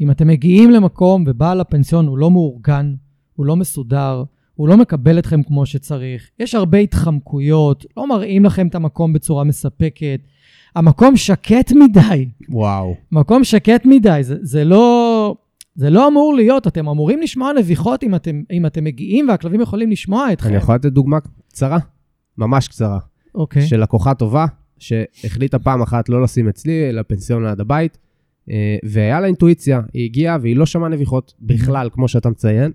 אם 0.00 0.10
אתם 0.10 0.26
מגיעים 0.26 0.70
למקום 0.70 1.24
ובעל 1.26 1.60
הפנסיון 1.60 2.06
הוא 2.06 2.18
לא 2.18 2.30
מאורגן, 2.30 2.94
הוא 3.34 3.46
לא 3.46 3.56
מסודר, 3.56 4.24
הוא 4.62 4.68
לא 4.68 4.76
מקבל 4.76 5.18
אתכם 5.18 5.42
כמו 5.42 5.66
שצריך, 5.66 6.30
יש 6.38 6.54
הרבה 6.54 6.78
התחמקויות, 6.78 7.86
לא 7.96 8.08
מראים 8.08 8.44
לכם 8.44 8.66
את 8.66 8.74
המקום 8.74 9.12
בצורה 9.12 9.44
מספקת, 9.44 10.20
המקום 10.76 11.16
שקט 11.16 11.72
מדי, 11.72 12.28
וואו. 12.48 12.94
מקום 13.12 13.44
שקט 13.44 13.84
מדי, 13.84 14.18
זה, 14.22 14.36
זה 14.40 14.64
לא... 14.64 15.36
זה 15.74 15.90
לא 15.90 16.08
אמור 16.08 16.34
להיות, 16.34 16.66
אתם 16.66 16.88
אמורים 16.88 17.20
לשמוע 17.20 17.52
נביחות 17.52 18.02
אם 18.02 18.14
אתם, 18.14 18.42
אם 18.52 18.66
אתם 18.66 18.84
מגיעים 18.84 19.28
והכלבים 19.28 19.60
יכולים 19.60 19.90
לשמוע 19.90 20.32
אתכם. 20.32 20.48
אני 20.48 20.56
יכול 20.56 20.74
לתת 20.74 20.92
דוגמה 20.92 21.18
קצרה? 21.48 21.78
ממש 22.38 22.68
קצרה. 22.68 22.98
אוקיי. 23.34 23.62
של 23.62 23.82
לקוחה 23.82 24.14
טובה, 24.14 24.46
שהחליטה 24.78 25.58
פעם 25.58 25.82
אחת 25.82 26.08
לא 26.08 26.22
לשים 26.22 26.48
אצלי, 26.48 26.88
אלא 26.88 27.02
פנסיון 27.06 27.46
ליד 27.46 27.60
הבית, 27.60 27.98
אה, 28.50 28.76
והיה 28.84 29.20
לה 29.20 29.26
אינטואיציה, 29.26 29.80
היא 29.92 30.04
הגיעה 30.04 30.38
והיא 30.42 30.56
לא 30.56 30.66
שמעה 30.66 30.88
נביחות 30.88 31.34
בכלל, 31.40 31.88
כמו 31.92 32.08
שאתה 32.08 32.30
מציין, 32.30 32.72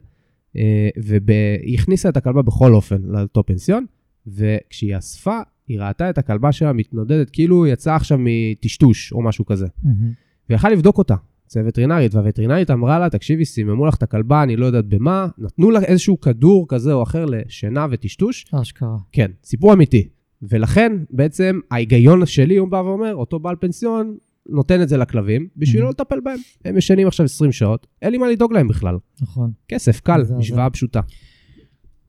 והיא 0.97 1.75
הכניסה 1.79 2.09
את 2.09 2.17
הכלבה 2.17 2.41
בכל 2.41 2.73
אופן 2.73 3.01
לאותו 3.01 3.45
פנסיון, 3.45 3.85
וכשהיא 4.27 4.97
אספה, 4.97 5.39
היא 5.67 5.79
ראתה 5.79 6.09
את 6.09 6.17
הכלבה 6.17 6.51
שלה 6.51 6.73
מתנודדת, 6.73 7.29
כאילו 7.29 7.65
היא 7.65 7.73
יצאה 7.73 7.95
עכשיו 7.95 8.17
מטשטוש 8.21 9.13
או 9.13 9.21
משהו 9.21 9.45
כזה. 9.45 9.67
מהמם. 9.83 10.11
ויכלה 10.49 10.69
לבדוק 10.69 10.97
אותה. 10.97 11.15
זה 11.49 11.61
וטרינרית, 11.65 12.15
והווטרינרית 12.15 12.71
אמרה 12.71 12.99
לה, 12.99 13.09
תקשיבי, 13.09 13.45
סיממו 13.45 13.85
לך 13.85 13.95
את 13.95 14.03
הכלבה, 14.03 14.43
אני 14.43 14.55
לא 14.55 14.65
יודעת 14.65 14.85
במה, 14.85 15.27
נתנו 15.37 15.71
לה 15.71 15.83
איזשהו 15.83 16.19
כדור 16.19 16.65
כזה 16.69 16.93
או 16.93 17.03
אחר 17.03 17.25
לשינה 17.25 17.87
וטשטוש, 17.91 18.45
אשכרה. 18.61 18.97
כן, 19.11 19.31
סיפור 19.43 19.73
אמיתי. 19.73 20.07
ולכן, 20.41 20.91
בעצם, 21.09 21.59
ההיגיון 21.71 22.25
שלי, 22.25 22.57
הוא 22.57 22.67
בא 22.67 22.77
ואומר, 22.77 23.15
אותו 23.15 23.39
בעל 23.39 23.55
פנסיון 23.59 24.17
נותן 24.49 24.81
את 24.81 24.89
זה 24.89 24.97
לכלבים, 24.97 25.47
בשביל. 25.57 25.81
לא 25.81 25.89
לטפל 25.89 26.19
בהם. 26.19 26.37
הם 26.65 26.77
ישנים 26.77 27.07
עכשיו 27.07 27.25
20 27.25 27.51
שעות, 27.51 27.87
אין 28.01 28.11
לי 28.11 28.17
מה 28.17 28.27
לדאוג 28.27 28.53
להם 28.53 28.67
בכלל. 28.67 28.97
נכון. 29.21 29.51
כסף, 29.67 29.99
קל. 29.99 30.23
משוואה 30.37 30.69
פשוטה. 30.69 30.99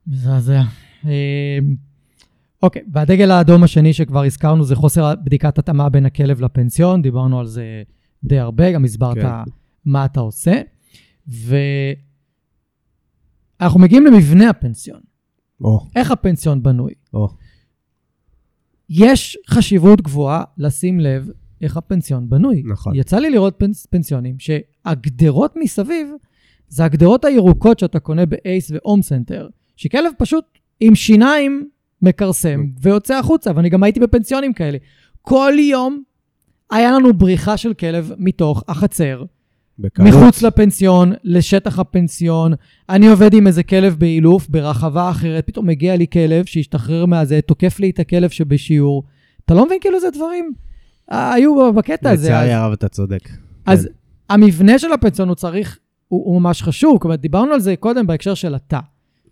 מזעזע. 0.07 0.63
אה, 1.05 1.59
אוקיי, 2.63 2.83
והדגל 2.93 3.31
האדום 3.31 3.63
השני 3.63 3.93
שכבר 3.93 4.25
הזכרנו 4.25 4.65
זה 4.65 4.77
חוסר 4.77 5.15
בדיקת 5.25 5.59
התאמה 5.59 5.89
בין 5.89 6.07
הכלב 6.07 6.41
לפנסיון, 6.41 7.03
דיברנו 7.03 7.41
על 7.41 7.47
זה 7.47 7.83
די 8.25 8.39
הרבה, 8.39 8.73
גם 8.73 8.85
הסברת 8.85 9.19
כן. 9.19 9.29
מה 9.85 10.05
אתה 10.05 10.21
עושה. 10.21 10.61
ואנחנו 13.61 13.81
מגיעים 13.81 14.07
למבנה 14.07 14.51
הפנסיון. 14.51 15.01
או, 15.61 15.87
איך 15.97 16.11
הפנסיון 16.11 16.63
בנוי? 16.63 16.93
או, 17.15 17.29
יש 18.91 19.39
חשיבות 19.49 20.01
גבוהה 20.01 20.45
לשים 20.59 21.01
לב 21.01 21.31
איך 21.63 21.77
הפנסיון 21.77 22.31
בנוי. 22.31 22.63
נכון. 22.67 22.95
יצא 22.95 23.19
לי 23.19 23.31
לראות 23.31 23.55
פנס, 23.59 23.87
פנסיונים 23.87 24.37
שהגדרות 24.39 25.55
מסביב 25.57 26.09
זה 26.69 26.85
הגדרות 26.85 27.25
הירוקות 27.25 27.79
שאתה 27.79 28.01
קונה 28.01 28.27
באייס 28.27 28.71
והום 28.71 29.03
סנטר, 29.03 29.49
שכלב 29.77 30.13
פשוט 30.19 30.45
עם 30.81 30.95
שיניים 30.95 31.69
מכרסם 32.03 32.65
ויוצא 32.83 33.19
החוצה, 33.19 33.51
ואני 33.57 33.69
גם 33.69 33.83
הייתי 33.83 34.01
בפנסיונים 34.01 34.53
כאלה. 34.53 34.79
כל 35.23 35.53
יום 35.59 36.03
היה 36.71 36.93
לנו 36.93 37.13
בריחה 37.13 37.57
של 37.57 37.75
כלב 37.75 38.13
מתוך 38.19 38.65
החצר, 38.69 39.25
בקלות. 39.79 40.09
מחוץ 40.09 40.43
לפנסיון, 40.43 41.13
לשטח 41.25 41.79
הפנסיון. 41.79 42.53
אני 42.89 43.09
עובד 43.09 43.35
עם 43.35 43.47
איזה 43.47 43.63
כלב 43.63 43.97
באילוף 43.99 44.49
ברחבה 44.49 45.11
אחרת, 45.11 45.47
פתאום 45.47 45.67
מגיע 45.67 45.97
לי 45.97 46.07
כלב 46.13 46.45
שהשתחרר 46.45 47.07
מהזה, 47.07 47.41
תוקף 47.41 47.81
לי 47.81 47.91
את 47.91 47.99
הכלב 47.99 48.31
שבשיעור. 48.31 49.05
אתה 49.45 49.55
לא 49.55 49.67
מבין 49.67 49.79
כאילו 49.81 49.97
איזה 49.97 50.11
דברים 50.11 50.53
היו 51.09 51.73
בקטע 51.73 52.11
הזה. 52.11 52.29
לצערי 52.29 52.53
הרב 52.53 52.73
אתה 52.73 52.89
צודק. 52.89 53.29
אז 53.67 53.85
כן. 53.85 53.93
המבנה 54.35 54.79
של 54.79 54.93
הפנסיון 54.93 55.29
הוא 55.29 55.35
צריך, 55.35 55.79
הוא, 56.09 56.25
הוא 56.25 56.41
ממש 56.41 56.63
חשוב. 56.63 56.99
כלומר, 57.01 57.17
דיברנו 57.17 57.53
על 57.53 57.61
זה 57.61 57.77
קודם 57.77 58.07
בהקשר 58.07 58.35
של 58.35 58.55
התא. 58.55 58.81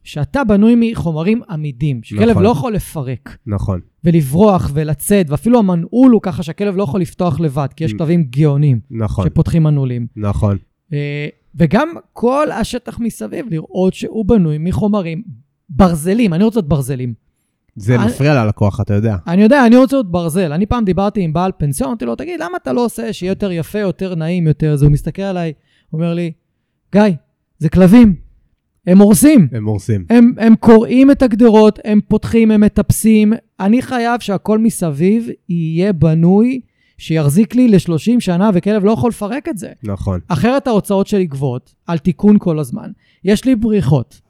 שהתא 0.07 0.45
בנוי 0.45 0.75
מחומרים 0.93 1.43
עמידים, 1.51 2.01
שכלב 2.03 2.31
נכון. 2.31 2.43
לא 2.43 2.49
יכול 2.49 2.75
לפרק 2.75 3.37
נכון, 3.47 3.81
ולברוח 4.05 4.71
ולצאת, 4.75 5.31
ואפילו 5.31 5.59
המנעול 5.59 6.13
הוא 6.13 6.21
ככה 6.23 6.43
שהכלב 6.43 6.77
לא 6.77 6.83
יכול 6.83 7.01
לפתוח 7.01 7.41
לבד, 7.41 7.69
כי 7.77 7.85
יש. 7.85 7.93
כלבים 7.93 8.25
גאונים 8.25 8.81
נכון, 8.91 9.27
שפותחים 9.27 9.63
מנעולים. 9.63 10.07
נכון. 10.17 10.57
אה, 10.93 11.29
וגם 11.55 11.89
כל 12.13 12.51
השטח 12.51 12.99
מסביב, 13.01 13.47
לראות 13.51 13.95
שהוא 13.95 14.25
בנוי 14.25 14.59
מחומרים 14.59 15.23
ברזלים, 15.69 16.35
אני 16.35 16.45
רוצה 16.45 16.59
להיות 16.61 16.69
ברזלים. 16.69 17.15
זה 17.77 17.95
אני- 17.95 18.07
מפריע 18.07 18.45
ללקוח, 18.45 18.81
אתה 18.81 18.95
יודע. 18.95 19.17
אני 19.27 19.43
יודע, 19.43 19.67
אני 19.67 19.77
רוצה 19.77 19.97
להיות 19.97 20.11
ברזל. 20.11 20.53
אני 20.53 20.67
פעם 20.67 20.85
דיברתי 20.85 21.21
עם 21.23 21.33
בעל 21.33 21.51
פנסיון, 21.59 21.89
אמרתי 21.89 22.05
לו, 22.05 22.17
תגיד, 22.17 22.41
למה 22.41 22.57
אתה 22.63 22.73
לא 22.73 22.85
עושה 22.85 23.13
שיהיה 23.13 23.31
יותר 23.31 23.53
יפה, 23.53 23.79
יותר 23.79 24.15
נעים, 24.15 24.47
יותר 24.47 24.77
זה? 24.77 24.85
הוא 24.85 24.93
מסתכל 24.93 25.23
עליי, 25.23 25.53
אומר 25.93 26.15
לי, 26.15 26.33
גיא, 26.93 27.03
זה 27.59 27.69
כלבים, 27.69 28.15
הם 28.87 28.99
הורסים. 28.99 29.49
הם 29.53 29.65
הורסים. 29.65 30.05
הם, 30.11 30.33
הם 30.39 30.57
קוראים 30.57 31.11
את 31.11 31.23
הגדרות, 31.23 31.79
הם 31.85 32.01
פותחים, 32.09 32.51
הם 32.51 32.61
מטפסים. 32.61 33.33
אני 33.61 33.83
חייב 33.83 34.21
שהכל 34.21 34.59
מסביב 34.59 35.29
יהיה 35.49 35.93
בנוי, 35.93 36.61
שיחזיק 36.99 37.55
לי 37.55 37.69
ל-30 37.69 38.21
שנה, 38.21 38.51
וכלב 38.55 38.85
לא 38.85 38.91
יכול 38.91 39.11
לפרק 39.11 39.49
את 39.49 39.59
זה. 39.59 39.69
נכון. 39.83 40.21
אחרת 40.29 40.67
ההוצאות 40.67 41.07
שלי 41.07 41.27
גבוהות, 41.27 41.75
על 41.87 41.99
תיקון 41.99 42.37
כל 42.39 42.59
הזמן. 42.59 42.91
יש 43.25 43.45
לי 43.45 43.57
בריחות. 43.57 44.21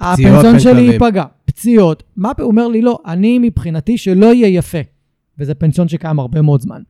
הפנסיון 0.00 0.60
שלי. 0.60 0.80
ייפגע, 0.80 1.24
פציעות. 1.56 2.02
מה, 2.16 2.32
הוא 2.38 2.46
אומר 2.46 2.68
לי, 2.68 2.82
לא, 2.82 2.98
אני 3.06 3.38
מבחינתי 3.38 3.98
שלא 3.98 4.34
יהיה 4.34 4.48
יפה. 4.48 4.78
וזה 5.38 5.54
פנסיון 5.54 5.88
שקיים 5.88 6.18
הרבה 6.18 6.42
מאוד 6.42 6.60
זמן. 6.60 6.82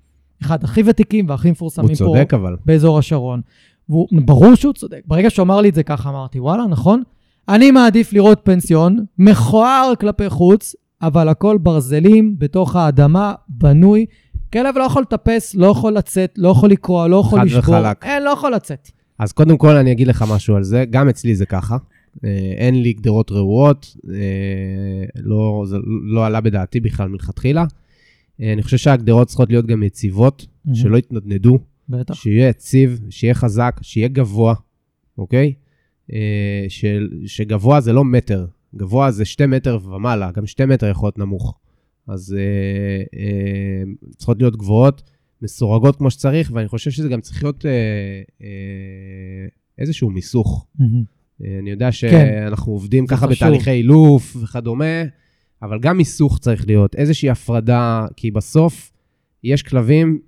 אחד 0.43 0.65
הכי 0.65 0.83
ותיקים 0.87 1.29
והכי 1.29 1.51
מפורסמים 1.51 1.89
הוא 1.89 1.97
פה 1.97 2.05
צודק 2.05 2.35
אבל. 2.35 2.57
באזור 2.67 2.99
השרון. 2.99 3.41
והוא, 3.89 4.09
ברור 4.25 4.55
שהוא 4.55 4.73
צודק. 4.73 5.01
ברגע 5.07 5.31
שהוא 5.31 5.45
אמר 5.45 5.61
לי 5.61 5.69
את 5.69 5.75
זה 5.75 5.83
ככה, 5.83 6.09
אמרתי, 6.09 6.41
וואלה, 6.41 6.67
נכון? 6.67 7.03
אני 7.49 7.71
מעדיף 7.71 8.13
לראות 8.13 8.41
פנסיון 8.45 9.05
מכוער 9.19 9.93
כלפי 10.01 10.29
חוץ, 10.31 10.75
אבל 11.03 11.29
הכל 11.29 11.59
ברזלים 11.59 12.35
בתוך 12.39 12.77
האדמה, 12.77 13.35
בנוי. 13.49 14.07
כלב 14.53 14.79
לא 14.79 14.85
יכול 14.85 15.03
לטפס, 15.03 15.55
לא 15.55 15.67
יכול 15.67 15.93
לצאת, 15.93 16.35
לא 16.37 16.49
יכול 16.49 16.71
לקרוע, 16.71 17.09
לא 17.09 17.17
יכול 17.17 17.39
חד 17.39 17.47
לשבור. 17.47 17.75
וחלק. 17.75 18.05
אין, 18.05 18.23
לא 18.23 18.31
יכול 18.31 18.55
לצאת. 18.55 18.91
אז 19.19 19.33
קודם 19.33 19.57
כל 19.57 19.77
אני 19.77 19.93
אגיד 19.93 20.07
לך 20.07 20.25
משהו 20.31 20.57
על 20.57 20.63
זה, 20.63 20.85
גם 20.91 21.09
אצלי 21.09 21.35
זה 21.35 21.47
ככה. 21.47 21.77
אה, 22.25 22.53
אין 22.57 22.83
לי 22.83 22.93
גדרות 22.93 23.33
רעועות, 23.33 23.97
אה, 24.11 25.05
לא, 25.23 25.65
זה 25.67 25.77
לא 26.03 26.27
עלה 26.27 26.41
בדעתי 26.41 26.81
בכלל 26.81 27.09
מלכתחילה. 27.09 27.65
אה, 28.41 28.53
אני 28.53 28.63
חושב 28.63 28.77
שהגדרות 28.77 29.29
צריכות 29.29 29.51
להיות 29.51 29.67
גם 29.67 29.83
יציבות, 29.83 30.47
שלא 30.75 30.97
יתנדנדו, 30.97 31.59
בטח. 31.89 32.15
שיהיה 32.15 32.49
יציב, 32.49 33.01
שיהיה 33.11 33.35
חזק, 33.35 33.79
שיהיה 33.83 34.09
גבוה, 34.09 34.55
אוקיי? 35.19 35.53
של, 36.69 37.09
שגבוה 37.27 37.81
זה 37.81 37.93
לא 37.93 38.05
מטר, 38.05 38.47
גבוה 38.77 39.11
זה 39.11 39.25
שתי 39.25 39.47
מטר 39.47 39.79
ומעלה, 39.85 40.31
גם 40.31 40.47
שתי 40.47 40.65
מטר 40.65 40.87
יכול 40.87 41.07
להיות 41.07 41.19
נמוך. 41.19 41.59
אז 42.09 42.37
אה, 42.39 43.19
אה, 43.21 43.83
צריכות 44.17 44.39
להיות 44.39 44.57
גבוהות, 44.57 45.03
מסורגות 45.43 45.97
כמו 45.97 46.11
שצריך, 46.11 46.51
ואני 46.55 46.69
חושב 46.69 46.91
שזה 46.91 47.09
גם 47.09 47.21
צריך 47.21 47.43
להיות 47.43 47.67
אה, 47.67 47.71
אה, 48.43 49.47
איזשהו 49.79 50.11
מיסוך. 50.11 50.67
מהמם. 50.79 51.16
אה, 51.45 51.59
אני 51.63 51.71
יודע 51.71 51.87
כן. 51.87 51.93
שאנחנו 51.93 52.73
עובדים 52.73 53.07
זה 53.07 53.15
ככה 53.17 53.27
חשוב. 53.27 53.49
בתהליכי 53.49 53.71
אילוף 53.71 54.37
וכדומה, 54.43 55.03
אבל 55.63 55.79
גם 55.79 55.97
מיסוך 55.97 56.39
צריך 56.39 56.67
להיות, 56.67 56.95
איזושהי 56.95 57.31
הפרדה, 57.31 58.07
כי 58.17 58.31
בסוף 58.31 58.93
יש 59.45 59.63
כלבים, 59.63 60.19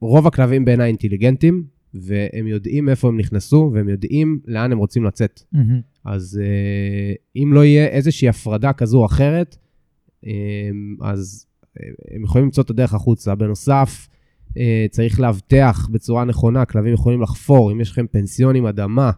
רוב 0.00 0.26
הכלבים 0.26 0.64
בעיניי 0.64 0.88
אינטליגנטים, 0.88 1.64
והם 1.94 2.46
יודעים 2.46 2.88
איפה 2.88 3.08
הם 3.08 3.18
נכנסו, 3.18 3.70
והם 3.74 3.88
יודעים 3.88 4.40
לאן 4.46 4.72
הם 4.72 4.78
רוצים 4.78 5.04
לצאת. 5.04 5.42
מהמם. 5.52 5.80
אז 6.04 6.40
אה, 6.42 7.42
אם 7.42 7.52
לא 7.52 7.64
יהיה 7.64 7.86
איזושהי 7.86 8.28
הפרדה 8.28 8.72
כזו 8.72 8.98
או 8.98 9.06
אחרת, 9.06 9.56
אה, 10.26 10.30
אז 11.00 11.46
הם 12.10 12.22
יכולים 12.24 12.44
למצוא 12.44 12.62
את 12.62 12.70
הדרך 12.70 12.94
החוצה. 12.94 13.34
בנוסף, 13.34 14.08
אה, 14.58 14.86
צריך 14.90 15.20
לאבטח 15.20 15.88
בצורה 15.92 16.24
נכונה, 16.24 16.64
כלבים 16.64 16.94
יכולים 16.94 17.22
לחפור, 17.22 17.72
אם 17.72 17.80
יש 17.80 17.90
לכם 17.90 18.06
פנסיון 18.06 18.56
עם 18.56 18.66
אדמה. 18.66 19.10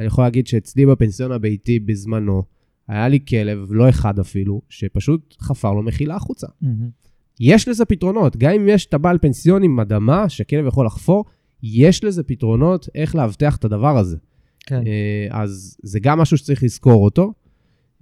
אני 0.00 0.06
יכול 0.06 0.24
להגיד 0.24 0.46
שאצלי 0.46 0.86
בפנסיון 0.86 1.32
הביתי 1.32 1.78
בזמנו, 1.78 2.42
היה 2.88 3.08
לי 3.08 3.18
כלב, 3.28 3.72
לא 3.72 3.88
אחד 3.88 4.18
אפילו, 4.18 4.62
שפשוט 4.68 5.36
חפר 5.40 5.72
לו 5.72 5.82
מחילה 5.82 6.16
החוצה. 6.16 6.46
מהמם. 6.62 6.88
יש 7.40 7.68
לזה 7.68 7.84
פתרונות, 7.84 8.36
גם 8.36 8.50
אם 8.50 8.68
יש 8.68 8.86
את 8.86 8.94
הבעל 8.94 9.18
פנסיון 9.18 9.62
עם 9.62 9.80
אדמה, 9.80 10.28
שכלב 10.28 10.66
יכול 10.66 10.86
לחפור, 10.86 11.24
יש 11.62 12.04
לזה 12.04 12.22
פתרונות 12.22 12.88
איך 12.94 13.14
לאבטח 13.14 13.56
את 13.56 13.64
הדבר 13.64 13.98
הזה. 13.98 14.16
כן. 14.60 14.82
אה, 14.86 15.42
אז 15.42 15.76
זה 15.82 16.00
גם 16.00 16.18
משהו 16.18 16.36
שצריך 16.36 16.62
לזכור 16.62 17.04
אותו. 17.04 17.32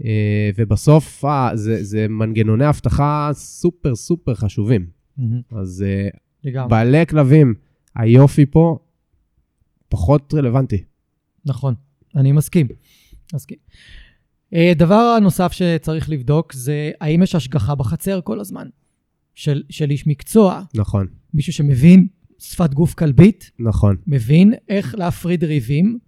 אה, 0.04 0.50
ובסוף 0.56 1.24
אה, 1.24 1.50
זה, 1.54 1.84
זה 1.84 2.06
מנגנוני 2.08 2.68
אבטחה 2.68 3.30
סופר 3.32 3.94
סופר 3.94 4.34
חשובים. 4.34 4.86
מהמם. 5.16 5.40
אז 5.50 5.84
לגמרי. 6.44 6.70
בעלי 6.70 7.06
כלבים, 7.06 7.54
היופי 7.94 8.46
פה 8.46 8.78
פחות 9.88 10.34
רלוונטי. 10.34 10.84
נכון, 11.46 11.74
אני 12.18 12.32
מסכים. 12.32 12.66
מסכים. 13.34 13.58
אה, 14.54 14.72
דבר 14.76 15.18
נוסף 15.22 15.52
שצריך 15.52 16.10
לבדוק 16.10 16.52
זה 16.52 16.90
האם 17.00 17.22
יש 17.22 17.34
השגחה 17.34 17.74
בחצר 17.74 18.20
כל 18.20 18.40
הזמן. 18.40 18.68
של, 19.38 19.62
של 19.70 19.90
איש 19.90 20.06
מקצוע, 20.06 20.62
נכון, 20.74 21.06
מישהו 21.34 21.52
שמבין 21.52 22.06
שפת 22.38 22.74
גוף 22.74 22.94
כלבית, 22.94 23.50
נכון. 23.58 23.96
מבין 24.06 24.54
איך 24.68 24.94
להפריד 24.94 25.44
ריבים. 25.44 25.98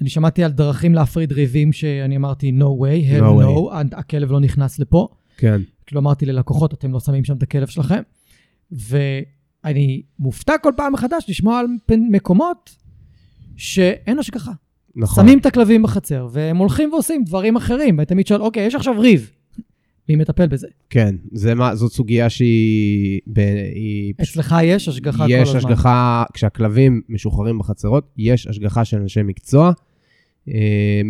אני 0.00 0.08
שמעתי 0.08 0.44
על 0.44 0.52
דרכים 0.52 0.94
להפריד 0.94 1.32
ריבים 1.32 1.72
שאני 1.72 2.16
אמרתי 2.16 2.52
no 2.58 2.82
way, 2.82 3.10
hell 3.10 3.22
No 3.22 3.42
no, 3.42 3.94
no, 3.94 3.98
הכלב 3.98 4.32
לא 4.32 4.40
נכנס 4.40 4.78
לפה. 4.78 5.08
כן, 5.36 5.60
כאילו 5.86 6.00
אמרתי 6.00 6.26
ללקוחות, 6.26 6.74
אתם 6.74 6.92
לא 6.92 7.00
שמים 7.00 7.24
שם 7.24 7.36
את 7.36 7.42
הכלב 7.42 7.66
שלכם. 7.66 8.02
ואני 8.70 10.02
מופתע 10.18 10.52
כל 10.62 10.72
פעם 10.76 10.92
מחדש 10.92 11.24
לשמוע 11.28 11.58
על 11.58 11.66
מקומות 12.10 12.76
שאין 13.56 14.18
השגחה. 14.18 14.52
נכון. 14.98 15.24
שמים 15.24 15.38
את 15.38 15.46
הכלבים 15.46 15.82
בחצר, 15.82 16.28
והם 16.32 16.56
הולכים 16.56 16.92
ועושים 16.92 17.24
דברים 17.24 17.56
אחרים. 17.56 17.98
ואתה 17.98 18.14
תמיד 18.14 18.26
שואל, 18.26 18.40
אוקיי, 18.40 18.66
יש 18.66 18.74
עכשיו 18.74 19.00
ריב. 19.00 19.30
מי 20.08 20.16
מטפל 20.16 20.46
בזה? 20.46 20.66
כן, 20.90 21.14
זה 21.32 21.54
מה, 21.54 21.74
זאת 21.74 21.92
סוגיה 21.92 22.30
שהיא... 22.30 23.20
ב, 23.26 23.38
היא 23.74 24.14
אצלך 24.22 24.56
יש 24.62 24.88
השגחה 24.88 25.24
כל 25.26 25.30
יש 25.30 25.48
הזמן. 25.48 25.58
השגחה, 25.58 26.24
כשהכלבים 26.32 27.00
משוחררים 27.08 27.58
בחצרות, 27.58 28.12
יש 28.16 28.46
השגחה 28.46 28.84
של 28.84 28.96
אנשי 28.96 29.22
מקצוע. 29.22 29.72
אה, 30.48 31.00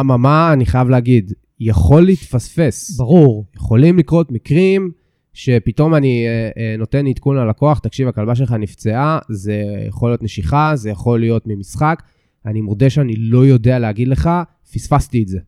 אממה, 0.00 0.52
אני 0.52 0.66
חייב 0.66 0.88
להגיד, 0.88 1.32
יכול 1.60 2.02
להתפספס. 2.02 2.96
ברור. 2.96 3.44
יכולים 3.56 3.98
לקרות 3.98 4.32
מקרים 4.32 4.90
שפתאום 5.32 5.94
אני 5.94 6.26
אה, 6.26 6.50
אה, 6.62 6.76
נותן 6.78 7.06
עדכון 7.06 7.36
ללקוח, 7.36 7.78
תקשיב, 7.78 8.08
הכלבה 8.08 8.34
שלך 8.34 8.52
נפצעה, 8.52 9.18
זה 9.28 9.62
יכול 9.88 10.10
להיות 10.10 10.22
נשיכה, 10.22 10.72
זה 10.74 10.90
יכול 10.90 11.20
להיות 11.20 11.42
ממשחק. 11.46 12.02
אני 12.46 12.60
מודה 12.60 12.90
שאני 12.90 13.16
לא 13.16 13.46
יודע 13.46 13.78
להגיד 13.78 14.08
לך, 14.08 14.30
פספסתי 14.72 15.22
את 15.22 15.28
זה. 15.28 15.38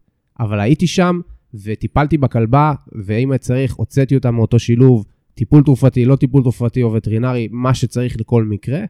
אבל 0.41 0.61
הייתי 0.61 0.87
שם 0.87 1.21
וטיפלתי 1.55 2.19
בכלבה, 2.19 2.75
ואם 3.05 3.37
צריך, 3.37 3.75
הוצאתי 3.75 4.15
אותה 4.15 4.31
מאותו 4.31 4.59
שילוב, 4.59 5.05
טיפול 5.35 5.63
תרופתי, 5.63 6.05
לא 6.05 6.17
טיפול 6.17 6.43
תרופתי 6.43 6.83
או 6.83 6.93
וטרינרי, 6.93 7.49
מה 7.51 7.75
שצריך 7.75 8.21
לכל 8.21 8.45
מקרה. 8.45 8.85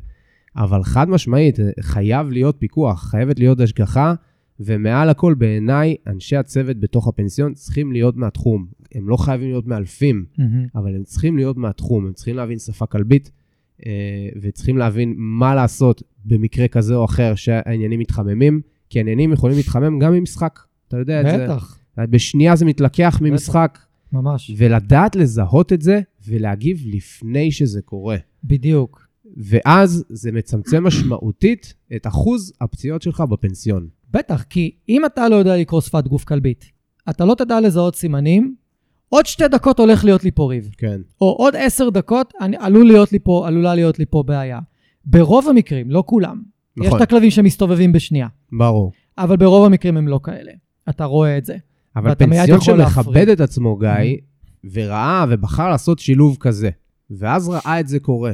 אבל 0.56 0.82
חד 0.82 1.08
משמעית, 1.08 1.58
חייב 1.80 2.30
להיות 2.30 2.56
פיקוח, 2.58 3.10
חייבת 3.10 3.38
להיות 3.38 3.60
השגחה, 3.60 4.14
ומעל 4.60 5.08
הכל, 5.08 5.34
בעיניי, 5.34 5.96
אנשי 6.06 6.36
הצוות 6.36 6.80
בתוך 6.80 7.08
הפנסיון 7.08 7.54
צריכים 7.54 7.92
להיות 7.92 8.16
מהתחום. 8.16 8.66
הם 8.94 9.08
לא 9.08 9.16
חייבים 9.16 9.48
להיות 9.48 9.66
מאלפים, 9.66 10.24
מהמם. 10.38 10.66
אבל 10.74 10.96
הם 10.96 11.02
צריכים 11.02 11.36
להיות 11.36 11.56
מהתחום, 11.56 12.06
הם 12.06 12.12
צריכים 12.12 12.36
להבין 12.36 12.58
שפה 12.58 12.86
כלבית, 12.86 13.30
וצריכים 14.40 14.78
להבין 14.78 15.14
מה 15.16 15.54
לעשות 15.54 16.02
במקרה 16.24 16.68
כזה 16.68 16.94
או 16.94 17.04
אחר 17.04 17.34
שהעניינים 17.34 18.00
מתחממים, 18.00 18.60
כי 18.90 18.98
העניינים 18.98 19.32
יכולים 19.32 19.56
להתחמם 19.56 19.98
גם 19.98 20.12
ממשחק. 20.12 20.60
אתה 20.88 20.96
יודע 20.96 21.20
את 21.20 21.26
זה. 21.26 21.44
בטח, 21.44 21.78
בשנייה 21.98 22.56
זה 22.56 22.64
מתלקח 22.64 23.18
ממשחק, 23.22 23.78
ממש. 24.12 24.50
ולדעת 24.56 25.16
לזהות 25.16 25.72
את 25.72 25.82
זה 25.82 26.00
ולהגיב 26.28 26.82
לפני 26.86 27.52
שזה 27.52 27.82
קורה. 27.82 28.16
בדיוק. 28.44 29.06
ואז 29.36 30.04
זה 30.08 30.32
מצמצם 30.32 30.84
משמעותית 30.84 31.74
את 31.96 32.06
אחוז 32.06 32.52
הפציעות 32.60 33.02
שלך 33.02 33.20
בפנסיון. 33.20 33.88
בטח, 34.10 34.42
כי 34.42 34.70
אם 34.88 35.06
אתה 35.06 35.28
לא 35.28 35.36
יודע 35.36 35.56
לקרוא 35.56 35.80
שפת 35.80 36.08
גוף 36.08 36.24
כלבית, 36.24 36.64
אתה 37.10 37.24
לא 37.24 37.34
תדע 37.34 37.60
לזהות 37.60 37.96
סימנים, 37.96 38.54
עוד 39.12 39.26
שתי 39.26 39.48
דקות 39.48 39.78
הולך 39.78 40.04
להיות 40.04 40.24
לי 40.24 40.30
פה 40.30 40.50
ריב. 40.50 40.70
כן, 40.78 41.00
או 41.20 41.26
עוד 41.26 41.56
עשר 41.56 41.90
דקות 41.90 42.32
אני, 42.40 42.56
עלול 42.60 42.86
להיות 42.86 43.12
לי 43.12 43.18
פה, 43.18 43.44
עלולה 43.46 43.74
להיות 43.74 43.98
לי 43.98 44.04
פה 44.06 44.22
בעיה. 44.22 44.58
ברוב 45.04 45.48
המקרים, 45.48 45.90
לא 45.90 46.02
כולם. 46.06 46.42
יש 46.76 46.86
נכון, 46.86 46.98
את 46.98 47.02
הכלבים 47.02 47.30
שמסתובבים 47.30 47.92
בשנייה, 47.92 48.26
ברור. 48.52 48.92
אבל 49.18 49.36
ברוב 49.36 49.66
המקרים 49.66 49.96
הם 49.96 50.08
לא 50.08 50.20
כאלה. 50.22 50.52
אתה 50.88 51.04
רואה 51.04 51.38
את 51.38 51.44
זה. 51.44 51.56
אבל 51.96 52.14
פנסיון 52.14 52.60
שמכבד. 52.60 53.28
את 53.28 53.40
עצמו, 53.40 53.76
גיא, 53.76 54.16
וראה 54.72 55.24
ובחר 55.28 55.68
לעשות 55.68 55.98
שילוב 55.98 56.36
כזה, 56.40 56.70
ואז 57.10 57.48
ראה 57.48 57.80
את 57.80 57.88
זה 57.88 58.00
קורה, 58.00 58.32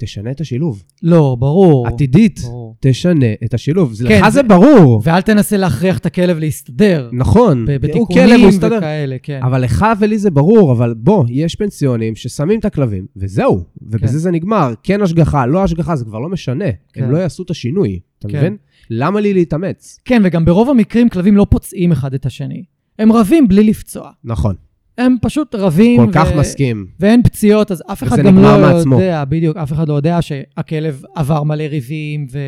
תשנה 0.00 0.30
את 0.30 0.40
השילוב. 0.40 0.82
לא, 1.02 1.36
ברור. 1.38 1.86
עתידית, 1.86 2.40
ברור. 2.40 2.76
תשנה 2.80 3.26
את 3.44 3.54
השילוב. 3.54 3.94
כן, 4.08 4.20
לך 4.22 4.28
זה- 4.28 4.42
ברור. 4.42 5.00
ואל 5.04 5.20
תנסה 5.20 5.56
להכריח 5.56 5.98
את 5.98 6.06
הכלב 6.06 6.38
להסתדר. 6.38 7.08
נכון, 7.12 7.64
בתיקונים. 7.80 8.48
וכאלה, 8.60 9.16
כן. 9.22 9.40
אבל 9.42 9.62
לך 9.64 9.86
ולי 10.00 10.18
זה 10.18 10.30
ברור, 10.30 10.72
אבל 10.72 10.94
בוא, 10.94 11.24
יש 11.28 11.54
פנסיונים 11.54 12.16
ששמים 12.16 12.58
את 12.58 12.64
הכלבים, 12.64 13.06
וזהו, 13.16 13.62
ובזה 13.82 14.12
כן. 14.12 14.18
זה 14.18 14.30
נגמר. 14.30 14.74
כן 14.82 15.02
השגחה, 15.02 15.46
לא 15.46 15.64
השגחה, 15.64 15.96
זה 15.96 16.04
כבר 16.04 16.18
לא 16.18 16.28
משנה. 16.28 16.64
כן. 16.92 17.04
הם 17.04 17.10
לא 17.10 17.18
יעשו 17.18 17.42
את 17.42 17.50
השינוי, 17.50 18.00
אתה 18.18 18.28
כן. 18.28 18.38
מבין? 18.38 18.56
למה 18.90 19.20
לי 19.20 19.34
להתאמץ? 19.34 19.98
כן, 20.04 20.22
וגם 20.24 20.44
ברוב 20.44 20.70
המקרים 20.70 21.08
כלבים 21.08 21.36
לא 21.36 21.46
פוצעים 21.50 21.92
אחד 21.92 22.14
את 22.14 22.26
השני. 22.26 22.64
הם 22.98 23.12
רבים 23.12 23.48
בלי 23.48 23.62
לפצוע. 23.64 24.10
נכון, 24.24 24.54
הם 25.00 25.16
פשוט 25.22 25.54
רבים. 25.54 26.06
כל 26.06 26.12
כך 26.12 26.28
מסכים. 26.36 26.86
ואין 27.00 27.22
פציעות, 27.22 27.70
אז 27.70 27.82
אף 27.92 28.02
אחד 28.02 28.16
גם 28.18 28.38
לא 28.38 28.58
מעצמו. 28.60 28.94
יודע, 28.94 29.24
בדיוק, 29.24 29.56
אף 29.56 29.72
אחד 29.72 29.88
לא 29.88 29.94
יודע 29.94 30.22
שהכלב 30.22 31.02
עבר 31.14 31.42
מלא 31.42 31.62
ריבים 31.62 32.26
ו... 32.32 32.38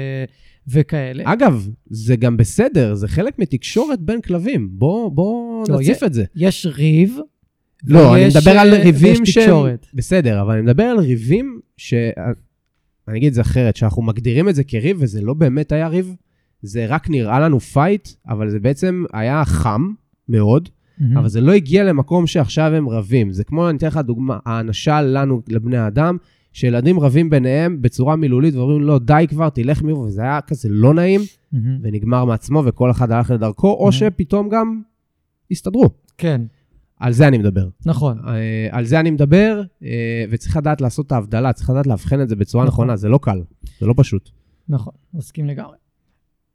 וכאלה. 0.68 1.32
אגב, 1.32 1.68
זה 1.90 2.16
גם 2.16 2.36
בסדר, 2.36 2.94
זה 2.94 3.08
חלק 3.08 3.38
מתקשורת 3.38 4.00
בין 4.00 4.20
כלבים. 4.20 4.68
בוא, 4.72 5.10
בוא 5.10 5.64
לא, 5.68 5.80
נציף 5.80 6.02
את 6.02 6.14
זה. 6.14 6.24
יש 6.36 6.66
ריב, 6.66 7.18
לא, 7.84 8.14
אני 8.14 8.24
ויש, 8.24 8.36
מדבר 8.36 8.50
על 8.50 8.74
אה, 8.74 8.82
ריבים 8.82 9.26
שהם... 9.26 9.44
תקשורת. 9.44 9.86
בסדר, 9.94 10.42
אבל 10.42 10.54
אני 10.54 10.62
מדבר 10.62 10.82
על 10.82 10.98
ריבים 10.98 11.60
ש... 11.76 11.94
אני 13.08 13.18
אגיד 13.18 13.28
את 13.28 13.34
זה 13.34 13.40
אחרת, 13.40 13.76
שאנחנו 13.76 14.02
מגדירים 14.02 14.48
את 14.48 14.54
זה 14.54 14.64
כריב, 14.64 14.96
וזה 15.00 15.20
לא 15.22 15.34
באמת 15.34 15.72
היה 15.72 15.88
ריב, 15.88 16.14
זה 16.62 16.86
רק 16.86 17.10
נראה 17.10 17.40
לנו 17.40 17.60
fight, 17.60 18.08
אבל 18.28 18.50
זה 18.50 18.60
בעצם 18.60 19.04
היה 19.12 19.44
חם 19.44 19.92
מאוד, 20.28 20.68
מהמם. 20.98 21.16
אבל 21.16 21.28
זה 21.28 21.40
לא 21.40 21.52
הגיע 21.52 21.84
למקום 21.84 22.26
שעכשיו 22.26 22.72
הם 22.74 22.88
רבים. 22.88 23.32
זה 23.32 23.44
כמו, 23.44 23.68
אני 23.70 23.78
אתן 23.78 23.86
לך 23.86 23.96
דוגמה, 23.96 24.38
האנשה 24.46 25.02
לנו, 25.02 25.42
לבני 25.48 25.76
האדם, 25.76 26.16
שילדים 26.52 27.00
רבים 27.00 27.30
ביניהם 27.30 27.82
בצורה 27.82 28.16
מילולית 28.16 28.54
ואומרים, 28.54 28.80
לא, 28.82 28.98
די 28.98 29.26
כבר, 29.28 29.48
תלך 29.48 29.82
מפה, 29.82 29.98
וזה 29.98 30.22
היה 30.22 30.40
כזה 30.40 30.68
לא 30.68 30.94
נעים, 30.94 31.20
מהמם. 31.52 31.78
ונגמר 31.82 32.24
מעצמו, 32.24 32.62
וכל 32.66 32.90
אחד 32.90 33.10
הלך 33.10 33.30
לדרכו, 33.30 33.68
או 33.72 33.88
Mhm. 33.88 33.92
שפתאום 33.92 34.48
גם 34.48 34.82
הסתדרו. 35.50 35.90
כן, 36.18 36.40
על 37.00 37.12
זה 37.12 37.28
אני 37.28 37.38
מדבר. 37.38 37.68
נכון. 37.86 38.18
אה, 38.26 38.32
על 38.70 38.84
זה 38.84 39.00
אני 39.00 39.10
מדבר, 39.10 39.62
אה, 39.84 39.88
וצריך 40.30 40.56
לדעת 40.56 40.80
לעשות 40.80 41.06
את 41.06 41.12
ההבדלה, 41.12 41.52
צריך 41.52 41.70
לדעת 41.70 41.86
לאבחן 41.86 42.20
את 42.20 42.28
זה 42.28 42.36
בצורה 42.36 42.64
נכון. 42.64 42.84
נכונה, 42.84 42.96
זה 42.96 43.08
לא 43.08 43.18
קל, 43.22 43.42
זה 43.80 43.86
לא 43.86 43.94
פשוט. 43.96 44.30
נכון, 44.68 44.92
מסכים 45.14 45.46
לגמרי. 45.46 45.76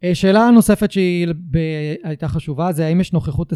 אה, 0.03 0.15
שאלה 0.15 0.49
נוספת 0.51 0.91
שהיא 0.91 1.27
הייתה 2.03 2.27
חשובה, 2.27 2.71
זה 2.71 2.85
האם 2.85 3.01
יש 3.01 3.13
נוכחות 3.13 3.53
24-7 3.53 3.55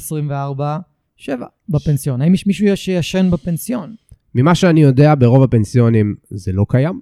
בפנסיון? 1.69 2.21
האם 2.21 2.33
יש 2.33 2.47
מישהו 2.47 2.77
שישן 2.77 3.31
בפנסיון? 3.31 3.95
ממה 4.35 4.55
שאני 4.55 4.81
יודע, 4.81 5.15
ברוב 5.15 5.43
הפנסיונים 5.43 6.15
זה 6.29 6.51
לא 6.51 6.65
קיים. 6.69 7.01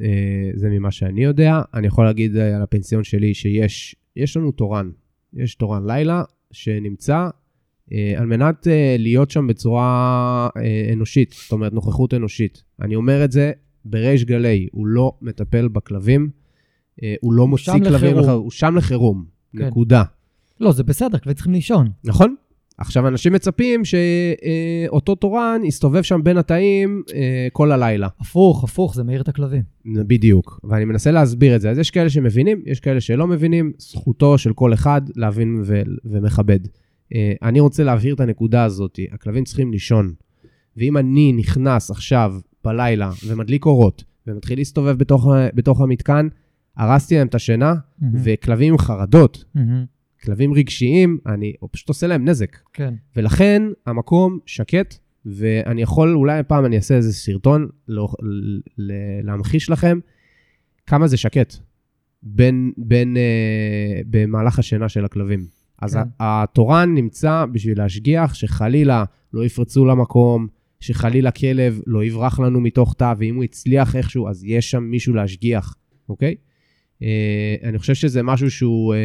אה, 0.00 0.50
זה 0.54 0.68
ממה 0.68 0.90
שאני 0.90 1.24
יודע. 1.24 1.60
אני 1.74 1.86
יכול 1.86 2.04
להגיד 2.04 2.36
אה, 2.36 2.56
על 2.56 2.62
הפנסיון 2.62 3.04
שלי 3.04 3.34
שיש 3.34 3.96
יש 4.16 4.36
לנו 4.36 4.52
תורן. 4.52 4.90
יש 5.34 5.54
תורן 5.54 5.86
לילה 5.86 6.22
שנמצא 6.52 7.28
על 8.16 8.26
מנת 8.26 8.66
להיות 8.98 9.30
שם 9.30 9.46
בצורה 9.46 10.48
אנושית, 10.92 11.34
זאת 11.42 11.52
אומרת, 11.52 11.72
נוכחות 11.72 12.14
אנושית. 12.14 12.62
אני 12.80 12.94
אומר 12.94 13.24
את 13.24 13.32
זה 13.32 13.52
בריש 13.84 14.24
גלי, 14.24 14.68
הוא 14.72 14.86
לא 14.86 15.12
מטפל 15.22 15.68
בכלבים, 15.68 16.30
הוא 17.20 17.32
לא 17.32 17.46
מוציא 17.48 17.72
כלבים, 17.72 17.92
לחירום. 17.92 18.22
לח- 18.24 18.28
הוא 18.30 18.50
שם 18.50 18.76
לחירום, 18.76 19.24
כן. 19.56 19.66
נקודה. 19.66 20.02
לא, 20.60 20.72
זה 20.72 20.82
בסדר, 20.84 21.18
כלבים 21.18 21.34
צריכים 21.34 21.52
לישון. 21.52 21.88
נכון? 22.04 22.34
עכשיו, 22.78 23.08
אנשים 23.08 23.32
מצפים 23.32 23.82
שאותו 23.84 25.14
תורן 25.14 25.60
יסתובב 25.64 26.02
שם 26.02 26.20
בין 26.24 26.36
התאים 26.36 27.02
אה, 27.14 27.48
כל 27.52 27.72
הלילה. 27.72 28.08
הפוך, 28.20 28.64
הפוך, 28.64 28.94
זה 28.94 29.04
מעיר 29.04 29.20
את 29.20 29.28
הכלבים. 29.28 29.62
בדיוק, 29.86 30.60
ואני 30.64 30.84
מנסה 30.84 31.10
להסביר 31.10 31.56
את 31.56 31.60
זה. 31.60 31.70
אז 31.70 31.78
יש 31.78 31.90
כאלה 31.90 32.10
שמבינים, 32.10 32.62
יש 32.66 32.80
כאלה 32.80 33.00
שלא 33.00 33.26
מבינים, 33.26 33.72
זכותו 33.78 34.38
של 34.38 34.52
כל 34.52 34.74
אחד 34.74 35.02
להבין 35.16 35.62
ו- 35.64 35.82
ומכבד. 36.04 36.60
אה, 37.14 37.32
אני 37.42 37.60
רוצה 37.60 37.84
להבהיר 37.84 38.14
את 38.14 38.20
הנקודה 38.20 38.64
הזאת, 38.64 38.98
הכלבים 39.12 39.44
צריכים 39.44 39.72
לישון. 39.72 40.12
ואם 40.76 40.96
אני 40.96 41.32
נכנס 41.32 41.90
עכשיו 41.90 42.34
בלילה 42.64 43.10
ומדליק 43.26 43.66
אורות 43.66 44.04
ומתחיל 44.26 44.58
להסתובב 44.58 44.98
בתוך, 44.98 45.26
בתוך 45.54 45.80
המתקן, 45.80 46.28
הרסתי 46.76 47.16
להם 47.16 47.26
את 47.26 47.34
השינה, 47.34 47.74
מהמם. 47.98 48.14
וכלבים 48.24 48.72
עם 48.72 48.78
חרדות, 48.78 49.44
מהמם. 49.54 49.84
כלבים 50.22 50.54
רגשיים, 50.54 51.18
אני 51.26 51.52
פשוט 51.70 51.88
עושה 51.88 52.06
להם 52.06 52.28
נזק. 52.28 52.56
כן. 52.72 52.94
ולכן 53.16 53.62
המקום 53.86 54.38
שקט, 54.46 54.94
ואני 55.26 55.82
יכול, 55.82 56.14
אולי 56.14 56.42
פעם 56.42 56.64
אני 56.64 56.76
אעשה 56.76 56.94
איזה 56.94 57.12
סרטון 57.12 57.68
לא, 57.88 58.08
ל- 58.78 58.90
להמחיש 59.22 59.70
לכם 59.70 59.98
כמה 60.86 61.06
זה 61.06 61.16
שקט 61.16 61.54
בין, 62.22 62.72
בין, 62.76 63.16
אה, 63.16 64.00
במהלך 64.10 64.58
השינה 64.58 64.88
של 64.88 65.04
הכלבים. 65.04 65.46
אז 65.82 65.94
כן. 65.94 66.02
כן. 66.02 66.08
התורן 66.20 66.94
נמצא 66.94 67.44
בשביל 67.52 67.78
להשגיח 67.78 68.34
שחלילה 68.34 69.04
לא 69.32 69.44
יפרצו 69.44 69.84
למקום, 69.84 70.46
שחלילה 70.80 71.30
כלב 71.30 71.80
לא 71.86 72.04
יברח 72.04 72.40
לנו 72.40 72.60
מתוך 72.60 72.94
תא, 72.98 73.14
ואם 73.18 73.34
הוא 73.34 73.44
הצליח 73.44 73.96
איכשהו, 73.96 74.28
אז 74.28 74.44
יש 74.44 74.70
שם 74.70 74.82
מישהו 74.82 75.14
להשגיח, 75.14 75.74
אוקיי? 76.08 76.34
אה, 77.02 77.56
אני 77.62 77.78
חושב 77.78 77.94
שזה 77.94 78.22
משהו 78.22 78.50
שהוא 78.50 78.94
אה, 78.94 78.98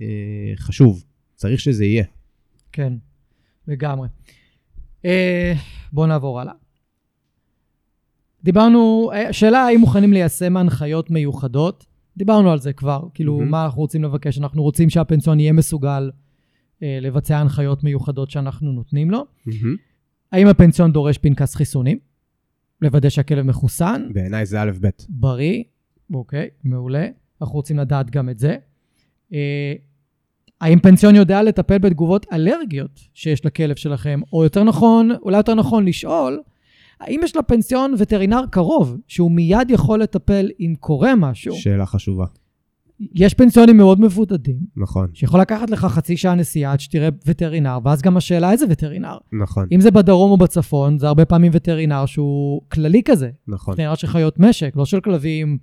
אה, 0.00 0.52
חשוב, 0.56 1.04
צריך 1.34 1.60
שזה 1.60 1.84
יהיה. 1.84 2.04
כן, 2.72 2.92
לגמרי. 3.68 4.08
אה, 5.04 5.52
בואו 5.92 6.06
נעבור 6.06 6.40
הלאה. 6.40 6.52
דיברנו, 8.44 9.10
שאלה 9.32 9.58
האם 9.58 9.80
מוכנים 9.80 10.12
ליישם 10.12 10.56
הנחיות 10.56 11.10
מיוחדות? 11.10 11.86
דיברנו 12.16 12.52
על 12.52 12.58
זה 12.58 12.72
כבר, 12.72 13.02
כאילו 13.14 13.38
מהמם. 13.38 13.50
מה 13.50 13.64
אנחנו 13.64 13.80
רוצים 13.80 14.04
לבקש? 14.04 14.38
אנחנו 14.38 14.62
רוצים 14.62 14.90
שהפנסיון 14.90 15.40
יהיה 15.40 15.52
מסוגל 15.52 16.10
אה, 16.82 16.98
לבצע 17.00 17.38
הנחיות 17.38 17.84
מיוחדות 17.84 18.30
שאנחנו 18.30 18.72
נותנים 18.72 19.10
לו. 19.10 19.26
מהמם. 19.46 19.76
האם 20.32 20.46
הפנסיון 20.46 20.92
דורש 20.92 21.18
פנקס 21.18 21.54
חיסונים? 21.54 21.98
לוודא 22.82 23.08
שהכלב 23.08 23.46
מחוסן, 23.46 24.08
בעיניי 24.12 24.46
זה 24.46 24.62
א' 24.62 24.70
ב'. 24.80 24.88
בריא, 25.08 25.62
אוקיי, 26.14 26.48
מעולה. 26.64 27.06
אנחנו 27.40 27.54
רוצים 27.54 27.78
לדעת 27.78 28.10
גם 28.10 28.28
את 28.28 28.38
זה. 28.38 28.56
אה, 29.32 29.72
האם 30.60 30.78
פנסיון 30.80 31.14
יודע 31.14 31.42
לטפל 31.42 31.78
בתגובות 31.78 32.26
אלרגיות 32.32 33.00
שיש 33.14 33.46
לכלב 33.46 33.76
שלכם, 33.76 34.20
או 34.32 34.44
יותר 34.44 34.64
נכון, 34.64 35.10
אולי 35.22 35.36
יותר 35.36 35.54
נכון 35.54 35.84
לשאול, 35.84 36.40
האם 37.00 37.20
יש 37.24 37.36
לפנסיון 37.36 37.94
וטרינר 37.98 38.44
קרוב, 38.50 38.96
שהוא 39.08 39.30
מיד 39.30 39.70
יכול 39.70 40.02
לטפל 40.02 40.48
אם 40.60 40.74
קורה 40.80 41.14
משהו? 41.14 41.54
שאלה 41.54 41.86
חשובה, 41.86 42.24
יש 43.14 43.34
פנסיונים 43.34 43.76
מאוד 43.76 44.00
מבודדים, 44.00 44.58
נכון, 44.76 45.08
שיכול 45.14 45.40
לקחת 45.40 45.70
לך 45.70 45.84
חצי 45.84 46.16
שעה 46.16 46.34
נסיעה 46.34 46.72
עד 46.72 46.80
שתראה 46.80 47.08
וטרינר, 47.26 47.78
ואז 47.84 48.02
גם 48.02 48.16
השאלה 48.16 48.52
איזה 48.52 48.66
וטרינר. 48.68 49.18
נכון, 49.32 49.66
אם 49.72 49.80
זה 49.80 49.90
בדרום 49.90 50.30
או 50.30 50.36
בצפון, 50.36 50.98
זה 50.98 51.08
הרבה 51.08 51.24
פעמים 51.24 51.52
וטרינר 51.54 52.06
שהוא 52.06 52.60
כללי 52.72 53.02
כזה. 53.04 53.30
נכון, 53.48 53.74
וטרינר 53.74 53.94
של 53.94 54.06
חיות 54.06 54.38
משק, 54.38 54.72
לא 54.76 54.84
של 54.84 55.00
כלבים. 55.00 55.58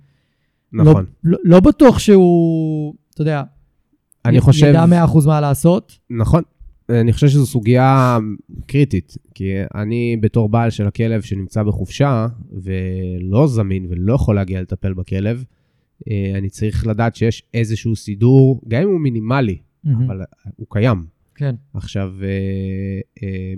נכון. 0.72 1.06
לא, 1.24 1.32
לא, 1.32 1.38
לא 1.44 1.60
בטוח 1.60 1.98
שהוא, 1.98 2.94
אתה 3.14 3.22
יודע, 3.22 3.42
אני 4.24 4.36
י- 4.36 4.40
חושב, 4.40 4.66
ידע 4.66 4.84
100% 5.06 5.26
מה 5.26 5.40
לעשות. 5.40 5.98
נכון, 6.10 6.42
אני 6.88 7.12
חושב 7.12 7.28
שזו 7.28 7.46
סוגיה 7.46 8.18
קריטית, 8.66 9.16
כי 9.34 9.50
אני 9.74 10.16
בתור 10.20 10.48
בעל 10.48 10.70
של 10.70 10.86
הכלב 10.86 11.22
שנמצא 11.22 11.62
בחופשה 11.62 12.26
ולא 12.52 13.46
זמין 13.46 13.86
ולא 13.90 14.14
יכול 14.14 14.34
להגיע 14.34 14.62
לטפל 14.62 14.92
בכלב, 14.92 15.44
אה, 16.10 16.32
אני 16.38 16.48
צריך 16.50 16.86
לדעת 16.86 17.16
שיש 17.16 17.42
איזשהו 17.54 17.96
סידור, 17.96 18.60
גם 18.68 18.82
אם 18.82 18.88
הוא 18.88 19.00
מינימלי, 19.00 19.58
אבל 20.06 20.20
הוא 20.56 20.66
קיים. 20.70 21.06
כן, 21.34 21.54
עכשיו, 21.74 22.12
אה, 22.22 22.28
אה, 23.22 23.54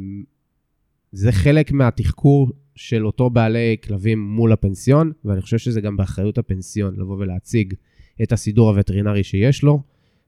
זה 1.13 1.33
חלק 1.33 1.73
מהתחקור 1.73 2.51
של 2.77 3.07
אותו 3.07 3.31
בעלי 3.31 3.77
כלבים 3.85 4.21
מול 4.21 4.53
הפנסיון, 4.53 5.13
ואני 5.25 5.41
חושב 5.41 5.59
שזה 5.59 5.81
גם 5.81 5.97
באחריות 5.97 6.39
הפנסיון 6.39 6.95
לבוא 7.01 7.17
ולהציג 7.17 7.75
את 8.23 8.33
הסידור 8.33 8.69
הווטרינרי 8.69 9.25
שיש 9.25 9.63
לו. 9.63 9.83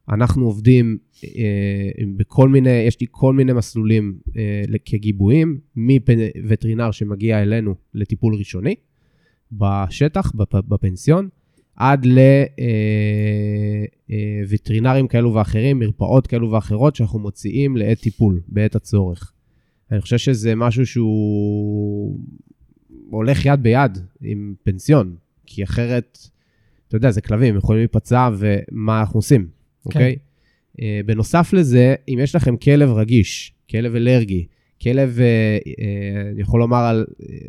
אנחנו 0.09 0.47
עובדים 0.47 0.99
אה, 1.25 2.05
בכל 2.17 2.49
מיני, 2.49 2.71
יש 2.71 3.01
לי 3.01 3.07
כל 3.11 3.35
מיני 3.35 3.53
מסלולים 3.53 4.19
אה, 4.37 4.63
כגיבויים, 4.85 5.61
מווטרינר 5.77 6.91
שמגיע 6.91 7.43
אלינו 7.43 7.75
לטיפול 7.95 8.35
ראשוני 8.35 8.75
בשטח, 9.53 10.33
בפ, 10.35 10.55
בפנסיון, 10.55 11.29
עד 11.77 12.07
לווטרינרים 14.09 15.09
כאלו 15.09 15.35
ואחרים, 15.35 15.79
מרפאות 15.79 16.27
כאלו 16.27 16.51
ואחרות 16.51 16.97
שאנחנו 16.97 17.19
מוציאים 17.19 17.77
לעת 17.77 17.99
טיפול, 17.99 18.41
בעת 18.49 18.77
הצורך. 18.77 19.33
אני 19.91 20.01
חושב 20.01 20.19
שזה 20.19 20.55
משהו 20.55 20.87
שהוא 20.87 22.21
הולך 23.11 23.47
יד 23.47 23.63
ביד 23.63 23.99
עם 24.23 24.55
פנסיון, 24.63 25.17
כי 25.47 25.65
אחרת, 25.65 26.19
אתה 26.89 26.97
יודע, 26.97 27.11
זה 27.11 27.21
כלבים, 27.21 27.55
הם 27.55 27.59
יכולים 27.59 27.79
להיפצע, 27.79 28.31
ומה 28.39 29.01
אנחנו 29.01 29.19
עושים, 29.19 29.49
אוקיי? 29.87 30.17
Uh, 30.77 30.81
בנוסף 31.07 31.53
לזה, 31.53 31.95
אם 32.09 32.19
יש 32.23 32.35
לכם 32.35 32.57
כלב 32.57 32.91
רגיש, 32.91 33.53
כלב 33.71 33.95
אלרגי, 33.95 34.47
כלב, 34.83 35.19
uh, 35.19 35.65
uh, 35.65 35.71
אני 36.33 36.41
יכול 36.43 36.61
לומר 36.61 36.77
על 36.77 37.07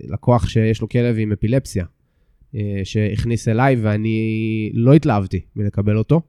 לקוח 0.08 0.50
שיש 0.50 0.82
לו 0.82 0.90
כלב 0.90 1.16
עם 1.20 1.32
אפילפסיה, 1.32 1.86
שהכניס 2.84 3.48
אליי 3.48 3.76
ואני 3.76 4.72
לא 4.74 4.94
התלהבתי 4.94 5.40
מלקבל 5.56 5.98
אותו, 5.98 6.22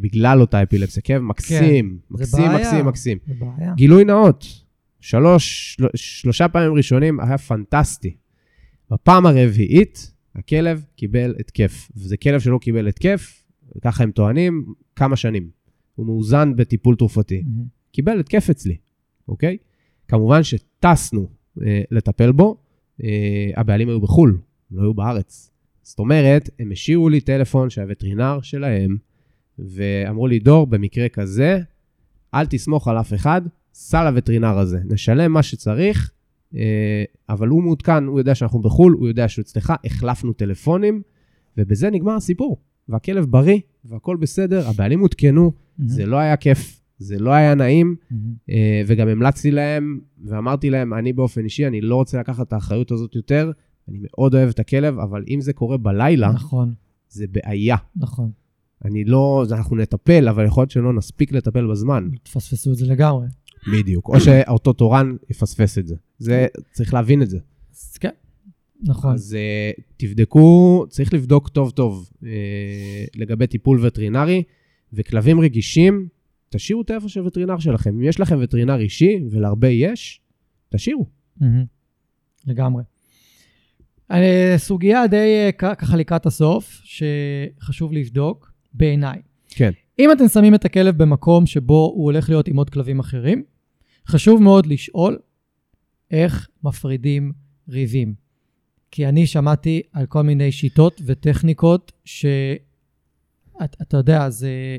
בגלל 0.00 0.40
אותה 0.40 0.62
אפילפסיה. 0.62 1.02
כלב 1.02 1.22
מקסים, 1.22 1.98
זה 2.10 2.24
מקסים. 2.24 2.52
מקסים, 2.52 2.86
מקסים. 2.86 3.18
בעיה. 3.38 3.74
גילוי 3.76 4.04
נאות, 4.04 4.46
שלוש, 5.00 5.74
של- 5.74 5.86
שלושה 5.94 6.48
פעמים 6.48 6.74
ראשונים 6.74 7.20
היה 7.20 7.38
פנטסטי. 7.38 8.16
בפעם 8.90 9.26
הרביעית, 9.26 10.12
הכלב 10.34 10.84
קיבל 10.96 11.34
התקף, 11.40 11.88
וזה 11.96 12.16
כלב 12.16 12.40
שלא 12.40 12.58
קיבל 12.58 12.88
התקף, 12.88 13.42
ככה 13.82 14.02
הם 14.02 14.10
טוענים, 14.10 14.74
כמה 14.96 15.16
שנים. 15.16 15.50
הוא 15.94 16.06
מאוזן 16.06 16.56
בטיפול 16.56 16.96
תרופתי. 16.96 17.42
מהמם. 17.42 17.64
קיבל 17.92 18.20
התקף 18.20 18.50
אצלי, 18.50 18.76
אוקיי? 19.28 19.56
כמובן 20.08 20.42
שטסנו 20.42 21.28
אה, 21.62 21.82
לטפל 21.90 22.32
בו, 22.32 22.56
אה, 23.04 23.50
הבעלים 23.56 23.88
היו 23.88 24.00
בחו"ל, 24.00 24.38
לא 24.70 24.82
היו 24.82 24.94
בארץ. 24.94 25.50
זאת 25.82 25.98
אומרת, 25.98 26.50
הם 26.58 26.72
השאירו 26.72 27.08
לי 27.08 27.20
טלפון 27.20 27.70
של 27.70 27.80
הווטרינר 27.80 28.38
שלהם, 28.42 28.96
ואמרו 29.58 30.26
לי, 30.26 30.38
דור, 30.38 30.66
במקרה 30.66 31.08
כזה, 31.08 31.60
אל 32.34 32.46
תסמוך 32.46 32.88
על 32.88 33.00
אף 33.00 33.14
אחד, 33.14 33.42
סע 33.78 34.10
לווטרינר 34.10 34.58
הזה, 34.58 34.80
נשלם 34.84 35.32
מה 35.32 35.42
שצריך, 35.42 36.10
אה, 36.54 37.04
אבל 37.28 37.48
הוא 37.48 37.62
מעודכן, 37.62 38.04
הוא 38.04 38.18
יודע 38.18 38.34
שאנחנו 38.34 38.60
בחו"ל, 38.60 38.92
הוא 38.92 39.08
יודע 39.08 39.28
שהוא 39.28 39.42
אצלך, 39.42 39.72
החלפנו 39.84 40.32
טלפונים, 40.32 41.02
ובזה 41.58 41.90
נגמר 41.90 42.14
הסיפור. 42.14 42.56
והכלב 42.88 43.24
בריא, 43.24 43.58
והכול 43.84 44.16
בסדר, 44.16 44.68
הבעלים 44.68 45.00
עודכנו, 45.00 45.52
מהמם. 45.78 45.88
זה 45.88 46.06
לא 46.06 46.16
היה 46.16 46.36
כיף, 46.36 46.80
זה 46.98 47.18
לא 47.18 47.30
היה 47.30 47.54
נעים. 47.54 47.96
אה, 48.50 48.82
וגם 48.86 49.08
המלצתי 49.08 49.50
להם, 49.50 50.00
ואמרתי 50.24 50.70
להם, 50.70 50.94
אני 50.94 51.12
באופן 51.12 51.44
אישי, 51.44 51.66
אני 51.66 51.80
לא 51.80 51.96
רוצה 51.96 52.20
לקחת 52.20 52.48
את 52.48 52.52
האחריות 52.52 52.90
הזאת 52.90 53.14
יותר, 53.14 53.52
אני 53.88 53.98
מאוד 54.02 54.34
אוהב 54.34 54.48
את 54.48 54.58
הכלב, 54.58 54.98
אבל 54.98 55.24
אם 55.28 55.40
זה 55.40 55.52
קורה 55.52 55.76
בלילה, 55.76 56.32
נכון, 56.32 56.74
זה 57.08 57.24
בעיה. 57.32 57.76
נכון. 57.96 58.30
אני 58.84 59.04
לא, 59.04 59.44
אנחנו 59.50 59.76
נטפל, 59.76 60.28
אבל 60.28 60.46
יכול 60.46 60.60
להיות 60.60 60.70
שלא 60.70 60.92
נספיק 60.92 61.32
לטפל 61.32 61.66
בזמן. 61.66 62.08
תפספסו 62.22 62.72
את 62.72 62.76
זה 62.76 62.86
לגמרי. 62.86 63.26
בדיוק. 63.72 64.08
או 64.08 64.20
שאותו 64.20 64.72
תורן 64.72 65.16
יפספס 65.30 65.78
את 65.78 65.86
זה. 65.86 65.94
זה, 66.18 66.46
צריך 66.72 66.94
להבין 66.94 67.22
את 67.22 67.30
זה. 67.30 67.38
כן, 68.00 68.10
נכון. 68.82 69.14
אז 69.14 69.36
uh, 69.36 69.82
תבדקו, 69.96 70.86
צריך 70.88 71.14
לבדוק 71.14 71.48
טוב 71.48 71.70
טוב 71.70 72.10
uh, 72.14 72.26
לגבי 73.16 73.46
טיפול 73.46 73.86
וטרינרי, 73.86 74.42
וכלבים 74.92 75.40
רגישים, 75.40 76.08
תשאירו 76.50 76.82
את 76.82 76.90
האיפה 76.90 77.08
של 77.08 77.26
וטרינר 77.26 77.58
שלכם. 77.58 77.90
אם 77.90 78.02
יש 78.02 78.20
לכם 78.20 78.38
וטרינר 78.40 78.80
אישי, 78.80 79.20
ולהרבה 79.30 79.68
יש, 79.68 80.20
תשאירו. 80.68 81.06
מהמם. 81.40 81.64
לגמרי. 82.46 82.82
אה, 84.10 84.54
סוגיה 84.56 85.06
די 85.06 85.16
אה, 85.16 85.50
ככה 85.52 85.96
לקראת 85.96 86.26
הסוף, 86.26 86.80
שחשוב 86.84 87.92
לבדוק, 87.92 88.52
בעיניי. 88.74 89.18
כן. 89.48 89.70
אם 89.98 90.12
אתם 90.12 90.28
שמים 90.28 90.54
את 90.54 90.64
הכלב 90.64 90.98
במקום 90.98 91.46
שבו 91.46 91.92
הוא 91.94 92.04
הולך 92.04 92.28
להיות 92.28 92.48
עם 92.48 92.56
עוד 92.56 92.70
כלבים 92.70 92.98
אחרים, 92.98 93.42
חשוב 94.06 94.42
מאוד 94.42 94.66
לשאול 94.66 95.18
איך 96.10 96.48
מפרידים 96.64 97.32
ריבים. 97.68 98.14
כי 98.90 99.06
אני 99.06 99.26
שמעתי 99.26 99.82
על 99.92 100.06
כל 100.06 100.22
מיני 100.22 100.52
שיטות 100.52 101.02
וטכניקות 101.06 101.92
שאתה 102.04 103.64
את, 103.82 103.92
יודע, 103.92 104.30
זה, 104.30 104.76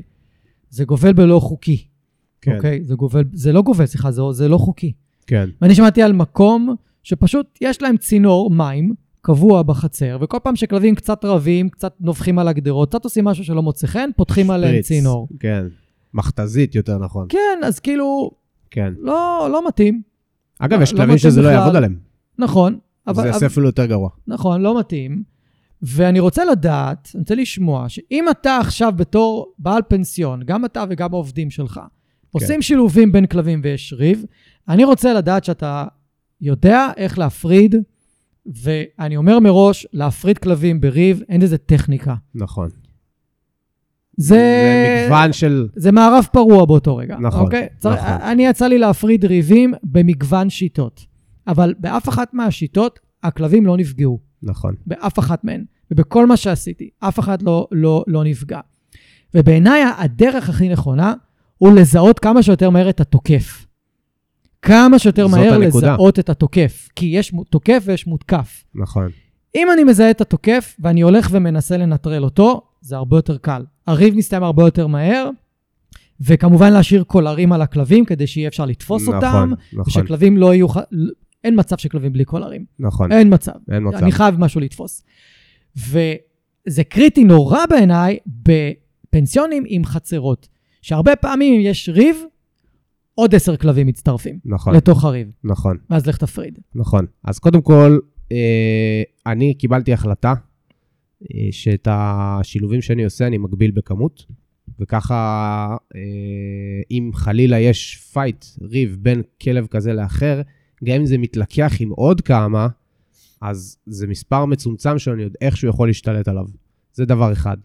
זה 0.70 0.84
גובל 0.84 1.12
בלא 1.12 1.40
חוקי. 1.40 1.84
כן. 2.40 2.56
אוקיי? 2.56 2.84
זה 2.84 2.94
גובל, 2.94 3.24
זה 3.32 3.52
לא 3.52 3.62
גובל, 3.62 3.86
סליחה, 3.86 4.10
זה, 4.10 4.22
זה 4.30 4.48
לא 4.48 4.58
חוקי. 4.58 4.92
כן. 5.26 5.48
ואני 5.62 5.74
שמעתי 5.74 6.02
על 6.02 6.12
מקום 6.12 6.74
שפשוט 7.02 7.58
יש 7.60 7.82
להם 7.82 7.96
צינור 7.96 8.50
מים 8.50 8.94
קבוע 9.20 9.62
בחצר, 9.62 10.18
וכל 10.20 10.38
פעם 10.42 10.56
שכלבים 10.56 10.94
קצת 10.94 11.24
רבים, 11.24 11.68
קצת 11.68 11.94
נובחים 12.00 12.38
על 12.38 12.48
הגדרות, 12.48 12.88
קצת 12.88 13.04
עושים 13.04 13.24
משהו 13.24 13.44
שלא 13.44 13.62
מוצא 13.62 13.86
חן, 13.86 14.10
פותחים 14.16 14.50
עליהם 14.50 14.72
שפריץ. 14.72 14.86
צינור. 14.86 15.28
כן. 15.40 15.66
מכתזית 16.14 16.74
יותר 16.74 16.98
נכון. 16.98 17.26
כן, 17.28 17.60
אז 17.64 17.78
כאילו, 17.78 18.30
כן. 18.70 18.94
לא, 19.00 19.48
לא 19.52 19.68
מתאים. 19.68 20.02
אגב, 20.58 20.78
לא- 20.78 20.82
יש 20.82 20.92
לא 20.92 20.96
כלבים 20.98 21.14
מתאים 21.14 21.30
שזה 21.30 21.42
לא 21.42 21.48
בכלל. 21.48 21.60
יעבוד 21.60 21.76
עליהם. 21.76 21.98
נכון, 22.38 22.78
אבל, 23.06 23.22
זה 23.22 23.28
יעשה 23.28 23.38
אבל, 23.38 23.46
אפילו 23.46 23.66
יותר 23.66 23.86
גרוע. 23.86 24.10
נכון, 24.26 24.60
לא 24.62 24.78
מתאים. 24.78 25.22
ואני 25.82 26.20
רוצה 26.20 26.44
לדעת, 26.44 27.10
אני 27.14 27.20
רוצה 27.20 27.34
לשמוע, 27.34 27.88
שאם 27.88 28.24
אתה 28.30 28.56
עכשיו 28.58 28.92
בתור 28.96 29.52
בעל 29.58 29.82
פנסיון, 29.88 30.42
גם 30.44 30.64
אתה 30.64 30.84
וגם 30.90 31.14
העובדים 31.14 31.50
שלך, 31.50 31.74
כן. 31.74 31.86
עושים 32.30 32.62
שילובים 32.62 33.12
בין 33.12 33.26
כלבים 33.26 33.60
ויש 33.64 33.92
ריב, 33.92 34.24
אני 34.68 34.84
רוצה 34.84 35.14
לדעת 35.14 35.44
שאתה 35.44 35.84
יודע 36.40 36.86
איך 36.96 37.18
להפריד, 37.18 37.74
ואני 38.46 39.16
אומר 39.16 39.38
מראש, 39.38 39.86
להפריד 39.92 40.38
כלבים 40.38 40.80
בריב, 40.80 41.22
אין 41.28 41.42
לזה 41.42 41.58
טכניקה. 41.58 42.14
נכון. 42.34 42.68
זה... 44.18 44.36
זה 44.36 45.04
מגוון 45.06 45.32
של... 45.32 45.68
זה 45.76 45.92
מערב 45.92 46.26
פרוע 46.32 46.64
באותו 46.64 46.96
רגע. 46.96 47.16
נכון, 47.20 47.40
אוקיי? 47.40 47.66
צריך, 47.78 48.00
נכון. 48.00 48.12
אני 48.12 48.46
יצא 48.46 48.66
לי 48.66 48.78
להפריד 48.78 49.24
ריבים 49.24 49.74
במגוון 49.82 50.50
שיטות, 50.50 51.06
אבל 51.46 51.74
באף 51.78 52.08
אחת 52.08 52.34
מהשיטות 52.34 52.98
הכלבים 53.22 53.66
לא 53.66 53.76
נפגעו. 53.76 54.18
נכון. 54.42 54.74
באף 54.86 55.18
אחת 55.18 55.44
מהן. 55.44 55.64
ובכל 55.90 56.26
מה 56.26 56.36
שעשיתי, 56.36 56.90
אף 56.98 57.18
אחד 57.18 57.42
לא, 57.42 57.68
לא, 57.72 58.04
לא 58.06 58.24
נפגע. 58.24 58.60
ובעיניי 59.34 59.82
הדרך 59.98 60.48
הכי 60.48 60.68
נכונה 60.68 61.14
הוא 61.58 61.72
לזהות 61.72 62.18
כמה 62.18 62.42
שיותר 62.42 62.70
מהר 62.70 62.88
את 62.88 63.00
התוקף. 63.00 63.66
כמה 64.62 64.98
שיותר 64.98 65.26
מהר 65.26 65.54
הנקודה. 65.54 65.92
לזהות 65.92 66.18
את 66.18 66.28
התוקף. 66.28 66.88
כי 66.96 67.06
יש 67.06 67.32
תוקף 67.50 67.82
ויש 67.86 68.06
מותקף. 68.06 68.64
נכון. 68.74 69.08
אם 69.54 69.68
אני 69.72 69.84
מזהה 69.84 70.10
את 70.10 70.20
התוקף 70.20 70.76
ואני 70.78 71.00
הולך 71.00 71.28
ומנסה 71.32 71.76
לנטרל 71.76 72.24
אותו, 72.24 72.62
זה 72.80 72.96
הרבה 72.96 73.16
יותר 73.16 73.38
קל. 73.38 73.64
הריב 73.88 74.16
מסתיים 74.16 74.42
הרבה 74.42 74.62
יותר 74.62 74.86
מהר, 74.86 75.30
וכמובן 76.20 76.72
להשאיר 76.72 77.04
קולרים 77.04 77.52
על 77.52 77.62
הכלבים 77.62 78.04
כדי 78.04 78.26
שיהיה 78.26 78.48
אפשר 78.48 78.64
לתפוס 78.64 79.02
נכון, 79.02 79.14
אותם, 79.14 79.52
נכון. 79.72 79.84
ושכלבים 79.86 80.36
לא 80.36 80.54
יהיו... 80.54 80.66
אין 81.44 81.58
מצב 81.58 81.76
שכלבים 81.76 82.12
בלי 82.12 82.24
קולרים. 82.24 82.64
נכון. 82.78 83.12
אין 83.12 83.34
מצב. 83.34 83.52
אין 83.70 83.88
מצב. 83.88 83.96
אני 83.96 84.12
חייב 84.12 84.34
משהו 84.38 84.60
לתפוס. 84.60 85.04
וזה 85.76 86.84
קריטי 86.88 87.24
נורא 87.24 87.66
בעיניי 87.70 88.18
בפנסיונים 88.26 89.64
עם 89.66 89.84
חצרות, 89.84 90.48
שהרבה 90.82 91.16
פעמים 91.16 91.54
אם 91.54 91.60
יש 91.60 91.88
ריב, 91.88 92.16
עוד 93.14 93.34
עשר 93.34 93.56
כלבים 93.56 93.86
מצטרפים 93.86 94.38
נכון. 94.44 94.74
לתוך 94.74 95.04
הריב, 95.04 95.28
נכון. 95.44 95.76
ואז 95.90 96.06
לך 96.06 96.16
תפריד. 96.16 96.58
נכון. 96.74 97.06
אז 97.24 97.38
קודם 97.38 97.62
כל, 97.62 97.98
אה, 98.32 99.02
אני 99.26 99.54
קיבלתי 99.54 99.92
החלטה 99.92 100.34
שאת 101.50 101.88
השילובים 101.90 102.82
שאני 102.82 103.04
עושה 103.04 103.26
אני 103.26 103.38
מגביל 103.38 103.70
בכמות, 103.70 104.24
וככה 104.80 105.76
אה, 105.94 106.00
אם 106.90 107.10
חלילה 107.14 107.58
יש 107.58 107.96
פייט, 108.12 108.44
ריב 108.62 108.96
בין 109.00 109.22
כלב 109.42 109.66
כזה 109.66 109.92
לאחר, 109.92 110.40
גם 110.84 110.94
אם 110.94 111.06
זה 111.06 111.18
מתלקח 111.18 111.72
עם 111.80 111.90
עוד 111.90 112.20
כמה, 112.20 112.68
אז 113.40 113.78
זה 113.86 114.06
מספר 114.06 114.44
מצומצם 114.44 114.98
שאני 114.98 115.22
יודע 115.22 115.38
איכשהו 115.40 115.68
יכול 115.68 115.88
להשתלט 115.88 116.28
עליו. 116.28 116.44
זה 116.92 117.04
דבר 117.04 117.32
אחד. 117.32 117.56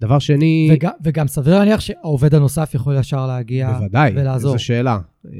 דבר 0.00 0.18
שני... 0.18 0.70
וגם, 0.72 0.90
וגם 1.04 1.28
סביר 1.28 1.58
להניח 1.58 1.80
שהעובד 1.80 2.34
הנוסף 2.34 2.70
יכול 2.74 2.96
ישר 2.98 3.26
להגיע 3.26 3.72
בוודאי, 3.72 4.12
ולעזור. 4.16 4.52
זו 4.52 4.58
שאלה. 4.58 4.98
אה, 5.26 5.30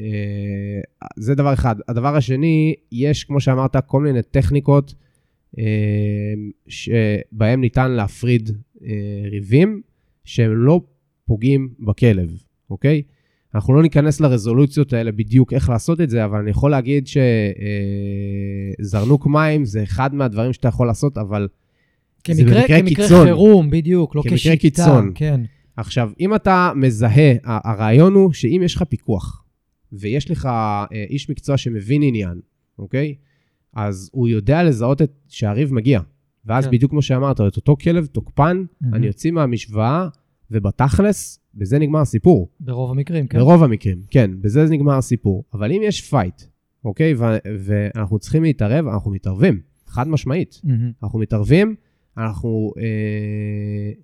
זה 1.16 1.34
דבר 1.34 1.52
אחד. 1.52 1.76
הדבר 1.88 2.16
השני, 2.16 2.74
יש, 2.92 3.24
כמו 3.24 3.40
שאמרת, 3.40 3.76
כל 3.86 4.00
מיני 4.00 4.22
טכניקות 4.22 4.94
אה, 4.94 5.09
שבהם 6.68 7.60
ניתן 7.60 7.90
להפריד 7.90 8.50
אה, 8.84 8.88
ריבים 9.30 9.82
שהם 10.24 10.56
לא 10.56 10.80
פוגעים 11.24 11.68
בכלב, 11.80 12.42
אוקיי? 12.70 13.02
אנחנו 13.54 13.74
לא 13.74 13.82
ניכנס 13.82 14.20
לרזולוציות 14.20 14.92
האלה 14.92 15.12
בדיוק 15.12 15.52
איך 15.52 15.68
לעשות 15.68 16.00
את 16.00 16.10
זה, 16.10 16.24
אבל 16.24 16.38
אני 16.38 16.50
יכול 16.50 16.70
להגיד 16.70 17.08
שזרנוק 18.80 19.26
מים 19.26 19.64
זה 19.64 19.82
אחד 19.82 20.14
מהדברים 20.14 20.52
שאתה 20.52 20.68
יכול 20.68 20.86
לעשות, 20.86 21.18
אבל 21.18 21.48
זה 22.26 22.34
כמקרה, 22.34 22.60
במקרה 22.60 22.78
כמקרה 22.80 23.06
קיצון. 23.06 23.26
חירום, 23.26 23.70
בדיוק, 23.70 24.16
לא 24.16 24.22
כמקרה 24.22 24.36
כשיטה. 24.38 24.56
קיצון. 24.56 25.12
כן. 25.14 25.40
עכשיו, 25.76 26.10
אם 26.20 26.34
אתה 26.34 26.72
מזהה, 26.76 27.32
הרעיון 27.44 28.14
הוא 28.14 28.32
שאם 28.32 28.60
יש 28.64 28.74
לך 28.74 28.82
פיקוח, 28.82 29.44
ויש 29.92 30.30
לך 30.30 30.46
אה, 30.46 30.86
איש 31.10 31.30
מקצוע 31.30 31.56
שמבין 31.56 32.02
עניין, 32.02 32.40
אוקיי? 32.78 33.14
אז 33.74 34.10
הוא 34.12 34.28
יודע 34.28 34.62
לזהות 34.62 35.02
את, 35.02 35.12
שהריב 35.28 35.74
מגיע. 35.74 36.00
ואז 36.44 36.64
כן. 36.64 36.70
בדיוק 36.70 36.90
כמו 36.90 37.02
שאמרת, 37.02 37.40
את 37.40 37.56
אותו 37.56 37.76
כלב 37.76 38.06
תוקפן, 38.06 38.64
מהמם. 38.80 38.94
אני 38.94 39.06
יוצא 39.06 39.30
מהמשוואה, 39.30 40.08
ובתכלס, 40.50 41.40
בזה 41.54 41.78
נגמר 41.78 42.00
הסיפור. 42.00 42.48
ברוב 42.60 42.90
המקרים, 42.90 43.26
כן. 43.26 43.38
ברוב 43.38 43.62
המקרים, 43.62 44.02
כן, 44.10 44.30
בזה 44.40 44.64
נגמר 44.64 44.98
הסיפור. 44.98 45.44
אבל 45.54 45.72
אם 45.72 45.80
יש 45.84 46.00
פייט, 46.00 46.42
אוקיי, 46.84 47.14
ו- 47.14 47.38
ואנחנו 47.58 48.18
צריכים 48.18 48.42
להתערב, 48.42 48.86
אנחנו 48.86 49.10
מתערבים, 49.10 49.60
חד 49.86 50.08
משמעית. 50.08 50.60
מהמם. 50.64 50.92
אנחנו 51.02 51.18
מתערבים, 51.18 51.74
אנחנו 52.16 52.72
אה, 52.78 52.82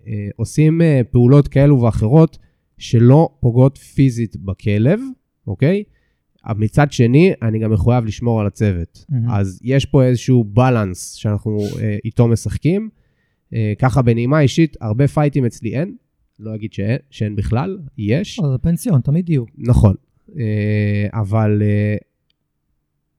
אה, 0.07 0.29
עושים 0.37 0.83
אה, 0.83 1.01
פעולות 1.11 1.49
כאלו 1.49 1.81
ואחרות 1.81 2.39
שלא 2.79 3.29
פוגעות 3.41 3.79
פיזית 3.79 4.37
בכלב, 4.37 5.01
אוקיי? 5.47 5.85
אבל 6.47 6.61
מצד 6.61 6.93
שני, 6.93 7.33
אני 7.43 7.59
גם 7.59 7.73
מחויב 7.73 8.05
לשמור 8.05 8.41
על 8.41 8.47
הצוות. 8.47 9.05
מהמם. 9.09 9.31
אז 9.31 9.61
יש 9.63 9.85
פה 9.85 10.05
איזשהו 10.05 10.45
בלנס 10.45 11.13
שאנחנו 11.13 11.59
אה, 11.81 11.97
איתו 12.05 12.29
משחקים. 12.29 12.89
אה, 13.55 13.73
ככה 13.79 14.03
בנימה 14.03 14.41
אישית, 14.41 14.77
הרבה 14.81 15.09
פייטים 15.09 15.45
אצלי 15.45 15.75
אין, 15.79 15.95
לא 16.41 16.55
אגיד 16.55 16.73
שאין, 16.73 16.99
שאין 17.11 17.37
בכלל, 17.37 17.79
יש. 17.99 18.39
אבל 18.39 18.53
זה 18.53 18.59
פנסיון, 18.59 19.01
תמיד 19.01 19.29
יהיו. 19.29 19.45
נכון, 19.59 19.95
אה, 20.39 21.07
אבל 21.13 21.63
אה, 21.63 21.97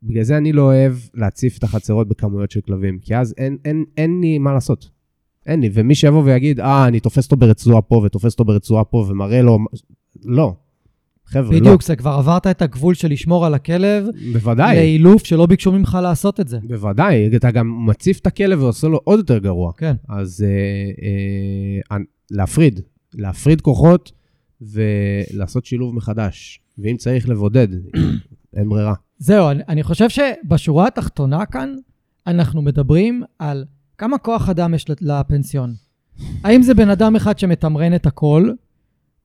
בגלל 0.04 0.24
זה 0.24 0.38
אני 0.38 0.52
לא 0.52 0.62
אוהב 0.62 0.94
להציף 1.14 1.58
את 1.58 1.64
החצרות 1.64 2.08
בכמויות 2.08 2.52
של 2.52 2.62
כלבים, 2.62 2.99
כי 2.99 3.16
אז 3.16 3.34
אין, 3.38 3.58
אין, 3.66 3.86
אין 3.98 4.22
לי 4.22 4.38
מה 4.38 4.54
לעשות. 4.54 4.90
אין 5.45 5.62
לי, 5.62 5.70
ומי 5.74 5.95
שיבוא 5.95 6.24
ויגיד, 6.24 6.60
אה, 6.60 6.88
אני 6.88 6.99
תופס 6.99 7.26
אותו 7.26 7.38
ברצועה 7.38 7.82
פה 7.82 7.95
ותופס 8.06 8.34
אותו 8.34 8.45
ברצועה 8.45 8.84
פה 8.84 9.06
ומראה 9.10 9.41
לו, 9.41 9.58
לא. 10.26 10.56
חבר'ה, 11.28 11.54
לא. 11.54 11.60
בדיוק, 11.60 11.84
זה 11.84 11.95
כבר 11.95 12.10
עברת 12.12 12.48
את 12.48 12.62
הגבול 12.62 12.94
של 12.94 13.12
לשמור 13.12 13.45
על 13.45 13.54
הכלב 13.54 14.06
בוודאי, 14.34 14.76
לאילוף 14.76 15.26
שלא 15.26 15.45
ביקשו 15.45 15.72
ממך 15.72 15.98
לעשות 16.02 16.40
את 16.40 16.48
זה. 16.48 16.58
בוודאי, 16.64 17.36
אתה 17.36 17.52
גם 17.52 17.86
מציף 17.86 18.20
את 18.20 18.28
הכלב 18.28 18.62
ועושה 18.62 18.88
לו 18.88 18.99
עוד 19.04 19.20
יותר 19.20 19.38
גרוע. 19.38 19.72
כן. 19.78 19.95
אז 20.10 20.45
אה, 20.48 21.91
אה, 21.91 21.98
להפריד, 22.32 22.80
להפריד 23.14 23.62
כוחות 23.62 24.12
ולעשות 24.62 25.66
שילוב 25.66 25.95
מחדש. 25.95 26.60
ואם 26.78 26.98
צריך 26.98 27.30
לבודד, 27.30 27.68
אין 28.58 28.70
ברירה. 28.70 28.94
זהו, 29.18 29.49
אני, 29.49 29.64
אני 29.70 29.84
חושב 29.84 30.10
שבשורה 30.10 30.88
התחתונה 30.88 31.45
כאן, 31.45 31.76
אנחנו 32.28 32.62
מדברים 32.62 33.24
על 33.40 33.66
כמה 33.98 34.18
כוח 34.18 34.49
אדם 34.49 34.74
יש 34.74 34.86
לפנסיון. 35.02 35.74
האם 36.44 36.62
זה 36.62 36.74
בן 36.74 36.90
אדם 36.90 37.16
אחד 37.16 37.40
שמתמרן 37.40 37.95
את 37.95 38.06
הכל, 38.06 38.52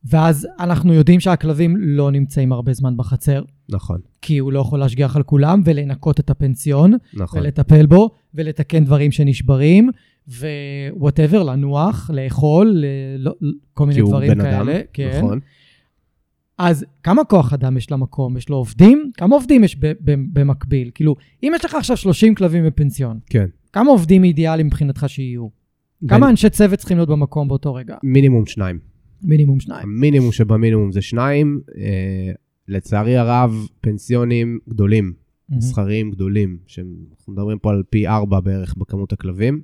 ואז 0.04 0.48
אנחנו 0.60 0.92
יודעים 0.92 1.20
שהכלבים 1.20 1.76
לא 1.78 2.10
נמצאים 2.10 2.52
הרבה 2.52 2.72
זמן 2.72 2.96
בחצר, 2.96 3.42
נכון, 3.68 4.00
כי 4.22 4.38
הוא 4.38 4.52
לא 4.52 4.60
יכול 4.60 4.78
להשגיח 4.78 5.16
על 5.16 5.22
כולם 5.22 5.62
ולנקות 5.64 6.20
את 6.20 6.30
הפנסיון, 6.30 6.92
נכון. 7.14 7.40
ולטפל 7.40 7.86
בו, 7.86 8.10
ולתקן 8.34 8.84
דברים 8.84 9.12
שנשברים, 9.12 9.90
ו-whatever, 10.28 11.42
לנוח, 11.42 12.10
לאכול, 12.14 12.68
ל- 12.74 12.86
לא- 13.18 13.34
כל 13.74 13.84
כי 13.84 13.88
מיני 13.88 14.00
הוא 14.00 14.10
דברים 14.10 14.30
בן 14.30 14.40
אדם, 14.40 14.66
כאלה. 14.66 14.80
כן. 14.92 15.10
נכון. 15.18 15.40
אז 16.58 16.84
כמה 17.02 17.24
כוח 17.24 17.52
אדם 17.52 17.76
יש 17.76 17.90
למקום? 17.90 18.36
יש 18.36 18.48
לו 18.48 18.56
עובדים? 18.56 19.10
כמה 19.16 19.34
עובדים 19.34 19.64
יש 19.64 19.76
ב- 19.80 19.86
ב- 19.86 20.24
במקביל? 20.40 20.90
כאילו, 20.94 21.14
אם 21.42 21.52
יש 21.56 21.64
לך 21.64 21.74
עכשיו 21.74 21.96
30 21.96 22.34
כלבים 22.34 22.66
בפנסיון, 22.66 23.18
כן. 23.30 23.46
כמה 23.72 23.90
עובדים 23.90 24.24
אידיאליים 24.24 24.66
מבחינתך 24.66 25.04
שיהיו? 25.08 25.48
כמה 26.08 26.30
אנשי 26.30 26.50
צוות 26.50 26.78
צריכים 26.78 26.96
להיות 26.96 27.08
במקום 27.08 27.48
באותו 27.48 27.74
רגע? 27.74 27.96
מינימום 28.02 28.46
שניים. 28.46 28.91
מינימום 29.24 29.60
שניים. 29.60 29.88
המינימום 29.88 30.32
שבמינימום 30.32 30.92
זה 30.92 31.02
שניים. 31.02 31.60
אה, 31.76 32.32
לצערי 32.68 33.16
הרב, 33.16 33.68
פנסיונים 33.80 34.58
גדולים, 34.68 35.12
מסחריים 35.50 36.10
גדולים, 36.10 36.58
שאנחנו 36.66 37.32
מדברים 37.32 37.58
פה 37.58 37.70
על 37.70 37.82
פי 37.90 38.08
ארבע 38.08 38.40
בערך 38.40 38.74
בכמות 38.78 39.12
הכלבים, 39.12 39.62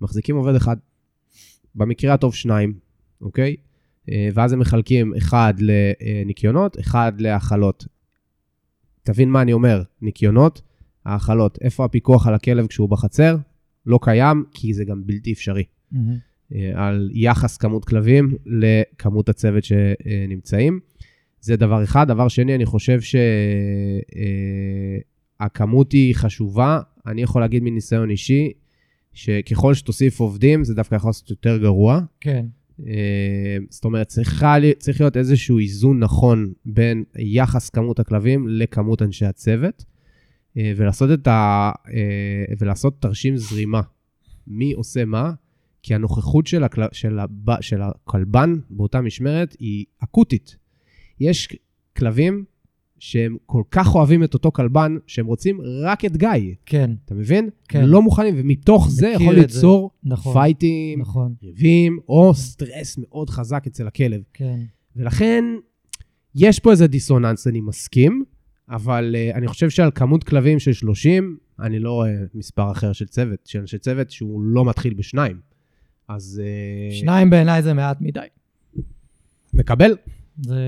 מחזיקים 0.00 0.36
עובד 0.36 0.54
אחד. 0.54 0.76
במקרה 1.74 2.14
הטוב 2.14 2.34
שניים, 2.34 2.74
אוקיי? 3.20 3.56
אה, 4.10 4.28
ואז 4.34 4.52
הם 4.52 4.58
מחלקים 4.58 5.14
אחד 5.14 5.54
לניקיונות, 5.58 6.78
אחד 6.80 7.12
להאכלות. 7.18 7.86
תבין 9.02 9.30
מה 9.30 9.42
אני 9.42 9.52
אומר, 9.52 9.82
ניקיונות, 10.02 10.62
האכלות. 11.04 11.58
איפה 11.60 11.84
הפיקוח 11.84 12.26
על 12.26 12.34
הכלב 12.34 12.66
כשהוא 12.66 12.88
בחצר? 12.88 13.36
לא 13.86 13.98
קיים, 14.02 14.44
כי 14.52 14.74
זה 14.74 14.84
גם 14.84 15.06
בלתי 15.06 15.32
אפשרי. 15.32 15.64
מהמם. 15.92 16.16
אה, 16.54 16.72
על 16.74 17.10
יחס 17.12 17.56
כמות 17.56 17.84
כלבים 17.84 18.34
לכמות 18.46 19.28
הצוות 19.28 19.64
שנמצאים. 19.64 20.80
זה 21.40 21.56
דבר 21.56 21.84
אחד. 21.84 22.08
דבר 22.08 22.28
שני, 22.28 22.54
אני 22.54 22.66
חושב 22.66 22.98
שהכמות 25.40 25.92
היא 25.92 26.14
חשובה. 26.14 26.80
אני 27.06 27.22
יכול 27.22 27.40
להגיד 27.42 27.62
מניסיון 27.62 28.10
אישי, 28.10 28.52
שככל 29.14 29.74
שתוסיף 29.74 30.20
עובדים, 30.20 30.64
זה 30.64 30.74
דווקא 30.74 30.94
יכול 30.94 31.08
לעשות 31.08 31.30
יותר 31.30 31.58
גרוע. 31.58 32.00
כן. 32.20 32.46
אה, 32.86 33.56
זאת 33.70 33.84
אומרת, 33.84 34.08
צריכה, 34.08 34.56
צריך 34.78 35.00
להיות 35.00 35.16
איזשהו 35.16 35.58
איזון 35.58 35.98
נכון 35.98 36.52
בין 36.64 37.04
יחס 37.18 37.70
כמות 37.70 38.00
הכלבים 38.00 38.48
לכמות 38.48 39.02
אנשי 39.02 39.24
הצוות, 39.24 39.84
אה, 40.56 40.72
ולעשות, 40.76 41.10
את 41.10 41.26
ה, 41.26 41.70
אה, 41.88 42.54
ולעשות 42.58 43.02
תרשים 43.02 43.36
זרימה. 43.36 43.80
מי 44.46 44.72
עושה 44.72 45.04
מה? 45.04 45.32
כי 45.86 45.94
הנוכחות 45.94 46.46
של, 46.46 46.64
הקל, 46.64 46.82
של, 46.92 47.18
הב, 47.18 47.60
של 47.60 47.80
הכלבן 47.82 48.54
באותה 48.70 49.00
משמרת 49.00 49.56
היא 49.58 49.84
אקוטית. 50.04 50.56
יש 51.20 51.48
כלבים 51.96 52.44
שהם 52.98 53.36
כל 53.46 53.62
כך 53.70 53.94
אוהבים 53.94 54.24
את 54.24 54.34
אותו 54.34 54.52
כלבן, 54.52 54.96
שהם 55.06 55.26
רוצים 55.26 55.60
רק 55.82 56.04
את 56.04 56.16
גיא. 56.16 56.54
כן, 56.66 56.90
אתה 57.04 57.14
מבין? 57.14 57.50
כן. 57.68 57.84
לא 57.84 58.02
מוכנים, 58.02 58.34
ומתוך 58.36 58.90
זה 58.90 59.08
יכול 59.08 59.40
את 59.40 59.50
זה. 59.50 59.56
ליצור 59.56 59.90
נכון. 60.04 60.32
פייטים, 60.32 61.00
נכון, 61.00 61.34
ריבים, 61.42 61.98
או 62.08 62.34
סטרס 62.34 62.98
מאוד 62.98 63.30
חזק 63.30 63.64
אצל 63.66 63.86
הכלב. 63.86 64.20
כן. 64.32 64.60
ולכן, 64.96 65.44
יש 66.34 66.60
פה 66.60 66.70
איזה 66.70 66.86
דיסוננס, 66.86 67.46
אני 67.46 67.60
מסכים, 67.60 68.24
אבל 68.68 69.14
uh, 69.14 69.36
אני 69.36 69.48
חושב 69.48 69.70
שעל 69.70 69.90
כמות 69.94 70.24
כלבים 70.24 70.58
של 70.58 70.72
30, 70.72 71.36
אני 71.60 71.78
לא 71.78 71.92
רואה 71.92 72.14
מספר 72.34 72.70
אחר 72.70 72.92
של 72.92 73.06
צוות, 73.06 73.38
של 73.44 73.58
אנשי 73.58 73.78
צוות 73.78 74.10
שהוא 74.10 74.42
לא 74.42 74.64
מתחיל 74.64 74.94
בשניים. 74.94 75.55
אז... 76.08 76.42
Uh, 76.90 76.94
שניים 76.94 77.30
בעיניי 77.30 77.62
זה 77.62 77.74
מעט 77.74 77.96
מדי. 78.00 78.20
מקבל, 79.54 79.96
זה... 80.42 80.60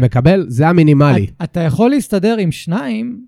מקבל, 0.00 0.44
זה 0.48 0.68
המינימלי. 0.68 1.24
את- 1.24 1.30
אתה 1.42 1.60
יכול 1.60 1.90
להסתדר 1.90 2.36
עם 2.38 2.52
שניים, 2.52 3.26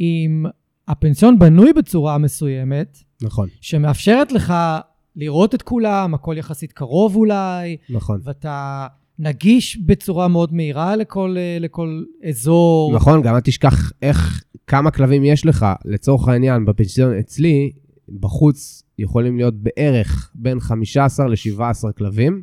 אם 0.00 0.44
הפנסיון 0.88 1.38
בנוי 1.38 1.72
בצורה 1.72 2.18
מסוימת, 2.18 2.98
נכון, 3.22 3.48
שמאפשרת 3.60 4.32
לך 4.32 4.54
לראות 5.16 5.54
את 5.54 5.62
כולם, 5.62 6.14
הכל 6.14 6.34
יחסית 6.38 6.72
קרוב 6.72 7.16
אולי, 7.16 7.76
נכון. 7.90 8.20
ואתה 8.24 8.86
נגיש 9.18 9.76
בצורה 9.76 10.28
מאוד 10.28 10.54
מהירה 10.54 10.96
לכל, 10.96 11.34
אה, 11.38 11.56
לכל 11.60 12.02
אזור. 12.28 12.94
נכון, 12.94 13.22
גם 13.22 13.34
אל 13.34 13.40
תשכח 13.40 13.92
איך, 14.02 14.44
כמה 14.66 14.90
כלבים 14.90 15.24
יש 15.24 15.46
לך. 15.46 15.66
לצורך 15.84 16.28
העניין, 16.28 16.64
בפנסיון 16.64 17.18
אצלי, 17.18 17.70
בחוץ 18.20 18.83
יכולים 18.98 19.36
להיות 19.36 19.54
בערך 19.62 20.30
בין 20.34 20.60
15 20.60 21.26
ל-17 21.28 21.92
כלבים. 21.92 22.42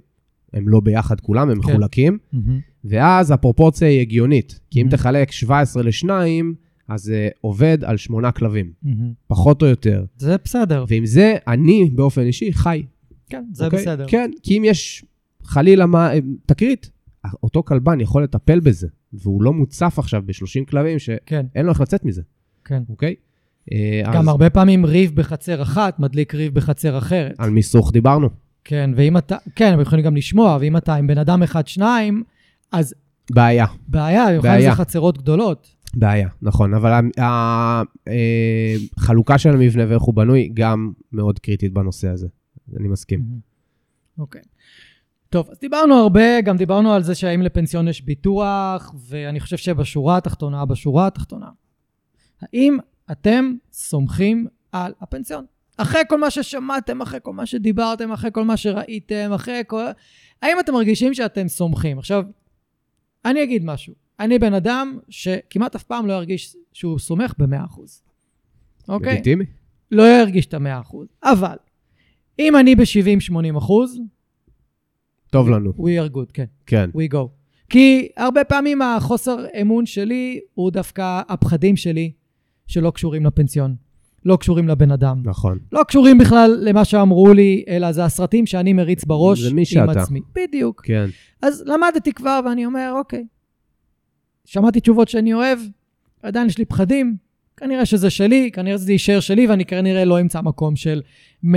הם 0.53 0.69
לא 0.69 0.80
ביחד 0.80 1.19
כולם, 1.19 1.49
הם 1.49 1.61
כן. 1.61 1.69
מחולקים. 1.69 2.18
מהמם. 2.34 2.60
ואז 2.84 3.32
הפרופורציה 3.32 3.88
היא 3.88 4.02
הגיונית. 4.02 4.60
כי 4.72 4.82
אם 4.82 4.88
Mhm. 4.88 4.91
תחלק 4.91 5.32
17 5.32 5.84
ל-2, 5.84 6.10
אז 6.88 7.02
זה 7.02 7.30
עובד 7.41 7.78
על 7.84 7.98
8 7.98 8.32
כלבים, 8.32 8.72
מהמם. 8.84 9.14
פחות 9.28 9.61
או 9.61 9.68
יותר. 9.68 10.06
זה 10.18 10.36
בסדר. 10.44 10.86
ועם 10.88 11.06
זה, 11.06 11.36
אני 11.48 11.90
באופן 11.95 12.22
אישי 12.22 12.53
חי. 12.53 12.84
כן, 13.30 13.44
זה 13.53 13.65
אוקיי? 13.65 13.80
בסדר. 13.82 14.06
כן, 14.07 14.32
כי 14.44 14.57
אם 14.57 14.64
יש 14.65 15.06
חלילה 15.44 15.86
מה, 15.86 16.10
תקרית, 16.45 16.91
אותו 17.44 17.64
כלבן 17.64 17.99
יכול 17.99 18.23
לטפל 18.23 18.60
בזה, 18.60 18.88
והוא 19.14 19.44
לא 19.44 19.53
מוצף 19.53 19.95
עכשיו 19.99 20.23
ב-30 20.26 20.65
כלבים 20.69 20.99
שאין 20.99 21.18
כן, 21.26 21.45
לו 21.65 21.69
איך 21.69 21.82
לצאת 21.82 22.06
מזה, 22.06 22.22
כן. 22.65 22.84
אוקיי? 22.90 23.10
אה, 23.10 23.31
גם 24.13 24.21
אז 24.21 24.27
הרבה 24.27 24.49
פעמים 24.49 24.85
ריב 24.85 25.15
בחצר 25.15 25.61
אחת 25.61 25.99
מדליק 25.99 26.35
ריב 26.35 26.53
בחצר 26.55 26.97
אחרת. 26.97 27.35
על 27.38 27.49
מיסוך 27.49 27.91
דיברנו. 27.91 28.29
כן, 28.63 28.91
ואם 28.95 29.17
אתה, 29.17 29.38
כן, 29.55 29.73
הם 29.73 29.79
יכולים 29.79 30.05
גם 30.05 30.15
לשמוע, 30.15 30.57
ואם 30.61 30.77
אתה 30.77 30.95
עם 30.95 31.07
בן 31.07 31.17
אדם 31.17 31.43
אחד, 31.43 31.67
שניים, 31.67 32.23
אז 32.71 32.93
בעיה, 33.31 33.65
בעיה, 33.88 34.27
במיוחד 34.27 34.47
אם. 34.47 34.61
זה 34.61 34.71
חצרות 34.71 35.17
גדולות. 35.17 35.75
בעיה, 35.95 36.29
נכון, 36.41 36.73
אבל 36.73 36.91
החלוקה 38.97 39.38
של 39.38 39.49
המבנה 39.49 39.83
ואיך 39.89 40.01
הוא 40.01 40.13
בנוי 40.13 40.49
גם 40.53 40.91
מאוד 41.11 41.39
קריטית 41.39 41.73
בנושא 41.73 42.07
הזה. 42.07 42.27
אני 42.79 42.88
מסכים. 42.88 43.23
אוקיי. 44.19 44.41
טוב, 45.29 45.47
אז 45.51 45.59
דיברנו 45.59 45.95
הרבה, 45.95 46.41
גם 46.41 46.57
דיברנו 46.57 46.93
על 46.93 47.03
זה 47.03 47.15
שהאם 47.15 47.41
לפנסיון 47.41 47.88
יש 47.88 48.01
ביטוח, 48.01 48.95
ואני 49.09 49.39
חושב 49.39 49.57
שבשורה 49.57 50.17
התחתונה, 50.17 50.65
בשורה 50.65 51.07
התחתונה, 51.07 51.49
האם 52.41 52.77
אתם 53.11 53.53
סומכים 53.71 54.47
על 54.71 54.93
הפנסיון? 55.01 55.45
אחרי 55.77 56.01
כל 56.09 56.17
מה 56.19 56.29
ששמעתם, 56.31 57.01
אחרי 57.01 57.19
כל 57.23 57.33
מה 57.33 57.45
שדיברתם, 57.45 58.11
אחרי 58.11 58.29
כל 58.33 58.43
מה 58.43 58.57
שראיתם, 58.57 59.31
אחרי 59.35 59.61
כל... 59.67 59.85
האם 60.41 60.59
אתם 60.59 60.73
מרגישים 60.73 61.13
שאתם 61.13 61.47
סומכים? 61.47 61.99
עכשיו, 61.99 62.23
אני 63.25 63.43
אגיד 63.43 63.65
משהו. 63.65 63.93
אני 64.19 64.39
בן 64.39 64.53
אדם 64.53 64.99
שכמעט 65.09 65.75
אף 65.75 65.83
פעם 65.83 66.07
לא 66.07 66.13
ירגיש 66.13 66.55
שהוא 66.73 66.99
סומך 66.99 67.33
ב-100%. 67.38 67.81
אוקיי? 68.89 69.13
לגיטימי? 69.13 69.45
לא 69.91 70.03
ירגיש 70.19 70.45
את 70.45 70.53
ה-100%. 70.53 70.95
אבל, 71.23 71.55
אם 72.39 72.55
אני 72.55 72.75
ב-70-80 72.75 73.57
אחוז, 73.57 73.99
טוב 75.29 75.49
לנו, 75.49 75.71
we 75.71 76.09
are 76.09 76.15
good, 76.15 76.31
כן, 76.33 76.45
כן. 76.65 76.89
we 76.95 77.13
go. 77.13 77.27
כי 77.69 78.07
הרבה 78.17 78.43
פעמים 78.43 78.81
החוסר 78.81 79.45
אמון 79.61 79.85
שלי 79.85 80.39
הוא 80.53 80.71
דווקא 80.71 81.21
הפחדים 81.29 81.75
שלי 81.75 82.11
שלא 82.72 82.91
קשורים 82.91 83.26
לפנסיון, 83.26 83.76
לא 84.26 84.35
קשורים 84.35 84.68
לבן 84.68 84.91
אדם, 84.91 85.22
נכון. 85.23 85.60
לא 85.72 85.84
קשורים 85.84 86.18
בכלל 86.18 86.57
למה 86.61 86.85
שאמרו 86.85 87.34
לי, 87.34 87.64
אלא 87.68 87.91
זה 87.91 88.06
הסרטים 88.06 88.45
שאני 88.45 88.73
מריץ 88.73 89.03
בראש 89.03 89.39
זה 89.39 89.53
מי 89.53 89.61
עם 89.61 89.65
שאתה. 89.65 90.02
עצמי. 90.02 90.19
בדיוק. 90.35 90.81
כן, 90.85 91.06
אז 91.41 91.64
למדתי 91.68 92.14
כבר 92.14 92.39
ואני 92.45 92.65
אומר, 92.65 92.93
אוקיי, 92.95 93.26
שמעתי 94.45 94.80
תשובות 94.80 95.07
שאני 95.07 95.34
אוהב, 95.34 95.60
עדיין 96.23 96.48
יש 96.48 96.57
לי 96.57 96.65
פחדים, 96.65 97.15
כנראה 97.57 97.85
שזה 97.85 98.10
שלי, 98.10 98.52
כנראה 98.53 98.77
שזה 98.77 98.91
יישאר 98.91 99.19
שלי, 99.19 99.48
ואני 99.48 99.65
כנראה 99.65 100.06
לא 100.06 100.22
אמצא 100.22 100.41
מקום 100.41 100.76
של 100.76 101.02
100%. 101.43 101.48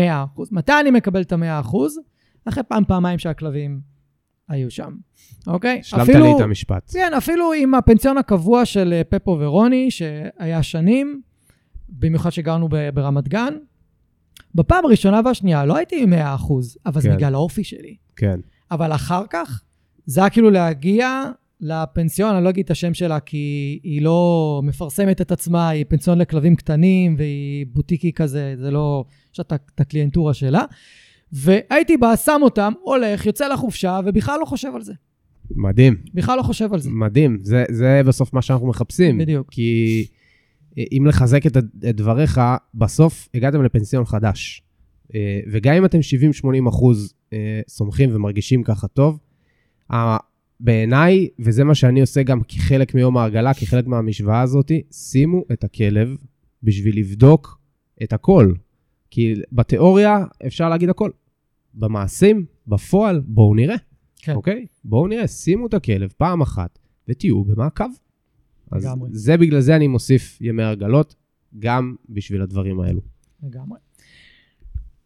מתי 0.51 0.73
אני 0.81 0.91
מקבל 0.91 1.23
את 1.23 1.33
ה-100%? 1.33 1.77
אחרי 2.45 2.63
פעם, 2.69 2.85
פעמיים 2.85 3.19
שהכלבים 3.19 3.94
היו 4.49 4.71
שם, 4.71 4.95
אוקיי? 5.47 5.79
השלמת 5.81 6.09
לי 6.09 6.33
את 6.37 6.41
המשפט. 6.41 6.91
כן, 6.93 7.13
אפילו 7.17 7.53
עם 7.53 7.75
הפנסיון 7.75 8.19
הקבוע 8.19 8.65
של 8.65 8.93
אה, 8.93 9.05
פפו 9.05 9.37
ורוני, 9.41 9.91
שהיה 9.91 10.63
שנים, 10.63 11.23
במיוחד 11.89 12.31
שגרנו 12.31 12.69
ברמת 12.95 13.29
גן, 13.29 13.55
בפעם 14.55 14.85
הראשונה 14.85 15.21
והשנייה 15.25 15.65
לא 15.65 15.77
הייתי 15.77 16.03
עם 16.03 16.13
100%, 16.13 16.17
אבל 16.87 17.01
זה 17.01 17.09
כן. 17.09 17.17
בגלל 17.17 17.35
האופי 17.35 17.65
שלי. 17.65 17.97
כן, 18.17 18.41
אבל 18.71 18.93
אחר 18.93 19.25
כך, 19.31 19.63
זה 20.07 20.21
היה 20.21 20.31
כאילו 20.31 20.51
להגיע 20.51 21.25
לפנסיון, 21.61 22.35
אני 22.35 22.45
לא 22.45 22.51
אגיד 22.51 22.65
את 22.65 22.71
השם 22.71 22.95
שלה, 22.95 23.21
כי 23.21 23.81
היא 23.83 24.03
לא 24.03 24.61
מפרסמת 24.65 25.21
את 25.21 25.33
עצמה, 25.33 25.69
היא 25.69 25.85
פנסיון 25.89 26.19
לכלבים 26.19 26.57
קטנים, 26.57 27.15
והיא 27.19 27.67
בוטיקי 27.69 28.13
כזה, 28.13 28.55
זה 28.59 28.71
לא... 28.71 29.05
יש 29.35 29.41
את 29.41 29.53
הקליינטורה 29.81 30.35
שלה. 30.35 30.65
והייתי 31.35 31.97
בא, 31.97 32.17
שם 32.17 32.41
אותם, 32.43 32.73
הולך, 32.83 33.27
יוצא 33.27 33.49
לחופשה, 33.49 34.01
ובכלל 34.05 34.41
לא 34.41 34.45
חושב 34.45 34.73
על 34.75 34.83
זה. 34.83 34.93
מדהים, 35.51 35.97
בכלל 36.15 36.37
לא 36.37 36.43
חושב 36.43 36.73
על 36.73 36.81
זה. 36.81 36.91
מדהים. 36.91 37.39
זה, 37.43 37.65
זה 37.71 38.01
בסוף 38.07 38.33
מה 38.33 38.43
שאנחנו 38.43 38.67
מחפשים. 38.67 39.19
בדיוק. 39.19 39.49
כי 39.51 40.07
אם 40.77 41.07
לחזק 41.07 41.47
את, 41.47 41.57
את 41.57 41.97
דבריך, 41.97 42.41
בסוף 42.75 43.29
הגעתם 43.35 43.63
לפנסיון 43.63 44.05
חדש. 44.05 44.63
אה, 45.15 45.41
וגם 45.53 45.75
אם 45.75 45.85
אתם 45.85 45.99
70-80 46.45 46.69
אחוז 46.69 47.15
אה, 47.33 47.61
סומכים 47.69 48.11
ומרגישים 48.13 48.63
ככה 48.63 48.89
טוב, 48.89 49.19
בעיניי, 50.61 51.29
וזה 51.39 51.65
מה 51.65 51.75
שאני 51.75 52.01
עושה 52.01 52.23
גם 52.23 52.41
כחלק 52.49 52.95
מיום 52.95 53.17
ההרגלה, 53.17 53.55
כחלק 53.55 53.87
מהמשוואה 53.87 54.41
הזאת, 54.41 54.73
שימו 54.93 55.43
את 55.53 55.65
הכלב 55.65 56.17
בשביל 56.63 56.99
לבדוק 56.99 57.59
את 58.03 58.13
הכל. 58.13 58.53
כי 59.11 59.35
בתיאוריה 59.53 60.25
אפשר 60.47 60.69
להגיד 60.69 60.89
הכל. 60.89 61.11
במעשים, 61.75 62.47
בפועל, 62.67 63.21
בואו 63.27 63.55
נראה, 63.55 63.77
כן. 64.19 64.35
אוקיי? 64.35 64.67
בואו 64.85 65.07
נראה, 65.09 65.27
שימו 65.27 65.67
את 65.67 65.75
הכלב 65.75 66.13
פעם 66.17 66.41
אחת 66.41 66.79
ותהיו 67.09 67.45
במעקב. 67.45 67.85
אז 68.73 68.85
לגמרי. 68.85 69.09
זה 69.13 69.37
בגלל 69.37 69.61
זה 69.61 69.77
אני 69.77 69.87
מוסיף 69.89 70.39
ימי 70.41 70.63
הרגלות, 70.63 71.15
גם 71.59 71.95
בשביל 72.09 72.43
הדברים 72.43 72.81
האלו. 72.81 73.01
לגמרי. 73.43 73.79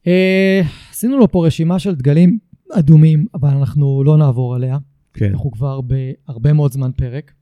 אה, 0.07 0.61
עשינו 0.90 1.19
לו 1.19 1.31
פה 1.32 1.47
רשימה 1.47 1.78
של 1.78 1.95
דגלים 1.95 2.39
אדומים, 2.73 3.27
אבל 3.35 3.49
אנחנו 3.49 4.05
לא 4.05 4.16
נעבור 4.16 4.55
עליה. 4.55 4.78
כן. 5.12 5.31
אנחנו 5.32 5.51
כבר 5.51 5.81
בהרבה 5.81 6.53
מאוד 6.53 6.73
זמן 6.73 6.90
פרק. 6.97 7.32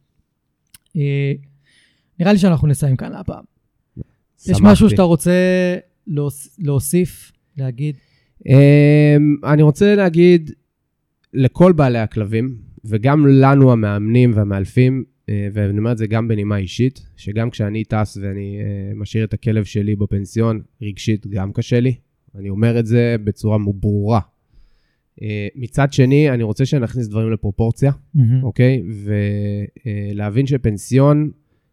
אה, 0.97 1.33
נראה 2.21 2.33
לי 2.33 2.39
שאנחנו 2.39 2.69
נסיים 2.69 2.97
כאן 2.97 3.13
להפעם. 3.13 3.45
יש 4.49 4.61
משהו 4.63 4.91
שאתה 4.91 5.03
רוצה 5.03 5.33
להוס- 6.07 6.57
להוסיף, 6.59 7.33
להגיד? 7.57 7.97
Um, 8.41 8.51
אני 9.45 9.63
רוצה 9.63 9.95
להגיד 9.95 10.51
לכל 11.35 11.73
בעלי 11.73 11.99
הכלבים, 11.99 12.57
וגם 12.85 13.27
לנו 13.27 13.73
המאמנים 13.73 14.33
והמאלפים, 14.35 15.05
uh, 15.07 15.33
ואני 15.53 15.79
אומר 15.79 15.93
את 15.93 15.99
זה 15.99 16.07
גם 16.07 16.29
בנימה 16.29 16.57
אישית, 16.57 17.07
שגם 17.17 17.51
כשאני 17.51 17.85
טס 17.85 18.19
ואני 18.23 18.59
uh, 18.61 18.97
משאיר 18.97 19.25
את 19.25 19.35
הכלב 19.35 19.65
שלי 19.65 19.97
בפנסיון, 19.97 20.61
רגשית 20.83 21.27
גם 21.27 21.53
קשה 21.53 21.81
לי. 21.81 21.95
אני 22.35 22.49
אומר 22.49 22.79
את 22.79 22.87
זה 22.87 23.17
בצורה 23.25 23.59
ברורה. 23.75 24.21
Uh, 25.21 25.23
מצד 25.57 25.93
שני, 25.93 26.31
אני 26.31 26.43
רוצה 26.43 26.67
שנכניס 26.67 27.09
דברים 27.09 27.33
לפרופורציה, 27.33 27.93
אוקיי? 28.43 28.83
ולהבין 30.15 30.47
שפנסיון 30.47 31.31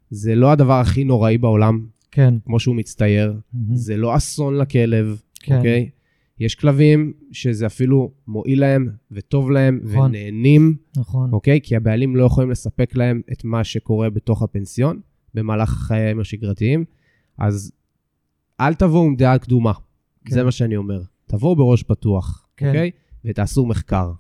זה 0.10 0.36
לא 0.36 0.52
הדבר 0.52 0.74
הכי 0.80 1.04
נוראי 1.04 1.38
בעולם, 1.38 1.86
כן. 2.12 2.34
כמו 2.46 2.60
שהוא 2.60 2.76
מצטייר. 2.76 3.34
זה 3.74 3.98
לא 3.98 4.16
אסון 4.16 4.58
לכלב, 4.58 5.22
כן. 5.40 5.58
אוקיי? 5.58 5.90
יש 6.40 6.56
כלבים 6.56 7.14
שזה 7.32 7.66
אפילו 7.66 8.12
מועיל 8.28 8.60
להם 8.60 8.90
וטוב 9.12 9.52
להם 9.52 9.80
נכון. 9.84 10.00
והם 10.00 10.12
נהנים, 10.12 10.76
נכון. 10.98 11.34
אוקיי? 11.34 11.60
כי 11.64 11.76
הבעלים 11.76 12.16
לא 12.16 12.24
יכולים 12.24 12.52
לספק 12.52 12.96
להם 12.96 13.22
את 13.32 13.44
מה 13.44 13.64
שקורה 13.64 14.10
בתוך 14.10 14.42
הפנסיון 14.42 15.00
במהלך 15.34 15.70
חייהם 15.70 16.20
השגרתיים. 16.20 16.86
אז 17.38 17.72
אל 18.60 18.74
תבואו 18.74 19.06
עם 19.06 19.16
דעה 19.16 19.38
קדומה, 19.38 19.74
כן. 20.26 20.34
זה 20.34 20.44
מה 20.44 20.52
שאני 20.52 20.76
אומר. 20.76 21.02
תבואו 21.26 21.56
בראש 21.56 21.84
פתוח, 21.84 22.48
כן. 22.58 22.68
אוקיי? 22.68 22.92
ותעשו 23.26 23.66
מחקר. 23.66 24.12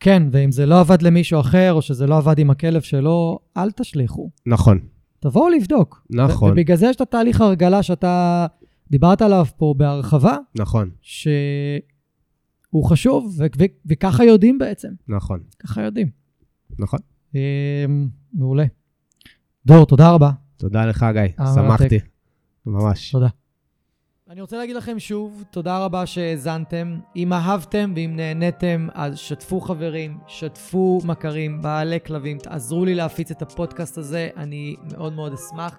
כן, 0.00 0.22
ואם 0.32 0.52
זה 0.52 0.66
לא 0.66 0.80
עבד 0.80 1.02
למישהו 1.02 1.40
אחר, 1.40 1.72
או 1.72 1.82
שזה 1.82 2.06
לא 2.06 2.16
עבד 2.16 2.38
עם 2.38 2.50
הכלב 2.50 2.80
שלו, 2.80 3.38
אל 3.56 3.70
תשליכו. 3.70 4.30
נכון, 4.46 4.78
תבואו 5.20 5.48
לבדוק. 5.48 6.06
נכון, 6.10 6.52
ובגלל 6.52 6.76
זה 6.76 6.86
יש 6.86 6.96
את 6.96 7.00
התהליך 7.00 7.40
הרגלה 7.40 7.82
שאתה 7.82 8.46
דיברת 8.90 9.22
עליו 9.22 9.46
פה 9.56 9.74
בהרחבה, 9.76 10.36
נכון, 10.54 10.90
שהוא 11.02 12.84
חשוב, 12.84 13.34
ו- 13.38 13.46
ו- 13.58 13.64
וככה 13.86 14.24
יודעים 14.24 14.58
בעצם. 14.58 14.88
נכון, 15.08 15.40
ככה 15.58 15.82
יודעים. 15.82 16.10
נכון. 16.78 16.98
אמ, 17.34 18.08
מעולה. 18.32 18.64
דור, 19.66 19.86
תודה 19.86 20.10
רבה. 20.10 20.30
תודה 20.56 20.86
לך, 20.86 21.06
גיא, 21.12 21.20
אה, 21.40 21.54
שמחתי. 21.54 21.98
ממש. 22.66 23.10
תודה. 23.10 23.28
אני 24.30 24.40
רוצה 24.40 24.56
להגיד 24.56 24.76
לכם 24.76 24.98
שוב, 24.98 25.44
תודה 25.50 25.84
רבה 25.84 26.06
שהאזנתם. 26.06 26.98
אם 27.16 27.32
אהבתם 27.32 27.92
ואם 27.96 28.12
נהניתם, 28.16 28.88
אז 28.94 29.18
שתפו 29.18 29.60
חברים, 29.60 30.18
שתפו 30.26 31.00
מכרים, 31.04 31.62
בעלי 31.62 31.98
כלבים, 32.06 32.38
תעזרו 32.38 32.84
לי 32.84 32.94
להפיץ 32.94 33.30
את 33.30 33.42
הפודקאסט 33.42 33.98
הזה, 33.98 34.28
אני 34.36 34.76
מאוד 34.92 35.12
מאוד 35.12 35.32
אשמח. 35.32 35.78